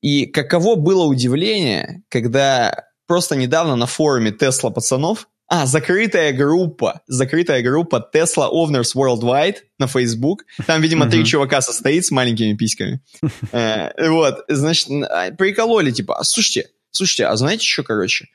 и 0.00 0.26
каково 0.26 0.76
было 0.76 1.04
удивление, 1.04 2.02
когда 2.08 2.84
просто 3.06 3.34
недавно 3.34 3.74
на 3.74 3.86
форуме 3.86 4.30
Тесла 4.30 4.70
пацанов 4.70 5.28
а, 5.48 5.64
закрытая 5.64 6.32
группа. 6.32 7.00
Закрытая 7.06 7.62
группа 7.62 8.06
Tesla 8.14 8.50
Owners 8.52 8.94
Worldwide 8.94 9.56
на 9.78 9.86
Facebook. 9.86 10.40
Там, 10.66 10.82
видимо, 10.82 11.08
три 11.08 11.24
чувака 11.24 11.62
состоит 11.62 12.04
с 12.04 12.10
маленькими 12.10 12.54
письками. 12.54 13.00
Э, 13.52 14.10
вот, 14.10 14.44
значит, 14.48 14.88
а, 14.90 15.30
прикололи, 15.30 15.90
типа, 15.90 16.18
а 16.18 16.24
слушайте, 16.24 16.68
слушайте, 16.90 17.26
а 17.26 17.36
знаете 17.36 17.64
что, 17.64 17.82
короче? 17.82 18.26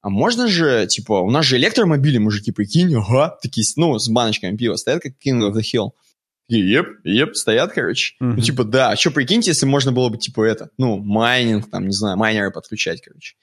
А 0.00 0.08
можно 0.08 0.48
же, 0.48 0.86
типа, 0.86 1.20
у 1.20 1.30
нас 1.30 1.44
же 1.44 1.56
электромобили, 1.56 2.18
мужики, 2.18 2.50
прикинь, 2.50 2.94
ага, 2.94 3.38
такие, 3.42 3.66
ну, 3.76 3.98
с 3.98 4.08
баночками 4.08 4.56
пива 4.56 4.76
стоят, 4.76 5.02
как 5.02 5.12
King 5.24 5.40
of 5.40 5.52
the 5.52 5.60
Hill. 5.60 5.90
Еп, 6.48 6.86
еп, 7.04 7.36
стоят, 7.36 7.72
короче. 7.72 8.14
Ну, 8.20 8.40
типа, 8.40 8.64
да, 8.64 8.90
а 8.90 8.96
что, 8.96 9.10
прикиньте, 9.10 9.50
если 9.50 9.66
можно 9.66 9.92
было 9.92 10.08
бы, 10.08 10.18
типа, 10.18 10.44
это, 10.44 10.70
ну, 10.78 10.98
майнинг, 10.98 11.70
там, 11.70 11.86
не 11.86 11.94
знаю, 11.94 12.16
майнеры 12.16 12.50
подключать, 12.50 13.02
короче. 13.02 13.36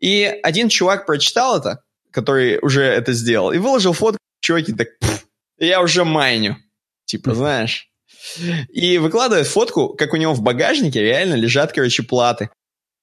И 0.00 0.24
один 0.42 0.68
чувак 0.68 1.06
прочитал 1.06 1.58
это, 1.58 1.82
который 2.14 2.58
уже 2.62 2.84
это 2.84 3.12
сделал, 3.12 3.52
и 3.52 3.58
выложил 3.58 3.92
фотку, 3.92 4.18
чуваки 4.40 4.72
так, 4.72 4.88
я 5.58 5.82
уже 5.82 6.04
майню, 6.04 6.56
типа, 7.06 7.34
знаешь. 7.34 7.88
И 8.72 8.98
выкладывает 8.98 9.46
фотку, 9.46 9.88
как 9.88 10.14
у 10.14 10.16
него 10.16 10.32
в 10.32 10.40
багажнике 10.40 11.02
реально 11.02 11.34
лежат, 11.34 11.72
короче, 11.72 12.04
платы. 12.04 12.48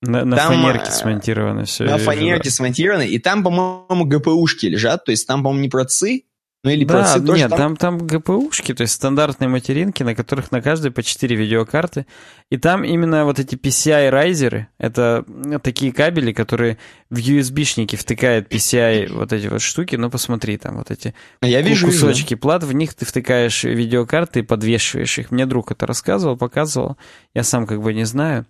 На, 0.01 0.25
на 0.25 0.35
там, 0.35 0.53
фанерке 0.53 0.89
э, 0.89 0.91
смонтировано 0.91 1.65
все. 1.65 1.83
На 1.83 1.99
фанерке 1.99 2.49
да. 2.49 2.55
смонтировано, 2.55 3.03
и 3.03 3.19
там, 3.19 3.43
по-моему, 3.43 4.05
ГПУшки 4.05 4.65
лежат, 4.65 5.05
то 5.05 5.11
есть 5.11 5.27
там, 5.27 5.43
по-моему, 5.43 5.61
не 5.61 5.69
процы, 5.69 6.23
ну 6.63 6.69
или 6.69 6.85
да, 6.85 7.15
нет, 7.15 7.25
тоже 7.25 7.49
там... 7.49 7.75
там, 7.75 7.77
там 7.77 7.97
GPU-шки, 7.97 8.75
то 8.75 8.81
есть 8.81 8.93
стандартные 8.93 9.47
материнки, 9.47 10.03
на 10.03 10.13
которых 10.13 10.51
на 10.51 10.61
каждой 10.61 10.91
по 10.91 11.01
4 11.01 11.35
видеокарты. 11.35 12.05
И 12.51 12.57
там 12.57 12.83
именно 12.83 13.25
вот 13.25 13.39
эти 13.39 13.55
PCI-райзеры, 13.55 14.67
это 14.77 15.25
такие 15.63 15.91
кабели, 15.91 16.33
которые 16.33 16.77
в 17.09 17.17
USB-шники 17.17 17.95
втыкают 17.95 18.47
PCI 18.47 19.11
вот 19.11 19.33
эти 19.33 19.47
вот 19.47 19.61
штуки. 19.61 19.95
Ну 19.95 20.11
посмотри, 20.11 20.57
там 20.57 20.77
вот 20.77 20.91
эти 20.91 21.15
а 21.39 21.47
Я 21.47 21.61
вижу, 21.61 21.88
кусочки 21.88 22.35
вижу. 22.35 22.41
плат, 22.41 22.63
в 22.63 22.71
них 22.73 22.93
ты 22.93 23.05
втыкаешь 23.05 23.63
видеокарты 23.63 24.41
и 24.41 24.43
подвешиваешь 24.43 25.17
их. 25.17 25.31
Мне 25.31 25.47
друг 25.47 25.71
это 25.71 25.88
рассказывал, 25.88 26.38
показывал, 26.38 26.95
я 27.33 27.41
сам 27.41 27.65
как 27.65 27.81
бы 27.81 27.91
не 27.95 28.05
знаю. 28.05 28.45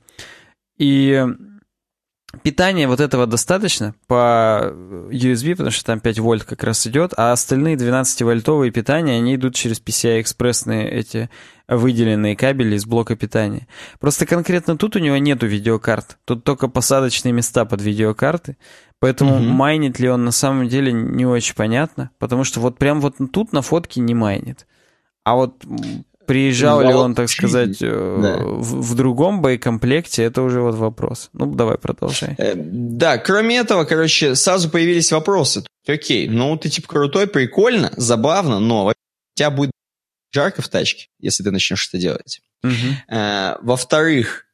И 0.77 1.25
Питания 2.44 2.88
вот 2.88 3.02
этого 3.02 3.28
достаточно 3.28 3.94
по 4.08 4.74
USB, 5.10 5.52
потому 5.52 5.72
что 5.72 5.86
там 5.86 5.99
5 5.99 6.20
вольт 6.20 6.44
как 6.45 6.64
раз 6.64 6.88
идет, 6.88 7.14
а 7.18 7.34
остальные 7.34 7.76
12-вольтовые 7.76 8.72
питания, 8.72 9.18
они 9.18 9.36
идут 9.36 9.56
через 9.56 9.82
PCI-экспрессные 9.82 10.90
эти 10.90 11.30
выделенные 11.68 12.38
кабели 12.38 12.76
из 12.76 12.86
блока 12.86 13.16
питания. 13.16 13.68
Просто 13.99 14.26
конкретно 14.26 14.78
тут 14.78 14.95
у 14.95 14.99
него 14.99 15.18
нету 15.18 15.45
видеокарт, 15.45 16.18
тут 16.26 16.44
только 16.44 16.70
посадочные 16.70 17.34
места 17.34 17.66
под 17.66 17.82
видеокарты, 17.82 18.58
поэтому 18.99 19.36
угу. 19.36 19.44
майнит 19.44 19.99
ли 19.99 20.10
он 20.10 20.24
на 20.24 20.32
самом 20.32 20.70
деле 20.70 20.94
не 20.94 21.26
очень 21.26 21.56
понятно, 21.56 22.12
потому 22.18 22.45
что 22.45 22.62
вот 22.62 22.78
прям 22.78 23.02
вот 23.02 23.16
тут 23.34 23.52
на 23.52 23.62
фотке 23.62 23.99
не 23.99 24.16
майнит. 24.16 24.68
А 25.24 25.36
вот 25.36 25.64
Приезжал 26.32 26.80
ли 26.80 26.94
он, 26.94 27.14
так 27.14 27.28
сказать, 27.28 27.78
э, 27.82 28.20
да. 28.22 28.38
в, 28.41 28.82
в 28.82 28.95
другом 28.95 29.41
боекомплекте, 29.41 30.24
это 30.24 30.44
уже 30.44 30.62
вот 30.62 30.76
вопрос. 30.76 31.30
Ну, 31.34 31.53
давай 31.53 31.78
продолжай. 31.78 32.36
Э, 32.38 32.53
да, 32.56 33.18
кроме 33.18 33.58
этого, 33.58 33.84
короче, 33.84 34.36
сразу 34.36 34.70
появились 34.70 35.12
вопросы. 35.12 35.66
Окей, 35.86 36.30
ну 36.30 36.56
ты 36.56 36.70
типа 36.70 36.88
крутой, 36.88 37.28
прикольно, 37.28 37.91
забавно, 37.98 38.60
но 38.60 38.86
у 38.86 38.94
тебя 39.36 39.49
будет 39.49 39.72
жарко 40.34 40.62
в 40.62 40.70
тачке, 40.70 41.08
если 41.20 41.44
ты 41.44 41.52
начнешь 41.52 41.90
это 41.90 41.98
делать. 41.98 42.40
Угу. 42.64 42.72
А, 43.10 43.58
во-вторых, 43.62 44.45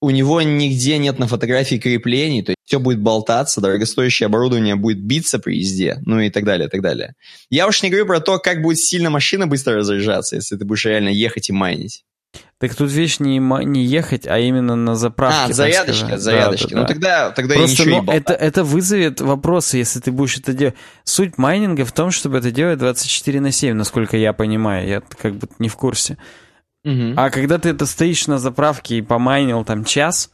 у 0.00 0.10
него 0.10 0.40
нигде 0.42 0.98
нет 0.98 1.18
на 1.18 1.26
фотографии 1.26 1.76
креплений, 1.76 2.42
то 2.42 2.50
есть 2.52 2.58
все 2.64 2.78
будет 2.78 3.00
болтаться, 3.00 3.60
дорогостоящее 3.60 4.26
оборудование 4.26 4.76
будет 4.76 5.02
биться 5.02 5.38
при 5.38 5.58
езде, 5.58 5.98
ну 6.06 6.20
и 6.20 6.30
так 6.30 6.44
далее, 6.44 6.68
и 6.68 6.70
так 6.70 6.80
далее. 6.80 7.14
Я 7.50 7.66
уж 7.66 7.82
не 7.82 7.90
говорю 7.90 8.06
про 8.06 8.20
то, 8.20 8.38
как 8.38 8.62
будет 8.62 8.78
сильно 8.78 9.10
машина 9.10 9.46
быстро 9.46 9.76
разряжаться, 9.76 10.36
если 10.36 10.56
ты 10.56 10.64
будешь 10.64 10.86
реально 10.86 11.10
ехать 11.10 11.50
и 11.50 11.52
майнить. 11.52 12.04
Так 12.58 12.74
тут 12.74 12.92
вещь 12.92 13.20
не, 13.20 13.38
не 13.38 13.84
ехать, 13.84 14.26
а 14.26 14.38
именно 14.38 14.76
на 14.76 14.94
заправке. 14.94 15.50
А, 15.50 15.54
зарядочка, 15.54 16.18
зарядочки. 16.18 16.68
Да, 16.68 16.74
да, 16.74 16.80
ну 16.82 16.86
тогда, 16.86 17.30
тогда 17.30 17.54
Просто, 17.54 17.82
ничего 17.82 18.02
ну, 18.02 18.12
это, 18.12 18.34
это 18.34 18.64
вызовет 18.64 19.20
вопросы, 19.22 19.78
если 19.78 19.98
ты 19.98 20.12
будешь 20.12 20.36
это 20.36 20.52
делать. 20.52 20.74
Суть 21.04 21.38
майнинга 21.38 21.86
в 21.86 21.92
том, 21.92 22.10
чтобы 22.10 22.36
это 22.36 22.50
делать 22.50 22.78
24 22.78 23.40
на 23.40 23.50
7, 23.50 23.74
насколько 23.74 24.18
я 24.18 24.34
понимаю. 24.34 24.86
Я 24.86 25.00
как 25.00 25.36
бы 25.36 25.48
не 25.58 25.70
в 25.70 25.76
курсе. 25.76 26.18
Угу. 26.84 27.14
А 27.16 27.30
когда 27.30 27.58
ты 27.58 27.70
это 27.70 27.86
стоишь 27.86 28.26
на 28.26 28.38
заправке 28.38 28.96
и 28.96 29.02
помайнил 29.02 29.64
там 29.64 29.84
час, 29.84 30.30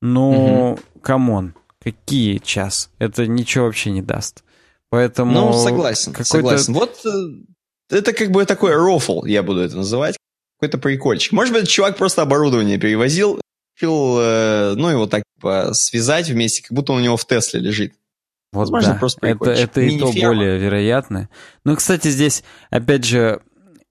ну, 0.00 0.78
come 1.02 1.27
on, 1.27 1.46
угу. 1.46 1.54
какие 1.82 2.38
час? 2.38 2.90
Это 2.98 3.26
ничего 3.26 3.66
вообще 3.66 3.90
не 3.90 4.02
даст. 4.02 4.42
Поэтому... 4.90 5.32
Ну, 5.32 5.52
согласен, 5.52 6.14
согласен. 6.24 6.74
Вот 6.74 7.00
э, 7.06 7.96
это 7.96 8.12
как 8.12 8.30
бы 8.30 8.44
такой 8.44 8.74
рофл, 8.74 9.24
я 9.24 9.42
буду 9.42 9.60
это 9.60 9.76
называть. 9.76 10.16
Какой-то 10.58 10.78
прикольчик. 10.78 11.32
Может 11.32 11.54
быть, 11.54 11.68
чувак 11.68 11.96
просто 11.96 12.22
оборудование 12.22 12.78
перевозил, 12.78 13.40
решил, 13.76 14.18
э, 14.20 14.74
ну, 14.76 14.88
его 14.88 15.06
так 15.06 15.24
типа, 15.36 15.70
связать 15.72 16.28
вместе, 16.28 16.62
как 16.62 16.72
будто 16.72 16.92
он 16.92 17.00
у 17.00 17.04
него 17.04 17.16
в 17.16 17.26
Тесле 17.26 17.60
лежит. 17.60 17.94
Вот 18.52 18.60
Возможно, 18.60 18.92
да. 18.92 18.98
просто 18.98 19.26
это, 19.26 19.50
это 19.50 19.80
и 19.80 19.98
то 19.98 20.12
более 20.12 20.58
вероятно. 20.58 21.30
Ну, 21.64 21.74
кстати, 21.74 22.08
здесь, 22.08 22.44
опять 22.68 23.04
же, 23.04 23.40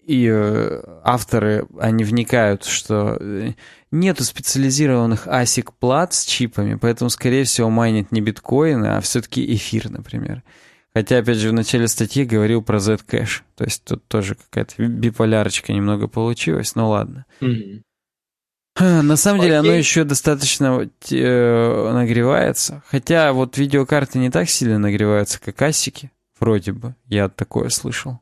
и 0.06 0.28
э, 0.32 0.82
авторы, 1.04 1.66
они 1.80 2.04
вникают, 2.04 2.66
что 2.66 3.18
э, 3.20 3.54
нету 3.92 4.24
специализированных 4.24 5.28
ASIC 5.28 5.70
плат 5.80 6.14
с 6.14 6.26
чипами, 6.26 6.76
поэтому, 6.76 7.10
скорее 7.10 7.44
всего, 7.44 7.70
майнит 7.70 8.12
не 8.12 8.22
биткоины, 8.22 8.88
а 8.88 9.02
все-таки 9.02 9.56
эфир, 9.56 9.90
например. 9.90 10.44
Хотя, 10.94 11.20
опять 11.20 11.38
же, 11.38 11.50
в 11.50 11.54
начале 11.54 11.88
статьи 11.88 12.26
говорил 12.26 12.62
про 12.62 12.80
Z-кэш. 12.80 13.44
То 13.56 13.64
есть 13.64 13.84
тут 13.86 14.06
тоже 14.08 14.36
какая-то 14.36 14.86
биполярочка 14.86 15.72
немного 15.72 16.08
получилась, 16.08 16.76
но 16.76 16.90
ладно. 16.90 17.26
Mm-hmm. 17.40 17.82
На 18.80 19.16
самом 19.16 19.42
деле 19.42 19.58
оно 19.58 19.72
еще 19.72 20.04
достаточно 20.04 20.90
э, 21.10 21.92
нагревается. 21.94 22.84
Хотя 22.88 23.32
вот 23.32 23.58
видеокарты 23.58 24.20
не 24.20 24.30
так 24.30 24.50
сильно 24.50 24.80
нагреваются, 24.80 25.40
как 25.40 25.62
асики, 25.62 26.12
вроде 26.40 26.72
бы. 26.74 26.96
Я 27.08 27.30
такое 27.30 27.70
слышал. 27.70 28.20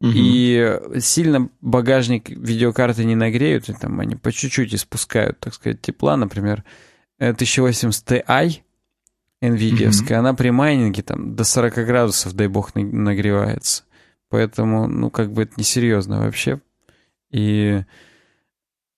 Угу. 0.00 0.12
И 0.14 0.80
сильно 1.00 1.50
багажник 1.60 2.30
видеокарты 2.30 3.04
не 3.04 3.14
нагреют, 3.14 3.68
и 3.68 3.74
там 3.74 4.00
они 4.00 4.16
по 4.16 4.32
чуть-чуть 4.32 4.74
испускают, 4.74 5.38
так 5.40 5.54
сказать, 5.54 5.82
тепла. 5.82 6.16
Например, 6.16 6.64
1080 7.18 8.08
Ti 8.08 8.60
NVIDIA, 9.42 9.88
угу. 9.88 10.14
она 10.14 10.32
при 10.34 10.50
майнинге 10.50 11.02
там 11.02 11.36
до 11.36 11.44
40 11.44 11.74
градусов, 11.86 12.32
дай 12.32 12.48
бог, 12.48 12.74
нагревается. 12.74 13.84
Поэтому, 14.30 14.86
ну, 14.86 15.10
как 15.10 15.32
бы 15.32 15.42
это 15.42 15.54
несерьезно 15.56 16.20
вообще. 16.20 16.60
И 17.30 17.82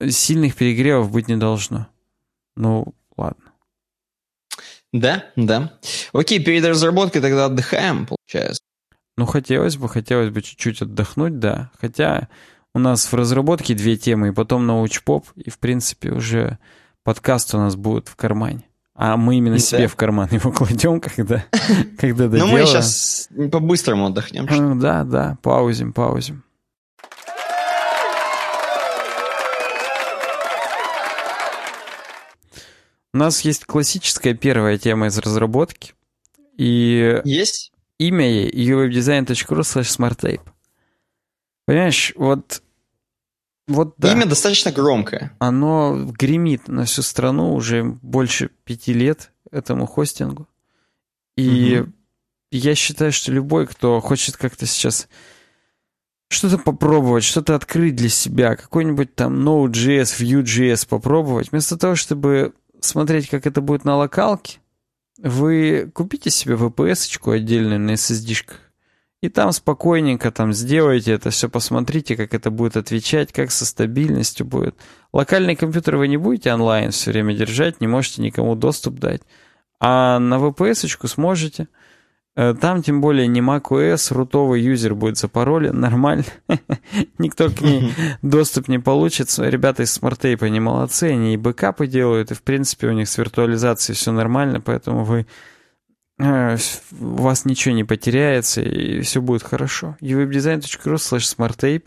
сильных 0.08 0.54
перегревов 0.56 1.10
быть 1.10 1.28
не 1.28 1.36
должно. 1.36 1.88
Ну, 2.54 2.94
ладно. 3.16 3.52
Да, 4.92 5.24
да. 5.36 5.78
Окей, 6.12 6.44
перед 6.44 6.64
разработкой 6.64 7.22
тогда 7.22 7.46
отдыхаем, 7.46 8.06
получается. 8.06 8.62
Ну, 9.16 9.26
хотелось 9.26 9.76
бы, 9.76 9.89
хотелось 9.89 10.30
бы 10.30 10.40
чуть-чуть 10.40 10.82
отдохнуть, 10.82 11.39
да. 11.39 11.70
Хотя 11.80 12.28
у 12.74 12.78
нас 12.78 13.05
в 13.05 13.14
разработке 13.14 13.74
две 13.74 13.97
темы, 13.97 14.28
и 14.28 14.32
потом 14.32 14.66
научпоп, 14.66 15.26
и, 15.36 15.51
в 15.51 15.59
принципе, 15.59 16.10
уже 16.10 16.59
подкаст 17.05 17.55
у 17.55 17.59
нас 17.59 17.76
будет 17.76 18.09
в 18.09 18.16
кармане. 18.16 18.64
А 18.94 19.16
мы 19.16 19.36
именно 19.36 19.56
да. 19.56 19.62
себе 19.62 19.86
в 19.86 19.97
карман 19.97 20.28
его 20.30 20.51
кладем, 20.51 21.01
когда, 21.16 21.44
когда 21.98 22.28
доделаем. 22.28 22.55
Ну, 22.55 22.59
мы 22.59 22.66
сейчас 22.66 23.28
по-быстрому 23.51 24.06
отдохнем. 24.06 24.47
Ну, 24.51 24.80
да, 24.80 25.05
да, 25.05 25.36
паузим, 25.43 25.93
паузим. 25.93 26.44
У 33.14 33.18
нас 33.18 33.43
есть 33.43 33.66
классическая 33.66 34.32
первая 34.32 34.78
тема 34.78 35.09
из 35.09 35.18
разработки. 35.18 35.93
И 36.56 37.20
есть? 37.24 37.72
Имя 38.08 38.28
ей 38.28 38.72
uwebdesign.ru 38.72 39.60
slash 39.60 39.98
smarttape. 39.98 40.42
Понимаешь, 41.66 42.12
вот... 42.16 42.62
Вот 43.68 43.94
да. 43.96 44.12
Имя 44.12 44.26
достаточно 44.26 44.72
громкое. 44.72 45.36
Оно 45.38 46.10
гремит 46.18 46.68
на 46.68 46.84
всю 46.84 47.02
страну 47.02 47.54
уже 47.54 47.84
больше 47.84 48.50
пяти 48.64 48.92
лет 48.92 49.32
этому 49.50 49.86
хостингу. 49.86 50.48
И 51.36 51.80
угу. 51.80 51.92
я 52.50 52.74
считаю, 52.74 53.12
что 53.12 53.30
любой, 53.30 53.66
кто 53.66 54.00
хочет 54.00 54.36
как-то 54.36 54.66
сейчас 54.66 55.08
что-то 56.28 56.58
попробовать, 56.58 57.24
что-то 57.24 57.54
открыть 57.54 57.94
для 57.94 58.08
себя, 58.08 58.56
какой-нибудь 58.56 59.14
там 59.14 59.46
Node.js, 59.46 60.18
Vue.js 60.18 60.88
попробовать, 60.88 61.52
вместо 61.52 61.76
того, 61.76 61.94
чтобы 61.94 62.54
смотреть, 62.80 63.28
как 63.28 63.46
это 63.46 63.60
будет 63.60 63.84
на 63.84 63.96
локалке, 63.96 64.58
вы 65.23 65.90
купите 65.94 66.31
себе 66.31 66.55
VPS-очку 66.55 67.31
отдельную 67.31 67.81
на 67.81 67.93
SSD-шках, 67.93 68.57
и 69.20 69.28
там 69.28 69.53
спокойненько 69.53 70.31
там 70.31 70.53
сделайте 70.53 71.12
это 71.12 71.31
все, 71.31 71.49
посмотрите, 71.49 72.16
как 72.16 72.35
это 72.35 72.51
будет 72.51 72.77
отвечать, 72.77 73.32
как 73.32 73.51
со 73.51 73.65
стабильностью 73.65 74.44
будет. 74.44 74.77
Локальный 75.12 75.57
компьютер 75.57 75.97
вы 75.97 76.09
не 76.09 76.16
будете 76.16 76.53
онлайн 76.53 76.90
все 76.90 77.12
время 77.12 77.35
держать, 77.35 77.81
не 77.81 77.86
можете 77.86 78.20
никому 78.20 78.57
доступ 78.57 78.94
дать. 78.99 79.23
А 79.81 80.19
на 80.19 80.35
VPS-очку 80.35 81.07
сможете– 81.07 81.69
там, 82.34 82.82
тем 82.82 83.00
более, 83.02 83.26
не 83.26 83.40
macOS, 83.40 84.14
рутовый 84.14 84.62
юзер 84.62 84.94
будет 84.94 85.18
запаролен, 85.18 85.78
нормально. 85.80 86.24
Никто 87.18 87.50
к 87.50 87.60
ней 87.60 87.92
доступ 88.22 88.68
не 88.68 88.78
получит. 88.78 89.28
Ребята 89.38 89.82
из 89.82 89.98
SmartTape, 89.98 90.42
они 90.44 90.60
молодцы, 90.60 91.04
они 91.04 91.34
и 91.34 91.36
бэкапы 91.36 91.86
делают, 91.86 92.30
и, 92.30 92.34
в 92.34 92.42
принципе, 92.42 92.88
у 92.88 92.92
них 92.92 93.09
с 93.09 93.18
виртуализацией 93.18 93.96
все 93.96 94.12
нормально, 94.12 94.60
поэтому 94.60 95.04
вы 95.04 95.26
э, 96.18 96.56
у 97.00 97.22
вас 97.22 97.44
ничего 97.44 97.74
не 97.74 97.84
потеряется, 97.84 98.62
и 98.62 99.02
все 99.02 99.20
будет 99.20 99.42
хорошо. 99.42 99.96
uwebdesign.ru 100.00 100.94
slash 100.94 101.36
smarttape. 101.36 101.84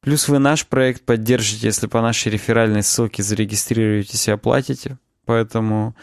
Плюс 0.00 0.28
вы 0.28 0.38
наш 0.38 0.66
проект 0.66 1.02
поддержите, 1.02 1.66
если 1.66 1.86
по 1.86 2.00
нашей 2.00 2.32
реферальной 2.32 2.82
ссылке 2.82 3.22
зарегистрируетесь 3.22 4.28
и 4.28 4.32
оплатите. 4.32 4.98
Поэтому 5.24 5.96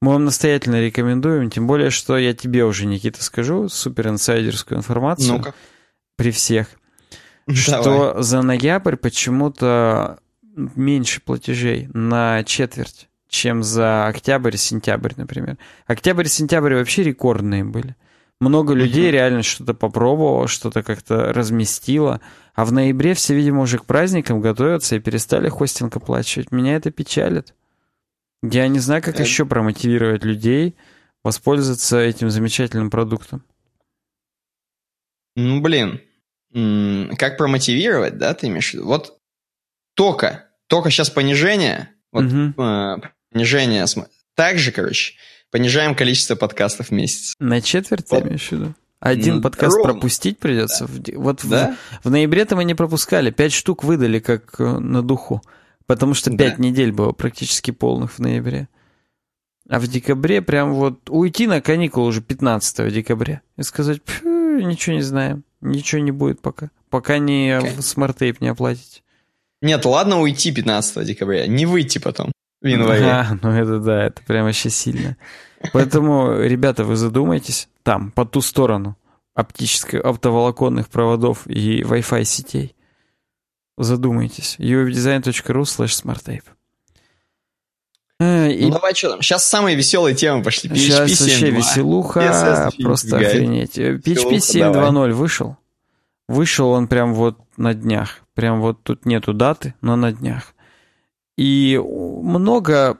мы 0.00 0.12
вам 0.12 0.24
настоятельно 0.24 0.80
рекомендуем, 0.80 1.50
тем 1.50 1.66
более, 1.66 1.90
что 1.90 2.16
я 2.16 2.34
тебе 2.34 2.64
уже, 2.64 2.86
Никита, 2.86 3.22
скажу 3.22 3.68
супер 3.68 4.08
инсайдерскую 4.08 4.78
информацию 4.78 5.38
ну 5.38 5.52
при 6.16 6.30
всех, 6.30 6.68
Давай. 7.46 7.60
что 7.60 8.22
за 8.22 8.42
ноябрь 8.42 8.96
почему-то 8.96 10.18
меньше 10.54 11.20
платежей 11.20 11.88
на 11.92 12.44
четверть, 12.44 13.08
чем 13.28 13.62
за 13.62 14.06
октябрь 14.06 14.54
и 14.54 14.58
сентябрь, 14.58 15.12
например. 15.16 15.58
Октябрь 15.86 16.26
и 16.26 16.28
сентябрь 16.28 16.74
вообще 16.74 17.02
рекордные 17.02 17.64
были. 17.64 17.96
Много 18.40 18.72
людей 18.72 19.08
угу. 19.08 19.12
реально 19.12 19.42
что-то 19.42 19.74
попробовало, 19.74 20.48
что-то 20.48 20.82
как-то 20.82 21.32
разместило. 21.32 22.22
А 22.54 22.64
в 22.64 22.72
ноябре 22.72 23.12
все, 23.12 23.34
видимо, 23.34 23.62
уже 23.62 23.78
к 23.78 23.84
праздникам 23.84 24.40
готовятся 24.40 24.96
и 24.96 24.98
перестали 24.98 25.48
хостинг 25.50 25.94
оплачивать. 25.96 26.50
Меня 26.50 26.76
это 26.76 26.90
печалит. 26.90 27.54
Я 28.42 28.68
не 28.68 28.78
знаю, 28.78 29.02
как 29.02 29.14
это... 29.14 29.22
еще 29.22 29.44
промотивировать 29.44 30.24
людей 30.24 30.76
воспользоваться 31.22 31.98
этим 31.98 32.30
замечательным 32.30 32.90
продуктом. 32.90 33.44
Ну, 35.36 35.60
блин, 35.60 36.00
как 37.16 37.36
промотивировать, 37.36 38.18
да, 38.18 38.34
ты 38.34 38.48
имеешь 38.48 38.70
в 38.70 38.74
виду? 38.74 38.86
Вот 38.86 39.18
только, 39.94 40.48
только 40.66 40.90
сейчас 40.90 41.10
понижение, 41.10 41.90
вот 42.10 42.24
угу. 42.24 42.62
э, 42.62 42.96
понижение, 43.30 43.84
также, 44.34 44.72
короче, 44.72 45.14
понижаем 45.50 45.94
количество 45.94 46.34
подкастов 46.34 46.88
в 46.88 46.90
месяц. 46.92 47.34
На 47.38 47.60
четверть 47.60 48.10
вот. 48.10 48.22
ты 48.22 48.28
имеешь 48.28 48.48
в 48.48 48.52
виду? 48.52 48.74
Один 49.00 49.36
ну, 49.36 49.42
подкаст 49.42 49.76
ровно. 49.76 49.92
пропустить 49.94 50.38
придется. 50.38 50.86
Да. 50.86 51.12
Вот 51.16 51.40
да? 51.44 51.76
в, 52.02 52.08
в 52.08 52.10
ноябре-то 52.10 52.54
мы 52.54 52.64
не 52.64 52.74
пропускали. 52.74 53.30
Пять 53.30 53.52
штук 53.52 53.82
выдали 53.82 54.18
как 54.18 54.60
э, 54.60 54.78
на 54.78 55.02
духу. 55.02 55.42
Потому 55.90 56.14
что 56.14 56.30
пять 56.30 56.58
да. 56.58 56.62
недель 56.62 56.92
было 56.92 57.10
практически 57.10 57.72
полных 57.72 58.12
в 58.12 58.18
ноябре. 58.20 58.68
А 59.68 59.80
в 59.80 59.88
декабре 59.88 60.40
прям 60.40 60.74
вот 60.74 61.10
уйти 61.10 61.48
на 61.48 61.60
каникулы 61.60 62.06
уже 62.06 62.20
15 62.20 62.94
декабря 62.94 63.40
и 63.56 63.64
сказать, 63.64 64.00
ничего 64.22 64.94
не 64.94 65.02
знаем, 65.02 65.42
ничего 65.60 66.00
не 66.00 66.12
будет 66.12 66.40
пока. 66.40 66.70
Пока 66.90 67.18
не 67.18 67.58
okay. 67.58 67.82
SmartTape 67.82 68.40
не 68.40 68.46
оплатить. 68.46 69.02
Нет, 69.62 69.84
ладно 69.84 70.20
уйти 70.20 70.52
15 70.52 71.04
декабря, 71.04 71.48
не 71.48 71.66
выйти 71.66 71.98
потом 71.98 72.30
в 72.62 72.66
январе. 72.68 73.04
А, 73.06 73.36
ну 73.42 73.50
это 73.50 73.80
да, 73.80 74.04
это 74.04 74.22
прям 74.22 74.44
вообще 74.44 74.70
сильно. 74.70 75.16
Поэтому, 75.72 76.38
ребята, 76.40 76.84
вы 76.84 76.94
задумайтесь 76.94 77.68
там, 77.82 78.12
по 78.12 78.24
ту 78.24 78.42
сторону 78.42 78.96
оптических, 79.34 80.04
оптоволоконных 80.04 80.88
проводов 80.88 81.48
и 81.48 81.82
Wi-Fi 81.82 82.22
сетей 82.22 82.76
задумайтесь. 83.82 84.56
uwebdesign.ru 84.58 85.62
slash 85.62 86.02
smarttape. 86.02 86.44
Э, 88.20 88.52
и... 88.52 88.66
Ну 88.66 88.72
давай 88.72 88.94
что 88.94 89.10
там, 89.10 89.22
сейчас 89.22 89.48
самые 89.48 89.76
веселые 89.76 90.14
темы 90.14 90.42
пошли. 90.42 90.68
PHP 90.68 90.76
сейчас 90.76 91.20
вообще 91.20 91.50
веселуха, 91.50 92.20
CSS 92.20 92.82
просто 92.82 93.16
охренеть. 93.16 93.78
PHP 93.78 94.36
7.2.0 94.36 95.12
вышел. 95.12 95.56
Вышел 96.28 96.70
он 96.70 96.86
прям 96.86 97.14
вот 97.14 97.38
на 97.56 97.74
днях. 97.74 98.20
Прям 98.34 98.60
вот 98.60 98.82
тут 98.82 99.06
нету 99.06 99.32
даты, 99.32 99.74
но 99.80 99.96
на 99.96 100.12
днях. 100.12 100.54
И 101.36 101.80
много 101.82 102.98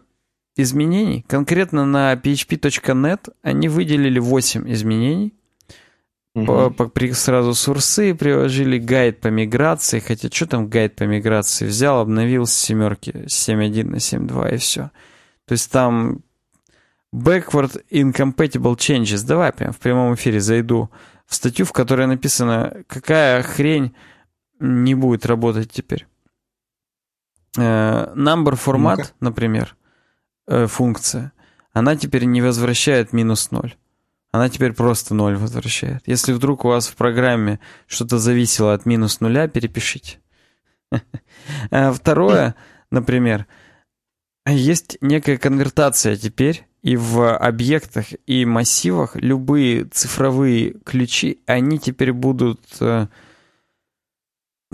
изменений. 0.56 1.24
Конкретно 1.28 1.84
на 1.84 2.14
php.net 2.14 3.28
они 3.42 3.68
выделили 3.68 4.18
8 4.18 4.72
изменений. 4.72 5.34
Угу. 6.34 6.70
По, 6.70 6.70
по, 6.70 7.14
сразу 7.14 7.54
сурсы 7.54 8.14
приложили 8.14 8.78
гайд 8.78 9.20
по 9.20 9.28
миграции, 9.28 9.98
хотя 9.98 10.28
что 10.28 10.46
там 10.46 10.68
гайд 10.68 10.94
по 10.94 11.02
миграции? 11.02 11.66
Взял, 11.66 12.00
обновил 12.00 12.46
с 12.46 12.52
семерки, 12.52 13.26
с 13.26 13.48
7.1 13.48 13.84
на 13.84 13.96
7.2 13.96 14.54
и 14.54 14.56
все. 14.58 14.90
То 15.46 15.52
есть 15.52 15.72
там 15.72 16.20
backward 17.12 17.84
incompatible 17.90 18.76
changes. 18.76 19.26
Давай 19.26 19.52
прям 19.52 19.72
в 19.72 19.78
прямом 19.78 20.14
эфире 20.14 20.40
зайду 20.40 20.90
в 21.26 21.34
статью, 21.34 21.66
в 21.66 21.72
которой 21.72 22.06
написано, 22.06 22.84
какая 22.86 23.42
хрень 23.42 23.94
не 24.60 24.94
будет 24.94 25.26
работать 25.26 25.72
теперь. 25.72 26.06
Uh, 27.58 28.14
number 28.14 28.52
format, 28.52 28.98
ну 29.18 29.30
например, 29.30 29.74
uh, 30.48 30.68
функция, 30.68 31.32
она 31.72 31.96
теперь 31.96 32.24
не 32.24 32.40
возвращает 32.40 33.12
минус 33.12 33.50
ноль 33.50 33.74
она 34.32 34.48
теперь 34.48 34.72
просто 34.72 35.14
ноль 35.14 35.36
возвращает. 35.36 36.02
Если 36.06 36.32
вдруг 36.32 36.64
у 36.64 36.68
вас 36.68 36.86
в 36.88 36.96
программе 36.96 37.58
что-то 37.86 38.18
зависело 38.18 38.74
от 38.74 38.86
минус 38.86 39.20
нуля, 39.20 39.48
перепишите. 39.48 40.18
А 41.70 41.92
второе, 41.92 42.54
например, 42.90 43.46
есть 44.46 44.98
некая 45.00 45.36
конвертация 45.36 46.16
теперь, 46.16 46.66
и 46.82 46.96
в 46.96 47.36
объектах 47.36 48.06
и 48.26 48.44
массивах 48.44 49.16
любые 49.16 49.84
цифровые 49.84 50.74
ключи, 50.84 51.40
они 51.46 51.78
теперь 51.78 52.12
будут 52.12 52.60
э, 52.80 53.06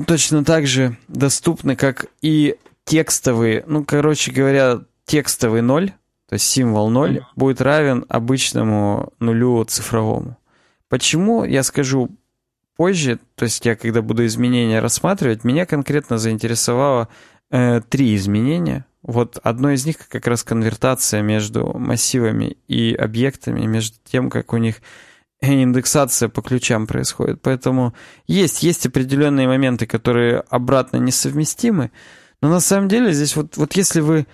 точно 0.06 0.44
так 0.44 0.66
же 0.66 0.96
доступны, 1.08 1.76
как 1.76 2.06
и 2.20 2.56
текстовый, 2.84 3.64
ну, 3.66 3.84
короче 3.84 4.30
говоря, 4.30 4.80
текстовый 5.04 5.62
ноль, 5.62 5.92
то 6.28 6.34
есть 6.34 6.46
символ 6.46 6.90
0 6.90 7.10
mm-hmm. 7.10 7.22
будет 7.36 7.60
равен 7.60 8.04
обычному 8.08 9.12
нулю 9.20 9.64
цифровому. 9.64 10.36
Почему, 10.88 11.44
я 11.44 11.62
скажу 11.62 12.10
позже, 12.76 13.18
то 13.34 13.44
есть 13.44 13.64
я 13.64 13.76
когда 13.76 14.02
буду 14.02 14.26
изменения 14.26 14.80
рассматривать, 14.80 15.44
меня 15.44 15.66
конкретно 15.66 16.18
заинтересовало 16.18 17.08
э, 17.50 17.80
три 17.88 18.14
изменения. 18.16 18.86
Вот 19.02 19.38
одно 19.42 19.70
из 19.70 19.86
них 19.86 19.96
как 20.08 20.26
раз 20.26 20.42
конвертация 20.42 21.22
между 21.22 21.78
массивами 21.78 22.56
и 22.66 22.94
объектами, 22.94 23.64
между 23.66 23.96
тем, 24.04 24.30
как 24.30 24.52
у 24.52 24.56
них 24.56 24.82
индексация 25.40 26.28
по 26.28 26.42
ключам 26.42 26.86
происходит. 26.86 27.40
Поэтому 27.42 27.94
есть, 28.26 28.62
есть 28.62 28.86
определенные 28.86 29.46
моменты, 29.46 29.86
которые 29.86 30.40
обратно 30.40 30.96
несовместимы, 30.96 31.90
но 32.42 32.48
на 32.48 32.60
самом 32.60 32.88
деле 32.88 33.12
здесь 33.12 33.36
вот, 33.36 33.56
вот 33.56 33.74
если 33.74 34.00
вы 34.00 34.26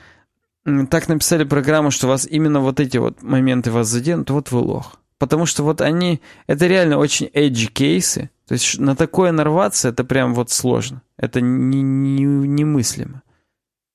так 0.64 1.08
написали 1.08 1.44
программу, 1.44 1.90
что 1.90 2.06
вас 2.08 2.26
именно 2.26 2.60
вот 2.60 2.80
эти 2.80 2.96
вот 2.98 3.22
моменты 3.22 3.70
вас 3.70 3.88
заденут, 3.88 4.30
вот 4.30 4.50
вы 4.50 4.60
лох. 4.60 4.98
Потому 5.18 5.46
что 5.46 5.62
вот 5.62 5.80
они, 5.80 6.20
это 6.46 6.66
реально 6.66 6.98
очень 6.98 7.26
edgy 7.26 7.66
кейсы. 7.66 8.30
То 8.46 8.54
есть 8.54 8.78
на 8.78 8.96
такое 8.96 9.32
нарваться, 9.32 9.88
это 9.88 10.04
прям 10.04 10.34
вот 10.34 10.50
сложно. 10.50 11.02
Это 11.16 11.40
не, 11.40 11.82
не, 11.82 12.24
немыслимо. 12.24 13.22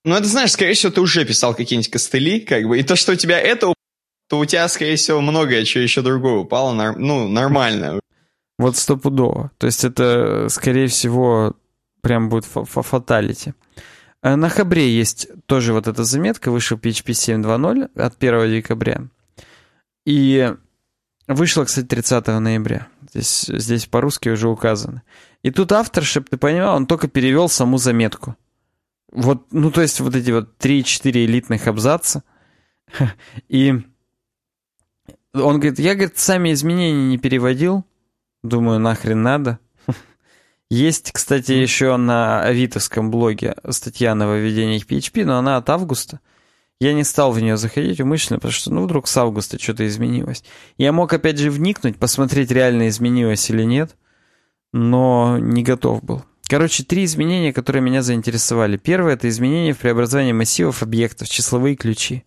Ну, 0.06 0.16
это 0.16 0.26
знаешь, 0.28 0.54
скорее 0.54 0.74
всего, 0.74 0.92
ты 0.92 1.02
уже 1.02 1.26
писал 1.26 1.54
какие-нибудь 1.54 1.92
костыли, 1.92 2.40
как 2.40 2.64
бы, 2.64 2.80
и 2.80 2.84
то, 2.84 2.96
что 2.96 3.12
у 3.12 3.16
тебя 3.16 3.40
это 3.40 3.74
то 4.30 4.40
у 4.40 4.46
тебя, 4.46 4.68
скорее 4.68 4.98
всего, 4.98 5.22
многое, 5.22 5.64
что 5.66 5.80
еще 5.80 6.02
другое 6.02 6.36
упало, 6.36 6.74
ну, 6.98 7.28
нормально. 7.28 8.00
Вот 8.58 8.76
стопудово. 8.76 9.52
То 9.58 9.68
есть 9.68 9.84
это, 9.84 10.48
скорее 10.50 10.88
всего, 10.88 11.56
прям 12.02 12.30
будет 12.30 12.46
фаталити. 12.46 13.54
На 14.24 14.50
Хабре 14.50 14.90
есть 14.90 15.28
тоже 15.46 15.74
вот 15.74 15.88
эта 15.88 16.04
заметка, 16.04 16.52
вышел 16.52 16.78
PHP 16.78 17.12
7.2.0 17.12 17.92
от 17.96 18.24
1 18.24 18.52
декабря. 18.52 19.04
И 20.06 20.54
Вышло, 21.28 21.66
кстати, 21.66 21.86
30 21.86 22.28
ноября. 22.40 22.88
Здесь, 23.10 23.46
здесь 23.48 23.86
по-русски 23.86 24.30
уже 24.30 24.48
указано. 24.48 25.04
И 25.44 25.52
тут 25.52 25.74
автор, 25.74 26.04
чтобы 26.04 26.28
ты 26.30 26.38
понимал, 26.38 26.78
он 26.78 26.88
только 26.88 27.10
перевел 27.10 27.50
саму 27.50 27.78
заметку. 27.78 28.38
Вот, 29.12 29.46
ну, 29.52 29.70
то 29.70 29.82
есть 29.82 30.00
вот 30.00 30.16
эти 30.16 30.32
вот 30.32 30.56
3-4 30.58 31.26
элитных 31.26 31.68
абзаца. 31.68 32.24
И 33.50 33.74
он 35.34 35.60
говорит, 35.60 35.80
я, 35.80 35.96
говорит, 35.96 36.18
сами 36.18 36.54
изменения 36.54 37.10
не 37.10 37.18
переводил. 37.18 37.86
Думаю, 38.42 38.80
нахрен 38.80 39.22
надо. 39.22 39.60
Есть, 40.70 41.12
кстати, 41.14 41.54
еще 41.54 41.96
на 41.96 42.42
авитовском 42.42 43.10
блоге 43.10 43.56
статья 43.70 44.16
на 44.16 44.28
выведениях 44.28 44.86
PHP, 44.86 45.24
но 45.24 45.38
она 45.38 45.58
от 45.58 45.70
августа. 45.70 46.20
Я 46.80 46.94
не 46.94 47.04
стал 47.04 47.32
в 47.32 47.40
нее 47.40 47.58
заходить 47.58 48.02
умышленно, 48.02 48.38
потому 48.38 48.52
что, 48.52 48.72
ну, 48.72 48.84
вдруг 48.84 49.08
с 49.08 49.18
августа 49.18 49.60
что-то 49.60 49.88
изменилось. 49.88 50.44
Я 50.78 50.92
мог, 50.92 51.12
опять 51.12 51.40
же, 51.40 51.50
вникнуть, 51.50 51.98
посмотреть, 51.98 52.52
реально 52.52 52.90
изменилось 52.90 53.50
или 53.50 53.64
нет, 53.64 53.96
но 54.74 55.38
не 55.40 55.64
готов 55.64 56.04
был. 56.04 56.24
Короче, 56.50 56.84
три 56.84 57.06
изменения, 57.06 57.52
которые 57.52 57.82
меня 57.82 58.02
заинтересовали. 58.02 58.78
Первое— 58.78 59.14
это 59.16 59.28
изменение 59.28 59.74
в 59.74 59.80
преобразовании 59.80 60.34
массивов 60.34 60.84
объектов, 60.84 61.30
числовые 61.30 61.76
ключи. 61.76 62.26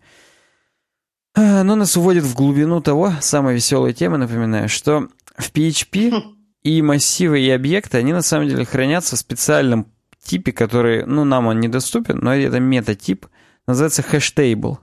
Оно 1.33 1.75
нас 1.75 1.95
уводит 1.95 2.23
в 2.23 2.35
глубину 2.35 2.81
того, 2.81 3.13
самой 3.21 3.55
веселой 3.55 3.93
темы, 3.93 4.17
напоминаю, 4.17 4.67
что 4.67 5.07
в 5.37 5.51
PHP 5.51 6.21
и 6.63 6.81
массивы, 6.81 7.41
и 7.41 7.49
объекты, 7.49 7.97
они 7.97 8.13
на 8.13 8.21
самом 8.21 8.47
деле 8.47 8.65
хранятся 8.65 9.15
в 9.15 9.19
специальном 9.19 9.87
типе, 10.23 10.51
который, 10.51 11.05
ну, 11.05 11.25
нам 11.25 11.47
он 11.47 11.59
недоступен, 11.59 12.19
но 12.19 12.35
это 12.35 12.59
метатип— 12.59 13.25
называется 13.67 14.01
хэштейбл. 14.01 14.79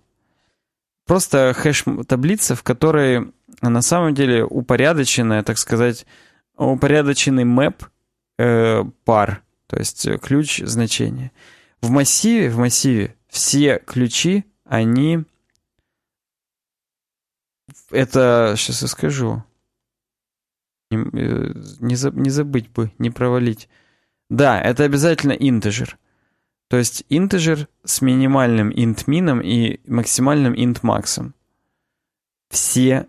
Просто 1.07 1.55
хэш-таблица, 1.55 2.55
в 2.55 2.63
которой 2.63 3.33
на 3.63 3.83
самом 3.83 4.15
деле 4.15 4.45
упорядоченная, 4.45 5.43
так 5.43 5.59
сказать, 5.59 6.07
упорядоченный 6.57 7.45
мэп 7.45 7.85
э, 8.39 8.85
пар, 9.05 9.43
то 9.67 9.79
есть 9.79 10.09
ключ 10.21 10.59
значения. 10.59 11.33
В 11.81 11.91
массиве, 11.91 12.51
в 12.51 12.59
массиве 12.59 13.17
все 13.29 13.79
ключи, 13.79 14.45
они... 14.65 15.25
Это, 17.91 18.55
сейчас 18.57 18.83
я 18.83 18.89
скажу. 18.89 19.43
Не, 20.91 20.99
э, 20.99 21.55
не, 21.81 22.21
не 22.23 22.31
забыть 22.31 22.71
бы, 22.71 22.93
не 22.99 23.11
провалить. 23.11 23.69
Да, 24.31 24.61
это 24.61 24.85
обязательно 24.85 25.33
интежер. 25.33 25.99
То 26.69 26.77
есть 26.77 27.05
интежер 27.09 27.69
с 27.85 28.03
минимальным 28.03 28.71
int-мином 28.71 29.41
и 29.41 29.81
максимальным 29.87 30.55
int-максом. 30.55 31.35
Все... 32.51 33.07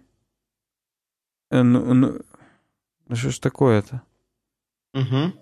Э, 1.52 1.62
ну, 1.62 1.94
ну, 1.94 3.16
что 3.16 3.32
ж 3.32 3.40
такое-то? 3.40 4.02
Угу. 4.94 5.34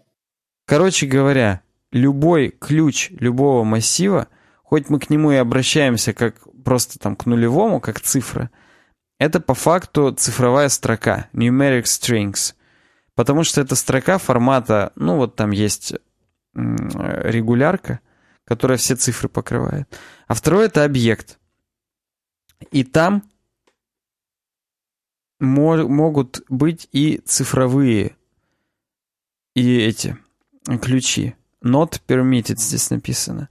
Короче 0.65 1.05
говоря, 1.05 1.61
любой 1.91 2.49
ключ 2.49 3.11
любого 3.11 3.63
массива, 3.63 4.27
хоть 4.63 4.89
мы 4.89 4.99
к 4.99 5.09
нему 5.09 5.31
и 5.31 5.35
обращаемся 5.35 6.13
как 6.13 6.35
просто 6.63 6.99
там 6.99 7.15
к 7.15 7.25
нулевому, 7.25 7.79
как 7.79 8.01
цифра, 8.01 8.49
это 9.19 9.39
по 9.39 9.53
факту 9.53 10.11
цифровая 10.13 10.69
строка, 10.69 11.29
numeric 11.33 11.83
strings. 11.83 12.53
Потому 13.15 13.43
что 13.43 13.61
это 13.61 13.75
строка 13.75 14.17
формата, 14.17 14.91
ну 14.95 15.17
вот 15.17 15.35
там 15.35 15.51
есть 15.51 15.93
регулярка, 16.53 17.99
которая 18.45 18.77
все 18.77 18.95
цифры 18.95 19.27
покрывает. 19.27 19.87
А 20.27 20.33
второй— 20.33 20.65
это 20.67 20.83
объект. 20.83 21.39
И 22.71 22.83
там 22.83 23.23
мо 25.39 25.87
могут 25.87 26.41
быть 26.49 26.87
и 26.91 27.17
цифровые, 27.25 28.15
и 29.55 29.77
эти 29.79 30.17
ключи. 30.81 31.35
Not 31.63 32.01
permitted 32.07 32.57
здесь 32.57 32.89
написано. 32.91 33.49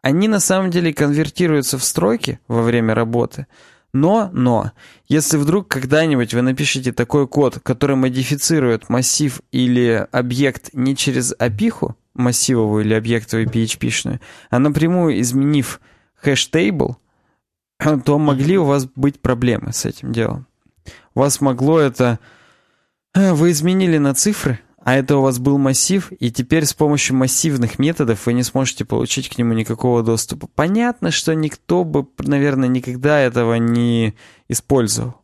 Они 0.00 0.26
на 0.26 0.40
самом 0.40 0.70
деле 0.70 0.92
конвертируются 0.92 1.78
в 1.78 1.84
строки 1.84 2.40
во 2.48 2.62
время 2.62 2.94
работы, 2.94 3.46
но, 3.92 4.30
но, 4.32 4.72
если 5.06 5.36
вдруг 5.36 5.68
когда-нибудь 5.68 6.32
вы 6.32 6.40
напишете 6.40 6.92
такой 6.92 7.28
код, 7.28 7.60
который 7.62 7.94
модифицирует 7.96 8.88
массив 8.88 9.42
или 9.50 10.06
объект 10.12 10.70
не 10.72 10.96
через 10.96 11.34
опиху, 11.38 11.96
массивовую 12.14 12.84
или 12.84 12.94
объектовую 12.94 13.48
PHP-шную, 13.48 14.20
а 14.48 14.58
напрямую 14.58 15.20
изменив 15.20 15.80
хэш-тейбл, 16.22 16.96
то 18.04 18.18
могли 18.18 18.56
у 18.56 18.64
вас 18.64 18.86
быть 18.86 19.20
проблемы 19.20 19.72
с 19.72 19.84
этим 19.84 20.12
делом. 20.12 20.46
У 21.14 21.20
вас 21.20 21.40
могло 21.40 21.78
это... 21.78 22.18
Э, 23.14 23.34
вы 23.34 23.50
изменили 23.50 23.98
на 23.98 24.14
цифры, 24.14 24.58
а 24.84 24.96
это 24.96 25.16
у 25.16 25.22
вас 25.22 25.38
был 25.38 25.58
массив, 25.58 26.12
и 26.12 26.30
теперь 26.30 26.64
с 26.64 26.74
помощью 26.74 27.16
массивных 27.16 27.78
методов 27.78 28.26
вы 28.26 28.32
не 28.32 28.42
сможете 28.42 28.84
получить 28.84 29.28
к 29.28 29.38
нему 29.38 29.54
никакого 29.54 30.02
доступа. 30.02 30.48
Понятно, 30.54 31.10
что 31.10 31.34
никто 31.34 31.84
бы, 31.84 32.06
наверное, 32.18 32.68
никогда 32.68 33.20
этого 33.20 33.54
не 33.54 34.14
использовал. 34.48 35.16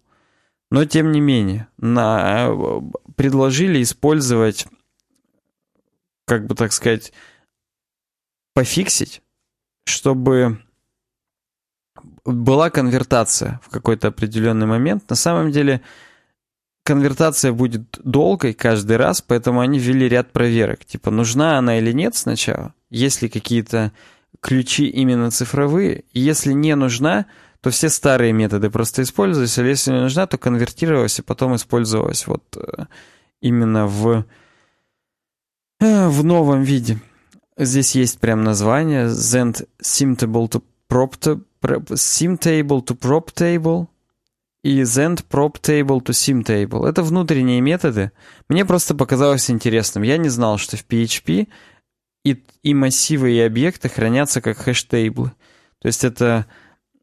Но 0.70 0.84
тем 0.84 1.12
не 1.12 1.20
менее, 1.20 1.68
на, 1.78 2.50
предложили 3.16 3.82
использовать 3.82 4.66
как 6.28 6.46
бы 6.46 6.54
так 6.54 6.72
сказать, 6.72 7.12
пофиксить, 8.54 9.22
чтобы 9.86 10.62
была 12.24 12.70
конвертация 12.70 13.60
в 13.64 13.70
какой-то 13.70 14.08
определенный 14.08 14.66
момент. 14.66 15.08
На 15.08 15.16
самом 15.16 15.50
деле 15.50 15.80
конвертация 16.88 17.52
будет 17.52 18.00
долгой 18.02 18.54
каждый 18.54 18.96
раз, 18.96 19.20
поэтому 19.20 19.60
они 19.60 19.78
ввели 19.78 20.08
ряд 20.08 20.32
проверок. 20.32 20.84
Типа, 20.84 21.10
нужна 21.10 21.58
она 21.58 21.78
или 21.78 21.92
нет 21.92 22.16
сначала, 22.16 22.72
есть 22.90 23.22
ли 23.22 23.28
какие-то 23.28 23.92
ключи 24.40 24.86
именно 24.86 25.30
цифровые. 25.30 26.04
Если 26.12 26.52
не 26.52 26.74
нужна, 26.74 27.26
то 27.60 27.70
все 27.70 27.88
старые 27.88 28.32
методы 28.32 28.70
просто 28.70 29.02
использовались, 29.02 29.58
а 29.58 29.64
если 29.64 29.92
не 29.92 30.00
нужна, 30.00 30.26
то 30.26 30.38
конвертировалась 30.38 31.18
и 31.18 31.22
потом 31.22 31.56
использовалась 31.56 32.26
вот 32.26 32.44
э, 32.56 32.86
именно 33.40 33.86
в 33.86 34.24
Э, 35.80 36.08
в 36.08 36.24
новом 36.24 36.62
виде. 36.62 36.98
Здесь 37.56 37.94
есть 37.94 38.18
прям 38.18 38.42
название 38.42 39.06
Zend 39.06 39.68
Simtable 39.80 40.48
to 40.48 40.62
Prop 40.90 41.12
to, 41.20 41.40
Simtable 41.62 42.84
to 42.84 42.98
Prop 42.98 43.32
Table 43.32 43.86
и 44.68 44.82
Zend 44.82 45.24
Prop 45.30 45.58
Table 45.62 46.02
to 46.02 46.12
Simtable. 46.12 46.86
Это 46.86 47.02
внутренние 47.02 47.62
методы. 47.62 48.12
Мне 48.50 48.66
просто 48.66 48.94
показалось 48.94 49.50
интересным. 49.50 50.02
Я 50.02 50.18
не 50.18 50.28
знал, 50.28 50.58
что 50.58 50.76
в 50.76 50.84
PHP 50.86 51.48
и, 52.22 52.44
и 52.62 52.74
массивы, 52.74 53.32
и 53.32 53.40
объекты 53.40 53.88
хранятся 53.88 54.42
как 54.42 54.58
хэштейблы. 54.58 55.32
То 55.80 55.86
есть 55.86 56.04
это 56.04 56.44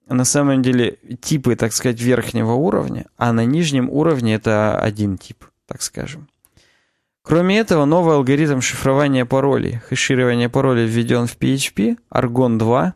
на 0.08 0.26
самом 0.26 0.62
деле 0.62 1.00
типы, 1.22 1.56
так 1.56 1.74
сказать, 1.74 2.00
верхнего 2.00 2.52
уровня, 2.52 3.08
а 3.18 3.34
на 3.34 3.46
нижнем 3.46 3.90
уровне 3.90 4.36
это 4.36 4.80
один 4.80 5.18
тип, 5.18 5.46
так 5.66 5.82
скажем. 5.82 6.30
Кроме 7.24 7.58
этого, 7.58 7.86
новый 7.86 8.14
алгоритм 8.14 8.62
шифрования 8.62 9.26
паролей, 9.26 9.82
хеширования 9.90 10.50
паролей 10.50 10.86
введен 10.86 11.26
в 11.26 11.36
PHP, 11.36 11.98
Argon 12.14 12.60
2. 12.60 12.94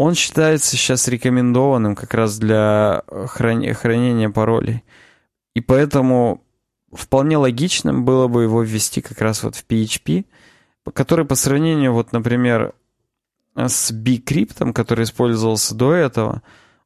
Он 0.00 0.14
считается 0.14 0.78
сейчас 0.78 1.08
рекомендованным 1.08 1.94
как 1.94 2.14
раз 2.14 2.38
для 2.38 3.02
храни 3.26 3.70
хранения 3.74 4.30
паролей. 4.30 4.82
И 5.52 5.60
поэтому 5.60 6.42
вполне 6.90 7.36
логичным 7.36 8.06
было 8.06 8.26
бы 8.26 8.44
его 8.44 8.62
ввести 8.62 9.02
как 9.02 9.20
раз 9.20 9.42
вот 9.42 9.56
в 9.56 9.66
PHP, 9.66 10.24
который 10.94 11.26
по 11.26 11.34
сравнению, 11.34 11.92
вот, 11.92 12.12
например, 12.12 12.72
с 13.54 13.92
bcrypt, 13.92 14.72
который 14.72 15.04
использовался 15.04 15.74
до 15.74 15.92
этого, 15.92 16.40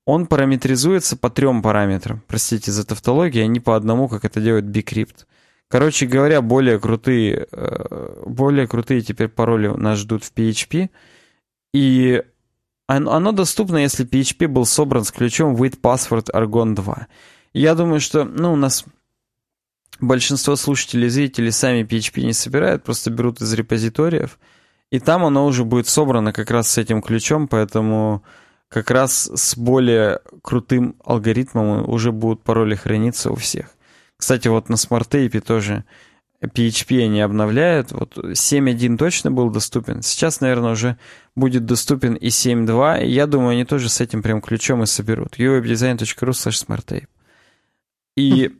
он 0.04 0.26
параметризуется 0.26 1.16
по 1.16 1.30
трем 1.30 1.62
параметрам. 1.62 2.20
Простите 2.26 2.72
за 2.72 2.84
тавтологию, 2.84 3.44
а 3.44 3.46
не 3.46 3.60
по 3.60 3.76
одному, 3.76 4.08
как 4.08 4.24
это 4.24 4.40
делает 4.40 4.64
bcrypt. 4.64 5.24
Короче 5.68 6.06
говоря, 6.06 6.42
более 6.42 6.80
крутые, 6.80 7.46
э, 7.52 8.24
более 8.26 8.66
крутые 8.66 9.02
теперь 9.02 9.28
пароли 9.28 9.68
нас 9.68 10.00
ждут 10.00 10.24
в 10.24 10.32
PHP. 10.34 10.90
И 11.72 12.24
оно 12.86 13.32
доступно, 13.32 13.78
если 13.78 14.06
PHP 14.06 14.46
был 14.46 14.66
собран 14.66 15.04
с 15.04 15.10
ключом 15.10 15.54
with 15.56 15.80
password 15.80 16.30
argon 16.32 16.74
2. 16.74 17.06
Я 17.54 17.74
думаю, 17.74 18.00
что 18.00 18.24
ну, 18.24 18.52
у 18.52 18.56
нас 18.56 18.84
большинство 20.00 20.56
слушателей 20.56 21.06
и 21.06 21.10
зрителей 21.10 21.50
сами 21.50 21.82
PHP 21.82 22.22
не 22.22 22.32
собирают, 22.32 22.84
просто 22.84 23.10
берут 23.10 23.40
из 23.40 23.52
репозиториев. 23.52 24.38
И 24.90 25.00
там 25.00 25.24
оно 25.24 25.46
уже 25.46 25.64
будет 25.64 25.88
собрано 25.88 26.32
как 26.32 26.50
раз 26.50 26.68
с 26.68 26.78
этим 26.78 27.00
ключом, 27.00 27.48
поэтому 27.48 28.22
как 28.68 28.90
раз 28.90 29.30
с 29.34 29.56
более 29.56 30.20
крутым 30.42 30.96
алгоритмом 31.04 31.88
уже 31.88 32.12
будут 32.12 32.42
пароли 32.42 32.74
храниться 32.74 33.30
у 33.30 33.36
всех. 33.36 33.70
Кстати, 34.16 34.48
вот 34.48 34.68
на 34.68 34.76
SmartTape 34.76 35.40
тоже 35.40 35.84
PHP 36.42 37.04
они 37.04 37.20
обновляют. 37.20 37.92
Вот 37.92 38.16
7.1 38.16 38.96
точно 38.96 39.30
был 39.30 39.50
доступен. 39.50 40.02
Сейчас, 40.02 40.40
наверное, 40.40 40.72
уже 40.72 40.98
будет 41.36 41.66
доступен 41.66 42.14
и 42.14 42.28
7.2. 42.28 43.04
И 43.04 43.10
я 43.10 43.26
думаю, 43.26 43.50
они 43.50 43.64
тоже 43.64 43.88
с 43.88 44.00
этим 44.00 44.22
прям 44.22 44.40
ключом 44.40 44.82
и 44.82 44.86
соберут. 44.86 45.38
uwebdesign.ru 45.38 46.30
slash 46.30 46.66
smarttape. 46.66 47.08
И 48.16 48.54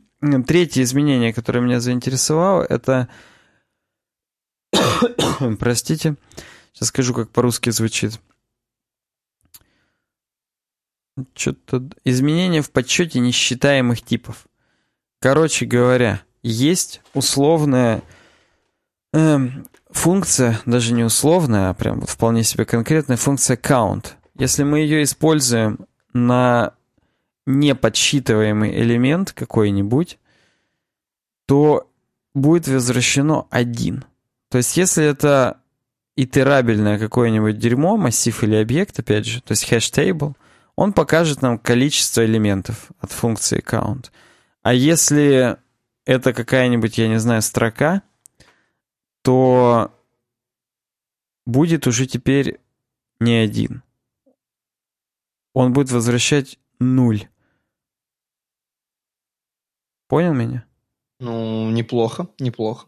третье 0.47 0.83
изменение, 0.83 1.33
которое 1.33 1.61
меня 1.61 1.79
заинтересовало, 1.79 2.63
это... 2.63 3.07
Простите. 5.59 6.15
Сейчас 6.73 6.89
скажу, 6.89 7.13
как 7.13 7.29
по-русски 7.29 7.69
звучит. 7.69 8.19
Что-то... 11.33 11.87
Изменение 12.03 12.61
в 12.61 12.71
подсчете 12.71 13.19
несчитаемых 13.19 14.01
типов. 14.01 14.47
Короче 15.19 15.65
говоря, 15.65 16.21
есть 16.43 17.01
условная 17.13 18.03
э, 19.13 19.37
функция, 19.95 20.59
даже 20.65 20.93
не 20.93 21.03
условная, 21.03 21.69
а 21.69 21.73
прям 21.73 22.01
вот 22.01 22.09
вполне 22.09 22.43
себе 22.43 22.65
конкретная 22.65 23.17
функция 23.17 23.57
count. 23.57 24.13
Если 24.37 24.63
мы 24.63 24.79
ее 24.79 25.03
используем 25.03 25.79
на 26.13 26.73
неподсчитываемый 27.45 28.75
элемент 28.81 29.31
какой-нибудь, 29.31 30.17
то 31.45 31.89
будет 32.33 32.67
возвращено 32.67 33.47
один. 33.49 34.03
То 34.49 34.57
есть 34.57 34.77
если 34.77 35.05
это 35.05 35.59
итерабельное 36.15 36.99
какое-нибудь 36.99 37.57
дерьмо, 37.57 37.97
массив 37.97 38.43
или 38.43 38.55
объект, 38.55 38.99
опять 38.99 39.25
же, 39.25 39.41
то 39.41 39.51
есть 39.51 39.69
хэш-тейбл, 39.71 40.35
он 40.75 40.93
покажет 40.93 41.41
нам 41.41 41.57
количество 41.57 42.25
элементов 42.25 42.91
от 42.99 43.11
функции 43.11 43.63
count. 43.65 44.11
А 44.61 44.73
если 44.73 45.57
это 46.05 46.33
какая-нибудь, 46.33 46.97
я 46.97 47.07
не 47.07 47.19
знаю, 47.19 47.41
строка, 47.41 48.01
то 49.25 49.91
будет 51.47 51.87
уже 51.87 52.05
теперь 52.05 52.59
не 53.19 53.33
один. 53.33 53.81
Он 55.53 55.73
будет 55.73 55.89
возвращать 55.89 56.59
нуль. 56.79 57.27
Понял 60.07 60.35
меня? 60.35 60.63
Ну, 61.19 61.71
неплохо, 61.71 62.27
неплохо. 62.37 62.85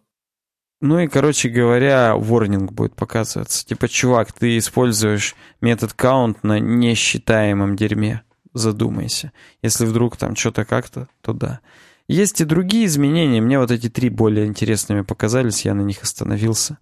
Ну 0.80 1.00
и, 1.00 1.08
короче 1.08 1.50
говоря, 1.50 2.16
ворнинг 2.16 2.72
будет 2.72 2.96
показываться. 2.96 3.66
Типа, 3.66 3.88
чувак, 3.88 4.32
ты 4.32 4.60
используешь 4.60 5.36
метод 5.60 5.96
count 5.98 6.38
на 6.44 6.60
несчитаемом 6.60 7.76
дерьме. 7.76 8.22
Задумайся. 8.54 9.32
Если 9.64 9.88
вдруг 9.88 10.18
там 10.18 10.36
что-то 10.36 10.66
как-то, 10.66 11.10
то 11.22 11.34
да. 11.34 11.62
Есть 12.08 12.42
и 12.42 12.46
другие 12.46 12.86
изменения. 12.86 13.42
Мне 13.42 13.60
вот 13.60 13.72
эти 13.72 13.90
три 13.90 14.10
более 14.10 14.46
интересными 14.46 15.02
показались, 15.02 15.66
я 15.66 15.74
на 15.74 15.82
них 15.82 16.04
остановился. 16.04 16.78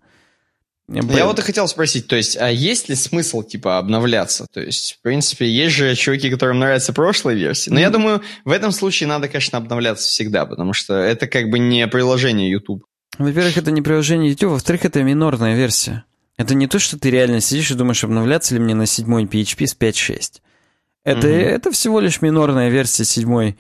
Блин. 0.88 1.10
Я 1.10 1.26
вот 1.26 1.40
и 1.40 1.42
хотел 1.42 1.68
спросить, 1.68 2.08
то 2.08 2.16
есть, 2.16 2.38
а 2.38 2.52
есть 2.52 2.90
ли 2.90 2.96
смысл, 2.96 3.42
типа, 3.42 3.80
обновляться? 3.80 4.46
То 4.54 4.62
есть, 4.62 4.94
в 4.94 5.02
принципе, 5.02 5.50
есть 5.50 5.74
же 5.74 5.96
чуваки, 5.96 6.30
которым 6.30 6.60
нравится 6.60 6.94
прошлая 6.94 7.34
версия. 7.34 7.72
Но 7.72 7.80
mm. 7.80 7.82
я 7.82 7.90
думаю, 7.90 8.22
в 8.44 8.52
этом 8.52 8.72
случае 8.72 9.10
надо, 9.10 9.28
конечно, 9.28 9.58
обновляться 9.58 10.08
всегда, 10.08 10.46
потому 10.46 10.74
что 10.74 10.94
это 10.94 11.26
как 11.26 11.50
бы 11.50 11.58
не 11.58 11.88
приложение 11.88 12.52
YouTube. 12.52 12.84
Во-первых, 13.18 13.58
это 13.58 13.72
не 13.72 13.82
приложение 13.82 14.30
YouTube, 14.30 14.52
во-вторых, 14.52 14.86
это 14.86 15.02
минорная 15.02 15.56
версия. 15.56 16.04
Это 16.38 16.54
не 16.54 16.68
то, 16.68 16.78
что 16.78 17.00
ты 17.00 17.10
реально 17.10 17.42
сидишь 17.42 17.72
и 17.72 17.76
думаешь, 17.76 18.04
обновляться 18.04 18.54
ли 18.54 18.60
мне 18.60 18.76
на 18.76 18.86
седьмой 18.86 19.24
PHP 19.24 19.66
с 19.66 19.76
5.6. 19.76 20.42
Это, 21.04 21.28
mm-hmm. 21.28 21.42
это 21.42 21.72
всего 21.72 22.00
лишь 22.00 22.22
минорная 22.22 22.70
версия 22.70 23.06
седьмой, 23.06 23.58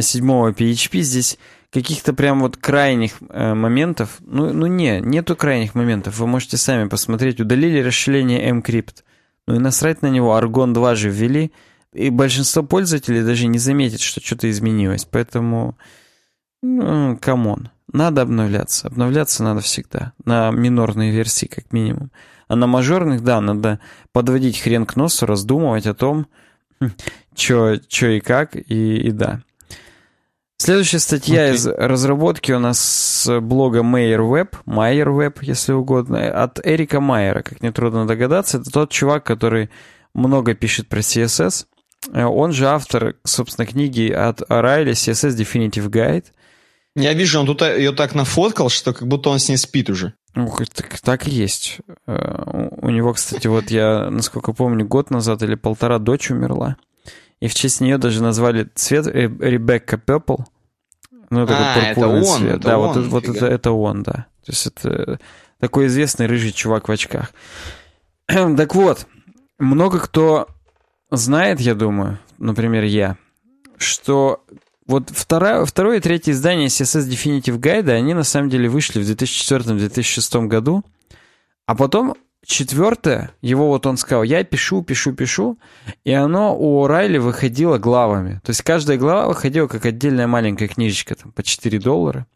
седьмого 0.00 0.52
PHP. 0.52 1.00
Здесь 1.00 1.38
каких-то 1.74 2.14
прям 2.14 2.40
вот 2.40 2.56
крайних 2.56 3.14
э, 3.28 3.52
моментов, 3.52 4.18
ну, 4.20 4.52
ну 4.52 4.66
не, 4.66 5.00
нету 5.00 5.34
крайних 5.34 5.74
моментов, 5.74 6.18
вы 6.18 6.28
можете 6.28 6.56
сами 6.56 6.88
посмотреть, 6.88 7.40
удалили 7.40 7.82
расширение 7.82 8.48
mCrypt, 8.48 9.02
ну 9.48 9.56
и 9.56 9.58
насрать 9.58 10.00
на 10.00 10.06
него, 10.06 10.38
Argon 10.38 10.72
2 10.72 10.94
же 10.94 11.10
ввели, 11.10 11.52
и 11.92 12.10
большинство 12.10 12.62
пользователей 12.62 13.24
даже 13.24 13.48
не 13.48 13.58
заметит, 13.58 14.00
что 14.00 14.20
что-то 14.20 14.48
изменилось, 14.48 15.04
поэтому, 15.04 15.76
ну, 16.62 17.18
come 17.20 17.49
on, 17.49 17.70
надо 17.92 18.22
обновляться, 18.22 18.86
обновляться 18.86 19.42
надо 19.42 19.60
всегда, 19.60 20.12
на 20.24 20.52
минорные 20.52 21.10
версии 21.10 21.46
как 21.46 21.72
минимум, 21.72 22.12
а 22.46 22.54
на 22.54 22.68
мажорных, 22.68 23.24
да, 23.24 23.40
надо 23.40 23.80
подводить 24.12 24.60
хрен 24.60 24.86
к 24.86 24.94
носу, 24.94 25.26
раздумывать 25.26 25.86
о 25.86 25.94
том, 25.94 26.28
что 27.36 27.72
и 27.72 28.20
как, 28.20 28.54
и, 28.54 28.96
и 28.96 29.10
да. 29.10 29.42
Следующая 30.56 31.00
статья 31.00 31.50
okay. 31.50 31.54
из 31.54 31.66
разработки 31.66 32.52
у 32.52 32.58
нас 32.58 32.78
с 32.80 33.40
блога 33.40 33.80
MayerWeb, 33.80 34.50
MayerWeb, 34.66 35.38
если 35.42 35.72
угодно, 35.72 36.42
от 36.42 36.64
Эрика 36.64 37.00
Майера, 37.00 37.42
как 37.42 37.62
нетрудно 37.62 38.06
догадаться. 38.06 38.58
Это 38.58 38.70
тот 38.70 38.90
чувак, 38.90 39.24
который 39.24 39.70
много 40.14 40.54
пишет 40.54 40.88
про 40.88 41.00
CSS. 41.00 41.66
Он 42.12 42.52
же 42.52 42.68
автор, 42.68 43.16
собственно, 43.24 43.66
книги 43.66 44.10
от 44.10 44.42
O'Reilly 44.42 44.92
CSS 44.92 45.36
Definitive 45.36 45.88
Guide. 45.90 46.26
Я 46.96 47.12
вижу, 47.12 47.40
он 47.40 47.46
тут 47.46 47.62
ее 47.62 47.92
так 47.92 48.14
нафоткал, 48.14 48.68
что 48.68 48.92
как 48.92 49.08
будто 49.08 49.30
он 49.30 49.40
с 49.40 49.48
ней 49.48 49.56
спит 49.56 49.90
уже. 49.90 50.14
Ух, 50.36 50.62
так, 50.68 51.00
так 51.00 51.26
и 51.26 51.30
есть. 51.30 51.78
Э, 52.06 52.68
у 52.80 52.90
него, 52.90 53.12
кстати, 53.12 53.48
вот 53.48 53.70
я, 53.70 54.10
насколько 54.10 54.52
помню, 54.52 54.86
год 54.86 55.10
назад 55.10 55.42
или 55.42 55.56
полтора 55.56 55.98
дочь 55.98 56.30
умерла. 56.30 56.76
И 57.44 57.46
в 57.46 57.54
честь 57.54 57.82
нее 57.82 57.98
даже 57.98 58.22
назвали 58.22 58.70
цвет 58.74 59.06
Ребекка 59.06 59.96
Purple. 59.96 60.46
Ну, 61.28 61.42
это 61.42 61.54
а, 61.58 61.78
это 61.78 62.08
он, 62.08 62.24
цвет. 62.24 62.54
Это 62.54 62.68
да, 62.68 62.78
он, 62.78 63.02
вот, 63.02 63.06
вот 63.26 63.36
это, 63.36 63.46
это 63.46 63.72
он, 63.72 64.02
да. 64.02 64.12
То 64.46 64.52
есть 64.52 64.66
это 64.66 65.20
такой 65.60 65.88
известный 65.88 66.24
рыжий 66.24 66.52
чувак 66.52 66.88
в 66.88 66.92
очках. 66.92 67.34
так 68.26 68.74
вот, 68.74 69.06
много 69.58 69.98
кто 69.98 70.48
знает, 71.10 71.60
я 71.60 71.74
думаю, 71.74 72.18
например, 72.38 72.84
я, 72.84 73.18
что 73.76 74.42
вот 74.86 75.10
второе, 75.10 75.66
второе 75.66 75.98
и 75.98 76.00
третье 76.00 76.32
издание 76.32 76.68
CSS 76.68 77.10
Definitive 77.10 77.60
Guide, 77.60 77.90
они 77.90 78.14
на 78.14 78.24
самом 78.24 78.48
деле 78.48 78.70
вышли 78.70 79.02
в 79.02 79.10
2004-2006 79.10 80.46
году, 80.46 80.82
а 81.66 81.74
потом 81.74 82.14
четвертое, 82.46 83.32
его 83.40 83.68
вот 83.68 83.86
он 83.86 83.96
сказал, 83.96 84.22
я 84.22 84.44
пишу, 84.44 84.82
пишу, 84.82 85.12
пишу, 85.12 85.58
и 86.04 86.12
оно 86.12 86.56
у 86.56 86.86
Райли 86.86 87.18
выходило 87.18 87.78
главами. 87.78 88.40
То 88.44 88.50
есть 88.50 88.62
каждая 88.62 88.98
глава 88.98 89.28
выходила 89.28 89.66
как 89.66 89.86
отдельная 89.86 90.26
маленькая 90.26 90.68
книжечка, 90.68 91.14
там, 91.14 91.32
по 91.32 91.42
4 91.42 91.78
доллара 91.78 92.26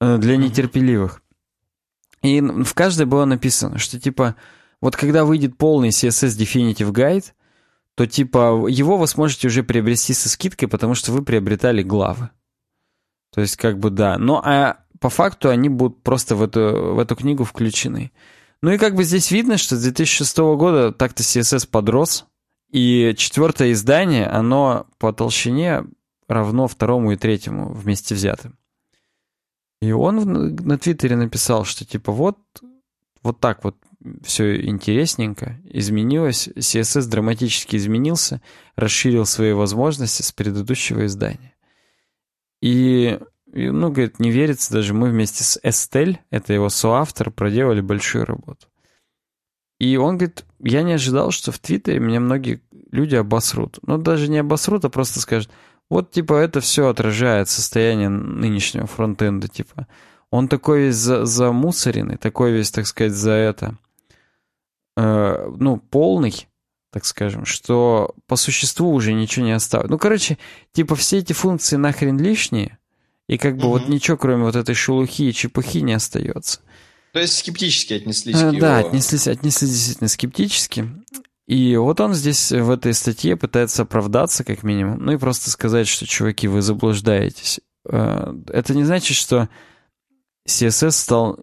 э, 0.00 0.18
для 0.18 0.36
нетерпеливых. 0.36 1.22
И 2.22 2.40
в 2.40 2.72
каждой 2.74 3.06
было 3.06 3.24
написано, 3.26 3.78
что 3.78 4.00
типа, 4.00 4.36
вот 4.80 4.96
когда 4.96 5.24
выйдет 5.24 5.58
полный 5.58 5.90
CSS 5.90 6.38
Definitive 6.38 6.90
Guide, 6.90 7.32
то 7.94 8.06
типа 8.06 8.66
его 8.68 8.96
вы 8.96 9.06
сможете 9.06 9.48
уже 9.48 9.62
приобрести 9.62 10.14
со 10.14 10.28
скидкой, 10.28 10.68
потому 10.68 10.94
что 10.94 11.12
вы 11.12 11.22
приобретали 11.22 11.82
главы. 11.82 12.30
То 13.32 13.40
есть 13.40 13.56
как 13.56 13.78
бы 13.78 13.90
да. 13.90 14.16
Но 14.18 14.40
а 14.44 14.78
по 15.00 15.10
факту 15.10 15.50
они 15.50 15.68
будут 15.68 16.02
просто 16.02 16.34
в 16.34 16.42
эту, 16.42 16.94
в 16.94 16.98
эту 16.98 17.14
книгу 17.14 17.44
включены. 17.44 18.10
Ну 18.62 18.70
и 18.70 18.78
как 18.78 18.94
бы 18.94 19.04
здесь 19.04 19.30
видно, 19.30 19.58
что 19.58 19.76
с 19.76 19.82
2006 19.82 20.36
года 20.38 20.92
так-то 20.92 21.22
CSS 21.22 21.68
подрос, 21.68 22.26
и 22.70 23.14
четвертое 23.16 23.72
издание, 23.72 24.26
оно 24.26 24.86
по 24.98 25.12
толщине 25.12 25.84
равно 26.26 26.66
второму 26.66 27.12
и 27.12 27.16
третьему 27.16 27.72
вместе 27.72 28.14
взятым. 28.14 28.58
И 29.80 29.92
он 29.92 30.56
на 30.56 30.78
Твиттере 30.78 31.14
написал, 31.14 31.64
что 31.64 31.84
типа 31.84 32.10
вот, 32.10 32.38
вот 33.22 33.38
так 33.38 33.62
вот 33.64 33.76
все 34.22 34.66
интересненько, 34.66 35.60
изменилось, 35.64 36.48
CSS 36.48 37.08
драматически 37.08 37.76
изменился, 37.76 38.42
расширил 38.76 39.24
свои 39.24 39.52
возможности 39.52 40.22
с 40.22 40.32
предыдущего 40.32 41.06
издания. 41.06 41.54
И, 42.60 43.18
и 43.54 43.70
ну, 43.70 43.90
говорит, 43.90 44.18
не 44.18 44.32
верится, 44.32 44.72
даже 44.72 44.94
мы 44.94 45.10
вместе 45.10 45.44
с 45.44 45.60
Эстель, 45.62 46.20
это 46.30 46.52
его 46.52 46.68
соавтор, 46.68 47.30
проделали 47.30 47.80
большую 47.80 48.24
работу. 48.24 48.66
И 49.78 49.96
он 49.96 50.18
говорит, 50.18 50.44
я 50.58 50.82
не 50.82 50.94
ожидал, 50.94 51.30
что 51.30 51.52
в 51.52 51.60
Твиттере 51.60 52.00
меня 52.00 52.18
многие 52.18 52.62
люди 52.90 53.14
обосрут. 53.14 53.78
Ну, 53.82 53.96
даже 53.96 54.28
не 54.28 54.38
обосрут, 54.38 54.84
а 54.84 54.88
просто 54.88 55.20
скажут, 55.20 55.50
вот, 55.88 56.10
типа, 56.10 56.34
это 56.34 56.60
все 56.60 56.88
отражает 56.88 57.48
состояние 57.48 58.08
нынешнего 58.08 58.88
фронтенда, 58.88 59.46
типа. 59.46 59.86
Он 60.30 60.48
такой 60.48 60.86
весь 60.86 60.96
за, 60.96 61.24
замусоренный, 61.24 62.16
такой 62.16 62.50
весь, 62.50 62.72
так 62.72 62.88
сказать, 62.88 63.12
за 63.12 63.32
это, 63.32 63.78
э, 64.96 65.52
ну, 65.56 65.76
полный, 65.76 66.48
так 66.90 67.04
скажем, 67.04 67.44
что 67.44 68.14
по 68.26 68.34
существу 68.34 68.92
уже 68.92 69.12
ничего 69.12 69.46
не 69.46 69.52
осталось. 69.52 69.90
Ну, 69.90 69.98
короче, 69.98 70.38
типа, 70.72 70.96
все 70.96 71.18
эти 71.18 71.32
функции 71.32 71.76
нахрен 71.76 72.18
лишние, 72.18 72.78
и 73.28 73.38
как 73.38 73.56
бы 73.56 73.64
mm-hmm. 73.64 73.68
вот 73.68 73.88
ничего, 73.88 74.16
кроме 74.16 74.44
вот 74.44 74.56
этой 74.56 74.74
шелухи 74.74 75.22
и 75.22 75.32
чепухи 75.32 75.80
не 75.80 75.94
остается. 75.94 76.60
То 77.12 77.20
есть 77.20 77.38
скептически 77.38 77.94
отнеслись 77.94 78.36
э, 78.36 78.50
к 78.50 78.58
Да, 78.58 78.78
его... 78.80 78.88
отнеслись, 78.88 79.28
отнеслись 79.28 79.70
действительно 79.70 80.08
скептически. 80.08 80.90
И 81.46 81.76
вот 81.76 82.00
он 82.00 82.14
здесь 82.14 82.50
в 82.50 82.70
этой 82.70 82.94
статье 82.94 83.36
пытается 83.36 83.82
оправдаться, 83.82 84.44
как 84.44 84.62
минимум, 84.62 85.04
ну 85.04 85.12
и 85.12 85.18
просто 85.18 85.50
сказать, 85.50 85.86
что, 85.86 86.06
чуваки, 86.06 86.48
вы 86.48 86.62
заблуждаетесь. 86.62 87.60
Э, 87.88 88.34
это 88.48 88.74
не 88.74 88.84
значит, 88.84 89.16
что 89.16 89.48
CSS 90.48 90.90
стал 90.90 91.38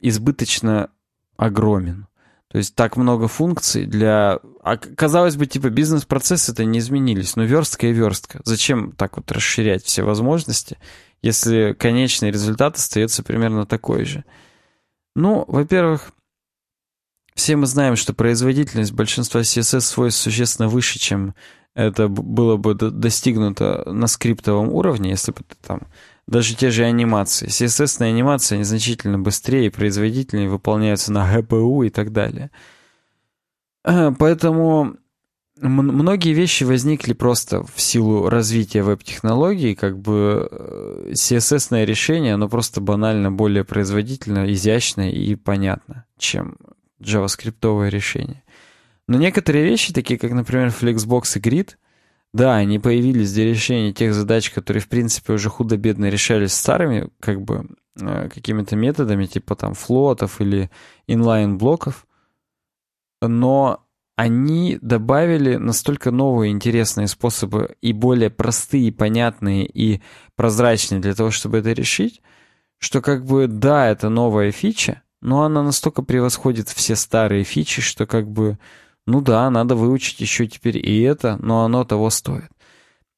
избыточно 0.00 0.90
огромен. 1.36 2.06
То 2.48 2.58
есть 2.58 2.74
так 2.74 2.96
много 2.96 3.28
функций 3.28 3.86
для... 3.86 4.38
А, 4.62 4.76
казалось 4.76 5.36
бы, 5.36 5.46
типа 5.46 5.68
бизнес-процессы-то 5.68 6.64
не 6.64 6.78
изменились, 6.78 7.36
но 7.36 7.44
верстка 7.44 7.88
и 7.88 7.92
верстка. 7.92 8.40
Зачем 8.44 8.92
так 8.92 9.16
вот 9.16 9.30
расширять 9.32 9.84
все 9.84 10.02
возможности, 10.04 10.78
если 11.26 11.74
конечный 11.78 12.30
результат 12.30 12.76
остается 12.76 13.22
примерно 13.22 13.66
такой 13.66 14.04
же? 14.04 14.24
Ну, 15.14 15.44
во-первых, 15.48 16.12
все 17.34 17.56
мы 17.56 17.66
знаем, 17.66 17.96
что 17.96 18.14
производительность 18.14 18.92
большинства 18.92 19.42
CSS 19.42 19.80
свойств 19.80 20.22
существенно 20.22 20.68
выше, 20.68 20.98
чем 20.98 21.34
это 21.74 22.08
было 22.08 22.56
бы 22.56 22.74
достигнуто 22.74 23.82
на 23.92 24.06
скриптовом 24.06 24.70
уровне, 24.70 25.10
если 25.10 25.32
бы 25.32 25.40
там 25.60 25.82
даже 26.26 26.56
те 26.56 26.70
же 26.70 26.84
анимации. 26.84 27.48
CSS 27.48 28.02
анимации 28.02 28.62
значительно 28.62 29.18
быстрее 29.18 29.66
и 29.66 29.70
производительнее 29.70 30.48
выполняются 30.48 31.12
на 31.12 31.36
GPU 31.36 31.86
и 31.86 31.90
так 31.90 32.12
далее. 32.12 32.50
Поэтому 33.84 34.96
многие 35.60 36.32
вещи 36.32 36.64
возникли 36.64 37.12
просто 37.12 37.62
в 37.62 37.80
силу 37.80 38.28
развития 38.28 38.82
веб-технологий, 38.82 39.74
как 39.74 39.98
бы 39.98 40.48
э, 40.50 41.12
CSS 41.12 41.84
решение, 41.84 42.34
оно 42.34 42.48
просто 42.48 42.80
банально 42.80 43.32
более 43.32 43.64
производительно, 43.64 44.52
изящно 44.52 45.10
и 45.10 45.34
понятно, 45.34 46.04
чем 46.18 46.56
JavaScript 47.00 47.88
решение. 47.88 48.42
Но 49.08 49.18
некоторые 49.18 49.64
вещи, 49.64 49.94
такие 49.94 50.18
как, 50.18 50.32
например, 50.32 50.68
Flexbox 50.68 51.38
и 51.38 51.40
Grid, 51.40 51.76
да, 52.34 52.56
они 52.56 52.78
появились 52.78 53.32
для 53.32 53.46
решения 53.46 53.92
тех 53.92 54.12
задач, 54.12 54.50
которые, 54.50 54.82
в 54.82 54.88
принципе, 54.88 55.32
уже 55.32 55.48
худо-бедно 55.48 56.10
решались 56.10 56.52
старыми, 56.52 57.08
как 57.20 57.40
бы, 57.40 57.66
э, 57.98 58.28
какими-то 58.28 58.76
методами, 58.76 59.24
типа 59.24 59.56
там 59.56 59.72
флотов 59.72 60.40
или 60.40 60.70
инлайн-блоков, 61.06 62.06
но 63.22 63.85
они 64.16 64.78
добавили 64.80 65.56
настолько 65.56 66.10
новые 66.10 66.50
интересные 66.50 67.06
способы 67.06 67.76
и 67.82 67.92
более 67.92 68.30
простые, 68.30 68.90
понятные 68.90 69.66
и 69.66 70.02
прозрачные 70.36 71.00
для 71.00 71.14
того, 71.14 71.30
чтобы 71.30 71.58
это 71.58 71.72
решить, 71.72 72.22
что 72.78 73.02
как 73.02 73.26
бы 73.26 73.46
да, 73.46 73.88
это 73.88 74.08
новая 74.08 74.52
фича, 74.52 75.02
но 75.20 75.44
она 75.44 75.62
настолько 75.62 76.02
превосходит 76.02 76.70
все 76.70 76.96
старые 76.96 77.44
фичи, 77.44 77.82
что 77.82 78.06
как 78.06 78.26
бы, 78.26 78.58
ну 79.06 79.20
да, 79.20 79.50
надо 79.50 79.76
выучить 79.76 80.20
еще 80.20 80.46
теперь 80.46 80.78
и 80.78 81.02
это, 81.02 81.36
но 81.42 81.64
оно 81.64 81.84
того 81.84 82.08
стоит. 82.08 82.50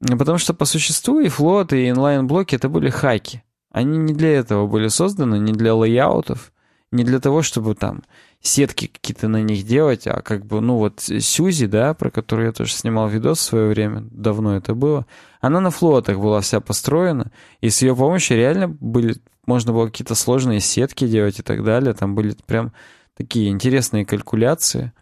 Потому 0.00 0.38
что 0.38 0.52
по 0.52 0.64
существу 0.64 1.20
и 1.20 1.28
float, 1.28 1.72
и 1.72 1.90
inline-блоки 1.90 2.56
это 2.56 2.68
были 2.68 2.90
хаки. 2.90 3.44
Они 3.70 3.98
не 3.98 4.14
для 4.14 4.34
этого 4.34 4.66
были 4.66 4.88
созданы, 4.88 5.38
не 5.38 5.52
для 5.52 5.74
layout 5.74 6.26
ов, 6.26 6.52
не 6.90 7.04
для 7.04 7.20
того, 7.20 7.42
чтобы 7.42 7.74
там 7.74 8.02
сетки 8.40 8.86
какие-то 8.86 9.28
на 9.28 9.42
них 9.42 9.66
делать, 9.66 10.06
а 10.06 10.22
как 10.22 10.46
бы, 10.46 10.60
ну 10.60 10.76
вот 10.76 11.00
Susy, 11.00 11.66
да, 11.66 11.94
про 11.94 12.10
которую 12.10 12.46
я 12.46 12.52
тоже 12.52 12.72
снимал 12.72 13.08
видос 13.08 13.38
в 13.38 13.42
свое 13.42 13.68
время, 13.68 14.06
давно 14.10 14.56
это 14.56 14.74
было, 14.74 15.06
она 15.40 15.60
на 15.60 15.70
float 15.70 16.00
ах 16.00 16.18
была 16.18 16.40
вся 16.40 16.60
построена, 16.60 17.30
и 17.60 17.68
с 17.70 17.82
ее 17.82 17.94
помощью 17.94 18.36
реально 18.36 18.68
были, 18.68 19.16
можно 19.46 19.72
было 19.72 19.86
какие-то 19.86 20.14
сложные 20.14 20.60
сетки 20.60 21.06
делать 21.06 21.40
и 21.40 21.42
так 21.42 21.64
далее, 21.64 21.94
там 21.94 22.14
были 22.14 22.34
прям 22.46 22.72
такие 23.16 23.50
интересные 23.50 24.06
калькуляции. 24.06 24.92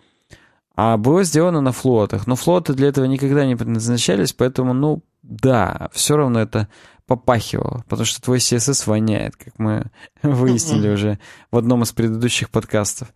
А 0.79 0.99
было 0.99 1.25
сделано 1.25 1.63
на 1.63 1.73
флотах. 1.73 2.27
Но 2.27 2.37
флоты 2.37 2.75
для 2.75 2.89
этого 2.89 3.07
никогда 3.07 3.47
не 3.47 3.57
предназначались, 3.57 4.35
поэтому, 4.35 4.75
ну, 4.75 5.03
да, 5.23 5.89
все 5.93 6.17
равно 6.19 6.41
это 6.41 6.69
попахивало, 7.07 7.85
потому 7.89 8.05
что 8.05 8.21
твой 8.21 8.39
CSS 8.39 8.85
воняет, 8.87 9.37
как 9.37 9.59
мы 9.59 9.91
выяснили 10.23 10.89
уже 10.89 11.19
в 11.51 11.57
одном 11.57 11.83
из 11.83 11.93
предыдущих 11.93 12.51
подкастов. 12.51 13.09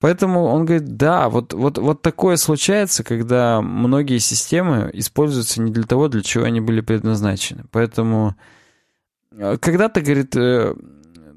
Поэтому 0.00 0.44
он 0.44 0.64
говорит, 0.64 0.96
да, 0.96 1.28
вот, 1.28 1.52
вот, 1.52 1.78
вот 1.78 2.02
такое 2.02 2.36
случается, 2.36 3.02
когда 3.02 3.60
многие 3.60 4.18
системы 4.18 4.90
используются 4.92 5.60
не 5.60 5.72
для 5.72 5.82
того, 5.84 6.08
для 6.08 6.22
чего 6.22 6.44
они 6.44 6.60
были 6.60 6.80
предназначены. 6.80 7.64
Поэтому 7.72 8.36
э, 9.32 9.56
когда-то, 9.60 10.00
говорит, 10.00 10.36
э, 10.36 10.74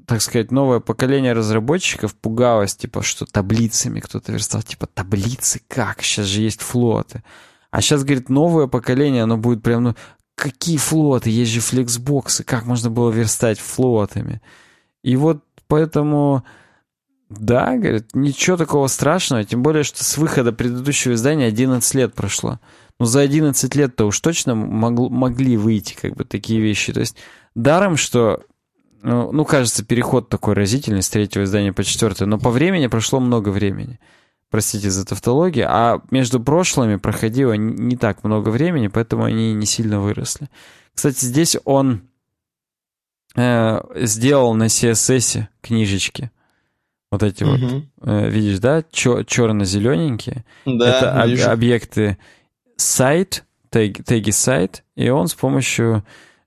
так 0.06 0.22
сказать, 0.22 0.52
новое 0.52 0.78
поколение 0.78 1.32
разработчиков 1.32 2.14
пугалось, 2.14 2.76
типа, 2.76 3.02
что 3.02 3.26
таблицами 3.26 3.98
кто-то 3.98 4.30
верстал, 4.30 4.62
типа, 4.62 4.86
таблицы, 4.86 5.60
как? 5.66 6.02
Сейчас 6.02 6.26
же 6.26 6.42
есть 6.42 6.60
флоты. 6.60 7.24
А 7.72 7.80
сейчас, 7.80 8.04
говорит, 8.04 8.28
новое 8.28 8.68
поколение, 8.68 9.24
оно 9.24 9.38
будет 9.38 9.62
прям, 9.62 9.82
ну, 9.82 9.94
какие 10.34 10.76
флоты? 10.76 11.30
Есть 11.30 11.52
же 11.52 11.60
флексбоксы. 11.60 12.44
Как 12.44 12.64
можно 12.66 12.90
было 12.90 13.10
верстать 13.10 13.58
флотами? 13.58 14.40
И 15.02 15.16
вот 15.16 15.42
поэтому... 15.68 16.44
Да, 17.28 17.78
говорит, 17.78 18.08
ничего 18.12 18.58
такого 18.58 18.88
страшного, 18.88 19.42
тем 19.44 19.62
более, 19.62 19.84
что 19.84 20.04
с 20.04 20.18
выхода 20.18 20.52
предыдущего 20.52 21.14
издания 21.14 21.46
11 21.46 21.94
лет 21.94 22.14
прошло. 22.14 22.60
Но 22.98 23.06
за 23.06 23.20
11 23.20 23.74
лет-то 23.74 24.04
уж 24.04 24.20
точно 24.20 24.54
мог, 24.54 25.10
могли 25.10 25.56
выйти 25.56 25.94
как 25.94 26.14
бы 26.14 26.24
такие 26.24 26.60
вещи. 26.60 26.92
То 26.92 27.00
есть 27.00 27.16
даром, 27.54 27.96
что, 27.96 28.42
ну, 29.00 29.32
ну, 29.32 29.46
кажется, 29.46 29.82
переход 29.82 30.28
такой 30.28 30.52
разительный 30.52 31.02
с 31.02 31.08
третьего 31.08 31.44
издания 31.44 31.72
по 31.72 31.84
четвертое, 31.84 32.26
но 32.26 32.38
по 32.38 32.50
времени 32.50 32.86
прошло 32.86 33.18
много 33.18 33.48
времени 33.48 33.98
простите 34.52 34.90
за 34.90 35.06
тавтологию, 35.06 35.66
а 35.68 36.02
между 36.10 36.38
прошлыми 36.38 36.96
проходило 36.96 37.54
не 37.54 37.96
так 37.96 38.22
много 38.22 38.50
времени, 38.50 38.88
поэтому 38.88 39.24
они 39.24 39.54
не 39.54 39.64
сильно 39.64 39.98
выросли. 39.98 40.50
Кстати, 40.94 41.24
здесь 41.24 41.56
он 41.64 42.02
э, 43.34 43.80
сделал 44.04 44.52
на 44.52 44.64
CSS 44.64 45.46
книжечки. 45.62 46.30
Вот 47.10 47.22
эти 47.22 47.44
угу. 47.44 47.52
вот, 47.96 48.08
э, 48.08 48.28
видишь, 48.28 48.58
да, 48.58 48.84
черно-зелененькие. 48.92 50.44
Да, 50.66 50.98
Это 50.98 51.26
вижу. 51.26 51.44
об, 51.46 51.52
объекты 51.52 52.18
сайт, 52.76 53.44
теги, 53.70 54.02
теги 54.02 54.30
сайт, 54.30 54.84
и 54.96 55.08
он 55.08 55.28
с 55.28 55.34
помощью 55.34 56.04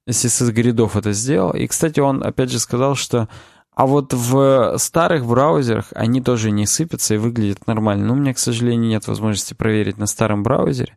CSS-гридов 0.08 0.96
это 0.96 1.12
сделал. 1.12 1.56
И, 1.56 1.66
кстати, 1.66 2.00
он 2.00 2.24
опять 2.24 2.52
же 2.52 2.60
сказал, 2.60 2.94
что 2.94 3.30
а 3.76 3.86
вот 3.86 4.14
в 4.14 4.78
старых 4.78 5.26
браузерах 5.26 5.88
они 5.94 6.22
тоже 6.22 6.52
не 6.52 6.66
сыпятся 6.66 7.16
и 7.16 7.18
выглядят 7.18 7.68
нормально. 7.68 8.08
Но 8.08 8.14
у 8.14 8.18
меня, 8.18 8.34
к 8.34 8.40
сожалению, 8.40 8.88
нет 8.88 9.06
возможности 9.08 9.54
проверить 9.54 9.98
на 9.98 10.08
старом 10.08 10.44
браузере. 10.44 10.96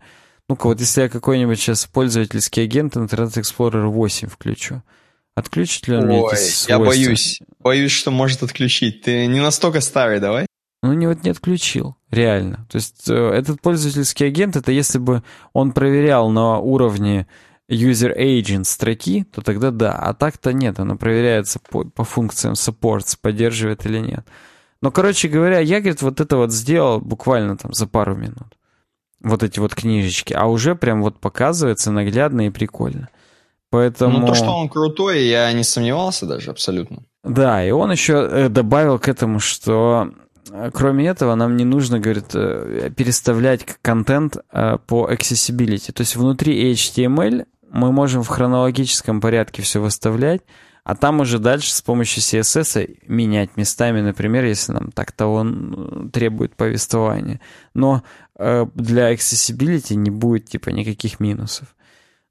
Ну-ка, 0.49 0.69
вот 0.69 0.81
если 0.81 1.03
я 1.03 1.09
какой-нибудь 1.09 1.59
сейчас 1.59 1.87
пользовательский 1.87 2.63
агент 2.63 2.97
Internet 2.97 3.35
Explorer 3.35 3.87
8 3.89 4.29
включу, 4.29 4.83
отключит 5.35 5.89
ли 5.89 5.97
он 5.97 6.05
Ой, 6.05 6.07
мне 6.07 6.19
эти 6.21 6.37
свойства? 6.37 6.73
я 6.73 6.79
боюсь. 6.79 7.41
Боюсь, 7.59 7.93
что 7.93 8.13
может 8.13 8.45
отключить. 8.45 9.03
Ты 9.03 9.27
не 9.27 9.41
настолько 9.41 9.81
старый, 9.81 10.21
давай. 10.21 10.47
Ну, 10.83 10.93
не, 10.93 11.09
вот 11.09 11.25
не 11.25 11.31
отключил, 11.31 11.97
реально. 12.11 12.65
То 12.71 12.77
есть 12.77 13.11
э, 13.11 13.13
этот 13.13 13.61
пользовательский 13.61 14.29
агент, 14.29 14.55
это 14.55 14.71
если 14.71 14.99
бы 14.99 15.25
он 15.53 15.73
проверял 15.73 16.31
на 16.31 16.59
уровне 16.59 17.27
user 17.69 18.17
agent 18.17 18.65
строки, 18.65 19.25
то 19.25 19.43
тогда 19.43 19.71
да. 19.71 19.93
А 19.93 20.15
так-то 20.15 20.53
нет, 20.53 20.79
оно 20.81 20.97
проверяется 20.97 21.61
по, 21.71 21.85
по 21.85 22.05
функциям 22.05 22.55
supports, 22.55 23.17
поддерживает 23.21 23.85
или 23.87 23.99
нет. 23.99 24.27
Но, 24.81 24.91
короче 24.91 25.29
говоря, 25.29 25.59
я, 25.59 25.81
говорит, 25.81 26.03
вот 26.03 26.21
это 26.21 26.37
вот 26.37 26.53
сделал 26.53 27.01
буквально 27.01 27.57
там 27.57 27.73
за 27.73 27.87
пару 27.87 28.15
минут. 28.15 28.57
Вот 29.21 29.43
эти 29.43 29.59
вот 29.59 29.75
книжечки. 29.75 30.33
А 30.33 30.47
уже 30.47 30.77
прям 30.77 31.03
вот 31.03 31.19
показывается 31.19 31.91
наглядно 31.91 32.47
и 32.47 32.51
прикольно. 32.51 33.09
Поэтому... 33.71 34.21
Ну, 34.21 34.27
то, 34.27 34.35
что 34.35 34.55
он 34.55 34.69
крутой, 34.69 35.27
я 35.27 35.53
не 35.53 35.65
сомневался 35.65 36.27
даже 36.27 36.51
абсолютно. 36.51 37.03
Да, 37.25 37.65
и 37.65 37.71
он 37.71 37.91
еще 37.91 38.29
э, 38.31 38.49
добавил 38.49 38.99
к 38.99 39.09
этому, 39.09 39.41
что 39.41 40.13
э, 40.51 40.71
кроме 40.73 41.07
этого 41.09 41.35
нам 41.35 41.57
не 41.57 41.65
нужно, 41.65 41.99
говорит, 41.99 42.35
э, 42.35 42.91
переставлять 42.97 43.67
контент 43.83 44.39
по 44.87 45.11
accessibility. 45.11 45.93
То 45.93 46.03
есть 46.03 46.17
внутри 46.17 46.73
HTML 46.73 47.47
мы 47.71 47.93
можем 47.93 48.23
в 48.23 48.29
хронологическом 48.29 49.21
порядке 49.21 49.63
все 49.63 49.81
выставлять, 49.81 50.43
а 50.85 50.95
там 50.95 51.21
уже 51.21 51.39
дальше 51.39 51.73
с 51.73 51.83
помощью 51.83 52.23
CSS 52.23 53.01
менять 53.07 53.57
местами, 53.57 54.01
например, 54.01 54.45
если 54.45 54.73
нам 54.73 54.91
так-то 54.91 55.27
он 55.27 56.11
требует 56.13 56.57
повествования. 56.57 57.41
Но 57.75 58.03
для 58.39 59.13
accessibility 59.13 59.95
не 59.95 60.11
будет 60.11 60.47
типа 60.47 60.71
никаких 60.71 61.21
минусов. 61.21 61.75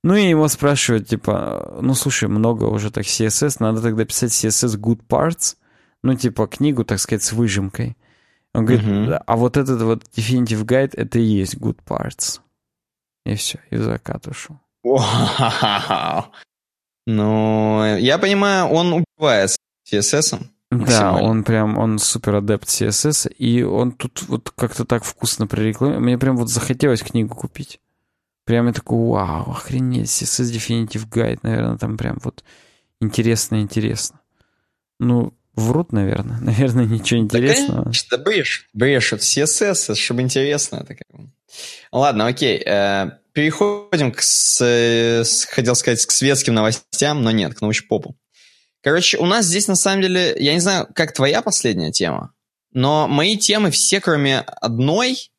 Ну 0.03 0.15
и 0.15 0.29
его 0.29 0.47
спрашивают, 0.47 1.07
типа, 1.07 1.79
ну 1.81 1.93
слушай, 1.93 2.29
много 2.29 2.63
уже 2.65 2.91
так 2.91 3.03
CSS, 3.03 3.57
надо 3.59 3.81
тогда 3.81 4.05
писать 4.05 4.31
CSS 4.31 4.79
good 4.79 5.01
parts, 5.07 5.57
ну 6.01 6.15
типа 6.15 6.47
книгу, 6.47 6.83
так 6.83 6.99
сказать, 6.99 7.23
с 7.23 7.33
выжимкой. 7.33 7.97
Он 8.53 8.65
говорит, 8.65 8.85
uh-huh. 8.85 9.21
а 9.27 9.35
вот 9.35 9.57
этот 9.57 9.81
вот 9.81 10.03
Definitive 10.15 10.63
Guide, 10.65 10.93
это 10.93 11.19
и 11.19 11.23
есть 11.23 11.57
good 11.57 11.77
parts. 11.85 12.39
И 13.25 13.35
все, 13.35 13.59
и 13.69 13.75
в 13.75 13.83
закат 13.83 14.25
ушел. 14.27 14.59
Ну, 17.05 17.95
я 17.97 18.17
понимаю, 18.17 18.67
он 18.67 18.93
убивает 18.93 19.55
CSS. 19.89 20.39
Да, 20.69 21.13
он 21.13 21.45
прям, 21.45 21.77
он 21.77 21.99
супер 21.99 22.35
адепт 22.35 22.67
CSS, 22.67 23.31
и 23.31 23.63
он 23.63 23.93
тут 23.93 24.23
вот 24.27 24.51
как-то 24.51 24.83
так 24.83 25.05
вкусно 25.05 25.47
прорекламировал. 25.47 26.03
Мне 26.03 26.17
прям 26.17 26.35
вот 26.35 26.49
захотелось 26.49 27.01
книгу 27.01 27.33
купить. 27.33 27.79
Прям 28.43 28.67
я 28.67 28.73
такой, 28.73 28.97
вау, 28.97 29.51
охренеть, 29.51 30.07
CSS 30.07 30.53
Definitive 30.53 31.09
Guide, 31.09 31.39
наверное, 31.43 31.77
там 31.77 31.97
прям 31.97 32.19
вот 32.23 32.43
интересно-интересно. 32.99 34.19
Ну, 34.99 35.33
врут, 35.53 35.91
наверное. 35.91 36.39
Наверное, 36.41 36.85
ничего 36.85 37.19
интересного. 37.19 37.77
Да, 37.77 37.83
конечно, 37.83 38.67
брешь 38.73 39.13
от 39.13 39.21
CSS, 39.21 39.95
чтобы 39.95 40.21
интересно. 40.21 40.77
Это 40.77 40.95
как... 40.95 41.07
Ладно, 41.91 42.27
окей. 42.27 42.63
Э, 43.37 43.41
переходим 43.41 44.11
к, 44.11 44.21
с, 44.21 44.61
с, 44.61 45.45
хотел 45.45 45.75
сказать, 45.75 46.03
к 46.05 46.11
светским 46.11 46.53
новостям, 46.53 47.21
но 47.23 47.31
нет, 47.31 47.53
к 47.53 47.61
научпопу. 47.61 48.17
Короче, 48.81 49.17
у 49.17 49.25
нас 49.25 49.45
здесь 49.45 49.67
на 49.67 49.75
самом 49.75 50.01
деле, 50.01 50.35
я 50.37 50.53
не 50.53 50.59
знаю, 50.59 50.87
как 50.93 51.13
твоя 51.13 51.41
последняя 51.41 51.91
тема, 51.91 52.33
но 52.71 53.07
мои 53.07 53.37
темы 53.37 53.71
все, 53.71 53.99
кроме 53.99 54.39
одной, 54.39 55.31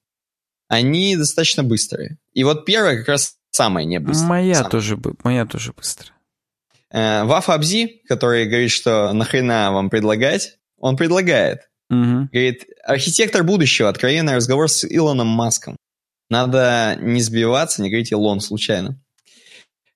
они 0.68 1.16
достаточно 1.16 1.64
быстрые. 1.64 2.18
И 2.34 2.44
вот 2.44 2.64
первая 2.64 2.98
как 2.98 3.08
раз 3.08 3.36
самая 3.50 3.84
не 3.84 3.98
быстрая. 3.98 4.28
Моя, 4.28 4.54
самая. 4.54 4.70
тоже, 4.70 4.98
моя 5.24 5.46
тоже 5.46 5.72
быстрая. 5.72 6.12
Э, 6.90 7.24
Вафа 7.24 7.54
Абзи, 7.54 8.02
который 8.06 8.46
говорит, 8.46 8.70
что 8.70 9.12
нахрена 9.12 9.72
вам 9.72 9.90
предлагать, 9.90 10.58
он 10.78 10.96
предлагает. 10.96 11.68
Угу. 11.90 12.28
Говорит, 12.32 12.66
архитектор 12.84 13.42
будущего, 13.44 13.88
откровенный 13.88 14.36
разговор 14.36 14.68
с 14.68 14.84
Илоном 14.84 15.28
Маском. 15.28 15.77
Надо 16.30 16.96
не 17.00 17.20
сбиваться, 17.20 17.82
не 17.82 17.90
говорить 17.90 18.12
Илон 18.12 18.40
случайно. 18.40 19.00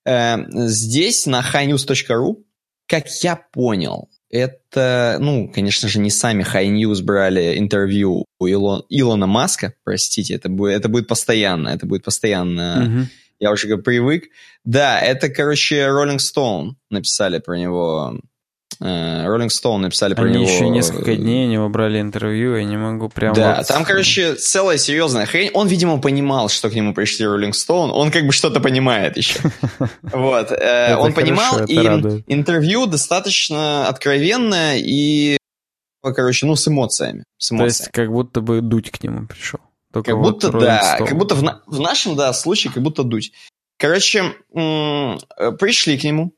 Э, 0.05 0.37
здесь 0.49 1.25
на 1.25 1.41
highnews.ru, 1.41 2.43
как 2.87 3.07
я 3.23 3.35
понял, 3.35 4.09
это, 4.33 5.17
ну, 5.19 5.47
конечно 5.47 5.87
же, 5.87 5.99
не 5.99 6.09
сами 6.09 6.43
High 6.43 6.71
News 6.75 7.03
брали 7.03 7.59
интервью 7.59 8.25
у 8.39 8.47
Илон, 8.47 8.83
Илона 8.89 9.27
Маска, 9.27 9.75
простите, 9.83 10.33
это 10.33 10.49
будет, 10.49 10.75
это 10.75 10.89
будет 10.89 11.07
постоянно, 11.07 11.69
это 11.69 11.85
будет 11.85 12.03
постоянно, 12.03 12.83
uh-huh. 12.83 13.05
я 13.39 13.51
уже 13.51 13.67
как 13.67 13.83
привык. 13.83 14.23
Да, 14.65 14.99
это, 14.99 15.29
короче, 15.29 15.81
Rolling 15.81 16.17
Stone 16.17 16.71
написали 16.89 17.37
про 17.37 17.59
него 17.59 18.19
Э, 18.79 19.25
Rolling 19.25 19.47
Stone 19.47 19.77
написали 19.77 20.13
про 20.13 20.25
Они 20.25 20.39
него. 20.39 20.49
еще 20.49 20.69
несколько 20.69 21.15
дней 21.15 21.47
него 21.47 21.69
брали 21.69 22.01
интервью, 22.01 22.55
я 22.55 22.63
не 22.63 22.77
могу 22.77 23.09
прям... 23.09 23.33
Да, 23.33 23.57
вот... 23.57 23.67
там, 23.67 23.83
короче, 23.85 24.35
целая 24.35 24.77
серьезная 24.77 25.25
хрень. 25.25 25.51
Он, 25.53 25.67
видимо, 25.67 25.99
понимал, 25.99 26.49
что 26.49 26.69
к 26.69 26.73
нему 26.73 26.93
пришли 26.93 27.25
Rolling 27.25 27.51
Stone. 27.51 27.91
Он 27.91 28.11
как 28.11 28.25
бы 28.25 28.31
что-то 28.31 28.59
понимает 28.59 29.17
еще. 29.17 29.39
Вот. 30.01 30.51
Э, 30.51 30.95
он 30.97 31.13
понимал, 31.13 31.65
и 31.65 31.75
интервью 32.27 32.85
достаточно 32.85 33.87
откровенное 33.87 34.77
и, 34.77 35.37
короче, 36.01 36.45
ну, 36.45 36.55
с 36.55 36.67
эмоциями. 36.67 37.23
То 37.49 37.65
есть, 37.65 37.89
как 37.89 38.11
будто 38.11 38.41
бы 38.41 38.61
дуть 38.61 38.91
к 38.91 39.03
нему 39.03 39.27
пришел. 39.27 39.59
Как 39.91 40.17
будто, 40.17 40.51
да. 40.51 40.97
Как 40.99 41.17
будто 41.17 41.35
в 41.35 41.79
нашем, 41.79 42.15
да, 42.15 42.33
случае, 42.33 42.73
как 42.73 42.81
будто 42.81 43.03
дуть. 43.03 43.33
Короче, 43.77 44.33
э, 44.55 45.51
пришли 45.59 45.97
к 45.97 46.03
нему, 46.03 46.33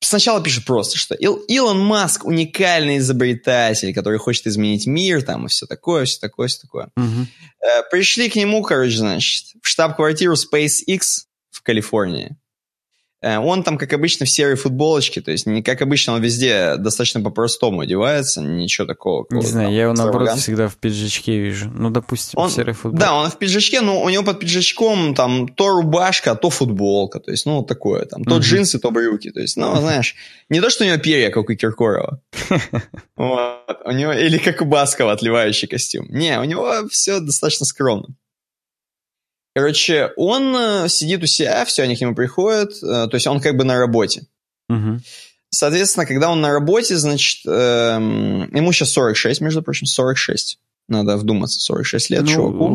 Сначала 0.00 0.42
пишет 0.42 0.64
просто, 0.64 0.96
что 0.96 1.14
Ил, 1.14 1.36
Илон 1.48 1.80
Маск 1.80 2.24
уникальный 2.24 2.98
изобретатель, 2.98 3.92
который 3.92 4.18
хочет 4.18 4.46
изменить 4.46 4.86
мир, 4.86 5.22
там, 5.22 5.46
и 5.46 5.48
все 5.48 5.66
такое, 5.66 6.04
все 6.04 6.20
такое, 6.20 6.48
все 6.48 6.60
такое. 6.62 6.90
Угу. 6.96 7.26
Э, 7.62 7.82
пришли 7.90 8.28
к 8.30 8.36
нему, 8.36 8.62
короче, 8.62 8.96
значит, 8.98 9.46
в 9.60 9.66
штаб-квартиру 9.66 10.34
SpaceX 10.34 11.00
в 11.50 11.62
Калифорнии. 11.62 12.36
Э, 13.20 13.38
он 13.38 13.64
там, 13.64 13.78
как 13.78 13.92
обычно, 13.92 14.26
в 14.26 14.30
серой 14.30 14.54
футболочке, 14.54 15.20
то 15.20 15.32
есть, 15.32 15.46
не 15.46 15.62
как 15.62 15.82
обычно, 15.82 16.14
он 16.14 16.22
везде 16.22 16.76
достаточно 16.76 17.20
по-простому 17.20 17.80
одевается, 17.80 18.40
ничего 18.40 18.86
такого. 18.86 19.26
Не 19.30 19.42
знаю, 19.42 19.72
я 19.72 19.82
его, 19.82 19.92
наоборот, 19.92 20.38
всегда 20.38 20.68
в 20.68 20.76
пиджачке 20.76 21.38
вижу. 21.38 21.70
Ну, 21.74 21.90
допустим, 21.90 22.38
он, 22.38 22.48
в 22.48 22.52
серой 22.52 22.74
футболке. 22.74 23.04
Да, 23.04 23.14
он 23.14 23.30
в 23.30 23.36
пиджачке, 23.36 23.80
но 23.80 24.02
у 24.02 24.08
него 24.08 24.22
под 24.22 24.38
пиджачком 24.38 25.14
там 25.14 25.48
то 25.48 25.68
рубашка, 25.68 26.34
то 26.36 26.50
футболка, 26.50 27.18
то 27.18 27.32
есть, 27.32 27.44
ну, 27.44 27.62
такое, 27.62 28.04
там, 28.04 28.22
то 28.22 28.36
угу. 28.36 28.40
джинсы, 28.40 28.78
то 28.78 28.90
брюки, 28.90 29.30
то 29.30 29.40
есть, 29.40 29.56
ну, 29.56 29.74
знаешь, 29.80 30.14
не 30.48 30.60
то, 30.60 30.70
что 30.70 30.84
у 30.84 30.86
него 30.86 30.98
перья, 30.98 31.30
как 31.30 31.50
у 31.50 31.54
Киркорова, 31.54 32.20
вот, 33.16 33.80
у 33.84 33.90
него, 33.90 34.12
или 34.12 34.38
как 34.38 34.62
у 34.62 34.64
Баскова 34.64 35.12
отливающий 35.12 35.66
костюм. 35.66 36.06
Не, 36.10 36.38
у 36.38 36.44
него 36.44 36.88
все 36.88 37.18
достаточно 37.18 37.66
скромно. 37.66 38.14
Короче, 39.58 40.12
он 40.14 40.54
э, 40.54 40.88
сидит 40.88 41.20
у 41.24 41.26
себя, 41.26 41.64
все, 41.64 41.82
они 41.82 41.96
к 41.96 42.00
нему 42.00 42.14
приходят, 42.14 42.70
э, 42.80 43.08
то 43.08 43.10
есть 43.12 43.26
он 43.26 43.40
как 43.40 43.56
бы 43.56 43.64
на 43.64 43.76
работе. 43.76 44.22
Угу. 44.68 45.00
Соответственно, 45.50 46.06
когда 46.06 46.30
он 46.30 46.40
на 46.40 46.52
работе, 46.52 46.96
значит, 46.96 47.44
эм, 47.44 48.54
ему 48.54 48.70
сейчас 48.70 48.90
46, 48.90 49.40
между 49.40 49.62
прочим, 49.62 49.88
46. 49.88 50.60
Надо 50.86 51.16
вдуматься, 51.16 51.58
46 51.58 52.10
лет 52.10 52.22
ну, 52.22 52.28
чуваку. 52.28 52.66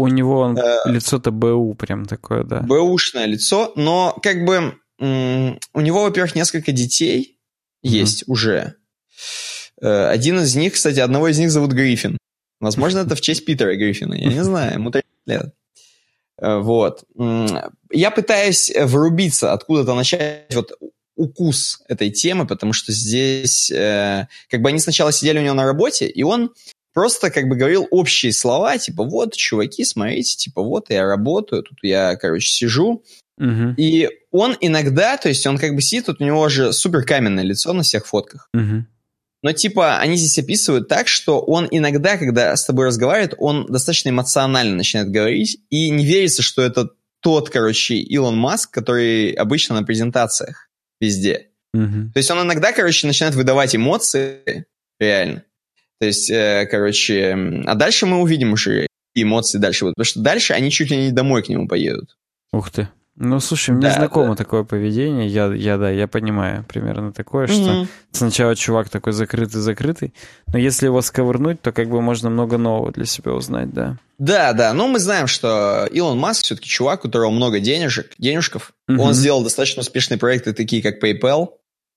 У 0.00 0.08
него 0.08 0.40
он, 0.40 0.58
э, 0.58 0.78
лицо-то 0.86 1.30
БУ 1.30 1.74
прям 1.74 2.04
такое, 2.04 2.42
да. 2.42 2.62
БУшное 2.62 3.26
лицо, 3.26 3.72
но 3.76 4.18
как 4.20 4.44
бы 4.44 4.74
у 4.98 5.80
него, 5.80 6.02
во-первых, 6.02 6.34
несколько 6.34 6.72
детей 6.72 7.38
mm 7.84 7.88
есть 7.88 8.24
уже. 8.26 8.74
Один 9.80 10.40
из 10.40 10.56
них, 10.56 10.72
кстати, 10.72 10.98
одного 10.98 11.28
из 11.28 11.38
них 11.38 11.52
зовут 11.52 11.70
Гриффин. 11.70 12.18
Возможно, 12.58 12.98
это 13.00 13.14
в 13.14 13.20
честь 13.20 13.44
Питера 13.44 13.76
Гриффина, 13.76 14.14
я 14.14 14.26
не 14.26 14.42
знаю, 14.42 14.72
ему 14.74 14.90
30 14.90 15.06
лет. 15.26 15.54
Э, 16.40 16.58
вот. 16.58 17.04
Я 17.90 18.10
пытаюсь 18.10 18.72
врубиться, 18.76 19.52
откуда-то 19.52 19.94
начать 19.94 20.54
вот 20.54 20.72
укус 21.16 21.82
этой 21.88 22.10
темы, 22.10 22.46
потому 22.46 22.72
что 22.72 22.92
здесь 22.92 23.70
э, 23.70 24.26
как 24.50 24.62
бы 24.62 24.68
они 24.70 24.80
сначала 24.80 25.12
сидели 25.12 25.38
у 25.38 25.42
него 25.42 25.54
на 25.54 25.64
работе, 25.64 26.06
и 26.06 26.22
он 26.24 26.50
просто 26.92 27.30
как 27.30 27.48
бы 27.48 27.56
говорил 27.56 27.86
общие 27.90 28.32
слова, 28.32 28.78
типа 28.78 29.04
вот, 29.04 29.34
чуваки, 29.34 29.84
смотрите, 29.84 30.36
типа 30.36 30.62
вот 30.62 30.90
я 30.90 31.06
работаю, 31.06 31.62
тут 31.62 31.78
я, 31.82 32.16
короче, 32.16 32.48
сижу. 32.48 33.04
Угу. 33.38 33.74
И 33.76 34.08
он 34.30 34.56
иногда, 34.60 35.16
то 35.16 35.28
есть 35.28 35.46
он 35.46 35.58
как 35.58 35.74
бы 35.74 35.82
сидит, 35.82 36.06
тут 36.06 36.20
у 36.20 36.24
него 36.24 36.48
же 36.48 36.72
супер 36.72 37.04
каменное 37.04 37.44
лицо 37.44 37.72
на 37.72 37.82
всех 37.82 38.06
фотках. 38.06 38.48
Угу. 38.54 38.86
Но 39.44 39.52
типа 39.52 39.98
они 39.98 40.16
здесь 40.16 40.38
описывают 40.38 40.88
так, 40.88 41.06
что 41.06 41.38
он 41.38 41.68
иногда, 41.70 42.16
когда 42.16 42.56
с 42.56 42.64
тобой 42.64 42.86
разговаривает, 42.86 43.34
он 43.36 43.66
достаточно 43.66 44.08
эмоционально 44.08 44.74
начинает 44.74 45.10
говорить, 45.10 45.58
и 45.68 45.90
не 45.90 46.06
верится, 46.06 46.40
что 46.40 46.62
это 46.62 46.88
тот, 47.20 47.50
короче, 47.50 47.96
Илон 47.96 48.38
Маск, 48.38 48.70
который 48.70 49.32
обычно 49.32 49.74
на 49.74 49.82
презентациях 49.82 50.70
везде. 50.98 51.50
Mm-hmm. 51.76 52.12
То 52.14 52.16
есть 52.16 52.30
он 52.30 52.40
иногда, 52.40 52.72
короче, 52.72 53.06
начинает 53.06 53.34
выдавать 53.34 53.76
эмоции, 53.76 54.64
реально. 54.98 55.44
То 56.00 56.06
есть, 56.06 56.30
э, 56.30 56.66
короче, 56.70 57.36
а 57.66 57.74
дальше 57.74 58.06
мы 58.06 58.22
увидим 58.22 58.54
уже 58.54 58.86
эмоции 59.14 59.58
дальше. 59.58 59.84
Потому 59.84 60.06
что 60.06 60.20
дальше 60.20 60.54
они 60.54 60.70
чуть 60.70 60.90
ли 60.90 60.96
не 60.96 61.12
домой 61.12 61.42
к 61.42 61.50
нему 61.50 61.68
поедут. 61.68 62.16
Ух 62.50 62.70
ты. 62.70 62.88
Ну, 63.16 63.38
слушай, 63.38 63.70
мне 63.70 63.88
да, 63.88 63.92
знакомо 63.94 64.30
да. 64.30 64.36
такое 64.36 64.64
поведение. 64.64 65.28
Я, 65.28 65.52
я, 65.54 65.78
да, 65.78 65.88
я 65.88 66.08
понимаю 66.08 66.64
примерно 66.68 67.12
такое, 67.12 67.46
что 67.46 67.62
mm-hmm. 67.62 67.86
сначала 68.10 68.56
чувак 68.56 68.88
такой 68.88 69.12
закрытый-закрытый, 69.12 70.14
но 70.48 70.58
если 70.58 70.86
его 70.86 71.00
сковырнуть, 71.00 71.62
то 71.62 71.70
как 71.70 71.88
бы 71.88 72.02
можно 72.02 72.28
много 72.28 72.58
нового 72.58 72.90
для 72.90 73.04
себя 73.04 73.32
узнать, 73.32 73.70
да. 73.72 73.98
Да, 74.18 74.52
да. 74.52 74.72
Ну, 74.72 74.88
мы 74.88 74.98
знаем, 74.98 75.28
что 75.28 75.88
Илон 75.92 76.18
Маск 76.18 76.44
все-таки 76.44 76.68
чувак, 76.68 77.00
у 77.00 77.02
которого 77.04 77.30
много 77.30 77.60
денежек, 77.60 78.12
денежков. 78.18 78.72
Mm-hmm. 78.90 78.98
Он 78.98 79.14
сделал 79.14 79.44
достаточно 79.44 79.80
успешные 79.80 80.18
проекты, 80.18 80.52
такие 80.52 80.82
как 80.82 81.02
PayPal, 81.02 81.50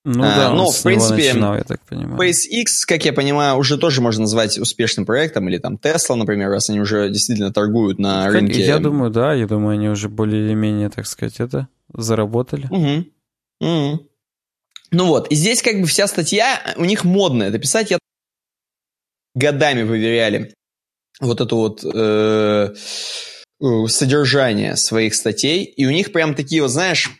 ну 0.04 0.22
а, 0.22 0.36
да, 0.36 0.52
но, 0.52 0.70
в 0.70 0.82
принципе, 0.82 1.32
начинал, 1.32 1.56
я 1.56 1.64
так 1.64 1.80
понимаю. 1.82 2.18
SpaceX, 2.18 2.86
как 2.86 3.04
я 3.04 3.12
понимаю, 3.12 3.56
уже 3.56 3.78
тоже 3.78 4.00
можно 4.00 4.22
назвать 4.22 4.58
успешным 4.58 5.04
проектом, 5.04 5.48
или 5.48 5.58
там 5.58 5.74
Tesla, 5.74 6.14
например, 6.14 6.50
раз 6.50 6.70
они 6.70 6.80
уже 6.80 7.10
действительно 7.10 7.52
торгуют 7.52 7.98
на 7.98 8.24
как, 8.24 8.34
рынке. 8.34 8.64
Я 8.64 8.78
думаю, 8.78 9.10
да, 9.10 9.34
я 9.34 9.46
думаю, 9.46 9.74
они 9.74 9.88
уже 9.88 10.08
более 10.08 10.44
или 10.44 10.54
менее, 10.54 10.88
так 10.88 11.06
сказать, 11.06 11.40
это 11.40 11.68
заработали. 11.92 12.66
Угу. 12.70 13.04
Mm-hmm. 13.62 13.98
Ну 14.90 15.06
вот, 15.06 15.30
и 15.30 15.34
здесь 15.34 15.62
как 15.62 15.80
бы 15.80 15.86
вся 15.86 16.06
статья, 16.06 16.74
у 16.76 16.84
них 16.84 17.04
модная 17.04 17.48
это 17.48 17.58
писать. 17.58 17.90
Я 17.90 17.98
годами 19.34 19.82
выверяли 19.82 20.54
вот 21.20 21.40
это 21.40 21.54
вот 21.54 21.84
э, 21.84 22.74
содержание 23.86 24.76
своих 24.76 25.14
статей, 25.14 25.64
и 25.64 25.86
у 25.86 25.90
них 25.90 26.12
прям 26.12 26.34
такие 26.34 26.62
вот, 26.62 26.70
знаешь, 26.70 27.10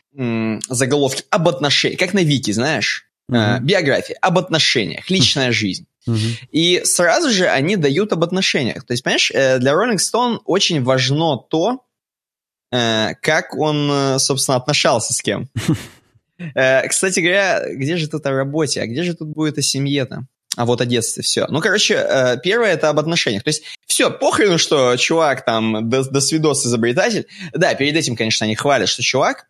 заголовки 0.69 1.25
об 1.31 1.49
отношениях, 1.49 2.01
как 2.01 2.13
на 2.13 2.25
Вики, 2.25 2.51
знаешь, 2.51 3.07
mm-hmm. 3.31 3.61
биография, 3.61 4.17
об 4.21 4.39
отношениях, 4.39 5.09
личная 5.11 5.53
жизнь. 5.53 5.87
Mm-hmm. 6.09 6.49
И 6.51 6.83
сразу 6.85 7.31
же 7.31 7.47
они 7.47 7.77
дают 7.77 8.13
об 8.13 8.25
отношениях. 8.25 8.85
То 8.85 8.93
есть, 8.93 9.05
понимаешь, 9.05 9.31
э, 9.33 9.59
для 9.59 9.73
Rolling 9.73 9.99
Stone 9.99 10.41
очень 10.45 10.83
важно 10.83 11.37
то, 11.37 11.85
э, 12.73 13.15
как 13.23 13.55
он, 13.57 14.19
собственно, 14.19 14.57
отношался 14.57 15.15
с 15.15 15.21
кем. 15.21 15.49
Кстати 16.89 17.21
говоря, 17.21 17.63
где 17.69 17.97
же 17.97 18.09
тут 18.09 18.25
о 18.27 18.31
работе, 18.31 18.81
а 18.81 18.87
где 18.87 19.03
же 19.03 19.15
тут 19.15 19.29
будет 19.29 19.59
о 19.59 19.63
семье-то? 19.63 20.25
А 20.57 20.67
вот 20.67 20.81
о 20.81 20.87
детстве, 20.87 21.23
все. 21.23 21.47
Ну, 21.49 21.61
короче, 21.61 22.39
первое 22.43 22.73
это 22.73 22.89
об 22.89 22.99
отношениях. 22.99 23.45
То 23.45 23.49
есть, 23.49 23.63
все, 23.87 24.11
похрену, 24.11 24.59
что 24.59 24.97
чувак 24.97 25.45
там 25.45 25.89
до, 25.89 26.03
до 26.09 26.21
свидос 26.21 26.67
изобретатель. 26.67 27.27
Да, 27.53 27.75
перед 27.75 27.97
этим, 27.97 28.17
конечно, 28.17 28.45
они 28.45 28.55
хвалят, 28.55 28.89
что 28.89 29.03
чувак, 29.03 29.47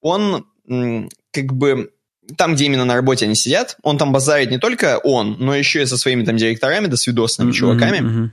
он 0.00 0.46
э, 0.68 1.08
как 1.32 1.52
бы 1.52 1.90
там, 2.36 2.54
где 2.54 2.66
именно 2.66 2.84
на 2.84 2.94
работе 2.94 3.24
они 3.24 3.34
сидят, 3.34 3.76
он 3.82 3.96
там 3.96 4.12
базарит 4.12 4.50
не 4.50 4.58
только 4.58 4.98
он, 4.98 5.36
но 5.38 5.54
еще 5.54 5.82
и 5.82 5.86
со 5.86 5.96
своими 5.96 6.24
там 6.24 6.36
директорами, 6.36 6.86
до 6.86 6.96
свидосными 6.96 7.50
mm-hmm, 7.50 7.54
чуваками. 7.54 7.98
Mm-hmm. 7.98 8.30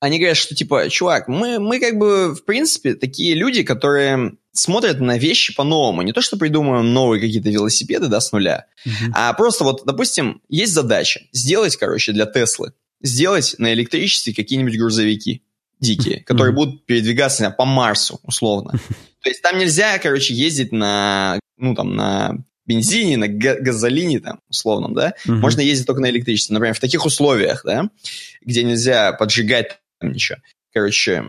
Они 0.00 0.18
говорят, 0.18 0.36
что 0.36 0.54
типа, 0.54 0.88
чувак, 0.88 1.28
мы, 1.28 1.58
мы 1.58 1.80
как 1.80 1.96
бы, 1.96 2.34
в 2.34 2.44
принципе, 2.44 2.94
такие 2.94 3.34
люди, 3.34 3.62
которые 3.62 4.34
смотрят 4.52 5.00
на 5.00 5.18
вещи 5.18 5.54
по-новому. 5.54 6.02
Не 6.02 6.12
то, 6.12 6.20
что 6.20 6.36
придумываем 6.36 6.92
новые 6.92 7.20
какие-то 7.20 7.50
велосипеды, 7.50 8.08
да, 8.08 8.20
с 8.20 8.32
нуля, 8.32 8.66
mm-hmm. 8.86 9.10
а 9.14 9.32
просто 9.34 9.64
вот, 9.64 9.82
допустим, 9.84 10.40
есть 10.48 10.72
задача 10.72 11.20
сделать, 11.32 11.76
короче, 11.76 12.12
для 12.12 12.26
Теслы, 12.26 12.72
сделать 13.02 13.56
на 13.58 13.72
электричестве 13.72 14.34
какие-нибудь 14.34 14.78
грузовики 14.78 15.42
дикие, 15.80 16.20
которые 16.20 16.52
mm-hmm. 16.52 16.56
будут 16.56 16.86
передвигаться 16.86 17.50
по 17.50 17.64
Марсу, 17.66 18.20
условно. 18.22 18.78
То 19.26 19.30
есть 19.30 19.42
там 19.42 19.58
нельзя, 19.58 19.98
короче, 19.98 20.34
ездить 20.34 20.70
на, 20.70 21.40
ну, 21.56 21.74
там, 21.74 21.96
на 21.96 22.44
бензине, 22.64 23.16
на 23.16 23.26
газолине, 23.26 24.20
там, 24.20 24.38
условном, 24.48 24.94
да, 24.94 25.14
mm-hmm. 25.26 25.32
можно 25.32 25.62
ездить 25.62 25.84
только 25.84 26.00
на 26.00 26.08
электричестве. 26.10 26.54
Например, 26.54 26.76
в 26.76 26.78
таких 26.78 27.04
условиях, 27.04 27.62
да, 27.64 27.90
где 28.42 28.62
нельзя 28.62 29.12
поджигать 29.14 29.80
там 29.98 30.12
ничего. 30.12 30.38
Короче, 30.72 31.24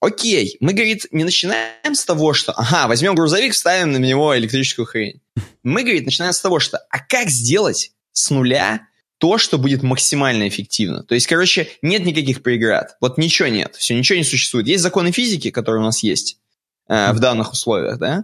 окей, 0.00 0.56
мы, 0.58 0.72
говорит, 0.72 1.06
не 1.12 1.22
начинаем 1.22 1.94
с 1.94 2.04
того, 2.04 2.32
что, 2.32 2.54
ага, 2.54 2.88
возьмем 2.88 3.14
грузовик, 3.14 3.52
вставим 3.52 3.92
на 3.92 3.98
него 3.98 4.36
электрическую 4.36 4.84
хрень. 4.84 5.20
Мы, 5.62 5.82
говорит, 5.82 6.04
начинаем 6.04 6.32
с 6.32 6.40
того, 6.40 6.58
что, 6.58 6.78
а 6.90 6.98
как 6.98 7.28
сделать 7.28 7.92
с 8.10 8.30
нуля 8.30 8.88
то, 9.18 9.38
что 9.38 9.58
будет 9.58 9.84
максимально 9.84 10.48
эффективно. 10.48 11.04
То 11.04 11.14
есть, 11.14 11.28
короче, 11.28 11.68
нет 11.82 12.04
никаких 12.04 12.42
преград. 12.42 12.96
Вот 13.00 13.16
ничего 13.16 13.46
нет. 13.46 13.76
Все, 13.76 13.96
ничего 13.96 14.18
не 14.18 14.24
существует. 14.24 14.66
Есть 14.66 14.82
законы 14.82 15.12
физики, 15.12 15.52
которые 15.52 15.82
у 15.82 15.84
нас 15.84 16.02
есть 16.02 16.38
э, 16.88 17.12
в 17.12 17.20
данных 17.20 17.52
условиях, 17.52 17.98
да? 17.98 18.20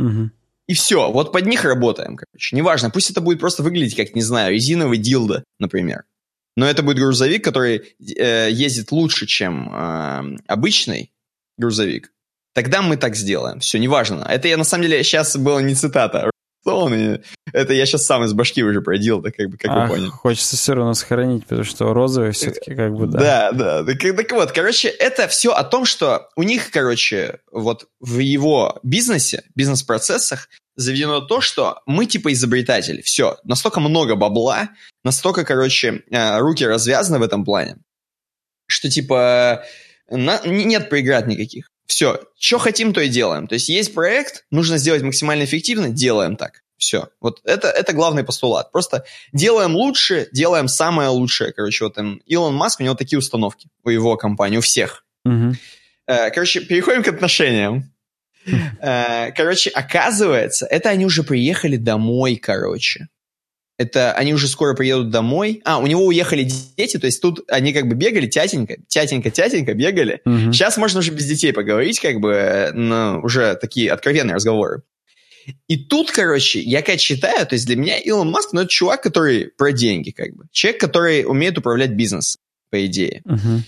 И 0.66 0.74
все, 0.74 1.10
вот 1.10 1.32
под 1.32 1.46
них 1.46 1.64
работаем, 1.64 2.16
короче. 2.16 2.54
Неважно, 2.54 2.90
пусть 2.90 3.10
это 3.10 3.22
будет 3.22 3.40
просто 3.40 3.62
выглядеть 3.62 3.96
как, 3.96 4.14
не 4.14 4.20
знаю, 4.20 4.52
резиновый 4.52 4.98
дилдо, 4.98 5.42
например. 5.58 6.04
Но 6.56 6.68
это 6.68 6.82
будет 6.82 6.98
грузовик, 6.98 7.42
который 7.42 7.94
э, 8.00 8.48
ездит 8.50 8.92
лучше, 8.92 9.26
чем 9.26 9.72
э, 9.72 10.36
обычный 10.46 11.12
грузовик. 11.56 12.12
Тогда 12.52 12.82
мы 12.82 12.96
так 12.96 13.16
сделаем. 13.16 13.60
Все, 13.60 13.78
неважно. 13.78 14.26
Это 14.28 14.48
я 14.48 14.56
на 14.56 14.64
самом 14.64 14.82
деле 14.82 15.02
сейчас 15.04 15.36
было 15.36 15.60
не 15.60 15.74
цитата 15.74 16.30
он, 16.72 16.94
и 16.94 17.20
это 17.52 17.72
я 17.72 17.86
сейчас 17.86 18.06
сам 18.06 18.24
из 18.24 18.32
башки 18.32 18.62
уже 18.62 18.80
продел, 18.80 19.20
да, 19.20 19.30
как 19.30 19.48
бы, 19.48 19.56
как 19.56 19.70
Ах, 19.70 19.88
вы 19.88 19.94
поняли. 19.94 20.10
Хочется 20.10 20.56
все 20.56 20.74
равно 20.74 20.94
сохранить, 20.94 21.44
потому 21.44 21.64
что 21.64 21.92
розовый 21.92 22.32
все-таки 22.32 22.74
как 22.74 22.94
бы, 22.94 23.06
да. 23.06 23.18
Да, 23.18 23.52
да. 23.52 23.84
Так, 23.84 24.16
так 24.16 24.32
вот, 24.32 24.52
короче, 24.52 24.88
это 24.88 25.28
все 25.28 25.52
о 25.52 25.64
том, 25.64 25.84
что 25.84 26.28
у 26.36 26.42
них, 26.42 26.70
короче, 26.70 27.40
вот 27.50 27.88
в 28.00 28.18
его 28.18 28.78
бизнесе, 28.82 29.44
бизнес-процессах 29.54 30.48
заведено 30.76 31.20
то, 31.20 31.40
что 31.40 31.82
мы 31.86 32.06
типа 32.06 32.32
изобретатели. 32.32 33.02
Все, 33.02 33.38
настолько 33.44 33.80
много 33.80 34.14
бабла, 34.14 34.70
настолько, 35.04 35.44
короче, 35.44 36.04
э, 36.10 36.38
руки 36.38 36.64
развязаны 36.64 37.18
в 37.18 37.22
этом 37.22 37.44
плане, 37.44 37.76
что 38.66 38.88
типа 38.88 39.64
на, 40.08 40.40
нет 40.46 40.88
преград 40.88 41.26
никаких. 41.26 41.70
Все, 41.88 42.20
что 42.38 42.58
хотим, 42.58 42.92
то 42.92 43.00
и 43.00 43.08
делаем. 43.08 43.48
То 43.48 43.54
есть 43.54 43.70
есть 43.70 43.94
проект, 43.94 44.44
нужно 44.50 44.76
сделать 44.76 45.02
максимально 45.02 45.44
эффективно, 45.44 45.88
делаем 45.88 46.36
так. 46.36 46.62
Все. 46.76 47.08
Вот 47.20 47.40
это, 47.44 47.68
это 47.68 47.94
главный 47.94 48.24
постулат. 48.24 48.70
Просто 48.70 49.04
делаем 49.32 49.74
лучше, 49.74 50.28
делаем 50.30 50.68
самое 50.68 51.08
лучшее. 51.08 51.52
Короче, 51.52 51.84
вот 51.84 51.94
там 51.94 52.20
Илон 52.26 52.54
Маск, 52.54 52.80
у 52.80 52.84
него 52.84 52.94
такие 52.94 53.18
установки 53.18 53.68
у 53.84 53.88
его 53.88 54.16
компании, 54.16 54.58
у 54.58 54.60
всех. 54.60 55.04
Угу. 55.24 55.54
Короче, 56.06 56.60
переходим 56.60 57.02
к 57.02 57.08
отношениям. 57.08 57.92
Э, 58.80 59.32
короче, 59.32 59.68
оказывается, 59.68 60.64
это 60.64 60.88
они 60.88 61.04
уже 61.04 61.22
приехали 61.22 61.76
домой, 61.76 62.36
короче. 62.36 63.08
Это 63.78 64.12
они 64.12 64.34
уже 64.34 64.48
скоро 64.48 64.74
приедут 64.74 65.10
домой. 65.10 65.62
А, 65.64 65.78
у 65.78 65.86
него 65.86 66.04
уехали 66.04 66.42
дети, 66.76 66.98
то 66.98 67.06
есть 67.06 67.22
тут 67.22 67.44
они 67.48 67.72
как 67.72 67.86
бы 67.86 67.94
бегали, 67.94 68.26
тятенька, 68.26 68.76
тятенька, 68.88 69.30
тятенька 69.30 69.72
бегали. 69.72 70.20
Угу. 70.24 70.52
Сейчас 70.52 70.76
можно 70.76 70.98
уже 70.98 71.12
без 71.12 71.26
детей 71.26 71.52
поговорить, 71.52 72.00
как 72.00 72.18
бы, 72.18 72.70
ну, 72.74 73.20
уже 73.22 73.54
такие 73.54 73.92
откровенные 73.92 74.34
разговоры. 74.34 74.82
И 75.68 75.76
тут, 75.76 76.10
короче, 76.10 76.60
я 76.60 76.82
как 76.82 76.98
читаю, 76.98 77.46
то 77.46 77.54
есть 77.54 77.66
для 77.66 77.76
меня 77.76 77.98
Илон 77.98 78.30
Маск, 78.30 78.52
ну, 78.52 78.62
это 78.62 78.68
чувак, 78.68 79.00
который 79.00 79.46
про 79.56 79.72
деньги, 79.72 80.10
как 80.10 80.34
бы. 80.34 80.44
Человек, 80.50 80.80
который 80.80 81.24
умеет 81.24 81.56
управлять 81.56 81.90
бизнесом, 81.90 82.40
по 82.70 82.84
идее. 82.84 83.22
Угу. 83.24 83.62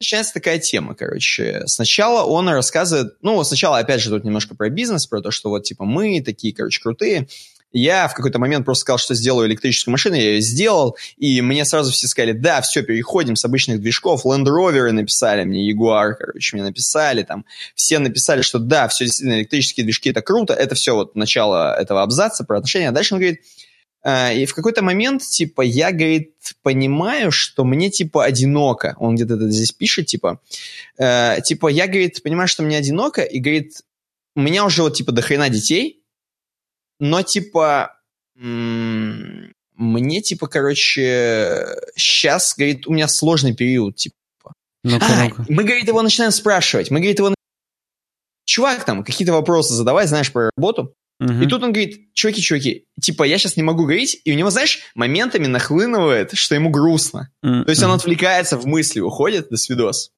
Начинается 0.00 0.34
такая 0.34 0.58
тема, 0.58 0.94
короче. 0.94 1.62
Сначала 1.66 2.24
он 2.24 2.48
рассказывает, 2.48 3.14
ну, 3.22 3.42
сначала, 3.44 3.78
опять 3.78 4.00
же, 4.00 4.10
тут 4.10 4.24
немножко 4.24 4.54
про 4.54 4.68
бизнес, 4.68 5.06
про 5.06 5.20
то, 5.20 5.30
что 5.30 5.48
вот, 5.48 5.64
типа, 5.64 5.84
мы 5.84 6.20
такие, 6.20 6.54
короче, 6.54 6.80
крутые. 6.80 7.28
Я 7.70 8.08
в 8.08 8.14
какой-то 8.14 8.38
момент 8.38 8.64
просто 8.64 8.82
сказал, 8.82 8.98
что 8.98 9.14
сделаю 9.14 9.46
электрическую 9.48 9.92
машину, 9.92 10.14
я 10.16 10.22
ее 10.22 10.40
сделал, 10.40 10.96
и 11.18 11.42
мне 11.42 11.64
сразу 11.64 11.92
все 11.92 12.06
сказали, 12.06 12.32
да, 12.32 12.62
все, 12.62 12.82
переходим 12.82 13.36
с 13.36 13.44
обычных 13.44 13.80
движков, 13.80 14.24
Land 14.24 14.46
Rover 14.46 14.90
написали 14.90 15.44
мне, 15.44 15.70
Jaguar, 15.70 16.14
короче, 16.14 16.56
мне 16.56 16.64
написали, 16.64 17.24
там, 17.24 17.44
все 17.74 17.98
написали, 17.98 18.40
что 18.40 18.58
да, 18.58 18.88
все 18.88 19.04
действительно, 19.04 19.40
электрические 19.40 19.84
движки, 19.84 20.10
это 20.10 20.22
круто, 20.22 20.54
это 20.54 20.74
все 20.74 20.94
вот 20.94 21.14
начало 21.14 21.78
этого 21.78 22.02
абзаца 22.02 22.44
про 22.44 22.56
отношения, 22.56 22.88
а 22.88 22.92
дальше 22.92 23.14
он 23.14 23.20
говорит, 23.20 23.40
Uh, 24.06 24.32
и 24.32 24.46
в 24.46 24.54
какой-то 24.54 24.80
момент, 24.80 25.22
типа, 25.22 25.62
я, 25.62 25.90
говорит, 25.90 26.34
понимаю, 26.62 27.32
что 27.32 27.64
мне, 27.64 27.90
типа, 27.90 28.24
одиноко. 28.24 28.94
Он 29.00 29.16
где-то 29.16 29.34
это 29.34 29.50
здесь 29.50 29.72
пишет, 29.72 30.06
типа, 30.06 30.40
uh, 31.00 31.42
типа, 31.42 31.66
я, 31.66 31.88
говорит, 31.88 32.22
понимаю, 32.22 32.46
что 32.46 32.62
мне 32.62 32.78
одиноко, 32.78 33.22
и, 33.22 33.40
говорит, 33.40 33.82
у 34.36 34.40
меня 34.40 34.64
уже 34.64 34.82
вот, 34.82 34.94
типа, 34.94 35.10
дохрена 35.10 35.48
детей, 35.48 35.97
но, 37.00 37.22
типа, 37.22 37.94
мне, 38.34 40.22
типа, 40.22 40.46
короче, 40.46 41.66
сейчас, 41.96 42.54
говорит, 42.56 42.86
у 42.86 42.92
меня 42.92 43.08
сложный 43.08 43.54
период, 43.54 43.96
типа. 43.96 44.14
ну 44.82 44.98
а, 45.00 45.28
мы, 45.48 45.64
говорит, 45.64 45.88
его 45.88 46.02
начинаем 46.02 46.32
спрашивать. 46.32 46.90
Мы, 46.90 46.98
говорит, 46.98 47.18
его... 47.18 47.34
Чувак, 48.44 48.84
там, 48.84 49.04
какие-то 49.04 49.32
вопросы 49.32 49.74
задавай, 49.74 50.06
знаешь, 50.06 50.32
про 50.32 50.50
работу. 50.56 50.94
Угу. 51.20 51.32
И 51.42 51.46
тут 51.46 51.62
он 51.62 51.72
говорит, 51.72 52.12
чуваки, 52.14 52.40
чуваки, 52.40 52.86
типа, 53.00 53.24
я 53.24 53.38
сейчас 53.38 53.56
не 53.56 53.62
могу 53.62 53.82
говорить, 53.82 54.20
и 54.24 54.32
у 54.32 54.36
него, 54.36 54.50
знаешь, 54.50 54.80
моментами 54.94 55.46
нахлынывает, 55.46 56.32
что 56.34 56.54
ему 56.54 56.70
грустно. 56.70 57.30
Mm-hmm. 57.44 57.64
То 57.64 57.70
есть 57.70 57.82
он 57.82 57.90
отвлекается 57.90 58.56
в 58.56 58.66
мысли, 58.66 59.00
уходит, 59.00 59.48
до 59.48 59.56
свидос. 59.56 60.12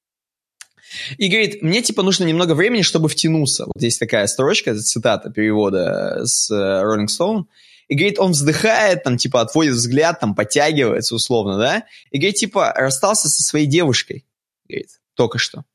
И 1.17 1.27
говорит, 1.29 1.61
мне 1.61 1.81
типа 1.81 2.03
нужно 2.03 2.25
немного 2.25 2.53
времени, 2.53 2.81
чтобы 2.81 3.09
втянуться. 3.09 3.65
Вот 3.65 3.75
здесь 3.77 3.97
такая 3.97 4.27
строчка, 4.27 4.75
цитата 4.75 5.29
перевода 5.29 6.21
с 6.25 6.49
э, 6.51 6.55
Rolling 6.55 7.07
Stone. 7.07 7.45
И 7.87 7.95
говорит, 7.95 8.19
он 8.19 8.31
вздыхает, 8.31 9.03
там, 9.03 9.17
типа, 9.17 9.41
отводит 9.41 9.73
взгляд, 9.73 10.21
там, 10.21 10.33
подтягивается 10.33 11.13
условно, 11.13 11.57
да? 11.57 11.83
И 12.09 12.19
говорит, 12.19 12.35
типа, 12.35 12.71
расстался 12.73 13.27
со 13.27 13.43
своей 13.43 13.65
девушкой. 13.65 14.25
Говорит, 14.69 15.01
только 15.15 15.39
что. 15.39 15.65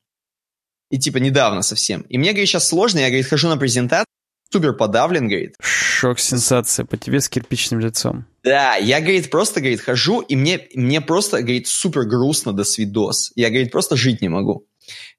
И, 0.89 0.97
типа, 0.97 1.17
недавно 1.17 1.61
совсем. 1.61 2.01
И 2.01 2.17
мне, 2.17 2.31
говорит, 2.31 2.49
сейчас 2.49 2.67
сложно, 2.67 2.99
я, 2.99 3.09
говорит, 3.09 3.27
хожу 3.27 3.49
на 3.49 3.57
презентацию, 3.57 4.07
супер 4.51 4.73
подавлен, 4.73 5.27
говорит. 5.27 5.55
Шок, 5.61 6.19
сенсация, 6.19 6.85
по 6.85 6.97
тебе 6.97 7.19
с 7.19 7.29
кирпичным 7.29 7.81
лицом. 7.81 8.25
Да, 8.43 8.75
я, 8.77 8.99
говорит, 8.99 9.29
просто, 9.29 9.59
говорит, 9.59 9.81
хожу, 9.81 10.21
и 10.21 10.35
мне, 10.35 10.67
мне 10.73 11.01
просто, 11.01 11.41
говорит, 11.41 11.67
супер 11.67 12.05
грустно 12.05 12.53
до 12.53 12.63
свидос. 12.63 13.31
Я, 13.35 13.49
говорит, 13.49 13.71
просто 13.71 13.95
жить 13.95 14.21
не 14.21 14.29
могу. 14.29 14.65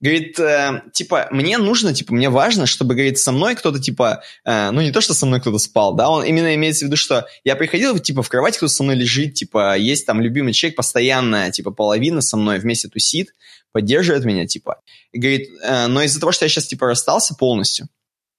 Говорит, 0.01 0.39
э, 0.39 0.83
типа, 0.93 1.29
мне 1.31 1.59
нужно, 1.59 1.95
типа, 1.95 2.15
мне 2.15 2.31
важно, 2.31 2.67
чтобы, 2.67 2.95
говорит, 2.95 3.19
со 3.19 3.33
мной 3.33 3.55
кто-то, 3.55 3.81
типа, 3.81 4.23
э, 4.45 4.71
ну, 4.71 4.81
не 4.81 4.93
то, 4.93 5.01
что 5.01 5.15
со 5.15 5.27
мной 5.27 5.41
кто-то 5.41 5.59
спал, 5.59 5.95
да, 5.95 6.09
он 6.09 6.25
именно 6.25 6.55
имеется 6.55 6.85
в 6.85 6.89
виду, 6.89 6.97
что 6.97 7.27
я 7.45 7.57
приходил, 7.57 7.99
типа, 7.99 8.23
в 8.23 8.29
кровать 8.29 8.57
кто-то 8.57 8.73
со 8.73 8.83
мной 8.83 8.97
лежит, 8.97 9.35
типа, 9.35 9.77
есть 9.77 10.07
там 10.07 10.21
любимый 10.21 10.53
человек, 10.53 10.77
постоянно, 10.77 11.51
типа, 11.51 11.71
половина 11.71 12.21
со 12.21 12.37
мной 12.37 12.59
вместе 12.59 12.89
тусит, 12.89 13.35
поддерживает 13.73 14.25
меня, 14.25 14.47
типа. 14.47 14.81
И 15.13 15.19
говорит, 15.19 15.49
э, 15.63 15.87
но 15.87 16.03
из-за 16.03 16.21
того, 16.21 16.33
что 16.33 16.45
я 16.45 16.49
сейчас, 16.49 16.67
типа, 16.67 16.87
расстался 16.87 17.35
полностью, 17.35 17.89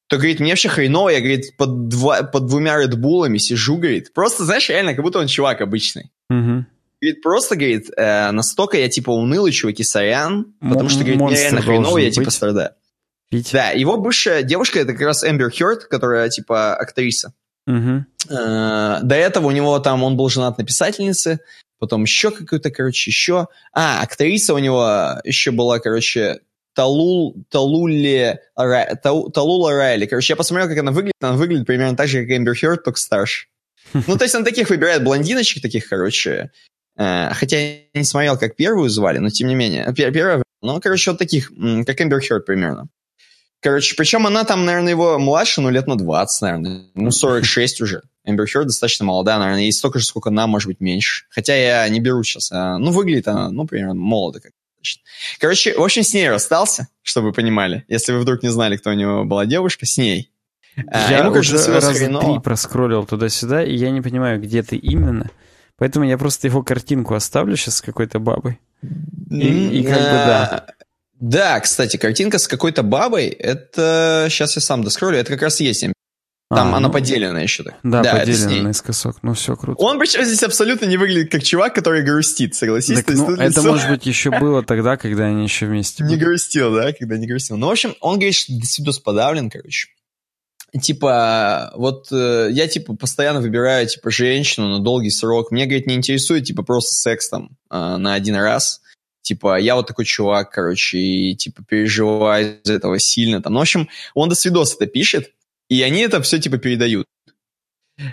то, 0.08 0.18
говорит, 0.18 0.40
мне 0.40 0.52
вообще 0.52 0.70
хреново, 0.70 1.10
я, 1.10 1.20
говорит, 1.20 1.56
под, 1.56 1.88
два, 1.88 2.24
под 2.24 2.48
двумя 2.48 2.78
редбулами 2.78 3.38
сижу, 3.38 3.78
говорит. 3.78 4.12
Просто, 4.12 4.44
знаешь, 4.44 4.68
реально, 4.68 4.96
как 4.96 5.04
будто 5.04 5.20
он 5.20 5.28
чувак 5.28 5.62
обычный. 5.62 6.12
Угу. 6.32 6.66
Говорит, 7.02 7.22
просто, 7.22 7.56
говорит, 7.56 7.90
э, 7.96 8.32
настолько 8.32 8.78
я, 8.78 8.90
типа, 8.90 9.12
унылый, 9.12 9.52
чуваки, 9.52 9.84
сорян, 9.84 10.54
потому 10.60 10.90
что, 10.90 11.00
говорит, 11.00 11.22
мне 11.22 11.36
реально 11.36 11.62
хреново, 11.62 11.98
я, 11.98 12.12
типа, 12.12 12.30
страдаю. 12.30 12.72
Пить. 13.30 13.52
Да, 13.54 13.70
его 13.70 13.98
бывшая 13.98 14.44
девушка, 14.44 14.80
это 14.80 14.94
как 14.94 15.02
раз 15.02 15.24
Эмбер 15.24 15.52
Хёрд, 15.52 15.86
которая, 15.86 16.30
типа, 16.30 16.76
актриса. 16.76 17.34
Угу. 17.68 18.06
Э, 18.32 19.00
до 19.02 19.16
этого 19.16 19.48
у 19.48 19.52
него 19.52 19.80
там, 19.80 20.04
он 20.04 20.18
был 20.18 20.30
женат 20.30 20.58
на 20.58 20.66
писательнице, 20.66 21.40
потом 21.78 22.04
еще 22.04 22.32
какой-то, 22.32 22.72
короче, 22.72 23.10
еще... 23.10 23.48
А, 23.72 24.02
актриса 24.02 24.54
у 24.54 24.58
него 24.58 25.20
еще 25.24 25.52
была, 25.52 25.80
короче, 25.80 26.40
Талул, 26.74 27.36
Талуле, 27.50 28.42
Талула 28.56 29.74
Райли. 29.74 30.06
Короче, 30.06 30.34
я 30.34 30.38
посмотрел, 30.38 30.70
как 30.70 30.78
она 30.78 30.92
выглядит. 30.92 31.16
Она 31.20 31.34
выглядит 31.34 31.68
примерно 31.68 31.96
так 31.96 32.08
же, 32.08 32.22
как 32.22 32.38
Эмбер 32.38 32.56
Хёрд, 32.56 32.84
только 32.84 33.00
старше. 33.00 33.48
Ну, 33.94 34.18
то 34.18 34.24
есть 34.24 34.36
он 34.36 34.44
таких 34.44 34.70
выбирает 34.70 35.04
блондиночек 35.04 35.62
таких, 35.62 35.90
короче. 35.90 36.52
Э, 37.00 37.34
хотя 37.34 37.58
я 37.58 37.80
не 37.94 38.04
смотрел, 38.04 38.38
как 38.38 38.58
первую 38.58 38.90
звали, 38.90 39.20
но 39.20 39.30
тем 39.30 39.48
не 39.48 39.56
менее. 39.56 39.92
Первая, 39.96 40.44
ну, 40.62 40.80
короче, 40.82 41.12
вот 41.12 41.18
таких, 41.18 41.48
как 41.48 42.02
Эмбер 42.02 42.22
Хёрд 42.22 42.46
примерно. 42.46 42.90
Короче, 43.62 43.96
причем 43.96 44.28
она 44.28 44.44
там, 44.44 44.66
наверное, 44.66 44.92
его 44.92 45.18
младше, 45.18 45.62
ну, 45.62 45.70
лет 45.70 45.88
на 45.88 45.98
20, 45.98 46.42
наверное. 46.42 46.82
Ну, 46.96 47.12
46 47.12 47.82
уже. 47.82 48.02
Эмбер 48.26 48.48
Хёрд 48.48 48.68
достаточно 48.68 49.06
молодая, 49.06 49.40
наверное, 49.40 49.64
и 49.64 49.72
столько 49.72 50.00
же, 50.00 50.06
сколько 50.06 50.30
нам, 50.30 50.50
может 50.50 50.68
быть, 50.68 50.82
меньше. 50.82 51.26
Хотя 51.30 51.56
я 51.56 51.88
не 51.88 52.02
беру 52.02 52.24
сейчас. 52.24 52.52
А, 52.52 52.78
ну, 52.78 52.92
выглядит 52.92 53.28
она, 53.30 53.50
ну, 53.50 53.66
примерно 53.66 53.96
молодо 53.96 54.42
как. 54.42 54.52
Короче, 55.40 55.78
в 55.78 55.82
общем, 55.82 56.04
с 56.04 56.14
ней 56.14 56.30
расстался, 56.30 56.88
чтобы 57.02 57.28
вы 57.28 57.34
понимали. 57.34 57.84
Если 57.90 58.14
вы 58.14 58.20
вдруг 58.20 58.44
не 58.44 58.50
знали, 58.50 58.78
кто 58.78 58.92
у 58.92 58.94
него 58.94 59.26
была 59.26 59.46
девушка, 59.46 59.86
с 59.86 59.98
ней. 59.98 60.32
А, 60.88 61.12
я 61.12 61.18
ему, 61.20 61.32
уже 61.32 61.58
раз 61.58 61.98
три 61.98 62.40
проскроллил 62.42 63.06
туда-сюда, 63.06 63.64
и 63.64 63.76
я 63.76 63.90
не 63.92 64.02
понимаю, 64.02 64.40
где 64.42 64.64
ты 64.64 64.78
именно. 64.78 65.30
Поэтому 65.80 66.06
я 66.06 66.18
просто 66.18 66.48
его 66.48 66.62
картинку 66.62 67.16
оставлю 67.16 67.56
сейчас 67.56 67.78
с 67.78 67.82
какой-то 67.82 68.20
бабой. 68.20 68.60
И, 69.32 69.80
и 69.80 69.84
как 69.84 69.98
бы 69.98 70.04
да. 70.04 70.66
Да, 71.20 71.60
кстати, 71.60 71.98
картинка 71.98 72.38
с 72.40 72.48
какой-то 72.48 72.82
бабой, 72.82 73.28
это... 73.28 74.28
Сейчас 74.30 74.56
я 74.56 74.62
сам 74.62 74.84
доскроллю, 74.84 75.18
это 75.18 75.32
как 75.32 75.42
раз 75.42 75.60
есть 75.60 75.84
там 76.50 76.74
а, 76.74 76.78
она 76.78 76.88
ну, 76.88 76.94
поделена 76.94 77.40
еще 77.42 77.62
так. 77.62 77.76
Да, 77.84 78.02
да 78.02 78.16
поделена 78.16 78.64
наискосок. 78.64 79.18
Ну, 79.22 79.36
все 79.36 79.56
круто. 79.56 79.80
Он 79.84 80.00
причем 80.00 80.24
здесь 80.24 80.42
абсолютно 80.42 80.86
не 80.86 80.98
выглядит 80.98 81.32
как 81.32 81.44
чувак, 81.44 81.76
который 81.76 82.02
грустит, 82.02 82.56
согласись? 82.56 83.04
Так, 83.04 83.16
ну, 83.16 83.34
это, 83.34 83.44
лицо... 83.44 83.62
может 83.62 83.88
быть, 83.88 84.08
еще 84.08 84.32
было 84.32 84.64
тогда, 84.64 84.98
когда 84.98 85.26
они 85.26 85.44
еще 85.44 85.68
вместе 85.68 86.04
были. 86.04 86.16
Не 86.16 86.20
грустил, 86.20 86.74
да, 86.74 86.92
когда 86.92 87.18
не 87.18 87.28
грустил. 87.28 87.56
Ну, 87.56 87.68
в 87.68 87.70
общем, 87.70 87.94
он 88.02 88.16
говорит, 88.16 88.34
что 88.34 88.52
Десидус 88.52 88.98
подавлен, 88.98 89.52
короче. 89.52 89.90
Типа, 90.82 91.72
вот 91.76 92.12
э, 92.12 92.50
я, 92.52 92.68
типа, 92.68 92.96
постоянно 92.96 93.42
выбираю, 93.42 93.88
типа, 93.88 94.12
женщину 94.12 94.68
на 94.68 94.80
долгий 94.80 95.10
срок. 95.10 95.52
Мне, 95.52 95.66
говорит, 95.66 95.88
не 95.88 95.96
интересует, 95.96 96.44
типа, 96.44 96.64
просто 96.64 96.92
секс 96.92 97.30
там 97.30 97.58
э, 97.72 97.98
на 97.98 98.14
один 98.14 98.36
раз. 98.36 98.82
Типа, 99.22 99.60
я 99.60 99.76
вот 99.76 99.88
такой 99.88 100.06
чувак, 100.06 100.52
короче, 100.52 100.98
и, 101.00 101.36
типа, 101.36 101.64
переживаю 101.68 102.60
из-за 102.64 102.74
этого 102.74 103.00
сильно. 103.00 103.42
Там. 103.42 103.54
Ну, 103.54 103.60
в 103.60 103.62
общем, 103.64 103.90
он 104.14 104.30
до 104.30 104.36
свидос 104.36 104.76
это 104.76 104.86
пишет. 104.86 105.32
И 105.70 105.82
они 105.82 106.02
это 106.02 106.22
все 106.22 106.40
типа 106.40 106.58
передают. 106.58 107.08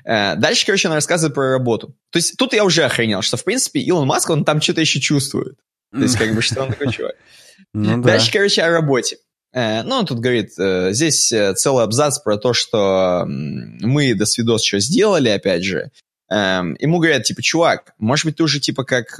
Э, 0.04 0.36
дальше, 0.36 0.66
короче, 0.66 0.88
она 0.88 0.96
рассказывает 0.96 1.34
про 1.34 1.52
работу. 1.52 1.94
То 2.10 2.18
есть 2.18 2.36
тут 2.36 2.52
я 2.52 2.64
уже 2.64 2.84
охренел, 2.84 3.22
что, 3.22 3.36
в 3.36 3.44
принципе, 3.44 3.80
Илон 3.80 4.06
Маск, 4.06 4.30
он 4.30 4.44
там 4.44 4.60
что-то 4.60 4.80
еще 4.80 5.00
чувствует. 5.00 5.58
То 5.92 6.02
есть, 6.02 6.16
как 6.16 6.34
бы, 6.34 6.42
что 6.42 6.62
он 6.62 6.68
такой 6.68 6.92
чувак. 6.92 7.14
Ну, 7.72 8.02
Дальше, 8.02 8.26
да. 8.26 8.32
короче, 8.32 8.62
о 8.62 8.70
работе. 8.70 9.18
Э, 9.56 9.82
ну, 9.82 9.96
он 9.96 10.06
тут 10.06 10.20
говорит, 10.20 10.50
э, 10.58 10.92
здесь 10.92 11.28
целый 11.28 11.84
абзац 11.84 12.18
про 12.18 12.36
то, 12.36 12.52
что 12.52 13.24
мы 13.26 14.14
до 14.14 14.26
свидос 14.26 14.62
что 14.62 14.78
сделали, 14.78 15.30
опять 15.30 15.64
же. 15.64 15.90
Эм, 16.28 16.76
ему 16.80 16.98
говорят, 16.98 17.22
типа, 17.22 17.40
чувак, 17.40 17.94
может 17.98 18.26
быть, 18.26 18.36
ты 18.36 18.42
уже, 18.42 18.60
типа, 18.60 18.84
как 18.84 19.12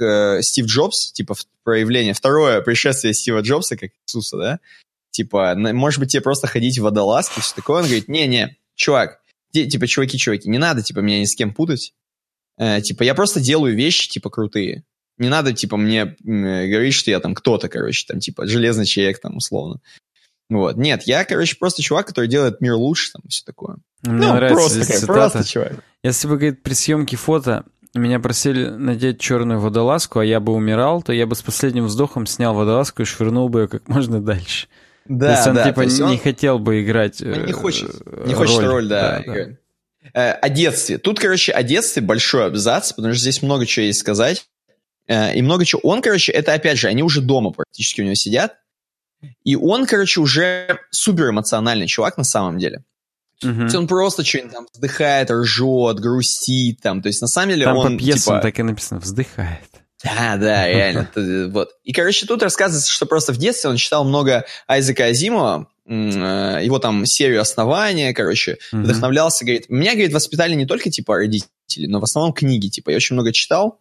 Стив 0.43 0.65
Джобс, 0.65 1.13
типа, 1.13 1.35
проявление, 1.63 2.13
второе 2.13 2.61
пришествие 2.61 3.13
Стива 3.13 3.39
Джобса, 3.39 3.77
как 3.77 3.91
Иисуса, 4.05 4.37
да? 4.37 4.59
Типа, 5.11 5.55
может 5.55 5.99
быть, 5.99 6.11
тебе 6.11 6.21
просто 6.21 6.47
ходить 6.47 6.77
в 6.77 6.83
водолазке, 6.83 7.41
все 7.41 7.55
такое. 7.55 7.77
Он 7.77 7.85
говорит, 7.85 8.07
не-не, 8.07 8.57
чувак, 8.75 9.21
типа, 9.51 9.87
чуваки-чуваки, 9.87 10.49
не 10.49 10.57
надо, 10.57 10.83
типа, 10.83 10.99
меня 10.99 11.19
ни 11.19 11.25
с 11.25 11.35
кем 11.35 11.53
путать. 11.53 11.93
Э, 12.57 12.81
типа, 12.81 13.03
я 13.03 13.15
просто 13.15 13.39
делаю 13.39 13.75
вещи, 13.75 14.09
типа, 14.09 14.29
крутые. 14.29 14.83
Не 15.17 15.29
надо, 15.29 15.53
типа, 15.53 15.77
мне 15.77 16.01
э, 16.01 16.15
говорить, 16.23 16.93
что 16.93 17.11
я 17.11 17.19
там 17.19 17.33
кто-то, 17.33 17.69
короче, 17.69 18.05
там, 18.07 18.19
типа, 18.19 18.47
железный 18.47 18.85
человек, 18.85 19.19
там, 19.19 19.37
условно. 19.37 19.79
Вот. 20.49 20.77
Нет, 20.77 21.03
я, 21.03 21.25
короче, 21.25 21.57
просто 21.57 21.81
чувак, 21.81 22.07
который 22.07 22.27
делает 22.27 22.61
мир 22.61 22.73
лучше, 22.73 23.11
там, 23.11 23.21
все 23.27 23.43
такое. 23.45 23.77
Мне 24.03 24.27
ну, 24.27 24.33
нравится 24.33 24.55
просто, 24.55 24.83
здесь 24.83 24.99
цитата. 24.99 25.13
просто 25.13 25.43
чувак. 25.43 25.73
Если 26.03 26.27
бы, 26.27 26.37
говорит, 26.37 26.63
при 26.63 26.73
съемке 26.73 27.17
фото 27.17 27.65
меня 27.93 28.19
просили 28.19 28.69
надеть 28.69 29.19
черную 29.19 29.59
водолазку, 29.59 30.19
а 30.19 30.25
я 30.25 30.39
бы 30.39 30.53
умирал, 30.53 31.01
то 31.01 31.11
я 31.11 31.25
бы 31.25 31.35
с 31.35 31.41
последним 31.41 31.85
вздохом 31.85 32.25
снял 32.25 32.53
водолазку 32.53 33.01
и 33.01 33.05
швырнул 33.05 33.49
бы 33.49 33.61
ее 33.61 33.67
как 33.67 33.87
можно 33.87 34.21
дальше. 34.21 34.67
Да, 35.05 35.27
то 35.27 35.31
есть 35.31 35.47
он 35.47 35.55
да, 35.55 35.63
типа 35.63 35.81
есть 35.81 35.99
не 35.99 36.03
он... 36.03 36.19
хотел 36.19 36.59
бы 36.59 36.83
играть 36.83 37.21
он 37.21 37.45
не 37.45 37.53
хочет, 37.53 38.05
не 38.05 38.33
роль. 38.33 38.47
хочет 38.47 38.59
роль, 38.59 38.87
да, 38.87 39.23
да, 39.25 39.33
да. 39.33 39.47
Э, 40.13 40.31
о 40.31 40.49
детстве. 40.49 40.97
Тут, 40.97 41.19
короче, 41.19 41.51
о 41.51 41.63
детстве 41.63 42.01
большой 42.01 42.47
абзац, 42.47 42.93
потому 42.93 43.13
что 43.13 43.21
здесь 43.21 43.41
много 43.41 43.65
чего 43.65 43.85
есть 43.85 43.99
сказать. 43.99 44.45
Э, 45.07 45.33
и 45.33 45.41
много 45.41 45.65
чего. 45.65 45.81
Он, 45.83 46.01
короче, 46.01 46.31
это 46.31 46.53
опять 46.53 46.77
же, 46.77 46.87
они 46.87 47.03
уже 47.03 47.21
дома 47.21 47.51
практически 47.51 48.01
у 48.01 48.03
него 48.03 48.15
сидят. 48.15 48.57
И 49.43 49.55
он, 49.55 49.85
короче, 49.85 50.19
уже 50.21 50.79
супер 50.91 51.29
эмоциональный 51.29 51.87
чувак 51.87 52.17
на 52.17 52.23
самом 52.23 52.57
деле. 52.57 52.83
Угу. 53.43 53.53
То 53.53 53.63
есть 53.63 53.75
он 53.75 53.87
просто 53.87 54.23
что-нибудь 54.23 54.53
там 54.53 54.67
вздыхает, 54.73 55.29
ржет, 55.29 55.99
грустит 55.99 56.81
там. 56.81 57.01
То 57.01 57.07
есть 57.07 57.21
на 57.21 57.27
самом 57.27 57.49
деле 57.49 57.65
там 57.65 57.77
он 57.77 57.97
по 57.97 58.03
пьесам 58.03 58.35
типа... 58.35 58.41
так 58.41 58.59
и 58.59 58.63
написано, 58.63 58.99
вздыхает. 58.99 59.69
Да, 60.03 60.37
да, 60.37 60.67
реально. 60.67 61.09
вот. 61.49 61.69
И, 61.83 61.93
короче, 61.93 62.25
тут 62.25 62.43
рассказывается, 62.43 62.91
что 62.91 63.05
просто 63.05 63.33
в 63.33 63.37
детстве 63.37 63.69
он 63.69 63.77
читал 63.77 64.03
много 64.03 64.45
Айзека 64.67 65.05
Азимова, 65.05 65.67
э, 65.85 65.91
его 65.91 66.79
там 66.79 67.05
серию 67.05 67.41
основания, 67.41 68.13
короче, 68.13 68.57
mm-hmm. 68.73 68.83
вдохновлялся, 68.83 69.45
говорит, 69.45 69.69
меня, 69.69 69.93
говорит, 69.93 70.13
воспитали 70.13 70.53
не 70.53 70.65
только, 70.65 70.89
типа, 70.89 71.15
родители, 71.15 71.87
но 71.87 71.99
в 71.99 72.03
основном 72.03 72.33
книги, 72.33 72.67
типа, 72.67 72.91
я 72.91 72.97
очень 72.97 73.15
много 73.15 73.31
читал, 73.33 73.79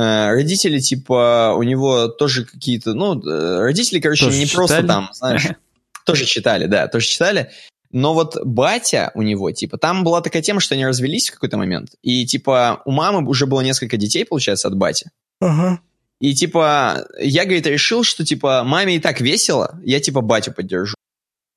родители, 0.00 0.78
типа, 0.78 1.54
у 1.56 1.62
него 1.62 2.08
тоже 2.08 2.44
какие-то, 2.44 2.94
ну, 2.94 3.20
э, 3.20 3.60
родители, 3.60 4.00
короче, 4.00 4.26
тоже 4.26 4.38
не 4.38 4.46
читали? 4.46 4.56
просто 4.56 4.82
там, 4.86 5.10
знаешь, 5.12 5.46
тоже 6.04 6.24
читали, 6.24 6.66
да, 6.66 6.88
тоже 6.88 7.06
читали, 7.06 7.50
но 7.90 8.14
вот 8.14 8.36
батя 8.44 9.10
у 9.14 9.22
него, 9.22 9.50
типа, 9.50 9.78
там 9.78 10.04
была 10.04 10.20
такая 10.20 10.42
тема, 10.42 10.60
что 10.60 10.74
они 10.74 10.84
развелись 10.86 11.28
в 11.28 11.34
какой-то 11.34 11.56
момент. 11.56 11.94
И, 12.02 12.26
типа, 12.26 12.82
у 12.84 12.90
мамы 12.90 13.26
уже 13.26 13.46
было 13.46 13.60
несколько 13.62 13.96
детей, 13.96 14.24
получается, 14.24 14.68
от 14.68 14.76
бати. 14.76 15.10
Ага. 15.40 15.80
И, 16.20 16.34
типа, 16.34 17.06
я, 17.18 17.44
говорит, 17.44 17.66
решил, 17.66 18.02
что, 18.02 18.24
типа, 18.24 18.64
маме 18.64 18.96
и 18.96 19.00
так 19.00 19.20
весело, 19.20 19.78
я, 19.84 20.00
типа, 20.00 20.20
батю 20.20 20.52
поддержу. 20.52 20.94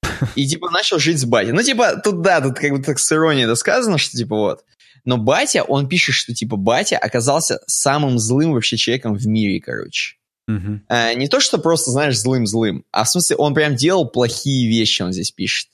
И, 0.35 0.47
типа, 0.47 0.69
начал 0.69 0.99
жить 0.99 1.19
с 1.19 1.25
батей. 1.25 1.51
Ну, 1.51 1.63
типа, 1.63 1.99
тут, 2.03 2.21
да, 2.21 2.41
тут 2.41 2.59
как 2.59 2.71
бы 2.71 2.83
так 2.83 2.99
с 2.99 3.11
иронией 3.11 3.45
это 3.45 3.55
сказано, 3.55 3.97
что, 3.97 4.15
типа, 4.15 4.35
вот. 4.35 4.63
Но 5.05 5.17
батя, 5.17 5.63
он 5.63 5.87
пишет, 5.87 6.15
что, 6.15 6.33
типа, 6.33 6.55
батя 6.55 6.97
оказался 6.97 7.59
самым 7.67 8.19
злым 8.19 8.53
вообще 8.53 8.77
человеком 8.77 9.15
в 9.15 9.25
мире, 9.27 9.59
короче. 9.59 10.17
Uh-huh. 10.49 10.79
А, 10.87 11.13
не 11.13 11.27
то, 11.27 11.39
что 11.39 11.57
просто, 11.57 11.91
знаешь, 11.91 12.17
злым-злым, 12.17 12.83
а 12.91 13.03
в 13.03 13.09
смысле, 13.09 13.37
он 13.37 13.53
прям 13.53 13.75
делал 13.75 14.09
плохие 14.09 14.67
вещи, 14.67 15.01
он 15.01 15.13
здесь 15.13 15.31
пишет. 15.31 15.69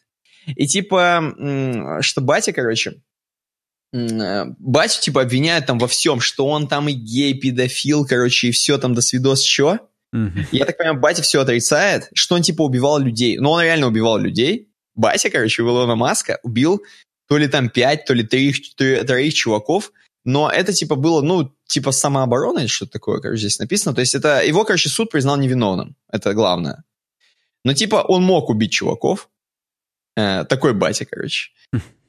И 0.45 0.67
типа, 0.67 1.97
что 2.01 2.21
батя, 2.21 2.53
короче, 2.53 3.01
э, 3.93 4.45
батю 4.59 5.01
типа 5.01 5.21
обвиняют 5.21 5.65
там 5.65 5.77
во 5.77 5.87
всем, 5.87 6.21
что 6.21 6.47
он 6.47 6.67
там 6.67 6.87
и 6.87 6.93
гей, 6.93 7.33
педофил, 7.33 8.05
короче, 8.05 8.47
и 8.47 8.51
все 8.51 8.77
там 8.77 8.93
до 8.93 9.01
свидос, 9.01 9.43
что? 9.43 9.79
Mm-hmm. 10.15 10.47
Я 10.51 10.65
так 10.65 10.77
понимаю, 10.77 10.99
батя 10.99 11.21
все 11.21 11.41
отрицает, 11.41 12.09
что 12.13 12.35
он 12.35 12.41
типа 12.41 12.61
убивал 12.61 12.97
людей. 12.99 13.37
Ну, 13.37 13.51
он 13.51 13.61
реально 13.61 13.87
убивал 13.87 14.17
людей. 14.17 14.69
Батя, 14.95 15.29
короче, 15.29 15.63
у 15.63 15.67
Илона 15.67 15.95
Маска 15.95 16.39
убил 16.43 16.81
то 17.27 17.37
ли 17.37 17.47
там 17.47 17.69
пять, 17.69 18.05
то 18.05 18.13
ли 18.13 18.23
троих, 18.23 18.57
троих 18.75 19.33
чуваков, 19.33 19.91
но 20.25 20.49
это 20.49 20.73
типа 20.73 20.95
было, 20.95 21.21
ну, 21.21 21.53
типа 21.65 21.91
самооборона 21.91 22.59
или 22.59 22.67
что-то 22.67 22.93
такое, 22.93 23.19
короче, 23.19 23.39
здесь 23.39 23.59
написано. 23.59 23.95
То 23.95 24.01
есть 24.01 24.15
это 24.15 24.43
его, 24.43 24.65
короче, 24.65 24.89
суд 24.89 25.09
признал 25.09 25.37
невиновным. 25.37 25.95
Это 26.11 26.33
главное. 26.33 26.83
Но 27.63 27.73
типа 27.73 27.97
он 27.97 28.23
мог 28.23 28.49
убить 28.49 28.71
чуваков, 28.71 29.29
Э, 30.17 30.45
такой 30.45 30.73
батя, 30.73 31.05
короче. 31.05 31.51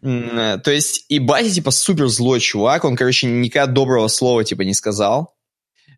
Э, 0.00 0.58
то 0.58 0.70
есть, 0.70 1.04
и 1.08 1.18
батя, 1.18 1.50
типа, 1.50 1.70
супер 1.70 2.08
злой 2.08 2.40
чувак, 2.40 2.84
он, 2.84 2.96
короче, 2.96 3.26
никогда 3.26 3.70
доброго 3.70 4.08
слова, 4.08 4.44
типа, 4.44 4.62
не 4.62 4.72
сказал. 4.72 5.36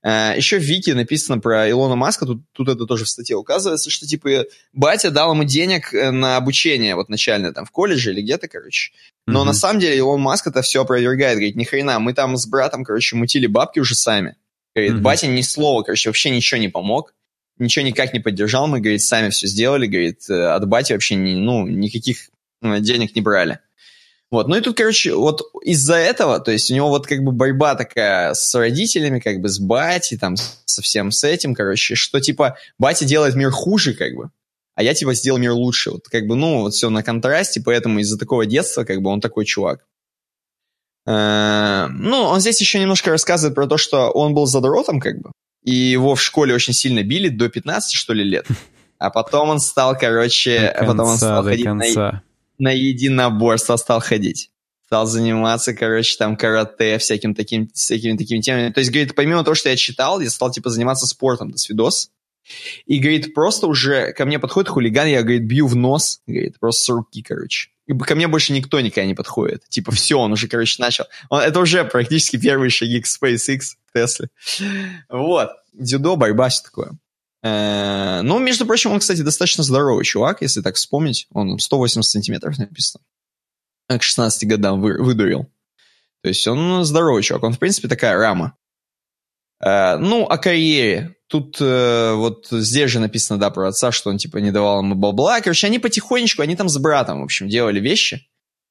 Uh, 0.02 0.34
еще 0.34 0.58
в 0.58 0.62
Вики 0.62 0.92
написано 0.92 1.40
про 1.40 1.68
Илона 1.68 1.94
Маска, 1.94 2.24
тут, 2.24 2.40
тут 2.52 2.70
это 2.70 2.86
тоже 2.86 3.04
в 3.04 3.08
статье 3.10 3.36
указывается, 3.36 3.90
что, 3.90 4.06
типа, 4.06 4.46
батя 4.72 5.10
дал 5.10 5.32
ему 5.32 5.44
денег 5.44 5.92
на 5.92 6.38
обучение, 6.38 6.94
вот 6.94 7.10
начальное, 7.10 7.52
там, 7.52 7.66
в 7.66 7.70
колледже 7.70 8.12
или 8.12 8.22
где-то, 8.22 8.48
короче. 8.48 8.92
Но 9.26 9.42
mm-hmm. 9.42 9.44
на 9.44 9.52
самом 9.52 9.78
деле 9.80 9.98
Илон 9.98 10.22
Маск 10.22 10.46
это 10.46 10.62
все 10.62 10.80
опровергает, 10.80 11.34
говорит, 11.34 11.56
ни 11.56 11.64
хрена, 11.64 11.98
мы 11.98 12.14
там 12.14 12.38
с 12.38 12.46
братом, 12.46 12.82
короче, 12.82 13.14
мутили 13.14 13.46
бабки 13.46 13.78
уже 13.78 13.94
сами. 13.94 14.36
Говорит, 14.74 14.94
mm-hmm. 14.94 15.02
батя 15.02 15.26
ни 15.26 15.42
слова, 15.42 15.82
короче, 15.82 16.08
вообще 16.08 16.30
ничего 16.30 16.58
не 16.58 16.68
помог 16.68 17.12
ничего 17.60 17.84
никак 17.84 18.12
не 18.12 18.20
поддержал, 18.20 18.66
мы, 18.66 18.80
говорит, 18.80 19.02
сами 19.02 19.30
все 19.30 19.46
сделали, 19.46 19.86
говорит, 19.86 20.28
э, 20.28 20.46
от 20.46 20.66
бати 20.66 20.92
вообще 20.92 21.14
не, 21.14 21.34
ну, 21.34 21.66
никаких 21.66 22.30
денег 22.62 23.14
не 23.14 23.20
брали. 23.20 23.60
Вот, 24.30 24.46
ну 24.46 24.56
и 24.56 24.60
тут, 24.60 24.76
короче, 24.76 25.14
вот 25.14 25.42
из-за 25.62 25.96
этого, 25.96 26.38
то 26.38 26.52
есть 26.52 26.70
у 26.70 26.74
него 26.74 26.88
вот 26.88 27.06
как 27.06 27.24
бы 27.24 27.32
борьба 27.32 27.74
такая 27.74 28.32
с 28.34 28.54
родителями, 28.54 29.18
как 29.18 29.40
бы 29.40 29.48
с 29.48 29.58
батей, 29.58 30.18
там, 30.18 30.36
со 30.36 30.82
всем 30.82 31.10
с 31.10 31.24
этим, 31.24 31.54
короче, 31.54 31.96
что 31.96 32.20
типа 32.20 32.56
батя 32.78 33.04
делает 33.04 33.34
мир 33.34 33.50
хуже, 33.50 33.92
как 33.92 34.14
бы, 34.14 34.30
а 34.76 34.82
я 34.82 34.94
типа 34.94 35.14
сделал 35.14 35.38
мир 35.38 35.52
лучше. 35.52 35.90
Вот 35.90 36.08
как 36.08 36.26
бы, 36.26 36.36
ну, 36.36 36.60
вот 36.60 36.74
все 36.74 36.90
на 36.90 37.02
контрасте, 37.02 37.60
поэтому 37.60 37.98
из-за 37.98 38.18
такого 38.18 38.46
детства, 38.46 38.84
как 38.84 39.02
бы, 39.02 39.10
он 39.10 39.20
такой 39.20 39.44
чувак. 39.44 39.84
Э, 41.06 41.88
ну, 41.90 42.22
он 42.22 42.40
здесь 42.40 42.60
еще 42.60 42.78
немножко 42.78 43.10
рассказывает 43.10 43.54
про 43.54 43.66
то, 43.66 43.76
что 43.76 44.10
он 44.10 44.32
был 44.32 44.46
задротом, 44.46 45.00
как 45.00 45.20
бы, 45.20 45.32
и 45.64 45.74
его 45.74 46.14
в 46.14 46.22
школе 46.22 46.54
очень 46.54 46.72
сильно 46.72 47.02
били 47.02 47.28
до 47.28 47.48
15, 47.48 47.92
что 47.92 48.12
ли, 48.12 48.24
лет. 48.24 48.46
А 48.98 49.08
потом 49.08 49.48
он 49.48 49.60
стал, 49.60 49.96
короче, 49.96 50.74
конца, 50.76 50.92
потом 50.92 51.08
он 51.08 51.16
стал 51.16 51.42
ходить 51.42 51.64
конца. 51.64 52.12
на, 52.12 52.22
на 52.60 52.70
единоборство, 52.70 53.76
стал 53.76 54.00
ходить. 54.00 54.50
Стал 54.86 55.06
заниматься, 55.06 55.72
короче, 55.74 56.16
там, 56.16 56.36
карате, 56.36 56.98
всяким 56.98 57.34
таким, 57.34 57.68
всякими 57.72 58.16
такими 58.16 58.40
темами. 58.40 58.72
То 58.72 58.80
есть, 58.80 58.90
говорит, 58.90 59.14
помимо 59.14 59.44
того, 59.44 59.54
что 59.54 59.68
я 59.68 59.76
читал, 59.76 60.20
я 60.20 60.30
стал, 60.30 60.50
типа, 60.50 60.70
заниматься 60.70 61.06
спортом, 61.06 61.50
до 61.50 61.58
свидос. 61.58 62.10
И, 62.86 62.98
говорит, 62.98 63.32
просто 63.34 63.66
уже 63.66 64.12
ко 64.12 64.24
мне 64.24 64.38
подходит 64.38 64.68
хулиган, 64.68 65.06
я, 65.06 65.22
говорит, 65.22 65.44
бью 65.44 65.66
в 65.66 65.76
нос, 65.76 66.20
говорит, 66.26 66.58
просто 66.58 66.84
с 66.84 66.88
руки, 66.88 67.22
короче. 67.22 67.70
И 67.86 67.96
ко 67.96 68.14
мне 68.14 68.28
больше 68.28 68.52
никто 68.52 68.80
никогда 68.80 69.06
не 69.06 69.14
подходит. 69.14 69.64
Типа, 69.68 69.92
все, 69.92 70.18
он 70.18 70.32
уже, 70.32 70.48
короче, 70.48 70.82
начал. 70.82 71.04
Он, 71.28 71.40
это 71.40 71.60
уже 71.60 71.84
практически 71.84 72.36
первые 72.36 72.70
шаги 72.70 73.00
к 73.00 73.06
SpaceX, 73.06 73.60
Тесле. 73.94 74.28
Вот. 75.08 75.50
Дзюдо, 75.72 76.16
борьба, 76.16 76.48
все 76.48 76.62
такое. 76.62 76.98
Э, 77.42 78.20
ну, 78.22 78.38
между 78.38 78.66
прочим, 78.66 78.92
он, 78.92 79.00
кстати, 79.00 79.22
достаточно 79.22 79.64
здоровый 79.64 80.04
чувак, 80.04 80.42
если 80.42 80.60
так 80.60 80.76
вспомнить. 80.76 81.26
Он 81.32 81.58
180 81.58 82.10
сантиметров 82.10 82.58
написано. 82.58 83.02
К 83.88 84.02
16 84.02 84.48
годам 84.48 84.80
вы, 84.80 85.02
выдурил. 85.02 85.50
То 86.22 86.28
есть 86.28 86.46
он 86.46 86.84
здоровый 86.84 87.22
чувак. 87.22 87.42
Он, 87.44 87.52
в 87.52 87.58
принципе, 87.58 87.88
такая 87.88 88.16
рама. 88.16 88.56
Э, 89.60 89.96
ну, 89.96 90.24
о 90.24 90.38
карьере. 90.38 91.16
Тут 91.28 91.58
э, 91.60 92.12
вот 92.14 92.48
здесь 92.50 92.90
же 92.90 92.98
написано, 92.98 93.38
да, 93.38 93.50
про 93.50 93.68
отца, 93.68 93.92
что 93.92 94.10
он, 94.10 94.18
типа, 94.18 94.38
не 94.38 94.50
давал 94.50 94.80
ему 94.80 94.94
бабла. 94.94 95.40
Короче, 95.40 95.66
они 95.66 95.78
потихонечку, 95.78 96.42
они 96.42 96.56
там 96.56 96.68
с 96.68 96.76
братом, 96.78 97.20
в 97.20 97.24
общем, 97.24 97.48
делали 97.48 97.80
вещи. 97.80 98.26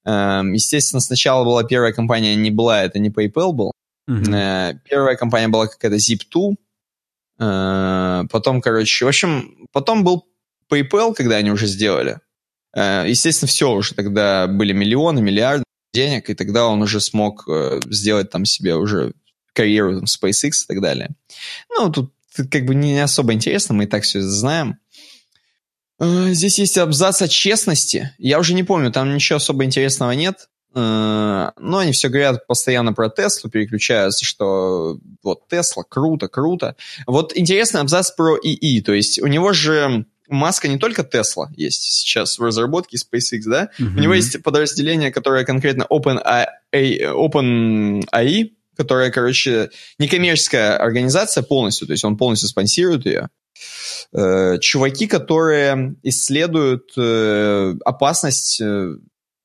Э, 0.06 0.42
естественно, 0.44 1.00
сначала 1.00 1.44
была 1.44 1.64
первая 1.64 1.94
компания, 1.94 2.36
не 2.36 2.52
была, 2.52 2.84
это 2.84 3.00
не 3.00 3.10
PayPal 3.10 3.54
был. 3.54 3.72
Мгм. 4.08 4.34
Э, 4.34 4.80
первая 4.90 5.16
компания 5.16 5.48
была 5.48 5.68
какая-то 5.68 5.98
Zip2. 5.98 6.56
Э, 7.40 8.24
потом, 8.30 8.62
короче, 8.62 9.06
в 9.06 9.08
общем, 9.08 9.68
потом 9.72 10.04
был 10.04 10.28
PayPal, 10.70 11.14
когда 11.14 11.38
они 11.38 11.52
уже 11.52 11.68
сделали. 11.68 12.20
Э, 12.76 13.06
естественно, 13.08 13.48
все 13.48 13.72
уже 13.72 13.96
тогда 13.96 14.48
были 14.48 14.74
миллионы, 14.74 15.22
миллиарды 15.22 15.64
денег, 15.94 16.30
и 16.30 16.36
тогда 16.36 16.68
он 16.68 16.82
уже 16.82 17.00
смог 17.00 17.48
э, 17.48 17.80
сделать 17.90 18.30
там 18.30 18.46
себе 18.46 18.76
уже 18.76 19.14
карьеру 19.54 19.96
там, 19.96 20.04
SpaceX 20.04 20.52
и 20.64 20.68
так 20.68 20.82
далее. 20.82 21.10
Ну, 21.70 21.92
тут 21.92 22.14
как 22.52 22.66
бы 22.66 22.76
не 22.76 23.00
особо 23.00 23.34
интересно, 23.34 23.74
мы 23.74 23.86
и 23.86 23.88
так 23.88 24.04
все 24.04 24.22
знаем. 24.22 24.78
Здесь 26.00 26.60
есть 26.60 26.78
абзац 26.78 27.22
о 27.22 27.28
честности. 27.28 28.14
Я 28.18 28.40
уже 28.40 28.54
не 28.54 28.64
помню, 28.64 28.90
там 28.90 29.14
ничего 29.14 29.36
особо 29.38 29.66
интересного 29.66 30.12
нет. 30.12 30.48
Э, 30.76 31.52
Но 31.58 31.78
они 31.80 31.92
все 31.92 32.10
говорят 32.10 32.46
постоянно 32.48 32.94
про 32.94 33.10
Теслу, 33.10 33.50
переключаются, 33.50 34.26
что 34.26 35.00
вот 35.24 35.48
Тесла, 35.48 35.84
круто, 35.88 36.28
круто. 36.28 36.76
Вот 37.08 37.36
интересный 37.36 37.82
абзац 37.82 38.12
про 38.12 38.38
ИИ, 38.38 38.82
то 38.82 38.94
есть 38.94 39.22
у 39.22 39.28
него 39.28 39.54
же 39.54 40.06
Маска 40.28 40.68
не 40.68 40.78
только 40.78 41.04
Тесла 41.04 41.50
есть 41.56 41.82
сейчас 41.82 42.38
в 42.38 42.44
разработке 42.44 42.98
SpaceX, 42.98 43.42
да? 43.46 43.70
Мгм. 43.80 43.98
У 43.98 44.00
него 44.00 44.14
есть 44.14 44.42
подразделение, 44.44 45.12
которое 45.12 45.44
конкретно 45.44 45.88
OpenAI, 45.90 46.46
OpenAI, 46.72 48.52
которая, 48.78 49.12
короче, 49.12 49.72
некоммерческая 49.98 50.78
организация 50.78 51.44
полностью, 51.44 51.88
то 51.88 51.94
есть 51.94 52.06
он 52.06 52.16
полностью 52.16 52.48
спонсирует 52.48 53.06
ее. 53.06 53.30
Э, 54.14 54.58
Чуваки, 54.60 55.08
которые 55.08 55.96
исследуют 56.04 56.92
э, 56.96 57.74
опасность 57.84 58.62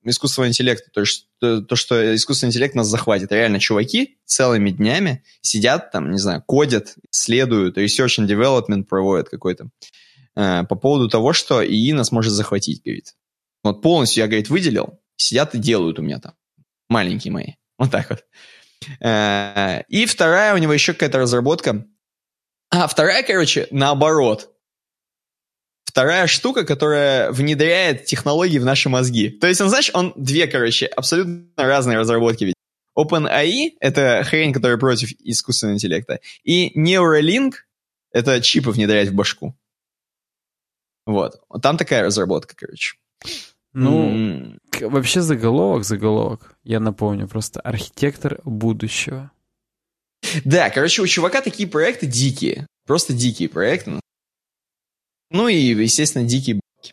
искусственного 0.04 0.48
интеллекта, 0.48 0.90
то 0.90 1.00
есть 1.00 1.28
то, 1.40 1.60
то, 1.62 1.76
что 1.76 2.14
искусственный 2.14 2.50
интеллект 2.50 2.74
нас 2.74 2.86
захватит. 2.86 3.32
Реально, 3.32 3.58
чуваки 3.60 4.18
целыми 4.24 4.70
днями 4.70 5.22
сидят 5.40 5.90
там, 5.90 6.10
не 6.10 6.18
знаю, 6.18 6.42
кодят, 6.46 6.94
исследуют, 7.12 7.78
research 7.78 8.20
and 8.20 8.26
development 8.26 8.84
проводят 8.84 9.28
какой-то 9.28 9.68
э, 10.36 10.64
по 10.64 10.74
поводу 10.76 11.08
того, 11.08 11.32
что 11.32 11.64
ИИ 11.64 11.92
нас 11.92 12.12
может 12.12 12.32
захватить, 12.32 12.82
говорит. 12.84 13.14
Вот 13.62 13.82
полностью 13.82 14.22
я, 14.22 14.26
говорит, 14.26 14.50
выделил, 14.50 15.00
сидят 15.16 15.54
и 15.54 15.58
делают 15.58 15.98
у 15.98 16.02
меня 16.02 16.20
там. 16.20 16.34
Маленькие 16.88 17.32
мои. 17.32 17.52
Вот 17.78 17.90
так 17.90 18.10
вот. 18.10 18.24
Э, 19.00 19.82
И 19.88 20.06
вторая 20.06 20.54
у 20.54 20.58
него 20.58 20.72
еще 20.72 20.92
какая-то 20.92 21.18
разработка. 21.18 21.86
А, 22.70 22.86
вторая, 22.86 23.22
короче, 23.22 23.68
наоборот. 23.70 24.50
Вторая 25.94 26.26
штука, 26.26 26.64
которая 26.64 27.30
внедряет 27.30 28.04
технологии 28.04 28.58
в 28.58 28.64
наши 28.64 28.88
мозги. 28.88 29.28
То 29.28 29.46
есть, 29.46 29.60
он, 29.60 29.68
знаешь, 29.68 29.92
он 29.94 30.12
две, 30.16 30.48
короче, 30.48 30.86
абсолютно 30.86 31.46
разные 31.54 31.96
разработки 31.98 32.42
ведь. 32.42 32.54
OpenAI— 32.98 33.74
это 33.80 34.24
хрень, 34.24 34.52
которая 34.52 34.76
против 34.76 35.12
искусственного 35.20 35.76
интеллекта. 35.76 36.18
И 36.42 36.76
Neuralink— 36.76 37.52
это 38.10 38.40
чипы 38.40 38.72
внедрять 38.72 39.10
в 39.10 39.14
башку. 39.14 39.54
Вот. 41.06 41.40
Там 41.62 41.76
такая 41.76 42.02
разработка, 42.02 42.56
короче. 42.56 42.96
Ну, 43.72 44.56
к- 44.72 44.88
вообще 44.88 45.20
заголовок, 45.20 45.84
заголовок. 45.84 46.56
Я 46.64 46.80
напомню, 46.80 47.28
просто 47.28 47.60
архитектор 47.60 48.40
будущего. 48.42 49.30
Да, 50.44 50.70
короче, 50.70 51.02
у 51.02 51.06
чувака 51.06 51.40
такие 51.40 51.68
проекты 51.68 52.06
дикие. 52.06 52.66
Просто 52.84 53.12
дикие 53.12 53.48
проекты. 53.48 54.00
Ну 55.34 55.48
и, 55.48 55.56
естественно, 55.56 56.24
дикие 56.24 56.54
бабки. 56.60 56.92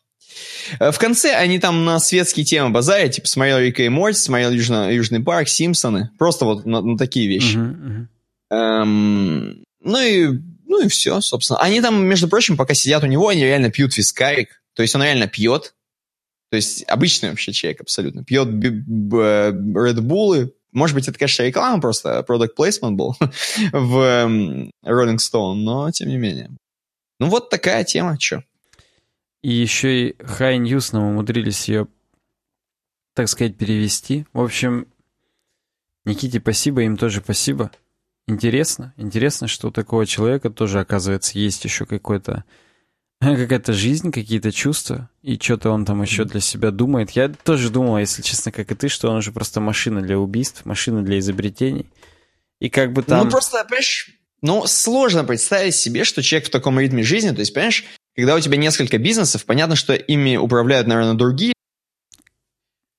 Э, 0.79 0.91
В 0.91 0.97
конце 0.97 1.35
они 1.35 1.59
там 1.59 1.85
на 1.85 1.99
светские 1.99 2.43
темы 2.43 2.71
базарят, 2.71 3.11
типа 3.13 3.27
смотрел 3.27 3.59
Рика 3.59 3.83
и 3.83 3.89
Морти, 3.89 4.19
смотрел 4.19 4.51
Южно- 4.51 4.91
Южный 4.91 5.19
парк, 5.21 5.47
Симпсоны. 5.47 6.09
Просто 6.17 6.45
вот 6.45 6.65
на, 6.65 6.81
на 6.81 6.97
такие 6.97 7.27
вещи. 7.27 7.55
Мгм, 7.57 7.69
мгм. 7.87 8.09
Эм, 8.49 9.63
ну 9.83 10.01
и 10.01 10.27
ну 10.67 10.83
и 10.83 10.87
все, 10.87 11.19
собственно. 11.21 11.59
Они 11.59 11.81
там, 11.81 12.03
между 12.05 12.27
прочим, 12.27 12.57
пока 12.57 12.73
сидят 12.73 13.03
у 13.03 13.07
него, 13.07 13.27
они 13.27 13.43
реально 13.43 13.69
пьют 13.69 13.95
вискарик. 13.97 14.61
То 14.75 14.81
есть 14.81 14.95
он 14.95 15.03
реально 15.03 15.27
пьет. 15.27 15.75
То 16.49 16.55
есть 16.55 16.83
обычный 16.87 17.29
вообще 17.29 17.51
человек 17.51 17.81
абсолютно. 17.81 18.23
Пьет 18.23 18.47
Red 18.47 19.99
Bull. 19.99 20.51
Может 20.71 20.95
быть, 20.95 21.07
это, 21.07 21.19
конечно, 21.19 21.43
реклама 21.43 21.81
просто, 21.81 22.25
product 22.27 22.51
placement 22.57 22.91
был 22.91 23.15
в 23.73 23.97
эм, 23.99 24.71
Rolling 24.85 25.17
Stone, 25.17 25.55
но 25.55 25.91
тем 25.91 26.07
не 26.07 26.17
менее. 26.17 26.49
Ну 27.21 27.29
вот 27.29 27.51
такая 27.51 27.83
тема, 27.83 28.19
что. 28.19 28.43
И 29.43 29.51
еще 29.51 30.07
и 30.07 30.11
High 30.13 30.57
News 30.57 30.89
нам 30.91 31.03
умудрились 31.03 31.69
ее, 31.69 31.87
так 33.13 33.29
сказать, 33.29 33.55
перевести. 33.57 34.25
В 34.33 34.41
общем, 34.41 34.87
Никите 36.03 36.39
спасибо, 36.39 36.81
им 36.81 36.97
тоже 36.97 37.21
спасибо. 37.23 37.69
Интересно, 38.27 38.95
интересно, 38.97 39.47
что 39.47 39.67
у 39.67 39.71
такого 39.71 40.07
человека 40.07 40.49
тоже, 40.49 40.79
оказывается, 40.79 41.37
есть 41.37 41.63
еще 41.63 41.85
какой-то 41.85 42.43
какая-то 43.19 43.73
жизнь, 43.73 44.11
какие-то 44.11 44.51
чувства, 44.51 45.07
и 45.21 45.37
что-то 45.39 45.69
он 45.69 45.85
там 45.85 46.01
еще 46.01 46.25
для 46.25 46.39
себя 46.39 46.71
думает. 46.71 47.11
Я 47.11 47.29
тоже 47.29 47.69
думал, 47.69 47.99
если 47.99 48.23
честно, 48.23 48.51
как 48.51 48.71
и 48.71 48.75
ты, 48.75 48.87
что 48.87 49.11
он 49.11 49.17
уже 49.17 49.31
просто 49.31 49.61
машина 49.61 50.01
для 50.01 50.17
убийств, 50.17 50.65
машина 50.65 51.03
для 51.03 51.19
изобретений. 51.19 51.85
И 52.59 52.71
как 52.71 52.93
бы 52.93 53.03
там... 53.03 53.25
Ну 53.25 53.29
просто, 53.29 53.63
понимаешь, 53.63 54.09
ну 54.41 54.65
сложно 54.65 55.23
представить 55.23 55.75
себе, 55.75 56.03
что 56.03 56.21
человек 56.21 56.47
в 56.47 56.51
таком 56.51 56.79
ритме 56.79 57.03
жизни, 57.03 57.31
то 57.31 57.39
есть, 57.39 57.53
понимаешь, 57.53 57.85
когда 58.15 58.35
у 58.35 58.39
тебя 58.39 58.57
несколько 58.57 58.97
бизнесов, 58.97 59.45
понятно, 59.45 59.75
что 59.75 59.93
ими 59.93 60.35
управляют, 60.35 60.87
наверное, 60.87 61.13
другие, 61.13 61.53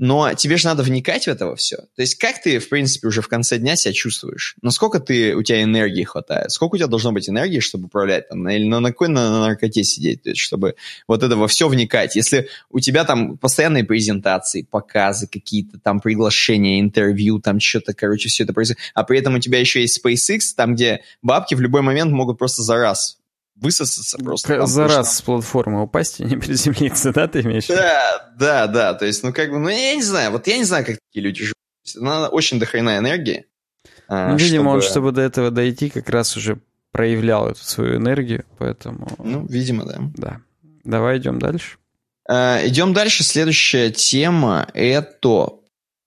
но 0.02 0.34
тебе 0.34 0.56
же 0.56 0.66
надо 0.66 0.82
вникать 0.82 1.26
в 1.26 1.28
это 1.28 1.54
все. 1.54 1.76
То 1.76 2.02
есть 2.02 2.16
как 2.16 2.42
ты, 2.42 2.58
в 2.58 2.68
принципе, 2.68 3.06
уже 3.06 3.22
в 3.22 3.28
конце 3.28 3.58
дня 3.58 3.76
себя 3.76 3.94
чувствуешь? 3.94 4.56
Насколько 4.60 4.98
ты, 4.98 5.36
у 5.36 5.44
тебя 5.44 5.62
энергии 5.62 6.02
хватает? 6.02 6.50
Сколько 6.50 6.74
у 6.74 6.78
тебя 6.78 6.88
должно 6.88 7.12
быть 7.12 7.28
энергии, 7.28 7.60
чтобы 7.60 7.84
управлять 7.84 8.28
там? 8.28 8.48
Или 8.48 8.64
на, 8.64 8.80
на 8.80 8.88
какой 8.88 9.06
на, 9.06 9.30
на 9.30 9.40
наркоте 9.42 9.84
сидеть? 9.84 10.24
То 10.24 10.30
есть 10.30 10.40
чтобы 10.40 10.74
вот 11.06 11.22
это 11.22 11.36
во 11.36 11.46
все 11.46 11.68
вникать. 11.68 12.16
Если 12.16 12.48
у 12.68 12.80
тебя 12.80 13.04
там 13.04 13.38
постоянные 13.38 13.84
презентации, 13.84 14.66
показы, 14.68 15.28
какие-то 15.28 15.78
там 15.78 16.00
приглашения, 16.00 16.80
интервью, 16.80 17.38
там 17.38 17.60
что-то, 17.60 17.94
короче, 17.94 18.28
все 18.28 18.42
это 18.42 18.52
происходит, 18.52 18.82
а 18.94 19.04
при 19.04 19.20
этом 19.20 19.36
у 19.36 19.38
тебя 19.38 19.60
еще 19.60 19.82
есть 19.82 20.04
SpaceX, 20.04 20.40
там, 20.56 20.74
где 20.74 21.02
бабки 21.22 21.54
в 21.54 21.60
любой 21.60 21.82
момент 21.82 22.10
могут 22.10 22.38
просто 22.38 22.62
за 22.62 22.74
раз 22.74 23.21
высосаться 23.62 24.18
просто. 24.18 24.48
К- 24.48 24.58
там, 24.58 24.66
За 24.66 24.82
потому 24.82 24.98
раз 24.98 25.16
с 25.16 25.22
платформы 25.22 25.82
упасть 25.82 26.20
и 26.20 26.24
не 26.24 26.36
приземлиться, 26.36 27.12
да, 27.12 27.26
ты 27.28 27.40
имеешь 27.40 27.66
да, 27.68 28.32
да, 28.38 28.66
да. 28.66 28.94
То 28.94 29.06
есть, 29.06 29.22
ну, 29.22 29.32
как 29.32 29.50
бы, 29.50 29.58
ну, 29.58 29.68
я 29.68 29.94
не 29.94 30.02
знаю. 30.02 30.32
Вот 30.32 30.46
я 30.46 30.58
не 30.58 30.64
знаю, 30.64 30.84
как 30.84 30.98
такие 31.08 31.24
люди 31.24 31.44
живут. 31.44 31.56
Надо 31.96 32.28
очень 32.28 32.58
дохрена 32.58 32.98
энергии. 32.98 33.46
а, 34.08 34.30
Ну, 34.30 34.36
видимо, 34.36 34.70
он, 34.70 34.80
чтобы- 34.82 34.90
чтобы 34.90 35.12
до 35.12 35.20
этого 35.22 35.50
дойти, 35.50 35.88
как 35.90 36.08
раз 36.10 36.36
уже 36.36 36.60
проявлял 36.90 37.48
эту 37.48 37.64
свою 37.64 37.96
энергию, 37.96 38.44
поэтому, 38.58 39.08
Ну, 39.18 39.46
видимо, 39.46 39.84
да. 39.86 39.96
да. 40.14 40.40
Давай 40.84 41.18
идем 41.18 41.38
дальше. 41.38 41.78
Э, 42.28 42.66
идем 42.68 42.92
дальше. 42.92 43.24
Следующая 43.24 43.90
тема 43.90 44.68
это 44.74 45.48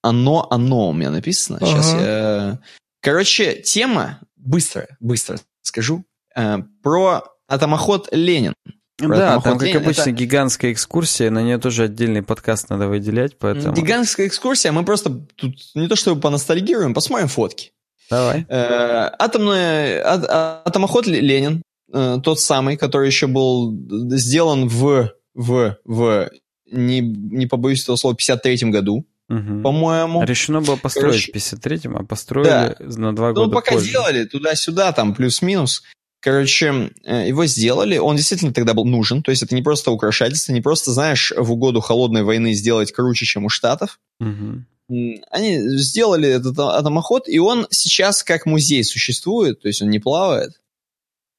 оно, 0.02 0.46
оно 0.50 0.90
у 0.90 0.92
меня 0.92 1.10
написано. 1.10 1.58
Ага. 1.60 1.66
Сейчас 1.66 1.92
я... 1.94 2.58
Короче, 3.02 3.54
тема, 3.62 4.20
быстро, 4.36 4.86
быстро 5.00 5.38
скажу, 5.62 6.04
э, 6.36 6.58
про 6.82 7.24
атомоход 7.48 8.08
Ленин. 8.12 8.54
Про 8.96 9.08
да, 9.08 9.40
там, 9.40 9.58
как 9.58 9.62
Ленин, 9.62 9.82
обычно, 9.82 10.02
это... 10.02 10.10
гигантская 10.12 10.72
экскурсия, 10.72 11.30
на 11.30 11.42
нее 11.42 11.58
тоже 11.58 11.84
отдельный 11.84 12.22
подкаст 12.22 12.70
надо 12.70 12.88
выделять, 12.88 13.38
поэтому... 13.38 13.74
Гигантская 13.74 14.26
экскурсия, 14.26 14.72
мы 14.72 14.84
просто 14.84 15.10
тут 15.36 15.54
не 15.74 15.86
то 15.86 15.96
чтобы 15.96 16.20
поностальгируем, 16.20 16.94
посмотрим 16.94 17.28
фотки. 17.28 17.72
Давай. 18.08 18.46
Э, 18.48 19.10
атомная, 19.18 20.02
а, 20.02 20.62
атомоход 20.64 21.06
Ленин, 21.06 21.62
э, 21.92 22.18
тот 22.22 22.40
самый, 22.40 22.76
который 22.76 23.08
еще 23.08 23.26
был 23.26 23.76
сделан 24.16 24.68
в, 24.68 25.12
в, 25.34 25.76
в 25.84 26.30
не, 26.70 27.00
не 27.00 27.46
побоюсь 27.46 27.82
этого 27.82 27.96
слова, 27.96 28.16
53 28.16 28.70
году, 28.70 29.06
угу. 29.28 29.62
по-моему. 29.62 30.24
Решено 30.24 30.60
было 30.60 30.76
построить 30.76 31.26
Короче, 31.26 31.32
в 31.32 31.56
53-м, 31.56 31.96
а 31.96 32.04
построили 32.04 32.48
да. 32.48 32.76
на 32.78 33.14
два 33.14 33.28
ну, 33.28 33.34
года 33.34 33.46
Ну, 33.48 33.52
пока 33.52 33.72
позже. 33.72 33.90
делали 33.90 34.24
туда-сюда, 34.24 34.92
там, 34.92 35.14
плюс-минус. 35.14 35.82
Короче, 36.26 36.90
э, 37.04 37.28
его 37.28 37.46
сделали, 37.46 37.98
он 37.98 38.16
действительно 38.16 38.52
тогда 38.52 38.74
был 38.74 38.84
нужен, 38.84 39.22
то 39.22 39.30
есть 39.30 39.44
это 39.44 39.54
не 39.54 39.62
просто 39.62 39.92
украшательство, 39.92 40.52
не 40.52 40.60
просто, 40.60 40.90
знаешь, 40.90 41.32
в 41.36 41.52
угоду 41.52 41.80
холодной 41.80 42.24
войны 42.24 42.52
сделать 42.54 42.90
круче, 42.90 43.24
чем 43.24 43.44
у 43.44 43.48
Штатов. 43.48 44.00
Угу. 44.18 45.22
Они 45.30 45.68
сделали 45.78 46.28
этот 46.28 46.58
атомоход, 46.58 47.28
и 47.28 47.38
он 47.38 47.68
сейчас 47.70 48.24
как 48.24 48.44
музей 48.44 48.82
существует, 48.82 49.60
то 49.60 49.68
есть 49.68 49.82
он 49.82 49.88
не 49.88 50.00
плавает 50.00 50.60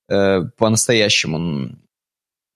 э, 0.08 0.44
по-настоящему. 0.58 1.76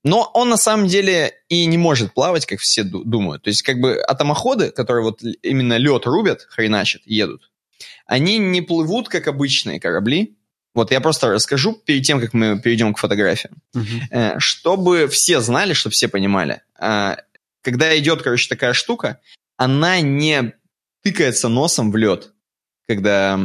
Но 0.06 0.32
он 0.34 0.48
на 0.48 0.58
самом 0.58 0.88
деле 0.88 1.34
и 1.50 1.66
не 1.66 1.78
может 1.78 2.14
плавать, 2.14 2.46
как 2.46 2.62
все 2.62 2.84
думают. 2.84 3.44
То 3.44 3.50
есть 3.50 3.62
как 3.62 3.82
бы 3.82 4.02
атомоходы, 4.08 4.72
которые 4.72 5.04
вот 5.04 5.22
именно 5.42 5.76
лед 5.76 6.06
рубят, 6.06 6.48
хреначат, 6.50 7.02
едут, 7.04 7.52
они 8.06 8.38
не 8.38 8.62
плывут, 8.62 9.10
как 9.10 9.28
обычные 9.28 9.82
корабли. 9.82 10.38
Вот 10.74 10.92
я 10.92 11.02
просто 11.02 11.30
расскажу 11.30 11.74
перед 11.74 12.04
тем, 12.04 12.22
как 12.22 12.34
мы 12.34 12.60
перейдем 12.60 12.94
к 12.94 12.98
фотографиям. 12.98 13.62
Uh-huh. 13.76 14.36
Чтобы 14.40 15.08
все 15.08 15.42
знали, 15.42 15.74
чтобы 15.74 15.94
все 15.94 16.08
понимали. 16.08 16.62
Э, 16.80 17.16
когда 17.62 17.98
идет, 17.98 18.22
короче, 18.22 18.48
такая 18.48 18.74
штука, 18.74 19.20
она 19.58 20.00
не 20.02 20.54
тыкается 21.04 21.50
носом 21.50 21.92
в 21.92 21.98
лед, 21.98 22.34
когда 22.88 23.40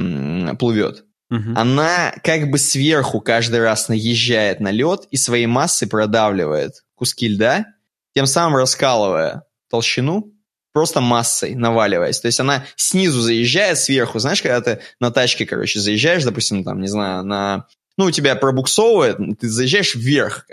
плывет. 0.58 1.04
Угу. 1.30 1.52
Она 1.56 2.14
как 2.22 2.50
бы 2.50 2.58
сверху 2.58 3.20
каждый 3.20 3.60
раз 3.60 3.88
наезжает 3.88 4.60
на 4.60 4.70
лед 4.70 5.08
и 5.10 5.16
своей 5.16 5.46
массой 5.46 5.88
продавливает 5.88 6.84
куски 6.94 7.28
льда, 7.28 7.66
тем 8.14 8.26
самым 8.26 8.56
раскалывая 8.56 9.42
толщину, 9.68 10.32
просто 10.76 11.00
массой 11.00 11.54
наваливаясь. 11.54 12.20
То 12.20 12.26
есть 12.26 12.38
она 12.38 12.66
снизу 12.76 13.22
заезжает 13.22 13.78
сверху. 13.78 14.18
Знаешь, 14.18 14.42
когда 14.42 14.60
ты 14.60 14.80
на 15.00 15.10
тачке, 15.10 15.46
короче, 15.46 15.80
заезжаешь, 15.80 16.22
допустим, 16.22 16.64
там, 16.64 16.82
не 16.82 16.88
знаю, 16.88 17.24
на... 17.24 17.66
Ну, 17.96 18.04
у 18.04 18.10
тебя 18.10 18.36
пробуксовывает, 18.36 19.16
ты 19.40 19.48
заезжаешь 19.48 19.94
вверх, 19.94 20.46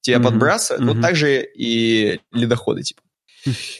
тебя 0.00 0.16
mm 0.16 0.24
подбрасывает. 0.24 0.82
mm 0.82 0.92
Вот 0.92 1.00
так 1.00 1.14
же 1.14 1.48
и 1.54 2.18
ледоходы, 2.32 2.82
типа. 2.82 3.02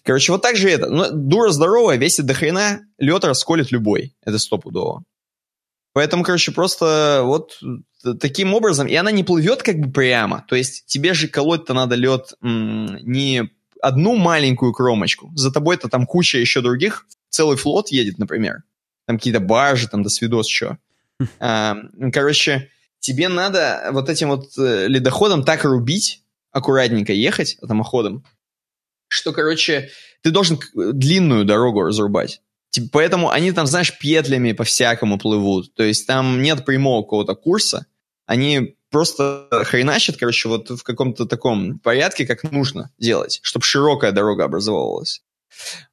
Короче, 0.05 0.31
вот 0.31 0.41
так 0.41 0.55
же 0.55 0.71
это. 0.71 0.89
Ну, 0.89 1.07
дура 1.11 1.51
здоровая, 1.51 1.97
весит 1.97 2.27
до 2.27 2.35
хрена, 2.35 2.83
лед 2.99 3.25
расколет 3.25 3.73
любой. 3.73 4.15
Это 4.25 4.39
стопудово. 4.39 5.03
Поэтому, 5.95 6.23
короче, 6.23 6.53
просто 6.53 7.23
вот 7.25 7.59
таким 8.21 8.55
образом, 8.55 8.87
и 8.87 8.95
она 8.95 9.11
не 9.11 9.25
плывет 9.25 9.65
как 9.65 9.81
бы 9.81 9.91
прямо. 9.91 10.45
То 10.47 10.55
есть 10.55 10.87
тебе 10.87 11.13
же 11.13 11.27
колоть-то 11.27 11.75
надо 11.75 11.97
лед 11.97 12.35
не 12.41 13.51
одну 13.83 14.17
маленькую 14.17 14.73
кромочку. 14.73 15.31
За 15.35 15.53
тобой-то 15.53 15.89
там 15.89 16.07
куча 16.07 16.39
еще 16.39 16.61
других. 16.61 17.07
Целый 17.31 17.57
флот 17.57 17.89
едет, 17.91 18.19
например. 18.19 18.63
Там 19.07 19.19
какие-то 19.19 19.41
баржи, 19.41 19.89
там 19.89 20.03
до 20.03 20.09
свидос 20.09 20.49
что. 20.49 20.79
А, 21.41 21.77
короче, 22.13 22.71
тебе 23.01 23.29
надо 23.29 23.89
вот 23.93 24.09
этим 24.09 24.29
вот 24.29 24.57
э, 24.57 24.87
ледоходом 24.87 25.43
так 25.45 25.65
рубить, 25.65 26.23
аккуратненько 26.53 27.13
ехать, 27.13 27.57
атомоходом, 27.61 28.25
что, 29.09 29.33
короче, 29.33 29.91
ты 30.23 30.31
должен 30.31 30.61
длинную 30.75 31.45
дорогу 31.45 31.83
разрубать. 31.83 32.43
Типа, 32.71 32.89
поэтому 32.93 33.31
они 33.31 33.53
там, 33.53 33.67
знаешь, 33.67 33.99
петлями 33.99 34.53
по-всякому 34.53 35.19
плывут. 35.19 35.75
То 35.75 35.83
есть 35.83 36.07
там 36.07 36.43
нет 36.43 36.65
прямого 36.65 37.03
какого-то 37.03 37.35
курса. 37.35 37.87
Они 38.27 38.77
просто 38.91 39.49
хреначат, 39.65 40.17
короче, 40.17 40.49
вот 40.49 40.71
в 40.71 40.83
каком-то 40.83 41.27
таком 41.27 41.79
порядке, 41.79 42.27
как 42.27 42.43
нужно 42.51 42.91
делать, 42.99 43.41
чтобы 43.43 43.65
широкая 43.65 44.13
дорога 44.13 44.45
образовывалась. 44.45 45.23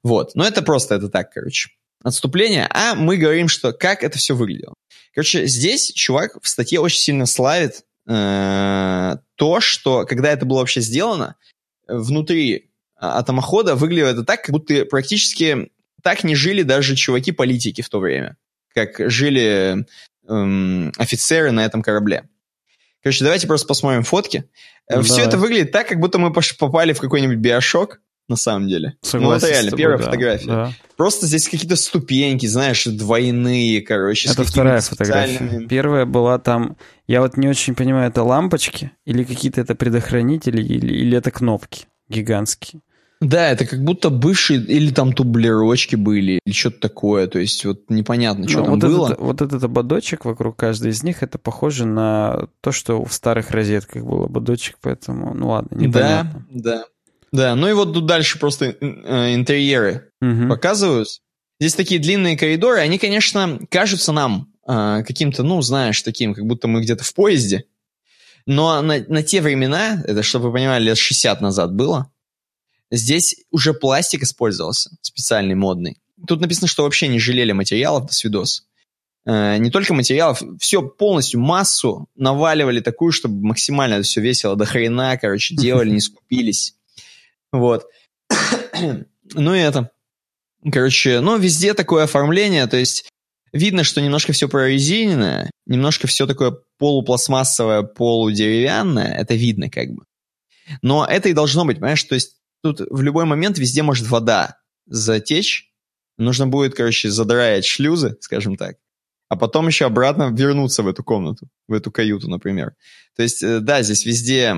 Вот. 0.04 0.36
Но 0.36 0.46
это 0.46 0.62
просто, 0.62 0.96
это 0.96 1.10
так, 1.10 1.32
короче. 1.32 1.70
Отступление. 2.04 2.68
А 2.70 2.96
мы 2.96 3.18
говорим, 3.18 3.48
что 3.48 3.74
как 3.74 4.04
это 4.04 4.18
все 4.18 4.36
выглядело. 4.36 4.76
Короче, 5.14 5.48
здесь 5.48 5.92
чувак 5.94 6.38
в 6.42 6.48
статье 6.48 6.80
очень 6.80 7.00
сильно 7.00 7.26
славит 7.26 7.84
э, 8.08 9.18
то, 9.36 9.60
что 9.60 10.06
когда 10.06 10.32
это 10.32 10.46
было 10.46 10.60
вообще 10.60 10.82
сделано, 10.82 11.36
внутри 11.88 12.70
а, 12.98 13.20
атомохода 13.20 13.76
выглядело 13.76 14.10
это 14.10 14.24
так, 14.24 14.42
как 14.44 14.52
будто 14.52 14.86
практически 14.86 15.72
так 16.02 16.24
не 16.24 16.36
жили 16.36 16.62
даже 16.64 16.96
чуваки-политики 16.96 17.82
в 17.82 17.90
то 17.90 18.00
время, 18.00 18.38
как 18.74 19.10
жили 19.10 19.86
эм, 20.28 20.92
офицеры 20.98 21.52
на 21.52 21.66
этом 21.66 21.82
корабле. 21.82 22.30
Короче, 23.06 23.24
давайте 23.24 23.46
просто 23.46 23.68
посмотрим 23.68 24.02
фотки. 24.02 24.46
Ну, 24.90 25.04
Все 25.04 25.18
давай. 25.18 25.28
это 25.28 25.38
выглядит 25.38 25.72
так, 25.72 25.88
как 25.88 26.00
будто 26.00 26.18
мы 26.18 26.34
попали 26.34 26.92
в 26.92 27.00
какой-нибудь 27.00 27.38
биошок, 27.38 28.02
на 28.28 28.36
самом 28.36 28.68
деле. 28.68 28.96
Согласен 29.04 29.30
ну, 29.30 29.36
это 29.36 29.48
реально 29.48 29.70
тобой, 29.70 29.78
первая 29.84 29.98
да, 30.00 30.04
фотография. 30.06 30.48
Да. 30.48 30.74
Просто 30.98 31.28
здесь 31.28 31.48
какие-то 31.48 31.76
ступеньки, 31.76 32.48
знаешь, 32.48 32.84
двойные, 32.86 33.84
короче. 33.84 34.32
Это 34.32 34.44
вторая 34.44 34.82
фотография. 34.82 35.68
Первая 35.70 36.06
была 36.08 36.40
там, 36.40 36.78
я 37.06 37.22
вот 37.22 37.38
не 37.38 37.48
очень 37.48 37.76
понимаю, 37.76 38.10
это 38.10 38.24
лампочки 38.24 38.90
или 39.06 39.24
какие-то 39.24 39.62
это 39.62 39.76
предохранители 39.76 40.64
или, 40.64 40.92
или 40.92 41.16
это 41.16 41.30
кнопки 41.30 41.86
гигантские. 42.10 42.82
Да, 43.22 43.50
это 43.50 43.66
как 43.66 43.84
будто 43.84 44.10
бывшие, 44.10 44.60
или 44.60 44.92
там 44.92 45.14
тублерочки 45.14 45.96
были, 45.96 46.40
или 46.46 46.54
что-то 46.54 46.80
такое, 46.82 47.28
то 47.28 47.40
есть 47.40 47.64
вот 47.66 47.90
непонятно, 47.90 48.48
что 48.48 48.60
ну, 48.60 48.66
там 48.66 48.74
вот 48.74 48.82
было. 48.84 49.08
Этот, 49.08 49.20
вот 49.20 49.42
этот 49.42 49.64
ободочек 49.64 50.26
вокруг 50.26 50.58
каждой 50.58 50.92
из 50.92 51.02
них, 51.04 51.24
это 51.24 51.38
похоже 51.38 51.86
на 51.86 52.50
то, 52.62 52.72
что 52.72 53.04
в 53.04 53.14
старых 53.14 53.52
розетках 53.52 54.04
был 54.04 54.24
ободочек, 54.24 54.78
поэтому, 54.82 55.34
ну 55.34 55.50
ладно, 55.50 55.76
непонятно. 55.76 56.46
Да, 56.50 56.78
да. 56.78 56.86
Да, 57.32 57.56
ну 57.56 57.68
и 57.68 57.74
вот 57.74 57.94
тут 57.94 58.06
дальше 58.06 58.40
просто 58.40 58.76
э, 58.80 59.34
интерьеры 59.34 60.10
угу. 60.22 60.48
показывают. 60.48 61.08
Здесь 61.60 61.76
такие 61.76 62.00
длинные 62.00 62.38
коридоры, 62.38 62.80
они, 62.80 62.98
конечно, 62.98 63.60
кажутся 63.70 64.12
нам 64.12 64.54
э, 64.68 65.04
каким-то, 65.06 65.44
ну, 65.44 65.62
знаешь, 65.62 66.02
таким, 66.02 66.34
как 66.34 66.46
будто 66.46 66.68
мы 66.68 66.82
где-то 66.82 67.04
в 67.04 67.14
поезде. 67.14 67.66
Но 68.46 68.82
на, 68.82 69.04
на 69.08 69.24
те 69.24 69.42
времена, 69.42 70.02
это, 70.06 70.22
чтобы 70.22 70.48
вы 70.48 70.54
понимали, 70.54 70.84
лет 70.86 70.98
60 70.98 71.42
назад 71.42 71.74
было, 71.74 72.12
Здесь 72.92 73.36
уже 73.52 73.74
пластик 73.74 74.24
использовался, 74.24 74.92
специальный, 75.02 75.56
модный. 75.56 75.98
Тут 76.28 76.40
написано, 76.40 76.68
что 76.68 76.84
вообще 76.84 77.08
не 77.08 77.20
жалели 77.20 77.52
материалов 77.52 78.08
до 78.08 78.14
свидос. 78.14 78.66
Э, 79.26 79.58
не 79.58 79.72
только 79.72 79.94
материалов, 79.94 80.42
все 80.60 80.82
полностью, 80.82 81.40
массу 81.40 82.08
наваливали 82.16 82.80
такую, 82.80 83.12
чтобы 83.12 83.46
максимально 83.46 84.02
все 84.02 84.22
весело, 84.22 84.56
до 84.56 84.66
хрена, 84.66 85.18
короче, 85.18 85.56
делали, 85.58 85.90
не 85.90 86.00
скупились. 86.00 86.76
Вот. 87.52 87.88
ну 89.34 89.56
и 89.56 89.60
это. 89.60 89.92
Короче, 90.72 91.20
ну 91.20 91.38
везде 91.38 91.74
такое 91.74 92.06
оформление, 92.06 92.66
то 92.68 92.78
есть 92.78 93.08
видно, 93.54 93.84
что 93.84 94.02
немножко 94.02 94.34
все 94.34 94.50
прорезиненное, 94.50 95.52
немножко 95.66 96.08
все 96.08 96.26
такое 96.26 96.58
полупластмассовое, 96.78 97.84
полудеревянное, 97.84 99.14
это 99.14 99.36
видно 99.36 99.70
как 99.70 99.92
бы. 99.92 100.04
Но 100.82 101.06
это 101.06 101.30
и 101.30 101.34
должно 101.34 101.66
быть, 101.66 101.78
понимаешь, 101.78 102.04
то 102.04 102.16
есть 102.16 102.38
тут 102.74 102.88
в 102.90 103.02
любой 103.02 103.26
момент 103.26 103.60
везде 103.60 103.84
может 103.84 104.08
вода 104.08 104.58
затечь. 104.88 105.72
Нужно 106.18 106.48
будет, 106.48 106.76
короче, 106.76 107.12
задраить 107.12 107.66
шлюзы, 107.66 108.18
скажем 108.22 108.56
так, 108.56 108.78
а 109.30 109.36
потом 109.36 109.68
еще 109.68 109.86
обратно 109.86 110.32
вернуться 110.32 110.82
в 110.82 110.88
эту 110.88 111.04
комнату, 111.04 111.48
в 111.68 111.74
эту 111.74 111.92
каюту, 111.92 112.30
например. 112.30 112.76
То 113.16 113.24
есть, 113.24 113.44
э, 113.44 113.60
да, 113.60 113.84
здесь 113.84 114.06
везде, 114.06 114.56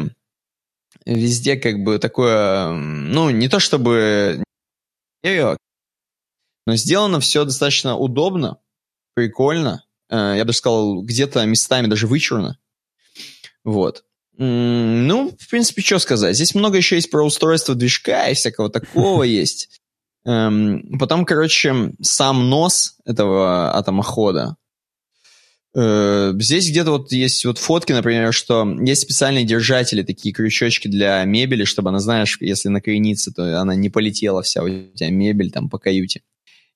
везде 1.06 1.58
как 1.58 1.80
бы 1.80 2.00
такое, 2.00 2.72
ну, 2.72 3.30
не 3.30 3.50
то 3.50 3.60
чтобы 3.60 4.44
но 6.66 6.76
сделано 6.76 7.20
все 7.20 7.44
достаточно 7.44 7.98
удобно, 7.98 8.60
прикольно. 9.16 9.84
Э, 10.10 10.36
я 10.38 10.46
даже 10.46 10.60
сказал, 10.60 11.02
где-то 11.02 11.46
местами 11.46 11.88
даже 11.88 12.08
вычурно. 12.08 12.60
Вот. 13.64 14.06
Ну, 14.38 15.36
в 15.40 15.50
принципе, 15.50 15.82
что 15.82 16.00
сказать. 16.00 16.36
Здесь 16.36 16.54
много 16.54 16.78
еще 16.78 16.96
есть 16.96 17.10
про 17.10 17.26
устройство 17.26 17.74
движка 17.74 18.30
и 18.30 18.36
всякого 18.36 18.70
такого 18.70 19.24
есть. 19.24 19.70
Эм, 20.26 20.98
потом, 21.00 21.26
короче, 21.26 21.94
сам 22.02 22.50
нос 22.50 22.98
этого 23.06 23.76
атомохода. 23.76 24.58
Э, 25.74 26.34
здесь 26.40 26.70
где-то 26.70 26.92
вот 26.92 27.12
есть 27.12 27.46
вот 27.46 27.60
фотки, 27.60 27.94
например, 27.94 28.34
что 28.34 28.68
есть 28.82 29.04
специальные 29.04 29.46
держатели, 29.46 30.04
такие 30.04 30.34
крючочки 30.34 30.88
для 30.88 31.24
мебели, 31.24 31.64
чтобы 31.66 31.90
она, 31.90 32.00
знаешь, 32.00 32.38
если 32.42 32.70
накренится, 32.70 33.32
то 33.32 33.62
она 33.62 33.76
не 33.76 33.90
полетела 33.90 34.42
вся 34.42 34.64
у 34.64 34.68
тебя 34.68 35.10
мебель 35.10 35.52
там 35.52 35.70
по 35.70 35.80
каюте, 35.80 36.24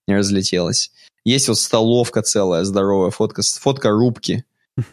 не 0.07 0.15
разлетелась. 0.15 0.91
Есть 1.25 1.47
вот 1.47 1.59
столовка 1.59 2.21
целая, 2.21 2.63
здоровая, 2.63 3.11
фотка, 3.11 3.41
фотка 3.41 3.89
рубки, 3.89 4.45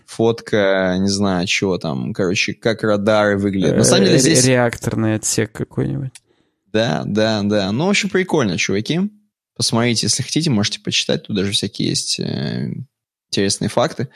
фотка, 0.07 0.97
не 1.01 1.09
знаю, 1.09 1.47
чего 1.47 1.79
там, 1.79 2.13
короче, 2.13 2.55
как 2.55 2.83
радары 2.83 3.39
выглядят. 3.39 3.77
На 3.77 3.85
самом 3.85 4.07
деле 4.07 4.19
здесь... 4.19 4.45
Реакторный 4.45 5.15
отсек 5.15 5.53
какой-нибудь. 5.53 6.13
Да, 6.73 7.03
да, 7.07 7.43
да. 7.43 7.73
Ну, 7.73 7.87
в 7.87 7.91
общем, 7.91 8.09
прикольно, 8.09 8.59
чуваки. 8.59 9.01
Посмотрите, 9.57 10.07
если 10.07 10.23
хотите, 10.23 10.51
можете 10.51 10.81
почитать. 10.81 11.25
Тут 11.25 11.37
даже 11.37 11.53
всякие 11.53 11.89
есть 11.89 12.21
э, 12.21 12.73
интересные 13.31 13.69
факты. 13.69 14.09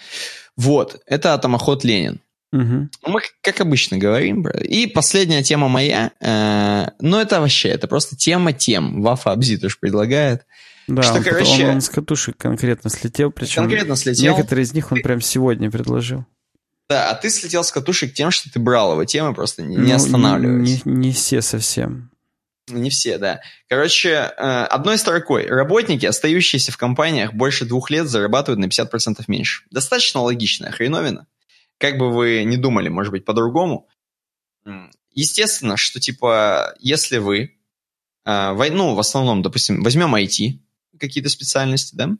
Вот, 0.56 1.00
это 1.06 1.34
атомоход 1.34 1.84
Ленин. 1.84 2.20
Угу. 2.52 2.88
Мы, 3.06 3.20
как 3.40 3.60
обычно, 3.60 3.96
говорим. 3.96 4.46
И 4.48 4.86
последняя 4.86 5.42
тема 5.42 5.68
моя. 5.68 6.12
Э, 6.20 6.90
ну, 7.00 7.18
это 7.18 7.40
вообще, 7.40 7.70
это 7.70 7.88
просто 7.88 8.16
тема 8.16 8.52
тем. 8.52 9.02
Вафа 9.02 9.32
Абзи 9.32 9.56
тоже 9.56 9.76
предлагает. 9.80 10.44
Да, 10.88 11.02
что, 11.02 11.14
он, 11.14 11.24
короче, 11.24 11.64
он, 11.64 11.76
он 11.76 11.80
с 11.80 11.88
катушек 11.88 12.36
конкретно 12.36 12.90
слетел, 12.90 13.30
причем 13.30 13.62
конкретно 13.62 13.96
слетел. 13.96 14.34
некоторые 14.34 14.64
из 14.64 14.72
них 14.74 14.90
он 14.92 15.00
прям 15.00 15.20
сегодня 15.20 15.70
предложил. 15.70 16.26
Да, 16.88 17.10
а 17.10 17.14
ты 17.14 17.30
слетел 17.30 17.64
с 17.64 17.72
катушек 17.72 18.12
тем, 18.12 18.30
что 18.30 18.50
ты 18.52 18.58
брал 18.58 18.92
его 18.92 19.04
темы, 19.04 19.34
просто 19.34 19.62
не, 19.62 19.78
ну, 19.78 19.84
не 19.84 19.92
останавливаясь. 19.92 20.84
Не, 20.84 20.92
не 20.92 21.12
все 21.12 21.40
совсем. 21.40 22.10
Не 22.68 22.90
все, 22.90 23.18
да. 23.18 23.40
Короче, 23.68 24.10
э, 24.10 24.64
одной 24.64 24.98
строкой. 24.98 25.46
Работники, 25.46 26.06
остающиеся 26.06 26.70
в 26.70 26.76
компаниях 26.76 27.32
больше 27.34 27.64
двух 27.64 27.90
лет, 27.90 28.08
зарабатывают 28.08 28.60
на 28.60 28.66
50% 28.66 29.24
меньше. 29.26 29.64
Достаточно 29.70 30.20
логичная 30.20 30.70
хреновина. 30.70 31.26
Как 31.78 31.98
бы 31.98 32.12
вы 32.12 32.44
не 32.44 32.56
думали, 32.56 32.88
может 32.88 33.10
быть, 33.10 33.24
по-другому. 33.24 33.88
Естественно, 35.12 35.76
что, 35.76 35.98
типа, 35.98 36.74
если 36.78 37.18
вы, 37.18 37.56
э, 38.24 38.70
ну, 38.70 38.94
в 38.94 39.00
основном, 39.00 39.42
допустим, 39.42 39.82
возьмем 39.82 40.14
IT, 40.14 40.58
какие-то 41.02 41.28
специальности, 41.28 41.94
да, 41.94 42.16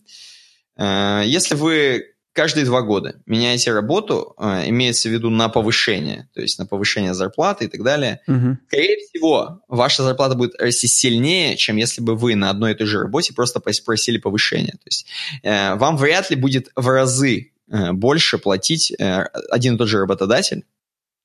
э, 0.77 1.27
если 1.27 1.55
вы 1.55 2.07
каждые 2.33 2.65
два 2.65 2.83
года 2.83 3.21
меняете 3.27 3.73
работу, 3.73 4.35
э, 4.39 4.69
имеется 4.69 5.09
в 5.09 5.13
виду 5.13 5.31
на 5.31 5.49
повышение, 5.49 6.29
то 6.35 6.41
есть 6.41 6.59
на 6.59 6.67
повышение 6.67 7.15
зарплаты 7.15 7.67
и 7.67 7.69
так 7.69 7.83
далее, 7.83 8.21
угу. 8.27 8.59
скорее 8.67 8.97
всего, 8.99 9.61
ваша 9.69 10.03
зарплата 10.03 10.35
будет 10.35 10.61
расти 10.61 10.87
сильнее, 10.87 11.57
чем 11.57 11.77
если 11.77 12.03
бы 12.03 12.17
вы 12.17 12.35
на 12.35 12.51
одной 12.51 12.73
и 12.73 12.75
той 12.75 12.87
же 12.87 13.01
работе 13.01 13.33
просто 13.35 13.61
просили 13.61 14.19
повышение. 14.19 14.73
То 14.73 14.87
есть 14.87 15.07
э, 15.43 15.75
вам 15.77 15.97
вряд 15.97 16.31
ли 16.31 16.37
будет 16.37 16.69
в 16.77 16.89
разы 16.89 17.53
больше 17.69 18.37
платить 18.37 18.93
один 18.99 19.77
и 19.77 19.79
тот 19.79 19.89
же 19.89 20.01
работодатель, 20.01 20.65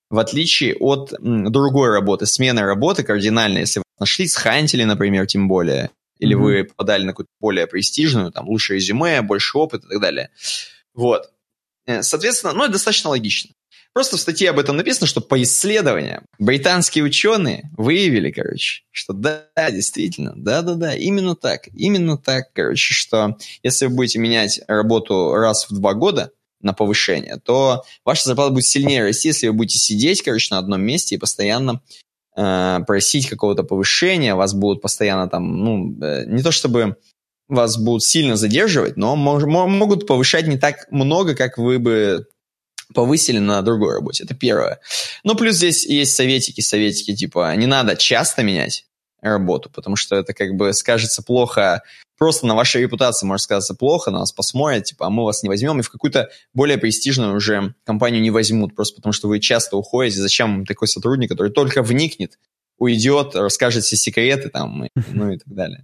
в 0.09 0.19
отличие 0.19 0.75
от 0.75 1.13
другой 1.19 1.89
работы, 1.89 2.25
смены 2.25 2.61
работы 2.61 3.03
кардинально, 3.03 3.59
если 3.59 3.79
вы 3.79 3.83
нашли, 3.99 4.27
схантили, 4.27 4.83
например, 4.83 5.25
тем 5.25 5.47
более, 5.47 5.89
или 6.19 6.35
mm-hmm. 6.35 6.39
вы 6.39 6.63
подали 6.63 7.03
на 7.03 7.11
какую-то 7.11 7.31
более 7.39 7.67
престижную, 7.67 8.31
там, 8.31 8.47
лучше 8.47 8.75
резюме, 8.75 9.21
больше 9.21 9.57
опыта 9.57 9.87
и 9.87 9.89
так 9.91 10.01
далее. 10.01 10.29
Вот. 10.93 11.31
Э, 11.85 12.03
соответственно, 12.03 12.53
ну, 12.53 12.63
это 12.63 12.73
достаточно 12.73 13.09
логично. 13.09 13.51
Просто 13.97 14.17
в 14.17 14.19
статье 14.19 14.51
об 14.51 14.59
этом 14.59 14.77
написано, 14.77 15.07
что 15.07 15.21
по 15.21 15.41
исследованиям 15.41 16.23
британские 16.37 17.03
ученые 17.03 17.71
выявили, 17.75 18.29
короче, 18.29 18.83
что 18.91 19.13
да, 19.13 19.47
действительно, 19.71 20.33
да-да-да, 20.35 20.93
именно 20.93 21.35
так, 21.35 21.67
именно 21.73 22.15
так, 22.15 22.53
короче, 22.53 22.93
что 22.93 23.37
если 23.63 23.87
вы 23.87 23.95
будете 23.95 24.19
менять 24.19 24.61
работу 24.67 25.33
раз 25.33 25.67
в 25.67 25.73
два 25.73 25.95
года 25.95 26.31
на 26.61 26.73
повышение, 26.73 27.37
то 27.43 27.85
ваша 28.05 28.25
зарплата 28.25 28.51
будет 28.51 28.65
сильнее 28.65 29.03
расти, 29.03 29.29
если 29.29 29.47
вы 29.47 29.53
будете 29.53 29.79
сидеть, 29.79 30.21
короче, 30.21 30.53
на 30.53 30.59
одном 30.59 30.81
месте 30.81 31.15
и 31.15 31.17
постоянно 31.17 31.81
э, 32.37 32.79
просить 32.87 33.27
какого-то 33.27 33.63
повышения, 33.63 34.35
вас 34.35 34.53
будут 34.53 34.81
постоянно 34.81 35.27
там, 35.27 35.57
ну, 35.57 35.97
э, 36.01 36.25
не 36.27 36.43
то 36.43 36.51
чтобы 36.51 36.95
вас 37.49 37.77
будут 37.77 38.03
сильно 38.03 38.35
задерживать, 38.35 38.97
но 38.97 39.15
могут 39.15 40.05
повышать 40.07 40.47
не 40.47 40.57
так 40.57 40.87
много, 40.91 41.35
как 41.35 41.57
вы 41.57 41.79
бы 41.79 42.27
повысили 42.93 43.39
на 43.39 43.61
другой 43.61 43.95
работе. 43.95 44.23
Это 44.23 44.35
первое. 44.35 44.79
Ну, 45.23 45.35
плюс 45.35 45.55
здесь 45.55 45.85
есть 45.85 46.15
советики, 46.15 46.61
советики 46.61 47.15
типа 47.15 47.55
не 47.55 47.65
надо 47.65 47.95
часто 47.95 48.43
менять 48.43 48.85
работу, 49.21 49.69
потому 49.69 49.95
что 49.95 50.15
это 50.15 50.33
как 50.33 50.55
бы 50.55 50.73
скажется 50.73 51.23
плохо, 51.23 51.83
просто 52.17 52.45
на 52.45 52.55
вашей 52.55 52.81
репутации 52.81 53.25
может 53.25 53.43
сказаться 53.43 53.73
плохо, 53.75 54.11
на 54.11 54.19
вас 54.19 54.31
посмотрят, 54.31 54.85
типа, 54.85 55.07
а 55.07 55.09
мы 55.09 55.23
вас 55.23 55.43
не 55.43 55.49
возьмем, 55.49 55.79
и 55.79 55.83
в 55.83 55.89
какую-то 55.89 56.29
более 56.53 56.77
престижную 56.77 57.35
уже 57.35 57.73
компанию 57.83 58.21
не 58.21 58.31
возьмут, 58.31 58.75
просто 58.75 58.95
потому 58.97 59.13
что 59.13 59.27
вы 59.27 59.39
часто 59.39 59.77
уходите, 59.77 60.19
зачем 60.19 60.65
такой 60.65 60.87
сотрудник, 60.87 61.29
который 61.29 61.51
только 61.51 61.81
вникнет 61.81 62.37
уйдет, 62.77 63.35
расскажет 63.35 63.83
все 63.83 63.95
секреты 63.95 64.49
там, 64.49 64.85
и, 64.85 64.89
ну 65.11 65.31
и 65.31 65.37
так 65.37 65.53
далее. 65.53 65.81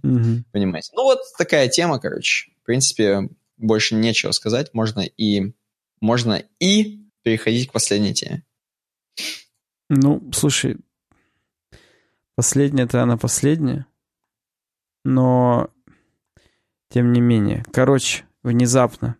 Понимаете? 0.52 0.90
Ну 0.94 1.04
вот 1.04 1.20
такая 1.36 1.68
тема, 1.68 1.98
короче. 1.98 2.50
В 2.62 2.66
принципе, 2.66 3.28
больше 3.56 3.94
нечего 3.94 4.30
сказать. 4.32 4.72
Можно 4.72 5.00
и, 5.00 5.52
можно 6.00 6.42
и 6.60 7.00
переходить 7.22 7.68
к 7.68 7.72
последней 7.72 8.14
теме. 8.14 8.44
Ну, 9.88 10.30
слушай, 10.32 10.76
последняя-то 12.36 13.02
она 13.02 13.16
последняя, 13.16 13.86
но 15.04 15.70
тем 16.90 17.12
не 17.12 17.20
менее. 17.20 17.64
Короче, 17.72 18.24
внезапно. 18.42 19.16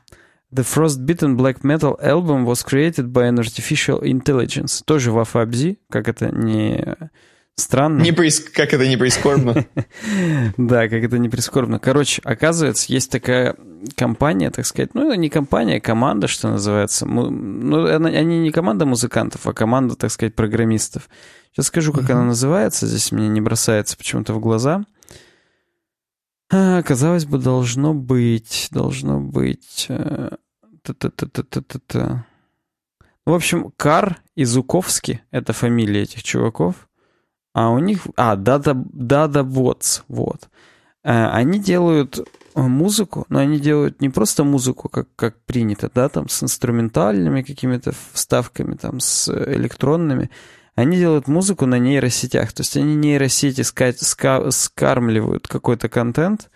The 0.53 0.63
Frostbitten 0.63 1.37
Black 1.37 1.63
Metal 1.63 2.01
album 2.01 2.45
was 2.45 2.65
created 2.65 3.11
by 3.11 3.29
an 3.29 3.39
artificial 3.39 4.01
intelligence. 4.03 4.83
Тоже 4.85 5.11
в 5.11 5.19
Афабзи, 5.19 5.79
как 5.91 6.09
это 6.09 6.31
не 6.31 7.11
Странно. 7.57 8.03
Не 8.03 8.13
прис... 8.13 8.41
Как 8.41 8.75
это 8.75 8.87
не 8.87 8.97
прискорбно? 8.97 9.55
да, 10.57 10.89
как 10.89 11.05
это 11.05 11.19
не 11.19 11.29
прискорбно. 11.29 11.79
Короче, 11.79 12.21
оказывается, 12.25 12.93
есть 12.93 13.13
такая 13.13 13.55
компания, 13.97 14.51
так 14.51 14.67
сказать, 14.67 14.95
ну, 14.95 15.07
это 15.07 15.17
не 15.17 15.29
компания, 15.29 15.77
а 15.77 15.81
команда, 15.81 16.27
что 16.27 16.49
называется. 16.49 17.07
Ну, 17.07 17.87
они 17.87 18.41
не 18.41 18.51
команда 18.51 18.87
музыкантов, 18.87 19.47
а 19.47 19.53
команда, 19.53 19.95
так 19.95 20.11
сказать, 20.11 20.35
программистов. 20.35 21.09
Сейчас 21.55 21.67
скажу, 21.67 21.93
как 21.93 22.11
она 22.11 22.25
называется. 22.25 22.89
Здесь 22.89 23.13
мне 23.13 23.29
не 23.29 23.41
бросается 23.41 23.97
почему-то 23.97 24.35
в 24.35 24.41
глаза. 24.41 24.83
А, 26.51 26.83
казалось 26.83 27.27
бы, 27.27 27.39
должно 27.39 27.95
быть, 27.95 28.69
должно 28.73 29.21
быть... 29.21 29.87
Э, 29.89 30.31
в 33.25 33.33
общем, 33.33 33.73
Кар 33.77 34.21
и 34.35 34.45
Зуковский— 34.45 35.23
это 35.31 35.53
фамилия 35.53 36.03
этих 36.03 36.25
чуваков. 36.25 36.89
А 37.53 37.71
у 37.71 37.79
них... 37.79 38.01
А, 38.17 38.35
Dada, 38.35 38.75
Dada 38.75 39.45
Bots, 39.45 40.03
вот. 40.09 40.49
Э, 41.05 41.29
они 41.29 41.61
делают 41.61 42.19
музыку, 42.57 43.27
но 43.29 43.39
они 43.39 43.61
делают 43.61 44.01
не 44.01 44.09
просто 44.09 44.43
музыку, 44.43 44.89
как, 44.89 45.07
как 45.15 45.41
принято, 45.45 45.89
да, 45.95 46.09
там 46.09 46.29
с 46.29 46.43
инструментальными 46.43 47.43
какими-то 47.43 47.93
вставками, 48.13 48.75
там 48.75 48.99
с 48.99 49.29
электронными. 49.29 50.31
Они 50.75 50.97
делают 50.97 51.29
музыку 51.29 51.67
на 51.67 51.79
нейросетях. 51.79 52.53
То 52.53 52.63
есть 52.63 52.77
они 52.77 52.95
нейросети 52.97 53.63
ска 53.63 53.93
ска 53.93 54.51
скармливают 54.51 55.47
какой-то 55.47 55.89
контент, 55.89 56.51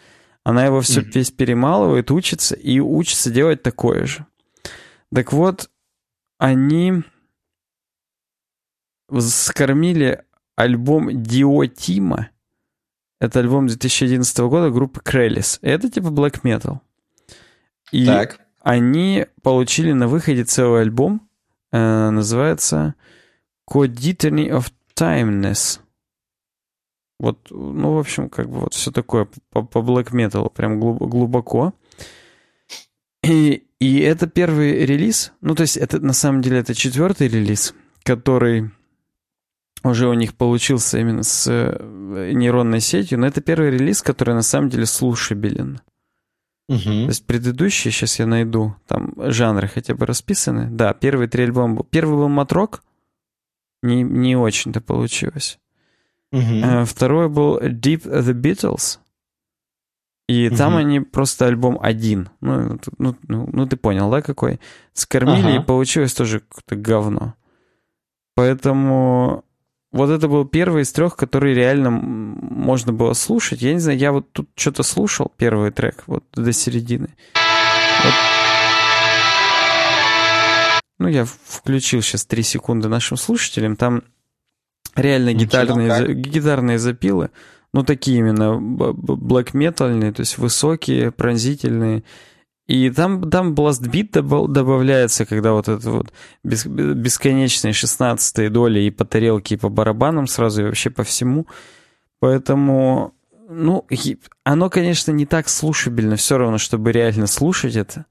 она 0.48 0.64
его 0.64 0.80
все 0.80 1.00
mm-hmm. 1.00 1.12
весь 1.12 1.30
перемалывает, 1.30 2.10
учится 2.10 2.54
и 2.54 2.80
учится 2.80 3.30
делать 3.30 3.62
такое 3.62 4.06
же. 4.06 4.24
Так 5.14 5.32
вот, 5.32 5.68
они 6.38 7.02
скормили 9.18 10.24
альбом 10.56 11.22
Диотима. 11.22 12.30
Это 13.20 13.40
альбом 13.40 13.66
2011 13.66 14.38
года 14.38 14.70
группы 14.70 15.00
Крелис. 15.02 15.58
Это 15.60 15.90
типа 15.90 16.06
black 16.06 16.42
metal. 16.42 16.80
И 17.90 18.06
так. 18.06 18.40
они 18.60 19.26
получили 19.42 19.92
на 19.92 20.08
выходе 20.08 20.44
целый 20.44 20.82
альбом. 20.82 21.28
Э, 21.72 22.10
называется 22.10 22.94
Coditany 23.68 24.50
of 24.50 24.72
Timeness. 24.94 25.80
Вот, 27.20 27.48
ну, 27.50 27.94
в 27.94 27.98
общем, 27.98 28.28
как 28.30 28.48
бы 28.48 28.60
вот 28.60 28.74
все 28.74 28.92
такое 28.92 29.28
по, 29.50 29.62
по 29.62 29.78
black 29.78 30.12
metal, 30.12 30.50
прям 30.52 30.78
глубоко. 30.78 31.74
И, 33.24 33.64
и 33.80 33.98
это 34.00 34.28
первый 34.28 34.86
релиз. 34.86 35.32
Ну, 35.40 35.54
то 35.54 35.62
есть, 35.62 35.76
это 35.76 35.98
на 35.98 36.12
самом 36.12 36.42
деле 36.42 36.58
это 36.58 36.74
четвертый 36.74 37.28
релиз, 37.28 37.74
который 38.04 38.70
уже 39.82 40.08
у 40.08 40.14
них 40.14 40.34
получился 40.34 40.98
именно 40.98 41.22
с 41.22 41.46
э, 41.48 42.32
нейронной 42.32 42.80
сетью, 42.80 43.18
но 43.18 43.26
это 43.26 43.40
первый 43.40 43.70
релиз, 43.70 44.02
который 44.02 44.34
на 44.34 44.42
самом 44.42 44.70
деле 44.70 44.86
слушабелен. 44.86 45.80
Угу. 46.68 46.82
То 46.82 47.08
есть 47.08 47.26
предыдущие, 47.26 47.92
сейчас 47.92 48.18
я 48.18 48.26
найду, 48.26 48.76
там 48.86 49.14
жанры 49.16 49.68
хотя 49.68 49.94
бы 49.94 50.06
расписаны. 50.06 50.68
Да, 50.70 50.92
первый 50.94 51.26
три 51.28 51.44
альбома. 51.44 51.82
Первый 51.84 52.16
был 52.16 52.28
Матрок, 52.28 52.82
не, 53.82 54.02
не 54.02 54.36
очень-то 54.36 54.80
получилось. 54.80 55.58
Угу. 56.32 56.84
Второй 56.84 57.28
был 57.28 57.58
Deep 57.58 58.02
the 58.02 58.32
Beatles. 58.32 58.98
И 60.28 60.50
там 60.50 60.76
они 60.76 61.00
просто 61.00 61.46
альбом 61.46 61.78
один. 61.80 62.28
Ну, 62.42 62.78
ну, 62.98 63.16
ну, 63.26 63.48
ну, 63.50 63.66
ты 63.66 63.78
понял, 63.78 64.10
да, 64.10 64.20
какой? 64.20 64.60
Скормили, 64.92 65.52
ага. 65.52 65.56
и 65.56 65.64
получилось 65.64 66.12
тоже 66.12 66.40
какое-то 66.40 66.76
говно. 66.76 67.34
Поэтому 68.34 69.44
вот 69.90 70.10
это 70.10 70.28
был 70.28 70.44
первый 70.44 70.82
из 70.82 70.92
трех, 70.92 71.16
который 71.16 71.54
реально 71.54 71.90
можно 71.90 72.92
было 72.92 73.14
слушать. 73.14 73.62
Я 73.62 73.72
не 73.72 73.78
знаю, 73.78 73.98
я 73.98 74.12
вот 74.12 74.30
тут 74.32 74.50
что-то 74.54 74.82
слушал, 74.82 75.32
первый 75.34 75.70
трек, 75.70 76.04
вот 76.06 76.24
до 76.34 76.52
середины. 76.52 77.08
Вот. 78.04 78.14
Ну, 80.98 81.08
я 81.08 81.24
включил 81.24 82.02
сейчас 82.02 82.24
три 82.24 82.42
секунды 82.42 82.88
нашим 82.88 83.16
слушателям. 83.16 83.76
Там 83.76 84.02
реально 84.96 85.32
гитарные, 85.32 86.14
гитарные 86.14 86.78
запилы. 86.78 87.30
Ну, 87.72 87.84
такие 87.84 88.18
именно 88.18 88.58
блэк 88.58 89.50
метальные, 89.52 90.12
то 90.12 90.20
есть 90.20 90.38
высокие, 90.38 91.12
пронзительные. 91.12 92.02
И 92.66 92.90
там, 92.90 93.30
там 93.30 93.54
бластбит 93.54 94.10
добавляется, 94.12 95.24
когда 95.24 95.52
вот 95.52 95.68
это 95.68 95.90
вот 95.90 96.12
бесконечные 96.44 97.72
шестнадцатые 97.72 98.50
доли 98.50 98.80
и 98.80 98.90
по 98.90 99.04
тарелке, 99.06 99.54
и 99.54 99.58
по 99.58 99.68
барабанам 99.70 100.26
сразу, 100.26 100.62
и 100.62 100.64
вообще 100.66 100.90
по 100.90 101.02
всему. 101.02 101.46
Поэтому, 102.20 103.14
ну, 103.48 103.86
оно, 104.44 104.68
конечно, 104.68 105.12
не 105.12 105.24
так 105.24 105.48
слушабельно 105.48 106.16
все 106.16 106.36
равно, 106.36 106.58
чтобы 106.58 106.92
реально 106.92 107.26
слушать 107.26 107.76
это. 107.76 108.04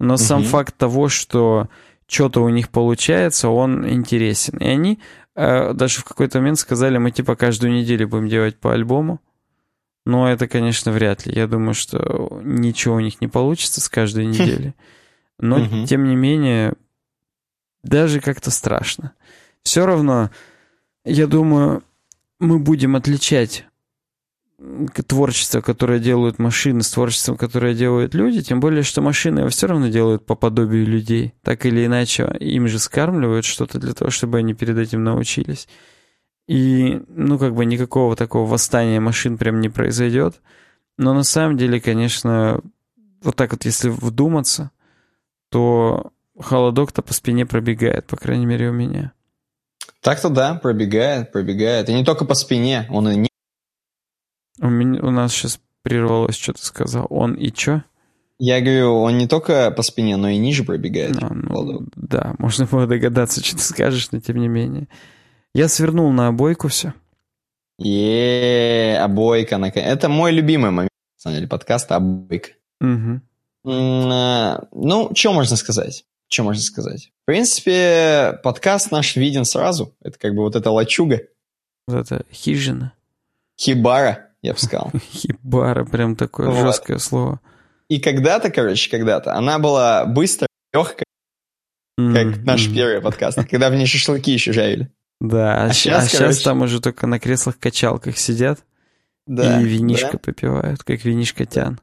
Но 0.00 0.16
сам 0.16 0.40
угу. 0.40 0.48
факт 0.48 0.76
того, 0.76 1.08
что 1.08 1.68
что-то 2.12 2.42
у 2.42 2.48
них 2.50 2.68
получается, 2.68 3.48
он 3.48 3.88
интересен. 3.88 4.58
И 4.58 4.66
они 4.66 5.00
э, 5.34 5.72
даже 5.72 6.00
в 6.00 6.04
какой-то 6.04 6.38
момент 6.38 6.58
сказали, 6.58 6.98
мы 6.98 7.10
типа 7.10 7.36
каждую 7.36 7.72
неделю 7.72 8.06
будем 8.06 8.28
делать 8.28 8.58
по 8.58 8.74
альбому. 8.74 9.20
Но 10.04 10.28
это, 10.28 10.46
конечно, 10.46 10.92
вряд 10.92 11.24
ли. 11.24 11.34
Я 11.34 11.46
думаю, 11.46 11.74
что 11.74 12.40
ничего 12.44 12.96
у 12.96 13.00
них 13.00 13.20
не 13.20 13.28
получится 13.28 13.80
с 13.80 13.88
каждой 13.88 14.26
недели. 14.26 14.74
Но, 15.38 15.86
тем 15.86 16.04
не 16.04 16.16
менее, 16.16 16.74
даже 17.82 18.20
как-то 18.20 18.50
страшно. 18.50 19.12
Все 19.62 19.86
равно, 19.86 20.30
я 21.04 21.26
думаю, 21.26 21.82
мы 22.38 22.58
будем 22.58 22.94
отличать 22.94 23.64
творчество, 25.06 25.60
которое 25.60 25.98
делают 25.98 26.38
машины, 26.38 26.82
с 26.82 26.90
творчеством, 26.90 27.36
которое 27.36 27.74
делают 27.74 28.14
люди, 28.14 28.42
тем 28.42 28.60
более, 28.60 28.82
что 28.82 29.00
машины 29.00 29.48
все 29.48 29.66
равно 29.66 29.88
делают 29.88 30.24
по 30.24 30.34
подобию 30.34 30.86
людей. 30.86 31.34
Так 31.42 31.66
или 31.66 31.84
иначе, 31.86 32.34
им 32.40 32.68
же 32.68 32.78
скармливают 32.78 33.44
что-то 33.44 33.78
для 33.78 33.92
того, 33.92 34.10
чтобы 34.10 34.38
они 34.38 34.54
перед 34.54 34.78
этим 34.78 35.04
научились. 35.04 35.68
И, 36.46 37.02
ну, 37.08 37.38
как 37.38 37.54
бы 37.54 37.64
никакого 37.64 38.16
такого 38.16 38.48
восстания 38.48 39.00
машин 39.00 39.38
прям 39.38 39.60
не 39.60 39.68
произойдет. 39.68 40.40
Но 40.98 41.14
на 41.14 41.22
самом 41.22 41.56
деле, 41.56 41.80
конечно, 41.80 42.60
вот 43.22 43.36
так 43.36 43.52
вот, 43.52 43.64
если 43.64 43.88
вдуматься, 43.88 44.70
то 45.50 46.12
холодок-то 46.38 47.02
по 47.02 47.14
спине 47.14 47.46
пробегает, 47.46 48.06
по 48.06 48.16
крайней 48.16 48.46
мере, 48.46 48.70
у 48.70 48.72
меня. 48.72 49.12
Так-то 50.00 50.28
да, 50.28 50.54
пробегает, 50.54 51.32
пробегает. 51.32 51.88
И 51.88 51.94
не 51.94 52.04
только 52.04 52.24
по 52.24 52.34
спине, 52.34 52.86
он 52.90 53.08
и. 53.08 53.31
У, 54.60 54.68
меня, 54.68 55.00
у 55.02 55.10
нас 55.10 55.32
сейчас 55.32 55.60
прервалось, 55.82 56.36
что 56.36 56.52
ты 56.52 56.64
сказал. 56.64 57.06
Он 57.10 57.34
и 57.34 57.52
что? 57.54 57.84
Я 58.38 58.60
говорю, 58.60 58.94
он 59.02 59.18
не 59.18 59.28
только 59.28 59.70
по 59.70 59.82
спине, 59.82 60.16
но 60.16 60.28
и 60.28 60.36
ниже 60.36 60.64
пробегает. 60.64 61.16
А, 61.22 61.32
ну, 61.32 61.86
да, 61.94 62.34
можно 62.38 62.66
было 62.66 62.86
догадаться, 62.86 63.44
что 63.44 63.56
ты 63.56 63.62
скажешь, 63.62 64.10
но 64.10 64.20
тем 64.20 64.38
не 64.38 64.48
менее. 64.48 64.88
Я 65.54 65.68
свернул 65.68 66.10
на 66.10 66.28
обойку 66.28 66.68
все. 66.68 66.94
Е, 67.78 68.98
обойка. 68.98 69.56
Это 69.56 70.08
мой 70.08 70.32
любимый 70.32 70.70
момент, 70.70 70.90
на 71.18 71.20
самом 71.20 71.36
деле, 71.36 71.48
подкаста 71.48 71.96
обойка. 71.96 72.50
Угу. 72.80 73.20
Ну, 73.64 75.10
что 75.14 75.32
можно 75.32 75.56
сказать? 75.56 76.04
Что 76.28 76.42
можно 76.42 76.62
сказать? 76.62 77.12
В 77.22 77.26
принципе, 77.26 78.40
подкаст 78.42 78.90
наш 78.90 79.14
виден 79.16 79.44
сразу. 79.44 79.94
Это 80.02 80.18
как 80.18 80.34
бы 80.34 80.42
вот 80.42 80.56
эта 80.56 80.70
лачуга. 80.70 81.20
Вот 81.86 82.10
это 82.10 82.24
хижина. 82.32 82.92
Хибара, 83.56 84.31
я 84.42 84.52
бы 84.52 84.58
сказал. 84.58 84.90
Хибара, 85.12 85.84
прям 85.84 86.16
такое 86.16 86.48
вот. 86.48 86.60
жесткое 86.60 86.98
слово. 86.98 87.40
И 87.88 88.00
когда-то, 88.00 88.50
короче, 88.50 88.90
когда-то 88.90 89.34
она 89.34 89.58
была 89.58 90.04
быстрая, 90.04 90.48
легкая, 90.72 91.04
как 91.96 92.44
наш 92.44 92.72
первый 92.72 93.00
подкаст, 93.00 93.38
когда 93.48 93.70
в 93.70 93.74
ней 93.74 93.86
шашлыки 93.86 94.32
еще 94.32 94.52
жарили. 94.52 94.90
Да, 95.20 95.54
а, 95.54 95.64
а, 95.66 95.72
сейчас, 95.72 96.06
а 96.06 96.08
сейчас 96.08 96.42
там 96.42 96.62
уже 96.62 96.80
только 96.80 97.06
на 97.06 97.20
креслах-качалках 97.20 98.18
сидят 98.18 98.64
да, 99.26 99.60
и 99.60 99.64
винишко 99.64 100.12
да. 100.12 100.18
попивают, 100.18 100.82
как 100.82 101.04
винишко 101.04 101.44
тян. 101.46 101.80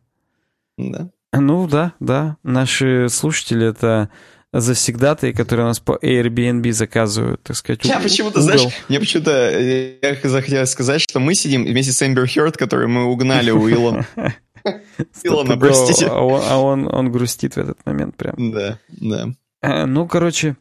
Да. 0.77 1.09
Ну 1.31 1.67
да, 1.67 1.93
да. 1.99 2.37
Наши 2.43 3.07
слушатели 3.09 3.67
это 3.67 4.09
завсегдатые, 4.51 5.33
которые 5.33 5.65
у 5.65 5.67
нас 5.69 5.79
по 5.79 5.97
Airbnb 6.01 6.71
заказывают, 6.71 7.43
так 7.43 7.55
сказать. 7.55 7.85
Я 7.85 7.99
почему-то, 7.99 8.41
знаешь, 8.41 8.67
мне 8.87 8.99
почему-то 8.99 9.59
я 10.01 10.17
захотел 10.23 10.65
сказать, 10.65 11.01
что 11.01 11.19
мы 11.19 11.35
сидим 11.35 11.65
вместе 11.65 11.91
с 11.91 12.05
Эмбер 12.05 12.27
Хёрд, 12.27 12.57
который 12.57 12.87
мы 12.87 13.05
угнали 13.05 13.51
у 13.51 13.69
Илона. 13.69 14.07
Илона, 15.23 15.57
простите. 15.57 16.07
А, 16.07 16.17
а 16.17 16.57
он, 16.57 16.93
он 16.93 17.11
грустит 17.11 17.55
в 17.55 17.57
этот 17.59 17.85
момент 17.85 18.15
прям. 18.15 18.51
Да, 18.51 18.79
да. 18.89 19.29
Э, 19.61 19.85
ну, 19.85 20.07
короче, 20.07 20.55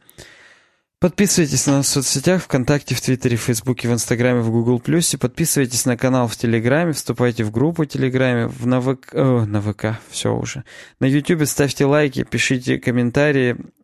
Подписывайтесь 1.01 1.65
на 1.65 1.77
нас 1.77 1.85
в 1.85 1.89
соцсетях, 1.91 2.43
ВКонтакте, 2.43 2.93
в 2.93 2.99
Твиттере, 2.99 3.37
в 3.37 3.41
Фейсбуке, 3.41 3.87
в 3.87 3.93
Инстаграме, 3.93 4.41
в 4.41 4.51
Гугл 4.51 4.81
Плюсе. 4.81 5.17
Подписывайтесь 5.17 5.85
на 5.85 5.95
канал 5.95 6.27
в 6.27 6.35
Телеграме, 6.35 6.91
вступайте 6.91 7.45
в 7.45 7.51
группу 7.51 7.83
в 7.83 7.87
Телеграме, 7.87 8.47
в 8.47 8.67
на 8.67 8.81
ВК, 8.81 9.13
на 9.13 9.61
ВК, 9.61 9.97
все 10.09 10.35
уже. 10.35 10.65
На 10.99 11.05
Ютубе 11.05 11.45
ставьте 11.45 11.85
лайки, 11.85 12.25
пишите 12.29 12.79
комментарии, 12.79 13.55
э, 13.55 13.78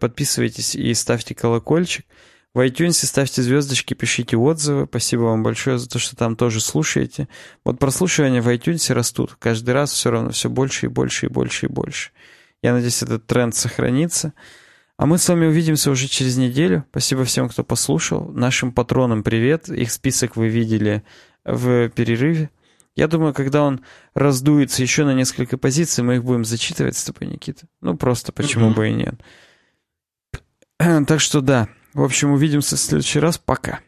подписывайтесь 0.00 0.74
и 0.74 0.92
ставьте 0.94 1.34
колокольчик. 1.34 2.06
В 2.52 2.58
iTunes 2.66 3.06
ставьте 3.06 3.42
звездочки, 3.42 3.94
пишите 3.94 4.36
отзывы. 4.36 4.86
Спасибо 4.86 5.22
вам 5.22 5.44
большое 5.44 5.78
за 5.78 5.88
то, 5.88 6.00
что 6.00 6.16
там 6.16 6.34
тоже 6.34 6.60
слушаете. 6.60 7.28
Вот 7.64 7.78
прослушивания 7.78 8.42
в 8.42 8.48
iTunes 8.48 8.92
растут. 8.92 9.36
Каждый 9.38 9.70
раз 9.70 9.92
все 9.92 10.10
равно 10.10 10.30
все 10.30 10.50
больше 10.50 10.86
и 10.86 10.88
больше 10.88 11.26
и 11.26 11.28
больше 11.28 11.66
и 11.66 11.68
больше. 11.68 12.10
Я 12.60 12.72
надеюсь, 12.72 13.02
этот 13.02 13.26
тренд 13.26 13.54
сохранится. 13.54 14.32
А 14.96 15.06
мы 15.06 15.16
с 15.16 15.28
вами 15.28 15.46
увидимся 15.46 15.90
уже 15.92 16.08
через 16.08 16.36
неделю. 16.36 16.84
Спасибо 16.90 17.24
всем, 17.24 17.48
кто 17.48 17.62
послушал. 17.62 18.30
Нашим 18.32 18.72
патронам 18.72 19.22
привет. 19.22 19.68
Их 19.68 19.92
список 19.92 20.36
вы 20.36 20.48
видели 20.48 21.04
в 21.44 21.88
перерыве. 21.90 22.50
Я 22.96 23.06
думаю, 23.06 23.32
когда 23.32 23.62
он 23.62 23.80
раздуется 24.12 24.82
еще 24.82 25.04
на 25.04 25.14
несколько 25.14 25.56
позиций, 25.56 26.02
мы 26.02 26.16
их 26.16 26.24
будем 26.24 26.44
зачитывать 26.44 26.96
с 26.96 27.04
тобой, 27.04 27.28
Никита. 27.28 27.66
Ну, 27.80 27.96
просто 27.96 28.32
почему 28.32 28.74
бы 28.74 28.88
и 28.88 28.92
нет. 28.92 29.14
Так 31.06 31.20
что 31.20 31.40
да. 31.40 31.68
В 31.92 32.02
общем, 32.02 32.32
увидимся 32.32 32.76
в 32.76 32.80
следующий 32.80 33.18
раз. 33.18 33.36
Пока. 33.38 33.80